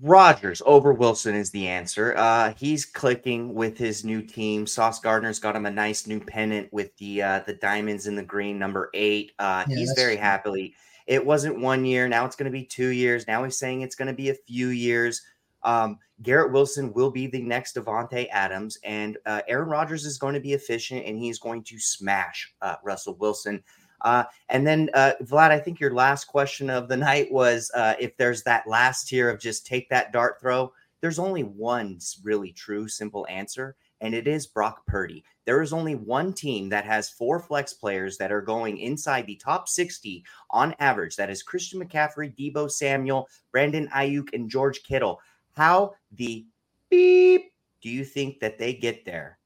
Rodgers 0.00 0.62
over 0.64 0.92
Wilson 0.92 1.34
is 1.34 1.50
the 1.50 1.66
answer. 1.66 2.14
Uh, 2.16 2.54
he's 2.56 2.84
clicking 2.84 3.54
with 3.54 3.76
his 3.76 4.04
new 4.04 4.22
team. 4.22 4.64
Sauce 4.64 5.00
Gardner's 5.00 5.40
got 5.40 5.56
him 5.56 5.66
a 5.66 5.70
nice 5.70 6.06
new 6.06 6.20
pennant 6.20 6.72
with 6.72 6.96
the 6.98 7.20
uh, 7.20 7.40
the 7.46 7.54
diamonds 7.54 8.06
in 8.06 8.14
the 8.14 8.22
green, 8.22 8.60
number 8.60 8.90
eight. 8.94 9.32
Uh, 9.40 9.64
yeah, 9.66 9.76
he's 9.76 9.92
very 9.96 10.14
true. 10.14 10.22
happily. 10.22 10.74
It 11.08 11.24
wasn't 11.24 11.58
one 11.58 11.86
year. 11.86 12.06
Now 12.06 12.26
it's 12.26 12.36
going 12.36 12.52
to 12.52 12.56
be 12.56 12.64
two 12.64 12.88
years. 12.88 13.26
Now 13.26 13.42
he's 13.42 13.58
saying 13.58 13.80
it's 13.80 13.96
going 13.96 14.08
to 14.08 14.14
be 14.14 14.28
a 14.28 14.34
few 14.34 14.68
years. 14.68 15.22
Um, 15.62 15.98
Garrett 16.22 16.52
Wilson 16.52 16.92
will 16.92 17.10
be 17.10 17.26
the 17.26 17.40
next 17.40 17.76
Davante 17.76 18.28
Adams, 18.30 18.78
and 18.84 19.16
uh, 19.24 19.40
Aaron 19.48 19.70
Rodgers 19.70 20.04
is 20.04 20.18
going 20.18 20.34
to 20.34 20.40
be 20.40 20.52
efficient 20.52 21.06
and 21.06 21.18
he's 21.18 21.38
going 21.38 21.64
to 21.64 21.78
smash 21.78 22.52
uh, 22.60 22.76
Russell 22.84 23.16
Wilson. 23.16 23.62
Uh, 24.02 24.24
and 24.50 24.66
then, 24.66 24.90
uh, 24.94 25.12
Vlad, 25.22 25.50
I 25.50 25.58
think 25.58 25.80
your 25.80 25.94
last 25.94 26.26
question 26.26 26.68
of 26.68 26.88
the 26.88 26.96
night 26.96 27.32
was 27.32 27.70
uh, 27.74 27.94
if 27.98 28.16
there's 28.18 28.42
that 28.42 28.68
last 28.68 29.08
tier 29.08 29.30
of 29.30 29.40
just 29.40 29.66
take 29.66 29.88
that 29.88 30.12
dart 30.12 30.40
throw. 30.40 30.72
There's 31.00 31.18
only 31.18 31.42
one 31.42 31.98
really 32.22 32.52
true, 32.52 32.86
simple 32.86 33.26
answer, 33.30 33.76
and 34.00 34.14
it 34.14 34.28
is 34.28 34.46
Brock 34.46 34.86
Purdy. 34.86 35.24
There 35.44 35.62
is 35.62 35.72
only 35.72 35.94
one 35.94 36.32
team 36.32 36.68
that 36.68 36.84
has 36.84 37.10
four 37.10 37.40
flex 37.40 37.72
players 37.72 38.18
that 38.18 38.32
are 38.32 38.42
going 38.42 38.78
inside 38.78 39.26
the 39.26 39.36
top 39.36 39.68
60 39.68 40.24
on 40.50 40.74
average. 40.78 41.16
That 41.16 41.30
is 41.30 41.42
Christian 41.42 41.82
McCaffrey, 41.82 42.34
Deebo 42.36 42.70
Samuel, 42.70 43.28
Brandon 43.50 43.88
Aiyuk, 43.88 44.28
and 44.34 44.50
George 44.50 44.82
Kittle. 44.82 45.20
How 45.56 45.94
the 46.12 46.46
beep 46.90 47.52
do 47.80 47.88
you 47.88 48.04
think 48.04 48.40
that 48.40 48.58
they 48.58 48.74
get 48.74 49.04
there? 49.04 49.38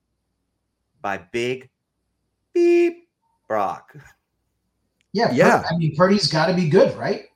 By 1.00 1.18
big 1.18 1.70
beep 2.53 3.09
Brock. 3.48 3.94
Yeah, 5.12 5.30
yeah. 5.32 5.62
I 5.70 5.76
mean, 5.76 5.94
Purdy's 5.94 6.26
got 6.26 6.46
to 6.46 6.55
be 6.55 6.68
good, 6.68 6.96
right? 6.96 7.26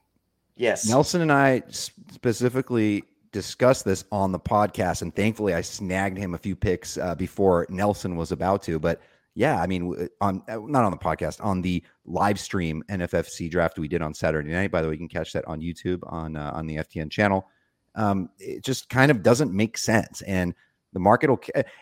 Yes. 0.57 0.89
Nelson 0.89 1.21
and 1.21 1.33
I 1.33 1.63
specifically 1.69 3.05
discussed 3.37 3.85
this 3.85 4.05
on 4.11 4.33
the 4.33 4.41
podcast, 4.41 5.03
and 5.03 5.15
thankfully, 5.15 5.55
I 5.55 5.61
snagged 5.61 6.19
him 6.19 6.35
a 6.35 6.39
few 6.39 6.57
picks 6.57 6.97
uh, 6.99 7.15
before 7.15 7.67
Nelson 7.69 8.17
was 8.17 8.33
about 8.33 8.63
to. 8.65 8.79
But 8.79 9.01
yeah, 9.35 9.61
I 9.61 9.67
mean, 9.67 10.09
on 10.21 10.43
uh, 10.49 10.59
not 10.59 10.85
on 10.85 10.91
the 10.91 10.99
podcast, 10.99 11.45
on 11.45 11.63
the 11.63 11.83
live 12.05 12.41
stream 12.41 12.83
NFFC 12.89 13.51
draft 13.51 13.79
we 13.79 13.89
did 13.89 14.03
on 14.03 14.15
Saturday 14.15 14.51
night. 14.53 14.71
By 14.71 14.83
the 14.83 14.89
way, 14.89 14.95
you 14.95 14.99
can 14.99 15.09
catch 15.09 15.33
that 15.35 15.47
on 15.47 15.61
YouTube 15.61 16.01
on 16.11 16.37
uh, 16.37 16.53
on 16.55 16.67
the 16.67 16.77
FTN 16.77 17.11
channel 17.11 17.49
um, 17.97 18.29
it 18.39 18.63
just 18.63 18.89
kind 18.89 19.11
of 19.11 19.23
doesn't 19.23 19.53
make 19.53 19.77
sense. 19.79 20.23
And 20.23 20.55
the 20.93 21.01
market 21.01 21.29
will. 21.29 21.41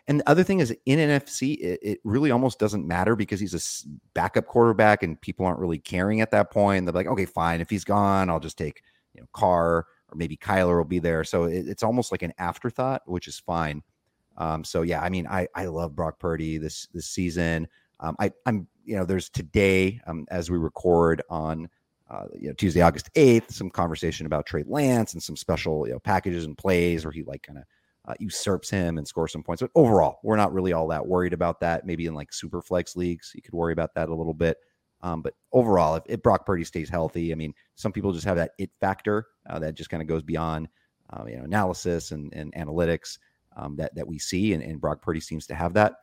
And 0.08 0.20
the 0.20 0.28
other 0.28 0.42
thing 0.42 0.60
is 0.60 0.74
in 0.86 0.98
NFFC, 0.98 1.58
it, 1.58 1.80
it, 1.82 2.00
really 2.04 2.30
almost 2.30 2.58
doesn't 2.58 2.86
matter 2.86 3.14
because 3.14 3.38
he's 3.38 3.54
a 3.54 3.88
backup 4.14 4.46
quarterback 4.46 5.02
and 5.02 5.20
people 5.20 5.44
aren't 5.44 5.58
really 5.58 5.78
caring 5.78 6.20
at 6.20 6.30
that 6.30 6.50
point. 6.50 6.86
They're 6.86 6.94
like, 6.94 7.06
okay, 7.06 7.26
fine. 7.26 7.60
If 7.60 7.70
he's 7.70 7.84
gone, 7.84 8.30
I'll 8.30 8.40
just 8.40 8.58
take 8.58 8.82
you 9.12 9.20
know 9.20 9.28
Carr 9.32 9.86
or 10.14 10.16
maybe 10.16 10.36
Kyler 10.36 10.76
will 10.78 10.84
be 10.84 10.98
there. 10.98 11.24
So 11.24 11.44
it, 11.44 11.66
it's 11.68 11.82
almost 11.82 12.12
like 12.12 12.22
an 12.22 12.32
afterthought, 12.38 13.02
which 13.06 13.28
is 13.28 13.38
fine. 13.38 13.82
Um, 14.36 14.64
so 14.64 14.82
yeah, 14.82 15.00
I 15.00 15.08
mean, 15.08 15.26
I 15.26 15.48
I 15.54 15.66
love 15.66 15.94
Brock 15.94 16.18
Purdy 16.18 16.58
this 16.58 16.88
this 16.92 17.06
season. 17.06 17.68
Um, 18.00 18.16
I 18.18 18.32
I'm 18.46 18.66
you 18.84 18.96
know 18.96 19.04
there's 19.04 19.28
today 19.28 20.00
um, 20.06 20.26
as 20.30 20.50
we 20.50 20.58
record 20.58 21.22
on 21.30 21.68
uh, 22.10 22.26
you 22.38 22.48
know, 22.48 22.54
Tuesday, 22.54 22.82
August 22.82 23.10
8th, 23.14 23.50
some 23.50 23.70
conversation 23.70 24.26
about 24.26 24.46
Trey 24.46 24.62
Lance 24.66 25.14
and 25.14 25.22
some 25.22 25.36
special, 25.36 25.86
you 25.86 25.94
know, 25.94 25.98
packages 25.98 26.44
and 26.44 26.56
plays 26.56 27.04
where 27.04 27.12
he 27.12 27.22
like 27.22 27.42
kind 27.42 27.58
of 27.58 27.64
uh, 28.06 28.14
usurps 28.18 28.68
him 28.68 28.98
and 28.98 29.08
scores 29.08 29.32
some 29.32 29.42
points. 29.42 29.62
But 29.62 29.70
overall, 29.74 30.18
we're 30.22 30.36
not 30.36 30.52
really 30.52 30.72
all 30.72 30.88
that 30.88 31.06
worried 31.06 31.32
about 31.32 31.60
that. 31.60 31.86
Maybe 31.86 32.06
in 32.06 32.14
like 32.14 32.32
super 32.32 32.60
flex 32.60 32.94
leagues, 32.94 33.32
you 33.34 33.42
could 33.42 33.54
worry 33.54 33.72
about 33.72 33.94
that 33.94 34.10
a 34.10 34.14
little 34.14 34.34
bit. 34.34 34.58
Um, 35.04 35.20
but 35.20 35.34
overall, 35.52 35.96
if, 35.96 36.02
if, 36.06 36.22
Brock 36.22 36.46
Purdy 36.46 36.64
stays 36.64 36.88
healthy, 36.88 37.30
I 37.30 37.34
mean, 37.34 37.52
some 37.74 37.92
people 37.92 38.12
just 38.14 38.24
have 38.24 38.38
that 38.38 38.52
it 38.58 38.70
factor 38.80 39.26
uh, 39.48 39.58
that 39.58 39.74
just 39.74 39.90
kind 39.90 40.00
of 40.00 40.08
goes 40.08 40.22
beyond, 40.22 40.66
uh, 41.10 41.24
you 41.26 41.36
know, 41.36 41.44
analysis 41.44 42.10
and, 42.10 42.32
and 42.32 42.54
analytics 42.54 43.18
um, 43.54 43.76
that 43.76 43.94
that 43.94 44.06
we 44.08 44.18
see, 44.18 44.54
and, 44.54 44.62
and 44.62 44.80
Brock 44.80 45.02
Purdy 45.02 45.20
seems 45.20 45.46
to 45.48 45.54
have 45.54 45.74
that. 45.74 45.96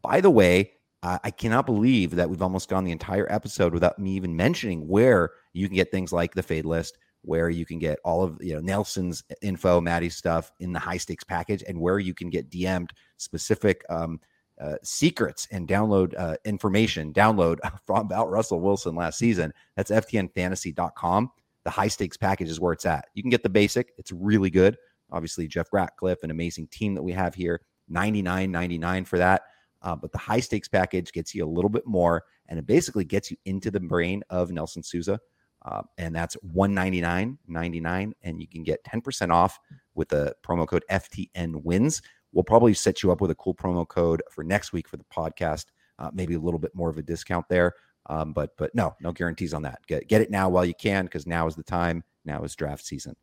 By 0.00 0.20
the 0.20 0.30
way, 0.30 0.70
uh, 1.02 1.18
I 1.24 1.32
cannot 1.32 1.66
believe 1.66 2.12
that 2.12 2.30
we've 2.30 2.40
almost 2.40 2.68
gone 2.68 2.84
the 2.84 2.92
entire 2.92 3.30
episode 3.30 3.72
without 3.72 3.98
me 3.98 4.12
even 4.12 4.36
mentioning 4.36 4.86
where 4.86 5.32
you 5.52 5.66
can 5.66 5.74
get 5.74 5.90
things 5.90 6.12
like 6.12 6.34
the 6.34 6.42
fade 6.42 6.64
list, 6.64 6.96
where 7.22 7.50
you 7.50 7.66
can 7.66 7.80
get 7.80 7.98
all 8.04 8.22
of 8.22 8.38
you 8.40 8.54
know 8.54 8.60
Nelson's 8.60 9.24
info, 9.42 9.80
Matty's 9.80 10.16
stuff 10.16 10.52
in 10.60 10.72
the 10.72 10.78
high 10.78 10.96
stakes 10.96 11.24
package, 11.24 11.64
and 11.66 11.80
where 11.80 11.98
you 11.98 12.14
can 12.14 12.30
get 12.30 12.50
DM'd 12.50 12.92
specific 13.16 13.84
um, 13.90 14.20
uh, 14.60 14.76
secrets 14.82 15.46
and 15.50 15.68
download 15.68 16.14
uh, 16.18 16.36
information, 16.44 17.12
download 17.12 17.58
from 17.86 18.06
about 18.06 18.30
Russell 18.30 18.60
Wilson 18.60 18.94
last 18.94 19.18
season. 19.18 19.52
That's 19.76 19.90
ftnfantasy.com. 19.90 21.30
The 21.64 21.70
high 21.70 21.88
stakes 21.88 22.16
package 22.16 22.48
is 22.48 22.60
where 22.60 22.72
it's 22.72 22.86
at. 22.86 23.06
You 23.14 23.22
can 23.22 23.30
get 23.30 23.42
the 23.42 23.48
basic, 23.48 23.92
it's 23.98 24.12
really 24.12 24.50
good. 24.50 24.76
Obviously, 25.10 25.48
Jeff 25.48 25.72
Ratcliffe, 25.72 26.22
an 26.22 26.30
amazing 26.30 26.68
team 26.68 26.94
that 26.94 27.02
we 27.02 27.12
have 27.12 27.34
here, 27.34 27.60
99.99 27.90 29.06
for 29.06 29.18
that. 29.18 29.42
Uh, 29.82 29.94
but 29.94 30.12
the 30.12 30.18
high 30.18 30.40
stakes 30.40 30.68
package 30.68 31.12
gets 31.12 31.34
you 31.34 31.44
a 31.44 31.48
little 31.48 31.70
bit 31.70 31.86
more, 31.86 32.24
and 32.48 32.58
it 32.58 32.66
basically 32.66 33.04
gets 33.04 33.30
you 33.30 33.36
into 33.44 33.70
the 33.70 33.80
brain 33.80 34.22
of 34.28 34.50
Nelson 34.50 34.82
Sousa. 34.82 35.18
Uh, 35.62 35.82
and 35.98 36.14
that's 36.14 36.36
199.99 36.54 38.12
and 38.22 38.40
you 38.40 38.46
can 38.46 38.62
get 38.62 38.82
10% 38.84 39.32
off 39.32 39.58
with 39.94 40.08
the 40.08 40.32
promo 40.46 40.66
code 40.66 40.84
ftn 40.88 41.62
wins 41.64 42.00
We'll 42.32 42.44
probably 42.44 42.74
set 42.74 43.02
you 43.02 43.10
up 43.10 43.20
with 43.20 43.30
a 43.30 43.34
cool 43.34 43.54
promo 43.54 43.86
code 43.86 44.22
for 44.30 44.44
next 44.44 44.72
week 44.72 44.88
for 44.88 44.96
the 44.96 45.04
podcast. 45.04 45.66
Uh, 45.98 46.10
maybe 46.12 46.34
a 46.34 46.38
little 46.38 46.60
bit 46.60 46.74
more 46.74 46.90
of 46.90 46.98
a 46.98 47.02
discount 47.02 47.48
there. 47.48 47.74
Um, 48.08 48.32
but 48.32 48.56
but 48.56 48.74
no, 48.74 48.94
no 49.00 49.12
guarantees 49.12 49.54
on 49.54 49.62
that. 49.62 49.80
Get 49.86 50.08
get 50.08 50.22
it 50.22 50.30
now 50.30 50.48
while 50.48 50.64
you 50.64 50.74
can 50.74 51.04
because 51.04 51.26
now 51.26 51.46
is 51.46 51.56
the 51.56 51.62
time. 51.62 52.04
Now 52.24 52.42
is 52.42 52.54
draft 52.56 52.84
season. 52.84 53.16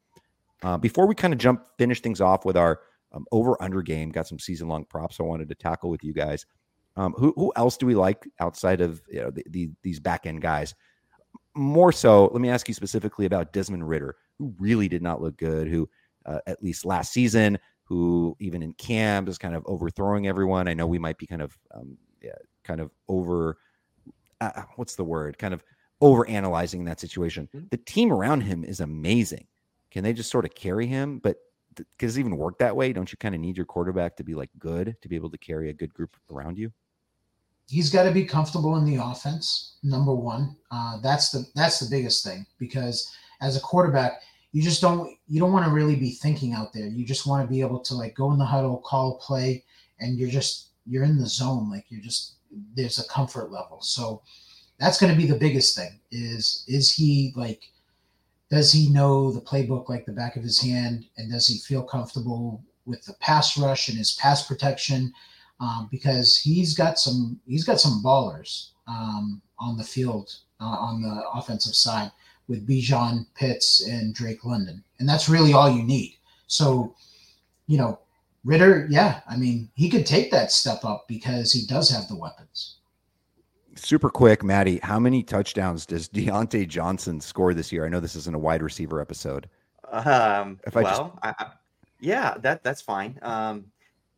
Uh, 0.63 0.77
before 0.77 1.05
we 1.07 1.15
kind 1.15 1.33
of 1.33 1.39
jump 1.39 1.65
finish 1.77 2.01
things 2.01 2.21
off 2.21 2.45
with 2.45 2.57
our 2.57 2.81
um, 3.11 3.25
over 3.31 3.61
under 3.61 3.81
game, 3.81 4.09
got 4.09 4.27
some 4.27 4.39
season 4.39 4.67
long 4.67 4.85
props 4.85 5.19
I 5.19 5.23
wanted 5.23 5.49
to 5.49 5.55
tackle 5.55 5.89
with 5.89 6.03
you 6.03 6.13
guys. 6.13 6.45
Um, 6.97 7.13
who 7.17 7.33
who 7.35 7.51
else 7.55 7.77
do 7.77 7.85
we 7.85 7.95
like 7.95 8.27
outside 8.39 8.81
of 8.81 9.01
you 9.09 9.21
know 9.21 9.31
the, 9.31 9.43
the, 9.49 9.69
these 9.81 9.99
back 9.99 10.25
end 10.25 10.41
guys? 10.41 10.75
More 11.55 11.91
so, 11.91 12.25
let 12.27 12.41
me 12.41 12.49
ask 12.49 12.67
you 12.67 12.73
specifically 12.73 13.25
about 13.25 13.53
Desmond 13.53 13.87
Ridder, 13.87 14.15
who 14.37 14.53
really 14.59 14.87
did 14.87 15.01
not 15.01 15.21
look 15.21 15.37
good. 15.37 15.67
Who 15.67 15.89
uh, 16.25 16.39
at 16.47 16.61
least 16.61 16.85
last 16.85 17.11
season 17.11 17.57
who 17.85 18.35
even 18.39 18.61
in 18.61 18.73
camp 18.73 19.29
is 19.29 19.37
kind 19.37 19.55
of 19.55 19.63
overthrowing 19.65 20.27
everyone. 20.27 20.67
I 20.67 20.73
know 20.73 20.87
we 20.87 20.99
might 20.99 21.17
be 21.17 21.27
kind 21.27 21.41
of 21.41 21.57
um, 21.73 21.97
yeah, 22.21 22.31
kind 22.63 22.81
of 22.81 22.91
over 23.07 23.57
uh, 24.41 24.51
uh 24.55 24.63
what's 24.75 24.95
the 24.95 25.03
word? 25.03 25.37
Kind 25.37 25.53
of 25.53 25.63
over 26.01 26.27
analyzing 26.27 26.83
that 26.85 26.99
situation. 26.99 27.47
Mm-hmm. 27.55 27.67
The 27.71 27.77
team 27.77 28.11
around 28.11 28.41
him 28.41 28.63
is 28.63 28.79
amazing. 28.79 29.47
Can 29.91 30.03
they 30.03 30.13
just 30.13 30.31
sort 30.31 30.45
of 30.45 30.53
carry 30.55 30.87
him? 30.87 31.19
But 31.19 31.37
th- 31.75 31.87
does 31.99 32.17
it 32.17 32.19
even 32.19 32.37
work 32.37 32.57
that 32.59 32.75
way? 32.75 32.91
Don't 32.91 33.11
you 33.11 33.17
kind 33.17 33.35
of 33.35 33.41
need 33.41 33.55
your 33.55 33.65
quarterback 33.65 34.17
to 34.17 34.23
be 34.23 34.33
like 34.33 34.49
good 34.59 34.95
to 35.01 35.07
be 35.07 35.15
able 35.15 35.29
to 35.29 35.37
carry 35.37 35.69
a 35.69 35.73
good 35.73 35.93
group 35.93 36.17
around 36.31 36.57
you? 36.57 36.71
He's 37.67 37.89
got 37.89 38.03
to 38.03 38.11
be 38.11 38.25
comfortable 38.25 38.75
in 38.77 38.85
the 38.85 39.01
offense. 39.01 39.77
Number 39.83 40.13
one, 40.13 40.55
uh, 40.69 40.99
that's 41.01 41.29
the 41.29 41.45
that's 41.55 41.79
the 41.79 41.89
biggest 41.89 42.23
thing 42.23 42.45
because 42.59 43.11
as 43.41 43.57
a 43.57 43.61
quarterback, 43.61 44.21
you 44.55 44.61
just 44.61 44.79
don't 44.79 45.13
you 45.27 45.41
don't 45.41 45.51
want 45.51 45.65
to 45.65 45.71
really 45.71 45.97
be 45.97 46.11
thinking 46.11 46.53
out 46.53 46.71
there. 46.71 46.87
You 46.87 47.05
just 47.05 47.27
want 47.27 47.45
to 47.45 47.53
be 47.53 47.59
able 47.59 47.81
to 47.81 47.93
like 47.93 48.15
go 48.15 48.31
in 48.31 48.39
the 48.39 48.45
huddle, 48.45 48.77
call 48.77 49.17
play, 49.17 49.65
and 49.99 50.17
you're 50.17 50.29
just 50.29 50.69
you're 50.85 51.03
in 51.03 51.19
the 51.19 51.27
zone. 51.27 51.69
Like 51.69 51.83
you're 51.89 52.01
just 52.01 52.35
there's 52.73 52.97
a 52.97 53.07
comfort 53.09 53.51
level. 53.51 53.81
So 53.81 54.21
that's 54.79 54.97
going 54.97 55.11
to 55.11 55.21
be 55.21 55.27
the 55.27 55.37
biggest 55.37 55.75
thing. 55.75 55.99
Is 56.09 56.63
is 56.69 56.89
he 56.89 57.33
like 57.35 57.63
does 58.49 58.71
he 58.71 58.89
know 58.89 59.29
the 59.29 59.41
playbook 59.41 59.89
like 59.89 60.05
the 60.05 60.13
back 60.13 60.37
of 60.37 60.43
his 60.43 60.61
hand, 60.61 61.05
and 61.17 61.29
does 61.29 61.47
he 61.47 61.57
feel 61.57 61.83
comfortable 61.83 62.63
with 62.85 63.03
the 63.03 63.15
pass 63.15 63.57
rush 63.57 63.89
and 63.89 63.97
his 63.97 64.13
pass 64.13 64.47
protection? 64.47 65.11
Um, 65.59 65.89
because 65.91 66.37
he's 66.37 66.73
got 66.73 66.97
some 66.97 67.41
he's 67.45 67.65
got 67.65 67.81
some 67.81 68.01
ballers 68.01 68.69
um, 68.87 69.41
on 69.59 69.75
the 69.75 69.83
field 69.83 70.33
uh, 70.61 70.63
on 70.63 71.01
the 71.01 71.23
offensive 71.33 71.75
side 71.75 72.09
with 72.47 72.67
Bijan 72.67 73.25
Pitts 73.35 73.87
and 73.87 74.13
Drake 74.13 74.45
London. 74.45 74.83
And 74.99 75.07
that's 75.07 75.29
really 75.29 75.53
all 75.53 75.69
you 75.69 75.83
need. 75.83 76.17
So, 76.47 76.95
you 77.67 77.77
know, 77.77 77.99
Ridder, 78.43 78.87
yeah, 78.89 79.21
I 79.27 79.37
mean, 79.37 79.69
he 79.73 79.89
could 79.89 80.05
take 80.05 80.29
that 80.31 80.51
step 80.51 80.85
up 80.85 81.07
because 81.07 81.51
he 81.51 81.65
does 81.65 81.89
have 81.89 82.07
the 82.07 82.15
weapons. 82.15 82.77
Super 83.75 84.09
quick, 84.09 84.43
Matty, 84.43 84.79
how 84.83 84.99
many 84.99 85.23
touchdowns 85.23 85.85
does 85.85 86.07
Diontae 86.13 86.67
Johnson 86.67 87.19
score 87.19 87.53
this 87.53 87.71
year? 87.71 87.85
I 87.85 87.89
know 87.89 87.99
this 87.99 88.15
isn't 88.15 88.35
a 88.35 88.39
wide 88.39 88.61
receiver 88.61 89.01
episode. 89.01 89.49
Um, 89.91 90.59
if 90.65 90.77
I 90.77 90.83
well, 90.83 91.19
just... 91.23 91.39
I, 91.39 91.43
I, 91.43 91.51
yeah, 91.99 92.35
that 92.39 92.63
that's 92.63 92.81
fine. 92.81 93.17
Um, 93.21 93.65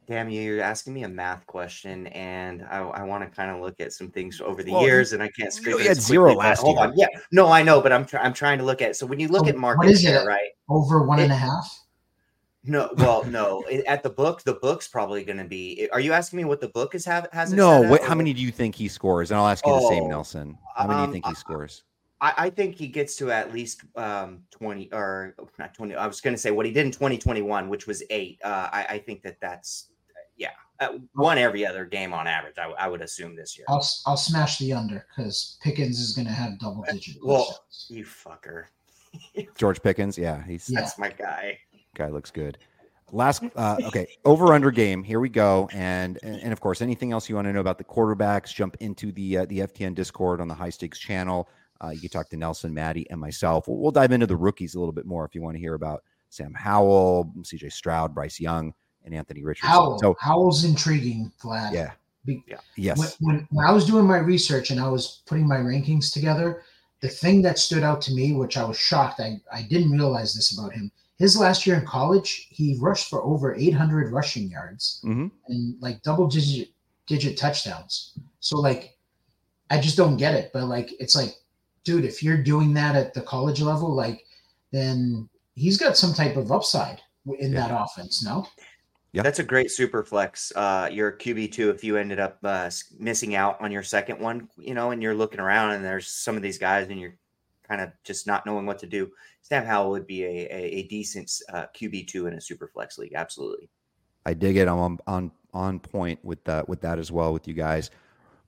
Damn, 0.07 0.29
you! 0.29 0.41
You're 0.41 0.61
asking 0.61 0.93
me 0.93 1.03
a 1.03 1.09
math 1.09 1.45
question, 1.47 2.07
and 2.07 2.65
I, 2.69 2.79
I 2.79 3.03
want 3.03 3.29
to 3.29 3.35
kind 3.35 3.51
of 3.51 3.61
look 3.61 3.81
at 3.81 3.91
some 3.91 4.09
things 4.09 4.39
over 4.39 4.63
the 4.63 4.71
well, 4.71 4.83
years, 4.83 5.11
and 5.11 5.21
I 5.21 5.27
can't. 5.27 5.53
You 5.65 5.79
had 5.79 5.97
zero 5.97 6.33
last 6.33 6.61
Hold 6.61 6.77
year. 6.77 6.85
on, 6.85 6.93
yeah, 6.97 7.07
no, 7.33 7.51
I 7.51 7.61
know, 7.61 7.81
but 7.81 7.91
I'm 7.91 8.05
try- 8.05 8.21
I'm 8.21 8.33
trying 8.33 8.57
to 8.59 8.63
look 8.63 8.81
at. 8.81 8.95
So 8.95 9.05
when 9.05 9.19
you 9.19 9.27
look 9.27 9.45
so 9.45 9.49
at 9.49 9.57
market 9.57 9.97
share, 9.97 10.21
it? 10.21 10.25
right? 10.25 10.49
Over 10.69 11.03
one 11.03 11.19
it, 11.19 11.23
and 11.23 11.33
a 11.33 11.35
half. 11.35 11.77
No, 12.63 12.89
well, 12.97 13.25
no. 13.25 13.65
at 13.85 14.01
the 14.01 14.09
book, 14.09 14.43
the 14.43 14.55
book's 14.55 14.87
probably 14.87 15.25
going 15.25 15.37
to 15.37 15.45
be. 15.45 15.89
Are 15.91 15.99
you 15.99 16.13
asking 16.13 16.37
me 16.37 16.45
what 16.45 16.61
the 16.61 16.69
book 16.69 16.95
is 16.95 17.03
have 17.03 17.27
has? 17.33 17.51
no, 17.51 17.81
what, 17.81 18.01
how 18.01 18.15
many 18.15 18.33
do 18.33 18.41
you 18.41 18.51
think 18.51 18.75
he 18.75 18.87
scores? 18.87 19.31
And 19.31 19.37
I'll 19.39 19.47
ask 19.47 19.65
you 19.65 19.73
oh, 19.73 19.81
the 19.81 19.89
same, 19.89 20.03
oh, 20.03 20.07
Nelson. 20.07 20.57
How 20.75 20.87
many 20.87 20.99
um, 20.99 20.99
do 20.99 21.01
you 21.01 21.05
um, 21.07 21.11
think 21.13 21.25
he 21.27 21.35
scores? 21.35 21.83
I, 22.21 22.33
I, 22.37 22.49
think 22.49 22.75
he 22.75 22.87
gets 22.87 23.15
to 23.17 23.31
at 23.31 23.53
least 23.53 23.83
um, 23.95 24.39
20 24.51 24.89
or 24.91 25.35
not 25.59 25.73
20. 25.73 25.95
I 25.95 26.07
was 26.07 26.19
going 26.19 26.33
to 26.33 26.41
say 26.41 26.51
what 26.51 26.65
he 26.65 26.71
did 26.71 26.85
in 26.85 26.91
2021, 26.91 27.69
which 27.69 27.87
was 27.87 28.03
eight. 28.09 28.39
Uh, 28.43 28.69
I, 28.71 28.85
I 28.89 28.97
think 28.99 29.21
that 29.21 29.39
that's 29.39 29.89
yeah, 30.37 30.51
uh, 30.79 30.97
one 31.13 31.37
every 31.37 31.65
other 31.65 31.85
game 31.85 32.13
on 32.13 32.27
average. 32.27 32.57
I, 32.57 32.69
I 32.71 32.87
would 32.87 33.01
assume 33.01 33.35
this 33.35 33.57
year. 33.57 33.65
I'll 33.69 33.85
I'll 34.05 34.17
smash 34.17 34.59
the 34.59 34.73
under 34.73 35.05
because 35.15 35.57
Pickens 35.61 35.99
is 35.99 36.13
going 36.13 36.27
to 36.27 36.33
have 36.33 36.59
double 36.59 36.85
uh, 36.87 36.93
digit. 36.93 37.17
Well, 37.23 37.65
you 37.89 38.05
fucker. 38.05 38.65
George 39.57 39.81
Pickens, 39.81 40.17
yeah, 40.17 40.43
he's 40.45 40.69
yeah. 40.69 40.81
that's 40.81 40.97
my 40.97 41.09
guy. 41.09 41.57
Guy 41.95 42.09
looks 42.09 42.31
good. 42.31 42.57
Last, 43.13 43.41
uh, 43.55 43.77
okay, 43.85 44.05
over 44.25 44.53
under 44.53 44.69
game. 44.69 45.01
Here 45.01 45.21
we 45.21 45.29
go, 45.29 45.69
and, 45.71 46.19
and, 46.23 46.41
and 46.41 46.51
of 46.51 46.59
course, 46.59 46.81
anything 46.81 47.13
else 47.13 47.29
you 47.29 47.35
want 47.35 47.47
to 47.47 47.53
know 47.53 47.61
about 47.61 47.77
the 47.77 47.85
quarterbacks, 47.85 48.53
jump 48.53 48.75
into 48.81 49.13
the 49.13 49.39
uh, 49.39 49.45
the 49.45 49.59
FTN 49.59 49.95
Discord 49.95 50.41
on 50.41 50.47
the 50.47 50.53
High 50.53 50.69
Stakes 50.69 50.99
channel. 50.99 51.49
Uh, 51.81 51.89
you 51.89 52.01
can 52.01 52.09
talk 52.09 52.27
to 52.29 52.37
Nelson, 52.37 52.73
Matty, 52.73 53.09
and 53.09 53.19
myself. 53.19 53.67
We'll, 53.67 53.77
we'll 53.77 53.91
dive 53.91 54.11
into 54.11 54.27
the 54.27 54.35
rookies 54.35 54.75
a 54.75 54.79
little 54.79 54.93
bit 54.93 55.05
more 55.05 55.23
if 55.25 55.35
you 55.35 55.41
want 55.41 55.55
to 55.55 55.59
hear 55.59 55.75
about 55.75 56.03
Sam 56.29 56.53
Howell, 56.53 57.31
C.J. 57.43 57.69
Stroud, 57.69 58.13
Bryce 58.13 58.39
Young 58.39 58.73
and 59.07 59.15
Anthony 59.15 59.43
Richardson. 59.43 59.69
Howell, 59.69 59.99
so 59.99 60.15
Howell's 60.19 60.63
intriguing, 60.63 61.31
Vlad. 61.41 61.73
Yeah. 61.73 61.91
Be, 62.25 62.43
yeah. 62.45 62.57
Yes. 62.75 63.17
When, 63.19 63.35
when, 63.35 63.47
when 63.51 63.65
I 63.65 63.71
was 63.71 63.85
doing 63.85 64.05
my 64.05 64.17
research 64.17 64.69
and 64.69 64.79
I 64.79 64.89
was 64.89 65.23
putting 65.25 65.47
my 65.47 65.57
rankings 65.57 66.13
together, 66.13 66.61
the 67.01 67.07
thing 67.07 67.41
that 67.43 67.57
stood 67.57 67.83
out 67.83 68.01
to 68.03 68.13
me, 68.13 68.33
which 68.33 68.57
I 68.57 68.65
was 68.65 68.77
shocked, 68.77 69.19
I, 69.19 69.39
I 69.51 69.63
didn't 69.63 69.91
realize 69.91 70.35
this 70.35 70.57
about 70.57 70.73
him. 70.73 70.91
His 71.17 71.37
last 71.37 71.65
year 71.65 71.77
in 71.77 71.85
college, 71.85 72.47
he 72.51 72.77
rushed 72.79 73.09
for 73.09 73.23
over 73.23 73.55
800 73.55 74.11
rushing 74.11 74.49
yards 74.49 75.01
mm-hmm. 75.03 75.27
and 75.47 75.81
like 75.81 76.03
double 76.03 76.27
digit 76.27 76.69
digit 77.07 77.37
touchdowns. 77.37 78.19
So 78.41 78.59
like, 78.59 78.97
I 79.69 79.79
just 79.79 79.97
don't 79.97 80.17
get 80.17 80.35
it. 80.35 80.51
But 80.53 80.65
like, 80.65 80.91
it's 80.99 81.15
like, 81.15 81.33
dude, 81.85 82.05
if 82.05 82.21
you're 82.21 82.43
doing 82.43 82.73
that 82.73 82.95
at 82.95 83.13
the 83.13 83.21
college 83.21 83.61
level, 83.61 83.93
like, 83.93 84.25
then 84.71 85.29
he's 85.55 85.77
got 85.77 85.97
some 85.97 86.13
type 86.13 86.35
of 86.35 86.51
upside 86.51 87.01
in 87.39 87.53
yeah. 87.53 87.67
that 87.67 87.81
offense. 87.81 88.23
No. 88.23 88.45
Yeah. 89.17 89.23
That's 89.23 89.39
a 89.39 89.43
great 89.43 89.71
super 89.71 90.03
flex. 90.03 90.53
Uh, 90.55 90.89
your 90.91 91.11
QB 91.11 91.51
two, 91.51 91.71
if 91.71 91.83
you 91.83 91.97
ended 91.97 92.19
up 92.19 92.37
uh, 92.43 92.69
missing 92.99 93.33
out 93.33 93.59
on 93.59 93.71
your 93.71 93.81
second 93.81 94.19
one, 94.19 94.47
you 94.59 94.75
know, 94.75 94.91
and 94.91 95.01
you're 95.01 95.15
looking 95.15 95.39
around 95.39 95.71
and 95.71 95.83
there's 95.83 96.07
some 96.07 96.35
of 96.35 96.43
these 96.43 96.59
guys 96.59 96.87
and 96.89 96.99
you're 96.99 97.17
kind 97.67 97.81
of 97.81 97.89
just 98.03 98.27
not 98.27 98.45
knowing 98.45 98.67
what 98.67 98.77
to 98.77 98.85
do. 98.85 99.09
Sam 99.41 99.65
Howell 99.65 99.89
would 99.89 100.05
be 100.05 100.23
a, 100.23 100.27
a, 100.27 100.61
a 100.75 100.83
decent 100.83 101.31
uh, 101.51 101.65
QB 101.75 102.05
two 102.05 102.27
in 102.27 102.35
a 102.35 102.41
super 102.41 102.67
flex 102.67 102.99
league. 102.99 103.13
Absolutely. 103.15 103.67
I 104.27 104.35
dig 104.35 104.55
it. 104.55 104.67
I'm 104.67 104.77
on 104.77 104.99
on, 105.07 105.31
on 105.51 105.79
point 105.79 106.23
with 106.23 106.43
that 106.43 106.69
with 106.69 106.81
that 106.81 106.99
as 106.99 107.11
well 107.11 107.33
with 107.33 107.47
you 107.47 107.55
guys. 107.55 107.89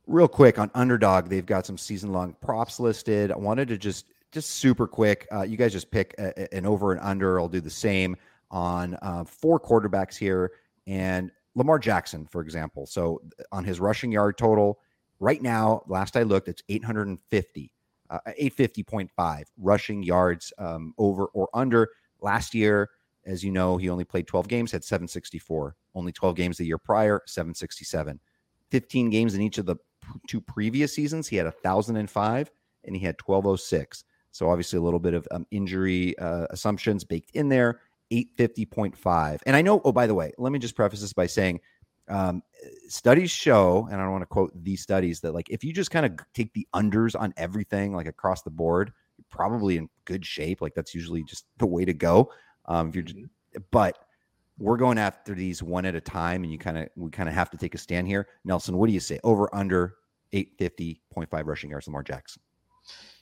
Real 0.06 0.28
quick 0.28 0.60
on 0.60 0.70
underdog, 0.76 1.30
they've 1.30 1.48
got 1.48 1.66
some 1.66 1.80
season 1.80 2.14
long 2.14 2.36
props 2.41 2.80
listed. 2.80 3.32
I 3.32 3.38
wanted 3.38 3.70
to 3.70 3.78
just 3.80 4.06
just 4.32 4.52
super 4.52 4.86
quick. 4.86 5.28
Uh, 5.32 5.41
you 5.41 5.58
guys 5.58 5.72
just 5.72 5.90
pick 5.90 6.14
a, 6.20 6.54
an 6.54 6.68
over 6.68 6.91
and 6.91 7.02
under. 7.02 7.40
I'll 7.40 7.48
do 7.50 7.60
the 7.60 7.72
same 7.72 8.16
on 8.52 8.98
uh, 9.02 9.24
four 9.24 9.60
quarterbacks 9.60 10.16
here. 10.16 10.52
And 10.88 11.32
Lamar 11.56 11.80
Jackson, 11.80 12.26
for 12.28 12.42
example. 12.42 12.86
So 12.86 13.22
on 13.52 13.64
his 13.64 13.80
rushing 13.80 14.12
yard 14.12 14.38
total, 14.38 14.80
right 15.20 15.42
now, 15.42 15.84
last 15.88 16.16
I 16.18 16.24
looked, 16.24 16.48
it's 16.48 16.64
850. 16.70 17.74
uh, 18.10 18.20
850.5 18.40 19.44
rushing 19.58 20.04
yards 20.04 20.54
um, 20.58 20.94
over 20.98 21.26
or 21.28 21.50
under. 21.54 21.90
Last 22.22 22.54
year, 22.54 22.90
as 23.26 23.44
you 23.44 23.52
know, 23.52 23.78
he 23.78 23.90
only 23.90 24.04
played 24.04 24.28
12 24.28 24.48
games, 24.48 24.72
had 24.72 24.84
764. 24.84 25.76
Only 25.96 26.12
12 26.12 26.36
games 26.36 26.58
the 26.58 26.66
year 26.66 26.78
prior, 26.78 27.22
767. 27.28 28.20
15 28.72 29.10
games 29.10 29.36
in 29.36 29.42
each 29.42 29.58
of 29.58 29.66
the 29.66 29.76
two 30.28 30.42
previous 30.42 30.94
seasons, 30.94 31.28
he 31.28 31.36
had 31.36 31.46
1,005 31.46 32.52
and 32.86 32.96
he 32.96 33.04
had 33.04 33.16
1206. 33.24 34.04
So 34.32 34.50
obviously 34.50 34.78
a 34.78 34.82
little 34.82 35.00
bit 35.00 35.14
of 35.14 35.28
um, 35.32 35.46
injury 35.52 36.18
uh, 36.20 36.48
assumptions 36.52 37.04
baked 37.04 37.32
in 37.32 37.50
there. 37.50 37.82
850.5. 38.11 39.40
And 39.45 39.56
I 39.56 39.61
know, 39.61 39.81
oh, 39.84 39.91
by 39.91 40.07
the 40.07 40.15
way, 40.15 40.31
let 40.38 40.52
me 40.52 40.60
just 40.60 40.76
preface 40.76 41.02
this 41.02 41.14
by 41.14 41.27
saying 41.27 41.60
um, 42.10 42.41
studies 42.88 43.31
show, 43.31 43.88
and 43.91 43.99
I 43.99 44.03
don't 44.03 44.11
want 44.11 44.23
to 44.23 44.27
quote 44.27 44.52
these 44.64 44.81
studies, 44.81 45.19
that 45.22 45.34
like 45.34 45.49
if 45.49 45.64
you 45.64 45.73
just 45.73 45.91
kind 45.91 46.06
of 46.06 46.14
take 46.34 46.53
the 46.53 46.68
unders 46.73 47.19
on 47.19 47.34
everything, 47.38 47.94
like 47.94 48.07
across 48.07 48.41
the 48.41 48.49
board, 48.49 48.91
you're 49.18 49.26
probably 49.30 49.77
in 49.77 49.90
good 50.06 50.26
shape. 50.26 50.61
Like 50.61 50.73
that's 50.73 50.95
usually 50.95 51.23
just 51.23 51.45
the 51.57 51.68
way 51.68 51.86
to 51.86 51.94
go. 51.94 52.31
Um, 52.65 52.90
if 52.90 52.95
you're, 52.95 53.03
just, 53.03 53.18
Mm-hmm. 53.18 53.61
but 53.72 53.98
we're 54.57 54.77
going 54.77 54.98
after 54.98 55.34
these 55.34 55.64
one 55.64 55.86
at 55.86 55.95
a 55.95 56.02
time, 56.02 56.44
and 56.44 56.52
you 56.52 56.60
kind 56.60 56.77
of 56.77 56.90
we 56.95 57.10
kind 57.10 57.30
of 57.30 57.36
have 57.36 57.49
to 57.52 57.57
take 57.57 57.76
a 57.76 57.77
stand 57.77 58.07
here. 58.07 58.27
Nelson, 58.44 58.77
what 58.77 58.88
do 58.88 58.94
you 58.94 58.99
say? 58.99 59.19
Over 59.23 59.49
under 59.56 59.95
850.5 60.34 61.45
rushing 61.45 61.69
yards, 61.72 61.88
Lamar 61.88 62.03
Jackson. 62.03 62.41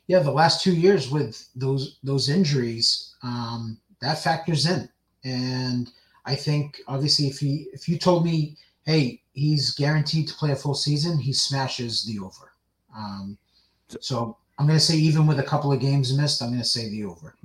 Yeah, 0.08 0.20
the 0.20 0.32
last 0.32 0.64
two 0.64 0.74
years 0.74 1.12
with 1.12 1.48
those 1.56 2.00
those 2.04 2.30
injuries, 2.30 3.16
um, 3.24 3.80
that 4.02 4.20
factors 4.24 4.66
in. 4.66 4.90
And 5.24 5.90
I 6.26 6.36
think 6.36 6.82
obviously 6.88 7.28
if 7.28 7.40
he 7.40 7.68
if 7.74 7.88
you 7.90 7.98
told 7.98 8.26
me, 8.26 8.56
hey, 8.86 9.22
he's 9.34 9.72
guaranteed 9.76 10.28
to 10.28 10.34
play 10.34 10.52
a 10.52 10.56
full 10.56 10.76
season, 10.76 11.18
he 11.18 11.34
smashes 11.34 12.06
the 12.06 12.20
over. 12.20 12.52
Um, 12.96 13.38
so 14.00 14.38
I'm 14.58 14.66
going 14.68 14.78
to 14.80 14.84
say 14.84 14.96
even 14.96 15.28
with 15.28 15.40
a 15.40 15.44
couple 15.44 15.72
of 15.72 15.80
games 15.80 16.16
missed, 16.18 16.42
I'm 16.42 16.50
going 16.50 16.62
to 16.62 16.68
say 16.68 16.90
the 16.90 17.06
over. 17.06 17.36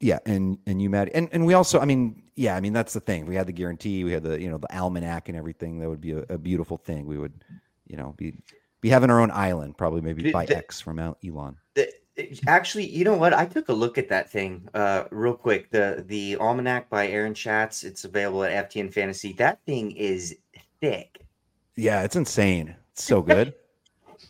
Yeah, 0.00 0.18
and 0.26 0.58
and 0.66 0.80
you 0.82 0.90
Matt, 0.90 1.10
and 1.14 1.28
and 1.32 1.46
we 1.46 1.54
also, 1.54 1.80
I 1.80 1.86
mean, 1.86 2.22
yeah, 2.34 2.54
I 2.54 2.60
mean 2.60 2.74
that's 2.74 2.92
the 2.92 3.00
thing. 3.00 3.24
We 3.24 3.34
had 3.34 3.46
the 3.46 3.52
guarantee, 3.52 4.04
we 4.04 4.12
had 4.12 4.22
the 4.22 4.40
you 4.40 4.50
know 4.50 4.58
the 4.58 4.76
almanac 4.76 5.28
and 5.30 5.38
everything. 5.38 5.78
That 5.78 5.88
would 5.88 6.02
be 6.02 6.12
a, 6.12 6.18
a 6.28 6.36
beautiful 6.38 6.76
thing. 6.76 7.06
We 7.06 7.16
would, 7.16 7.32
you 7.86 7.96
know, 7.96 8.14
be 8.18 8.34
be 8.82 8.90
having 8.90 9.08
our 9.10 9.20
own 9.20 9.30
island, 9.30 9.78
probably 9.78 10.02
maybe 10.02 10.22
Did 10.22 10.32
by 10.34 10.44
the- 10.44 10.58
X 10.58 10.82
from 10.82 10.96
Mount 10.96 11.16
Elon. 11.26 11.56
The- 11.74 11.88
it- 11.88 12.02
actually, 12.46 12.88
you 12.88 13.04
know 13.04 13.16
what? 13.16 13.34
I 13.34 13.46
took 13.46 13.68
a 13.68 13.72
look 13.72 13.98
at 13.98 14.08
that 14.08 14.30
thing 14.30 14.68
uh, 14.74 15.04
real 15.10 15.34
quick. 15.34 15.70
The 15.70 16.04
the 16.06 16.36
almanac 16.36 16.88
by 16.88 17.08
Aaron 17.08 17.34
Schatz. 17.34 17.84
It's 17.84 18.04
available 18.04 18.44
at 18.44 18.70
FTN 18.70 18.92
Fantasy. 18.92 19.32
That 19.34 19.60
thing 19.66 19.92
is 19.92 20.36
thick. 20.80 21.20
Yeah, 21.76 22.02
it's 22.02 22.16
insane. 22.16 22.74
It's 22.92 23.04
so 23.04 23.20
good. 23.22 23.54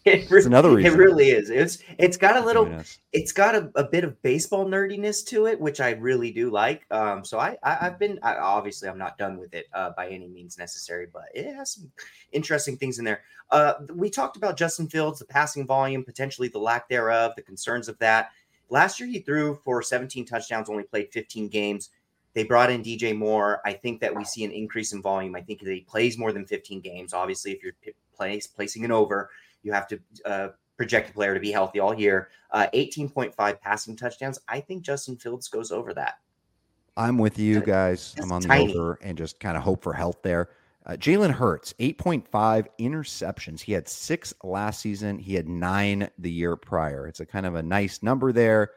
It 0.07 0.31
re- 0.31 0.45
another 0.45 0.71
reason. 0.71 0.93
It 0.93 0.97
really 0.97 1.31
is. 1.31 1.51
It's 1.51 1.79
it's 1.99 2.17
got 2.17 2.37
a 2.37 2.45
little. 2.45 2.67
really. 2.67 2.85
It's 3.13 3.33
got 3.33 3.57
a, 3.57 3.71
a 3.75 3.83
bit 3.83 4.05
of 4.05 4.21
baseball 4.23 4.65
nerdiness 4.65 5.27
to 5.27 5.47
it, 5.47 5.61
which 5.61 5.81
I 5.81 5.91
really 5.91 6.31
do 6.31 6.49
like. 6.49 6.87
Um, 6.93 7.25
so 7.25 7.41
I, 7.41 7.57
I 7.65 7.87
I've 7.87 7.99
been 7.99 8.21
I, 8.23 8.37
obviously 8.37 8.89
I'm 8.89 8.99
not 8.99 9.19
done 9.19 9.37
with 9.37 9.53
it 9.53 9.67
uh, 9.73 9.91
by 9.97 10.09
any 10.09 10.29
means 10.29 10.59
necessary, 10.59 11.09
but 11.13 11.25
it 11.35 11.53
has 11.53 11.73
some 11.73 11.91
interesting 12.31 12.77
things 12.77 13.01
in 13.01 13.05
there. 13.05 13.23
Uh, 13.51 13.75
we 13.95 14.09
talked 14.09 14.37
about 14.37 14.57
Justin 14.57 14.89
Fields, 14.89 15.19
the 15.19 15.25
passing 15.25 15.67
volume, 15.67 16.05
potentially 16.05 16.49
the 16.49 16.59
lack 16.59 16.89
thereof, 16.89 17.33
the 17.35 17.43
concerns 17.43 17.89
of 17.89 17.99
that. 17.99 18.31
Last 18.69 19.01
year 19.01 19.09
he 19.09 19.19
threw 19.21 19.61
for 19.65 19.83
17 19.83 20.25
touchdowns, 20.25 20.69
only 20.69 20.85
played 20.85 21.13
15 21.13 21.49
games. 21.49 21.91
They 22.35 22.45
brought 22.45 22.71
in 22.71 22.83
DJ 22.83 23.17
Moore. 23.17 23.61
I 23.65 23.73
think 23.73 24.01
that 24.03 24.15
we 24.15 24.25
see 24.25 24.45
an 24.45 24.51
increase 24.51 24.93
in 24.93 25.03
volume. 25.03 25.35
I 25.35 25.41
think 25.41 25.61
that 25.61 25.73
he 25.73 25.81
plays 25.81 26.19
more 26.19 26.33
than 26.33 26.47
15 26.47 26.81
games. 26.81 27.15
Obviously, 27.15 27.53
if 27.53 27.63
you're 27.63 27.73
place, 28.17 28.47
placing 28.47 28.85
an 28.85 28.93
over, 28.93 29.31
you 29.67 29.73
have 29.73 29.89
to 29.89 30.01
uh, 30.25 30.49
project 30.77 31.11
a 31.11 31.13
player 31.13 31.35
to 31.35 31.41
be 31.41 31.51
healthy 31.51 31.81
all 31.81 31.93
year. 31.93 32.29
Uh, 32.53 32.69
18.5 32.73 33.61
passing 33.61 33.97
touchdowns. 33.97 34.39
I 34.49 34.61
think 34.61 34.83
Justin 34.83 35.17
Fields 35.17 35.49
goes 35.49 35.73
over 35.73 35.93
that. 35.95 36.15
I'm 36.97 37.19
with 37.19 37.39
you 37.39 37.55
Just- 37.57 37.67
guys. 37.67 38.15
I'm 38.19 38.29
just 38.29 38.49
on 38.49 38.69
the 38.69 38.73
over 38.75 38.99
and 39.03 39.19
just 39.19 39.41
kind 39.41 39.57
of 39.57 39.63
hope 39.65 39.83
for 39.83 39.93
health 39.93 40.23
there. 40.23 40.51
Uh, 40.87 40.93
Jalen 40.93 41.33
Hurts, 41.33 41.75
8.5 41.81 42.69
interceptions. 42.79 43.61
He 43.61 43.73
had 43.73 43.89
six 43.89 44.33
last 44.45 44.81
season. 44.81 45.19
He 45.19 45.35
had 45.35 45.49
nine 45.49 46.09
the 46.17 46.31
year 46.31 46.55
prior. 46.55 47.09
It's 47.09 47.19
a 47.19 47.27
kind 47.27 47.45
of 47.45 47.57
a 47.57 47.63
nice 47.63 48.05
number 48.05 48.31
there. 48.31 48.71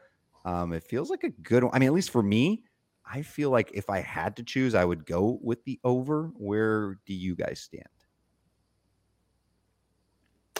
Um, 0.44 0.72
it 0.72 0.82
feels 0.82 1.08
like 1.08 1.22
a 1.22 1.28
good 1.28 1.62
one. 1.62 1.72
I 1.72 1.78
mean, 1.78 1.86
at 1.86 1.92
least 1.92 2.10
for 2.10 2.22
me, 2.22 2.64
I 3.06 3.22
feel 3.22 3.50
like 3.50 3.70
if 3.74 3.88
I 3.88 4.00
had 4.00 4.34
to 4.36 4.42
choose, 4.42 4.74
I 4.74 4.84
would 4.84 5.06
go 5.06 5.38
with 5.40 5.62
the 5.64 5.78
over. 5.84 6.32
Where 6.36 6.98
do 7.06 7.14
you 7.14 7.36
guys 7.36 7.60
stand? 7.60 7.86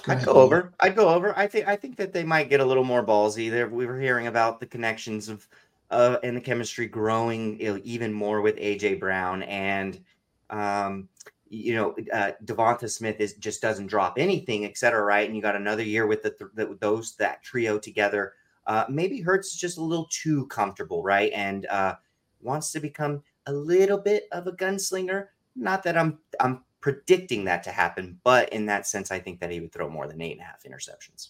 Go 0.05 0.13
I'd 0.13 0.25
go 0.25 0.33
over. 0.33 0.73
I'd 0.81 0.97
go 0.97 1.09
over. 1.09 1.37
I 1.37 1.47
think 1.47 1.69
I 1.69 1.77
think 1.77 1.97
that 1.97 2.13
they 2.13 2.25
might 2.25 2.49
get 2.49 2.61
a 2.61 2.65
little 2.65 2.85
more 2.85 3.05
ballsy. 3.05 3.51
There, 3.51 3.69
we 3.69 3.87
were 3.87 4.01
hearing 4.01 4.27
about 4.27 4.61
the 4.61 4.67
connections 4.67 5.29
of 5.29 5.47
uh, 5.91 6.19
and 6.23 6.37
the 6.37 6.41
chemistry 6.41 6.87
growing 6.87 7.61
you 7.61 7.75
know, 7.75 7.81
even 7.85 8.13
more 8.13 8.41
with 8.41 8.57
AJ 8.57 9.01
Brown 9.01 9.43
and 9.45 10.01
um, 10.49 11.09
you 11.49 11.75
know 11.75 11.95
uh, 12.13 12.33
Devonta 12.45 12.89
Smith 12.89 13.21
is 13.21 13.35
just 13.35 13.61
doesn't 13.61 13.89
drop 13.89 14.19
anything, 14.19 14.65
et 14.65 14.79
cetera, 14.79 15.03
right? 15.03 15.27
And 15.27 15.37
you 15.37 15.43
got 15.43 15.57
another 15.57 15.83
year 15.83 16.07
with 16.07 16.23
the, 16.23 16.31
th- 16.31 16.51
the 16.55 16.77
those 16.81 17.17
that 17.17 17.43
trio 17.43 17.79
together. 17.79 18.35
Uh, 18.67 18.85
maybe 18.89 19.21
Hurts 19.21 19.53
is 19.53 19.59
just 19.59 19.79
a 19.79 19.83
little 19.83 20.09
too 20.11 20.47
comfortable, 20.47 21.03
right? 21.03 21.33
And 21.35 21.67
uh, 21.67 21.97
wants 22.41 22.73
to 22.73 22.81
become 22.81 23.23
a 23.47 23.53
little 23.53 23.99
bit 23.99 24.29
of 24.33 24.47
a 24.47 24.53
gunslinger. 24.53 25.29
Not 25.57 25.83
that 25.83 25.99
I'm 25.99 26.19
I'm 26.39 26.63
predicting 26.81 27.45
that 27.45 27.63
to 27.65 27.71
happen, 27.71 28.19
but 28.25 28.49
in 28.51 28.67
that 28.67 28.87
sense, 28.87 29.11
I 29.11 29.19
think 29.19 29.41
that 29.41 29.51
he 29.51 29.61
would 29.61 29.73
throw 29.73 29.89
more 29.89 30.07
than 30.07 30.21
eight 30.21 30.33
and 30.33 30.41
a 30.41 30.45
half 30.45 30.63
interceptions. 30.65 31.29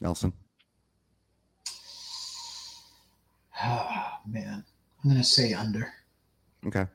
Nelson? 0.00 0.32
Oh, 3.62 4.08
man. 4.26 4.64
I'm 5.04 5.10
going 5.10 5.22
to 5.22 5.26
say 5.26 5.52
under. 5.52 5.92
Okay. 6.66 6.86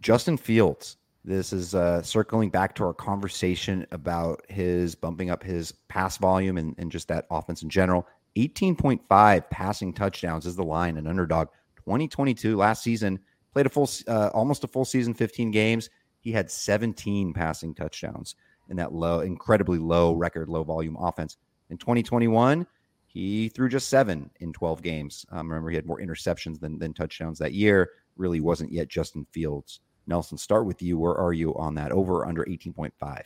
Justin 0.00 0.36
Fields. 0.36 0.96
This 1.24 1.52
is 1.52 1.76
uh, 1.76 2.02
circling 2.02 2.50
back 2.50 2.74
to 2.74 2.84
our 2.84 2.92
conversation 2.92 3.86
about 3.92 4.44
his 4.48 4.96
bumping 4.96 5.30
up 5.30 5.40
his 5.40 5.70
pass 5.86 6.18
volume 6.18 6.58
and, 6.58 6.74
and 6.78 6.90
just 6.90 7.06
that 7.08 7.26
offense 7.30 7.62
in 7.62 7.70
general. 7.70 8.08
18.5 8.36 9.50
passing 9.50 9.92
touchdowns 9.92 10.46
is 10.46 10.56
the 10.56 10.64
line, 10.64 10.96
an 10.96 11.06
underdog. 11.06 11.48
2022 11.76 12.56
last 12.56 12.82
season 12.82 13.20
played 13.52 13.66
a 13.66 13.68
full, 13.68 13.88
uh, 14.08 14.30
almost 14.34 14.64
a 14.64 14.66
full 14.66 14.84
season, 14.84 15.14
15 15.14 15.52
games. 15.52 15.90
He 16.22 16.32
had 16.32 16.50
17 16.50 17.34
passing 17.34 17.74
touchdowns 17.74 18.36
in 18.70 18.76
that 18.76 18.94
low, 18.94 19.20
incredibly 19.20 19.78
low 19.78 20.14
record, 20.14 20.48
low 20.48 20.62
volume 20.62 20.96
offense. 20.98 21.36
In 21.68 21.76
2021, 21.76 22.66
he 23.06 23.48
threw 23.48 23.68
just 23.68 23.88
seven 23.88 24.30
in 24.40 24.52
12 24.52 24.82
games. 24.82 25.26
Um, 25.32 25.48
remember, 25.48 25.68
he 25.68 25.76
had 25.76 25.84
more 25.84 26.00
interceptions 26.00 26.60
than, 26.60 26.78
than 26.78 26.94
touchdowns 26.94 27.38
that 27.40 27.52
year. 27.52 27.90
Really 28.16 28.40
wasn't 28.40 28.72
yet 28.72 28.88
Justin 28.88 29.26
Fields. 29.32 29.80
Nelson, 30.06 30.38
start 30.38 30.64
with 30.64 30.80
you. 30.80 30.96
Where 30.96 31.16
are 31.16 31.32
you 31.32 31.54
on 31.56 31.74
that? 31.74 31.92
Over 31.92 32.18
or 32.18 32.26
under 32.26 32.44
18.5? 32.44 33.22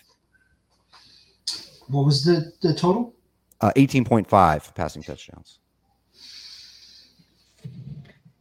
What 1.89 2.05
was 2.05 2.25
the, 2.25 2.53
the 2.63 2.75
total? 2.75 3.15
Uh, 3.61 3.73
18.5 3.77 4.75
passing 4.75 5.03
touchdowns. 5.03 5.61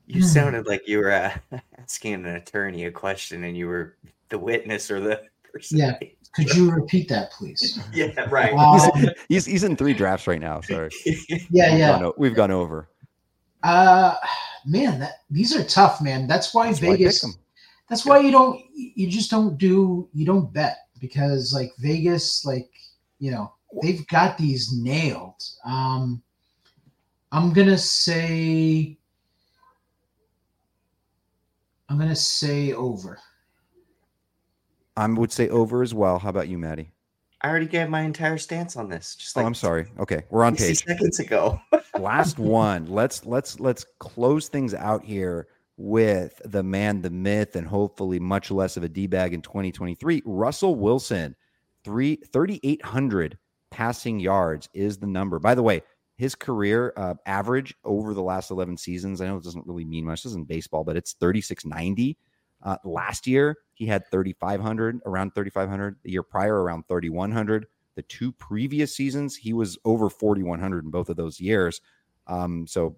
You 0.08 0.22
sounded 0.22 0.68
like 0.68 0.88
you 0.88 1.00
were 1.00 1.12
uh, 1.12 1.36
asking 1.78 2.14
an 2.14 2.26
attorney 2.28 2.86
a 2.86 2.92
question, 2.92 3.44
and 3.44 3.58
you 3.58 3.68
were 3.68 3.98
the 4.30 4.40
witness 4.40 4.90
or 4.92 5.00
the 5.00 5.22
person. 5.52 5.80
Yeah. 5.80 5.98
Could 6.36 6.54
you 6.54 6.70
repeat 6.70 7.08
that, 7.10 7.32
please? 7.32 7.80
yeah, 7.94 8.28
right. 8.30 8.54
Um, 8.54 9.10
He's, 9.30 9.46
he's 9.46 9.64
in 9.64 9.78
three 9.78 9.94
drafts 9.94 10.28
right 10.28 10.42
now. 10.42 10.60
Sorry. 10.62 10.90
yeah, 11.06 11.16
We've 11.30 11.52
yeah. 11.52 12.00
gone 12.00 12.14
we've 12.18 12.36
gone 12.36 12.52
over. 12.52 12.90
Uh, 13.64 14.16
man, 14.66 15.00
that, 15.00 15.22
these 15.30 15.56
are 15.56 15.64
tough, 15.64 16.02
man. 16.02 16.28
That's 16.28 16.54
why 16.54 16.68
That's 16.68 16.82
why 16.82 16.94
I 16.94 16.98
pick 16.98 17.14
that's 17.90 18.06
why 18.06 18.20
you 18.20 18.32
don't. 18.32 18.62
You 18.74 19.08
just 19.08 19.30
don't 19.30 19.58
do. 19.58 20.10
You 20.14 20.26
don't 20.26 20.52
bet 20.52 20.88
because 21.00 21.54
like 21.54 21.72
Vegas, 21.78 22.44
like 22.46 22.70
you 23.20 23.32
know, 23.32 23.54
they've 23.82 24.06
got 24.08 24.38
these 24.38 24.74
nailed. 24.74 25.42
Um, 25.64 26.22
I'm 27.32 27.54
gonna 27.54 27.78
say. 27.78 28.98
I'm 31.88 32.00
gonna 32.00 32.16
say 32.16 32.74
over. 32.74 33.20
I 34.98 35.08
would 35.08 35.32
say 35.32 35.50
over 35.50 35.84
as 35.84 35.94
well. 35.94 36.20
How 36.20 36.30
about 36.30 36.48
you, 36.48 36.58
Matty? 36.58 36.92
I 37.42 37.50
already 37.50 37.68
gave 37.68 37.90
my 37.90 38.02
entire 38.02 38.38
stance 38.38 38.76
on 38.76 38.90
this. 38.90 39.16
Just 39.16 39.36
like 39.36 39.44
Oh, 39.44 39.48
I'm 39.48 39.54
sorry. 39.54 39.88
Okay, 40.00 40.24
we're 40.30 40.44
on 40.44 40.58
60 40.58 40.68
page. 40.68 40.98
seconds 40.98 41.20
ago. 41.20 41.60
last 42.00 42.38
one 42.40 42.86
let's 42.88 43.26
let's 43.26 43.60
let's 43.60 43.86
close 44.00 44.50
things 44.50 44.74
out 44.74 45.04
here 45.04 45.48
with 45.78 46.42
the 46.46 46.62
man 46.64 47.02
the 47.02 47.10
myth 47.10 47.56
and 47.56 47.66
hopefully 47.68 48.20
much 48.20 48.52
less 48.52 48.76
of 48.78 48.84
a 48.84 48.90
d-bag 48.90 49.34
in 49.34 49.42
2023 49.42 50.22
russell 50.26 50.76
wilson 50.76 51.36
three 51.84 52.18
3800 52.34 53.38
passing 53.72 54.20
yards 54.20 54.68
is 54.74 54.98
the 54.98 55.08
number 55.08 55.40
by 55.40 55.56
the 55.56 55.64
way 55.64 55.82
his 56.18 56.36
career 56.36 56.94
uh, 56.98 57.14
average 57.26 57.74
over 57.84 58.14
the 58.14 58.22
last 58.24 58.52
11 58.52 58.78
seasons 58.78 59.22
i 59.22 59.26
know 59.26 59.38
it 59.38 59.44
doesn't 59.44 59.66
really 59.66 59.86
mean 59.86 60.06
much 60.06 60.24
this 60.24 60.32
isn't 60.32 60.48
baseball 60.48 60.84
but 60.84 60.98
it's 60.98 61.14
3690 61.20 62.18
uh, 62.64 62.78
last 62.84 63.28
year 63.28 63.56
he 63.76 63.86
had 63.86 64.10
3500 64.10 65.02
around 65.06 65.36
3500 65.36 65.98
the 66.02 66.12
year 66.12 66.24
prior 66.24 66.64
around 66.64 66.88
3100 66.88 67.68
The 67.96 68.02
two 68.04 68.32
previous 68.32 68.96
seasons, 68.96 69.36
he 69.36 69.54
was 69.54 69.78
over 69.86 70.10
4,100 70.10 70.86
in 70.86 70.90
both 70.90 71.10
of 71.10 71.18
those 71.18 71.40
years. 71.40 71.82
Um, 72.28 72.66
so 72.66 72.98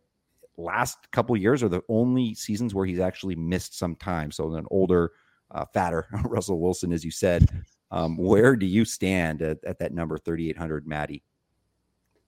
last 0.55 1.11
couple 1.11 1.35
years 1.35 1.63
are 1.63 1.69
the 1.69 1.83
only 1.89 2.33
seasons 2.35 2.73
where 2.73 2.85
he's 2.85 2.99
actually 2.99 3.35
missed 3.35 3.77
some 3.77 3.95
time. 3.95 4.31
So 4.31 4.53
an 4.53 4.65
older, 4.71 5.11
uh, 5.51 5.65
fatter 5.65 6.07
Russell 6.23 6.59
Wilson, 6.59 6.93
as 6.93 7.03
you 7.03 7.11
said. 7.11 7.49
Um, 7.89 8.17
where 8.17 8.55
do 8.55 8.65
you 8.65 8.85
stand 8.85 9.41
at, 9.41 9.63
at 9.63 9.79
that 9.79 9.93
number 9.93 10.17
3,800, 10.17 10.87
Matty? 10.87 11.23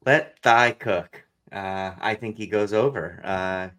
Let 0.06 0.40
Thigh 0.42 0.72
cook. 0.72 1.24
Uh, 1.52 1.92
I 2.00 2.16
think 2.16 2.38
he 2.38 2.48
goes 2.48 2.74
over. 2.74 3.22
Uh, 3.24 3.70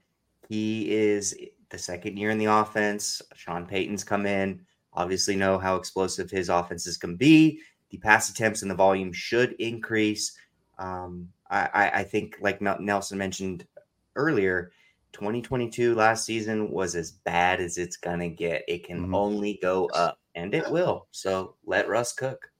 he 0.48 0.92
is 0.92 1.34
the 1.70 1.78
second 1.78 2.16
year 2.16 2.30
in 2.30 2.38
the 2.38 2.46
offense. 2.46 3.22
Sean 3.34 3.66
Payton's 3.66 4.04
come 4.04 4.26
in. 4.26 4.60
Obviously, 4.92 5.36
know 5.36 5.58
how 5.58 5.76
explosive 5.76 6.30
his 6.30 6.48
offenses 6.48 6.96
can 6.96 7.16
be. 7.16 7.60
The 7.90 7.98
pass 7.98 8.28
attempts 8.28 8.62
and 8.62 8.70
the 8.70 8.74
volume 8.74 9.12
should 9.12 9.52
increase. 9.54 10.36
Um, 10.78 11.28
I, 11.50 11.90
I, 11.94 12.04
think, 12.04 12.36
like 12.40 12.60
Nelson 12.60 13.18
mentioned 13.18 13.66
earlier, 14.14 14.70
2022 15.12 15.94
last 15.94 16.24
season 16.24 16.70
was 16.70 16.94
as 16.94 17.10
bad 17.10 17.60
as 17.60 17.76
it's 17.76 17.96
gonna 17.96 18.28
get. 18.28 18.64
It 18.68 18.84
can 18.84 19.00
mm-hmm. 19.00 19.14
only 19.14 19.58
go 19.60 19.86
up, 19.86 20.18
and 20.34 20.54
it 20.54 20.70
will. 20.70 21.06
So 21.10 21.56
let 21.64 21.88
Russ 21.88 22.12
cook. 22.12 22.50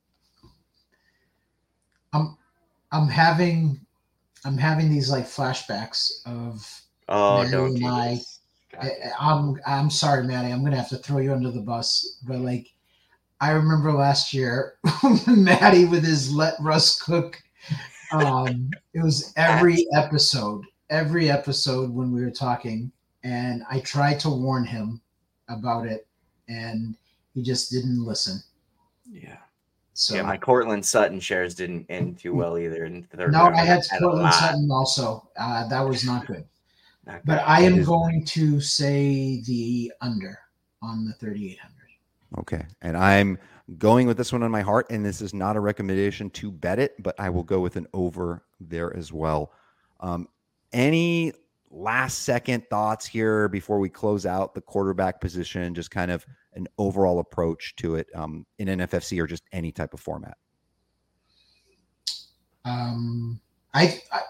I'm 2.13 2.37
I'm 2.93 3.09
having 3.09 3.81
I'm 4.45 4.59
having 4.59 4.91
these 4.91 5.11
like 5.11 5.25
flashbacks 5.27 6.11
of 6.27 6.67
oh 7.09 7.49
don't 7.51 7.77
and 7.77 7.87
I, 7.87 8.19
I 8.81 8.91
I'm 9.21 9.61
I'm 9.67 9.91
sorry, 9.91 10.25
Matty. 10.25 10.53
I'm 10.53 10.65
gonna 10.65 10.77
have 10.77 10.89
to 10.91 10.97
throw 10.97 11.19
you 11.19 11.33
under 11.33 11.51
the 11.51 11.61
bus, 11.61 12.19
but 12.27 12.39
like 12.39 12.69
I 13.41 13.51
remember 13.51 13.93
last 13.93 14.35
year, 14.35 14.75
Matty 15.27 15.85
with 15.87 16.05
his 16.05 16.33
let 16.33 16.55
Russ 16.61 17.01
cook. 17.01 17.41
Um, 18.13 18.71
it 18.93 19.03
was 19.03 19.33
every 19.37 19.87
episode, 19.95 20.65
every 20.91 21.31
episode 21.31 21.91
when 21.91 22.13
we 22.13 22.23
were 22.23 22.31
talking, 22.31 22.91
and 23.23 23.63
I 23.71 23.81
tried 23.81 24.21
to 24.21 24.31
warn 24.31 24.65
him 24.65 25.01
about 25.49 25.87
it, 25.87 26.07
and 26.49 26.97
he 27.35 27.43
just 27.43 27.71
didn't 27.71 28.05
listen. 28.05 28.41
Yeah. 29.11 29.37
So 29.95 30.15
yeah, 30.15 30.23
my 30.23 30.37
Courtland 30.37 30.85
Sutton 30.85 31.21
shares 31.21 31.55
didn't 31.55 31.87
end 31.89 32.19
too 32.19 32.35
well 32.35 32.59
either. 32.59 32.85
In 32.85 33.07
the 33.11 33.17
third 33.17 33.33
no, 33.33 33.41
round. 33.41 33.57
I 33.57 33.65
had 33.65 33.83
Courtland 33.99 34.33
Sutton 34.33 34.69
also. 34.71 35.29
Uh, 35.39 35.69
that 35.69 35.81
was 35.81 36.05
not 36.05 36.27
good. 36.27 36.45
Not 37.13 37.25
but 37.25 37.43
I 37.47 37.63
am 37.63 37.83
going 37.83 38.25
to 38.27 38.61
say 38.61 39.41
the 39.47 39.93
under 40.01 40.39
on 40.83 41.05
the 41.05 41.13
3,800. 41.15 41.81
Okay. 42.39 42.65
And 42.83 42.97
I'm 42.97 43.39
going 43.79 44.07
with 44.07 44.17
this 44.17 44.33
one 44.33 44.43
on 44.43 44.51
my 44.51 44.63
heart. 44.63 44.87
And 44.91 45.05
this 45.05 45.21
is 45.21 45.35
not 45.35 45.57
a 45.57 45.61
recommendation 45.61 46.31
to 46.31 46.51
bet 46.51 46.79
it, 46.79 47.01
but 47.03 47.19
I 47.19 47.31
will 47.31 47.43
go 47.43 47.61
with 47.61 47.77
an 47.77 47.87
over 47.93 48.45
there 48.61 48.97
as 48.97 49.13
well. 49.13 49.53
Um, 50.01 50.29
any 50.73 51.33
last 51.71 52.21
second 52.21 52.69
thoughts 52.71 53.07
here 53.07 53.49
before 53.49 53.79
we 53.79 53.89
close 53.89 54.27
out 54.27 54.55
the 54.55 54.61
quarterback 54.61 55.21
position? 55.21 55.75
Just 55.75 55.91
kind 55.91 56.11
of 56.11 56.25
an 56.55 56.67
overall 56.79 57.19
approach 57.21 57.75
to 57.77 57.97
it 57.97 58.09
um, 58.15 58.47
in 58.59 58.69
NFFC 58.69 59.21
or 59.21 59.27
just 59.27 59.45
any 59.53 59.73
type 59.73 59.95
of 59.95 60.01
format? 60.01 60.37
Um, 62.65 63.41
I, 63.73 64.01
I, 64.13 64.21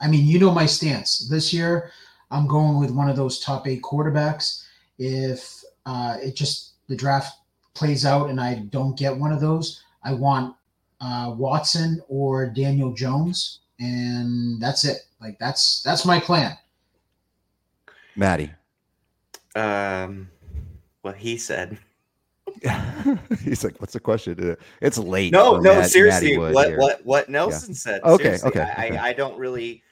I 0.00 0.08
mean, 0.08 0.26
you 0.26 0.38
know 0.38 0.52
my 0.52 0.66
stance 0.66 1.28
this 1.28 1.52
year. 1.52 1.90
I'm 2.30 2.46
going 2.46 2.78
with 2.78 2.90
one 2.90 3.08
of 3.08 3.16
those 3.16 3.40
top 3.40 3.66
eight 3.66 3.82
quarterbacks. 3.82 4.64
If 4.98 5.62
uh, 5.86 6.16
it 6.22 6.36
just 6.36 6.74
the 6.88 6.96
draft 6.96 7.36
plays 7.74 8.04
out 8.04 8.30
and 8.30 8.40
I 8.40 8.66
don't 8.70 8.98
get 8.98 9.16
one 9.16 9.32
of 9.32 9.40
those, 9.40 9.82
I 10.02 10.12
want 10.12 10.54
uh, 11.00 11.34
Watson 11.36 12.00
or 12.08 12.46
Daniel 12.46 12.92
Jones, 12.92 13.60
and 13.80 14.60
that's 14.60 14.84
it. 14.84 14.98
Like 15.20 15.38
that's 15.38 15.82
that's 15.82 16.04
my 16.04 16.20
plan. 16.20 16.56
Matty. 18.16 18.50
Um, 19.54 20.28
what 21.02 21.16
he 21.16 21.38
said. 21.38 21.78
He's 23.44 23.62
like, 23.62 23.80
"What's 23.80 23.92
the 23.92 24.00
question?" 24.00 24.56
It's 24.80 24.98
late. 24.98 25.32
No, 25.32 25.58
no, 25.58 25.76
Matt, 25.76 25.90
seriously. 25.90 26.36
What 26.36 26.76
what 26.76 27.04
what 27.04 27.28
Nelson 27.28 27.70
yeah. 27.70 27.76
said? 27.76 28.02
Okay, 28.02 28.24
seriously, 28.24 28.48
okay, 28.48 28.72
I, 28.76 28.86
okay. 28.86 28.96
I, 28.98 29.12
don't 29.12 29.38
really. 29.38 29.82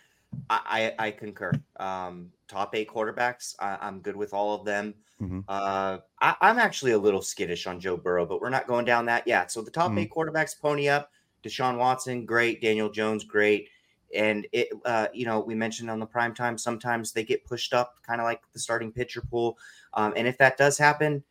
I 0.49 0.95
I, 0.99 1.11
concur. 1.11 1.53
Um, 1.79 2.31
top 2.49 2.75
eight 2.75 2.89
quarterbacks. 2.89 3.55
I, 3.61 3.89
am 3.89 4.01
good 4.01 4.17
with 4.17 4.33
all 4.33 4.55
of 4.55 4.65
them. 4.65 4.95
Mm-hmm. 5.21 5.41
Uh, 5.49 5.99
I, 6.21 6.37
am 6.43 6.59
actually 6.59 6.93
a 6.93 6.99
little 6.99 7.23
skittish 7.23 7.67
on 7.67 7.81
Joe 7.81 7.97
Burrow, 7.97 8.27
but 8.27 8.41
we're 8.41 8.51
not 8.51 8.67
going 8.67 8.85
down 8.85 9.07
that 9.07 9.27
yet. 9.27 9.51
So 9.51 9.63
the 9.63 9.71
top 9.71 9.91
mm-hmm. 9.91 9.99
eight 9.99 10.11
quarterbacks 10.11 10.59
pony 10.59 10.89
up. 10.89 11.11
Deshaun 11.43 11.79
Watson, 11.79 12.27
great. 12.27 12.61
Daniel 12.61 12.91
Jones, 12.91 13.25
great. 13.25 13.69
And 14.15 14.47
it, 14.53 14.69
uh, 14.85 15.09
you 15.13 15.27
know, 15.27 15.41
we 15.41 15.55
mentioned 15.55 15.91
on 15.91 16.01
the 16.01 16.07
prime 16.07 16.35
time, 16.35 16.59
sometimes 16.59 17.13
they 17.13 17.25
get 17.25 17.45
pushed 17.45 17.73
up, 17.73 17.95
kind 18.03 18.21
of 18.21 18.25
like 18.25 18.41
the 18.53 18.59
starting 18.59 18.93
pitcher 18.93 19.21
pool. 19.21 19.59
Um, 19.95 20.13
and 20.17 20.27
if 20.27 20.39
that 20.39 20.57
does 20.57 20.79
happen, 20.79 21.23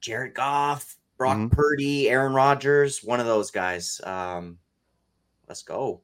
Jared 0.00 0.34
Goff, 0.34 0.96
Brock 1.16 1.36
mm-hmm. 1.36 1.48
Purdy, 1.48 2.10
Aaron 2.10 2.34
Rodgers, 2.34 3.02
one 3.02 3.20
of 3.20 3.26
those 3.26 3.50
guys. 3.50 4.00
Um, 4.04 4.58
let's 5.48 5.62
go. 5.62 6.00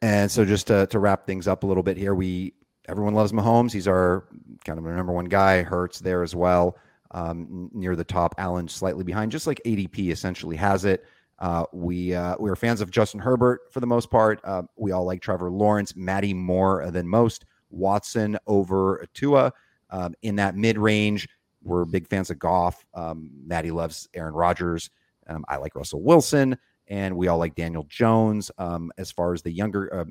And 0.00 0.30
so 0.30 0.44
just 0.44 0.68
to, 0.68 0.86
to 0.86 0.98
wrap 0.98 1.26
things 1.26 1.48
up 1.48 1.64
a 1.64 1.66
little 1.66 1.82
bit 1.82 1.96
here, 1.96 2.14
we 2.14 2.54
everyone 2.88 3.14
loves 3.14 3.32
Mahomes. 3.32 3.72
He's 3.72 3.88
our 3.88 4.24
kind 4.64 4.78
of 4.78 4.86
our 4.86 4.94
number 4.94 5.12
one 5.12 5.26
guy. 5.26 5.62
Hurts 5.62 5.98
there 6.00 6.22
as 6.22 6.34
well, 6.34 6.78
um, 7.10 7.70
near 7.72 7.96
the 7.96 8.04
top. 8.04 8.34
Allen 8.38 8.68
slightly 8.68 9.04
behind, 9.04 9.32
just 9.32 9.46
like 9.46 9.60
ADP 9.64 10.10
essentially 10.10 10.56
has 10.56 10.84
it. 10.84 11.04
Uh, 11.38 11.64
we 11.72 12.14
uh, 12.14 12.36
we 12.38 12.50
are 12.50 12.56
fans 12.56 12.80
of 12.80 12.90
Justin 12.90 13.20
Herbert 13.20 13.60
for 13.70 13.80
the 13.80 13.86
most 13.86 14.10
part. 14.10 14.40
Uh, 14.44 14.62
we 14.76 14.92
all 14.92 15.04
like 15.04 15.20
Trevor 15.20 15.50
Lawrence, 15.50 15.94
Matty 15.94 16.34
more 16.34 16.90
than 16.90 17.08
most. 17.08 17.44
Watson 17.70 18.38
over 18.46 19.06
Tua 19.14 19.52
um, 19.90 20.14
in 20.22 20.36
that 20.36 20.56
mid 20.56 20.78
range. 20.78 21.28
We're 21.62 21.84
big 21.84 22.08
fans 22.08 22.30
of 22.30 22.38
Goff. 22.38 22.84
Um, 22.94 23.30
Maddie 23.46 23.70
loves 23.70 24.08
Aaron 24.14 24.34
Rodgers. 24.34 24.90
Um, 25.26 25.44
I 25.48 25.56
like 25.56 25.74
Russell 25.74 26.02
Wilson, 26.02 26.56
and 26.88 27.16
we 27.16 27.28
all 27.28 27.38
like 27.38 27.54
Daniel 27.54 27.86
Jones. 27.88 28.50
Um, 28.58 28.90
as 28.98 29.10
far 29.10 29.32
as 29.32 29.42
the 29.42 29.50
younger, 29.50 29.94
uh, 29.94 30.04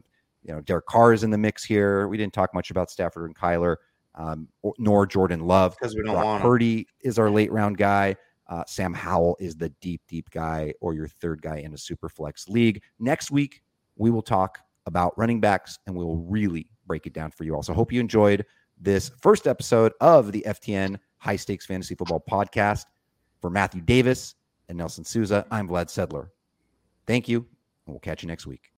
you 0.44 0.54
know, 0.54 0.62
Derek 0.62 0.86
Carr 0.86 1.14
is 1.14 1.24
in 1.24 1.30
the 1.30 1.38
mix 1.38 1.64
here. 1.64 2.08
We 2.08 2.18
didn't 2.18 2.34
talk 2.34 2.54
much 2.54 2.72
about 2.72 2.90
Stafford 2.90 3.26
and 3.26 3.36
Kyler, 3.36 3.78
um, 4.16 4.48
or, 4.62 4.74
nor 4.78 5.06
Jordan 5.06 5.42
Love 5.42 5.76
because 5.80 5.96
we 5.96 6.04
don't 6.04 6.14
Brock 6.14 6.26
want 6.26 6.42
Purdy 6.42 6.80
him. 6.80 6.86
is 7.02 7.20
our 7.20 7.30
late 7.30 7.52
round 7.52 7.78
guy. 7.78 8.16
Uh, 8.48 8.64
Sam 8.66 8.94
Howell 8.94 9.36
is 9.40 9.56
the 9.56 9.70
deep, 9.82 10.02
deep 10.08 10.30
guy, 10.30 10.74
or 10.80 10.94
your 10.94 11.08
third 11.08 11.42
guy 11.42 11.58
in 11.58 11.74
a 11.74 11.78
super 11.78 12.08
flex 12.08 12.48
league. 12.48 12.82
Next 12.98 13.30
week, 13.30 13.62
we 13.98 14.10
will 14.10 14.22
talk 14.22 14.60
about 14.86 15.18
running 15.18 15.42
backs, 15.42 15.80
and 15.86 15.96
we 15.96 16.06
will 16.06 16.20
really 16.20 16.70
break 16.86 17.06
it 17.06 17.14
down 17.14 17.32
for 17.32 17.44
you 17.44 17.56
all. 17.56 17.64
So, 17.64 17.74
hope 17.74 17.92
you 17.92 18.00
enjoyed 18.00 18.46
this 18.80 19.12
first 19.20 19.48
episode 19.48 19.92
of 20.00 20.32
the 20.32 20.46
FTN 20.48 20.98
High 21.18 21.36
Stakes 21.36 21.66
Fantasy 21.66 21.96
Football 21.96 22.24
Podcast. 22.30 22.86
For 23.42 23.52
Matthew 23.52 23.82
Davis 23.82 24.36
and 24.68 24.78
Nelson 24.78 25.04
Sousa, 25.04 25.46
I'm 25.52 25.68
Vlad 25.68 25.88
Sedler. 25.88 26.30
Thank 27.08 27.28
you, 27.28 27.48
and 27.86 27.94
we'll 27.94 28.00
catch 28.00 28.22
you 28.22 28.28
next 28.28 28.46
week. 28.46 28.72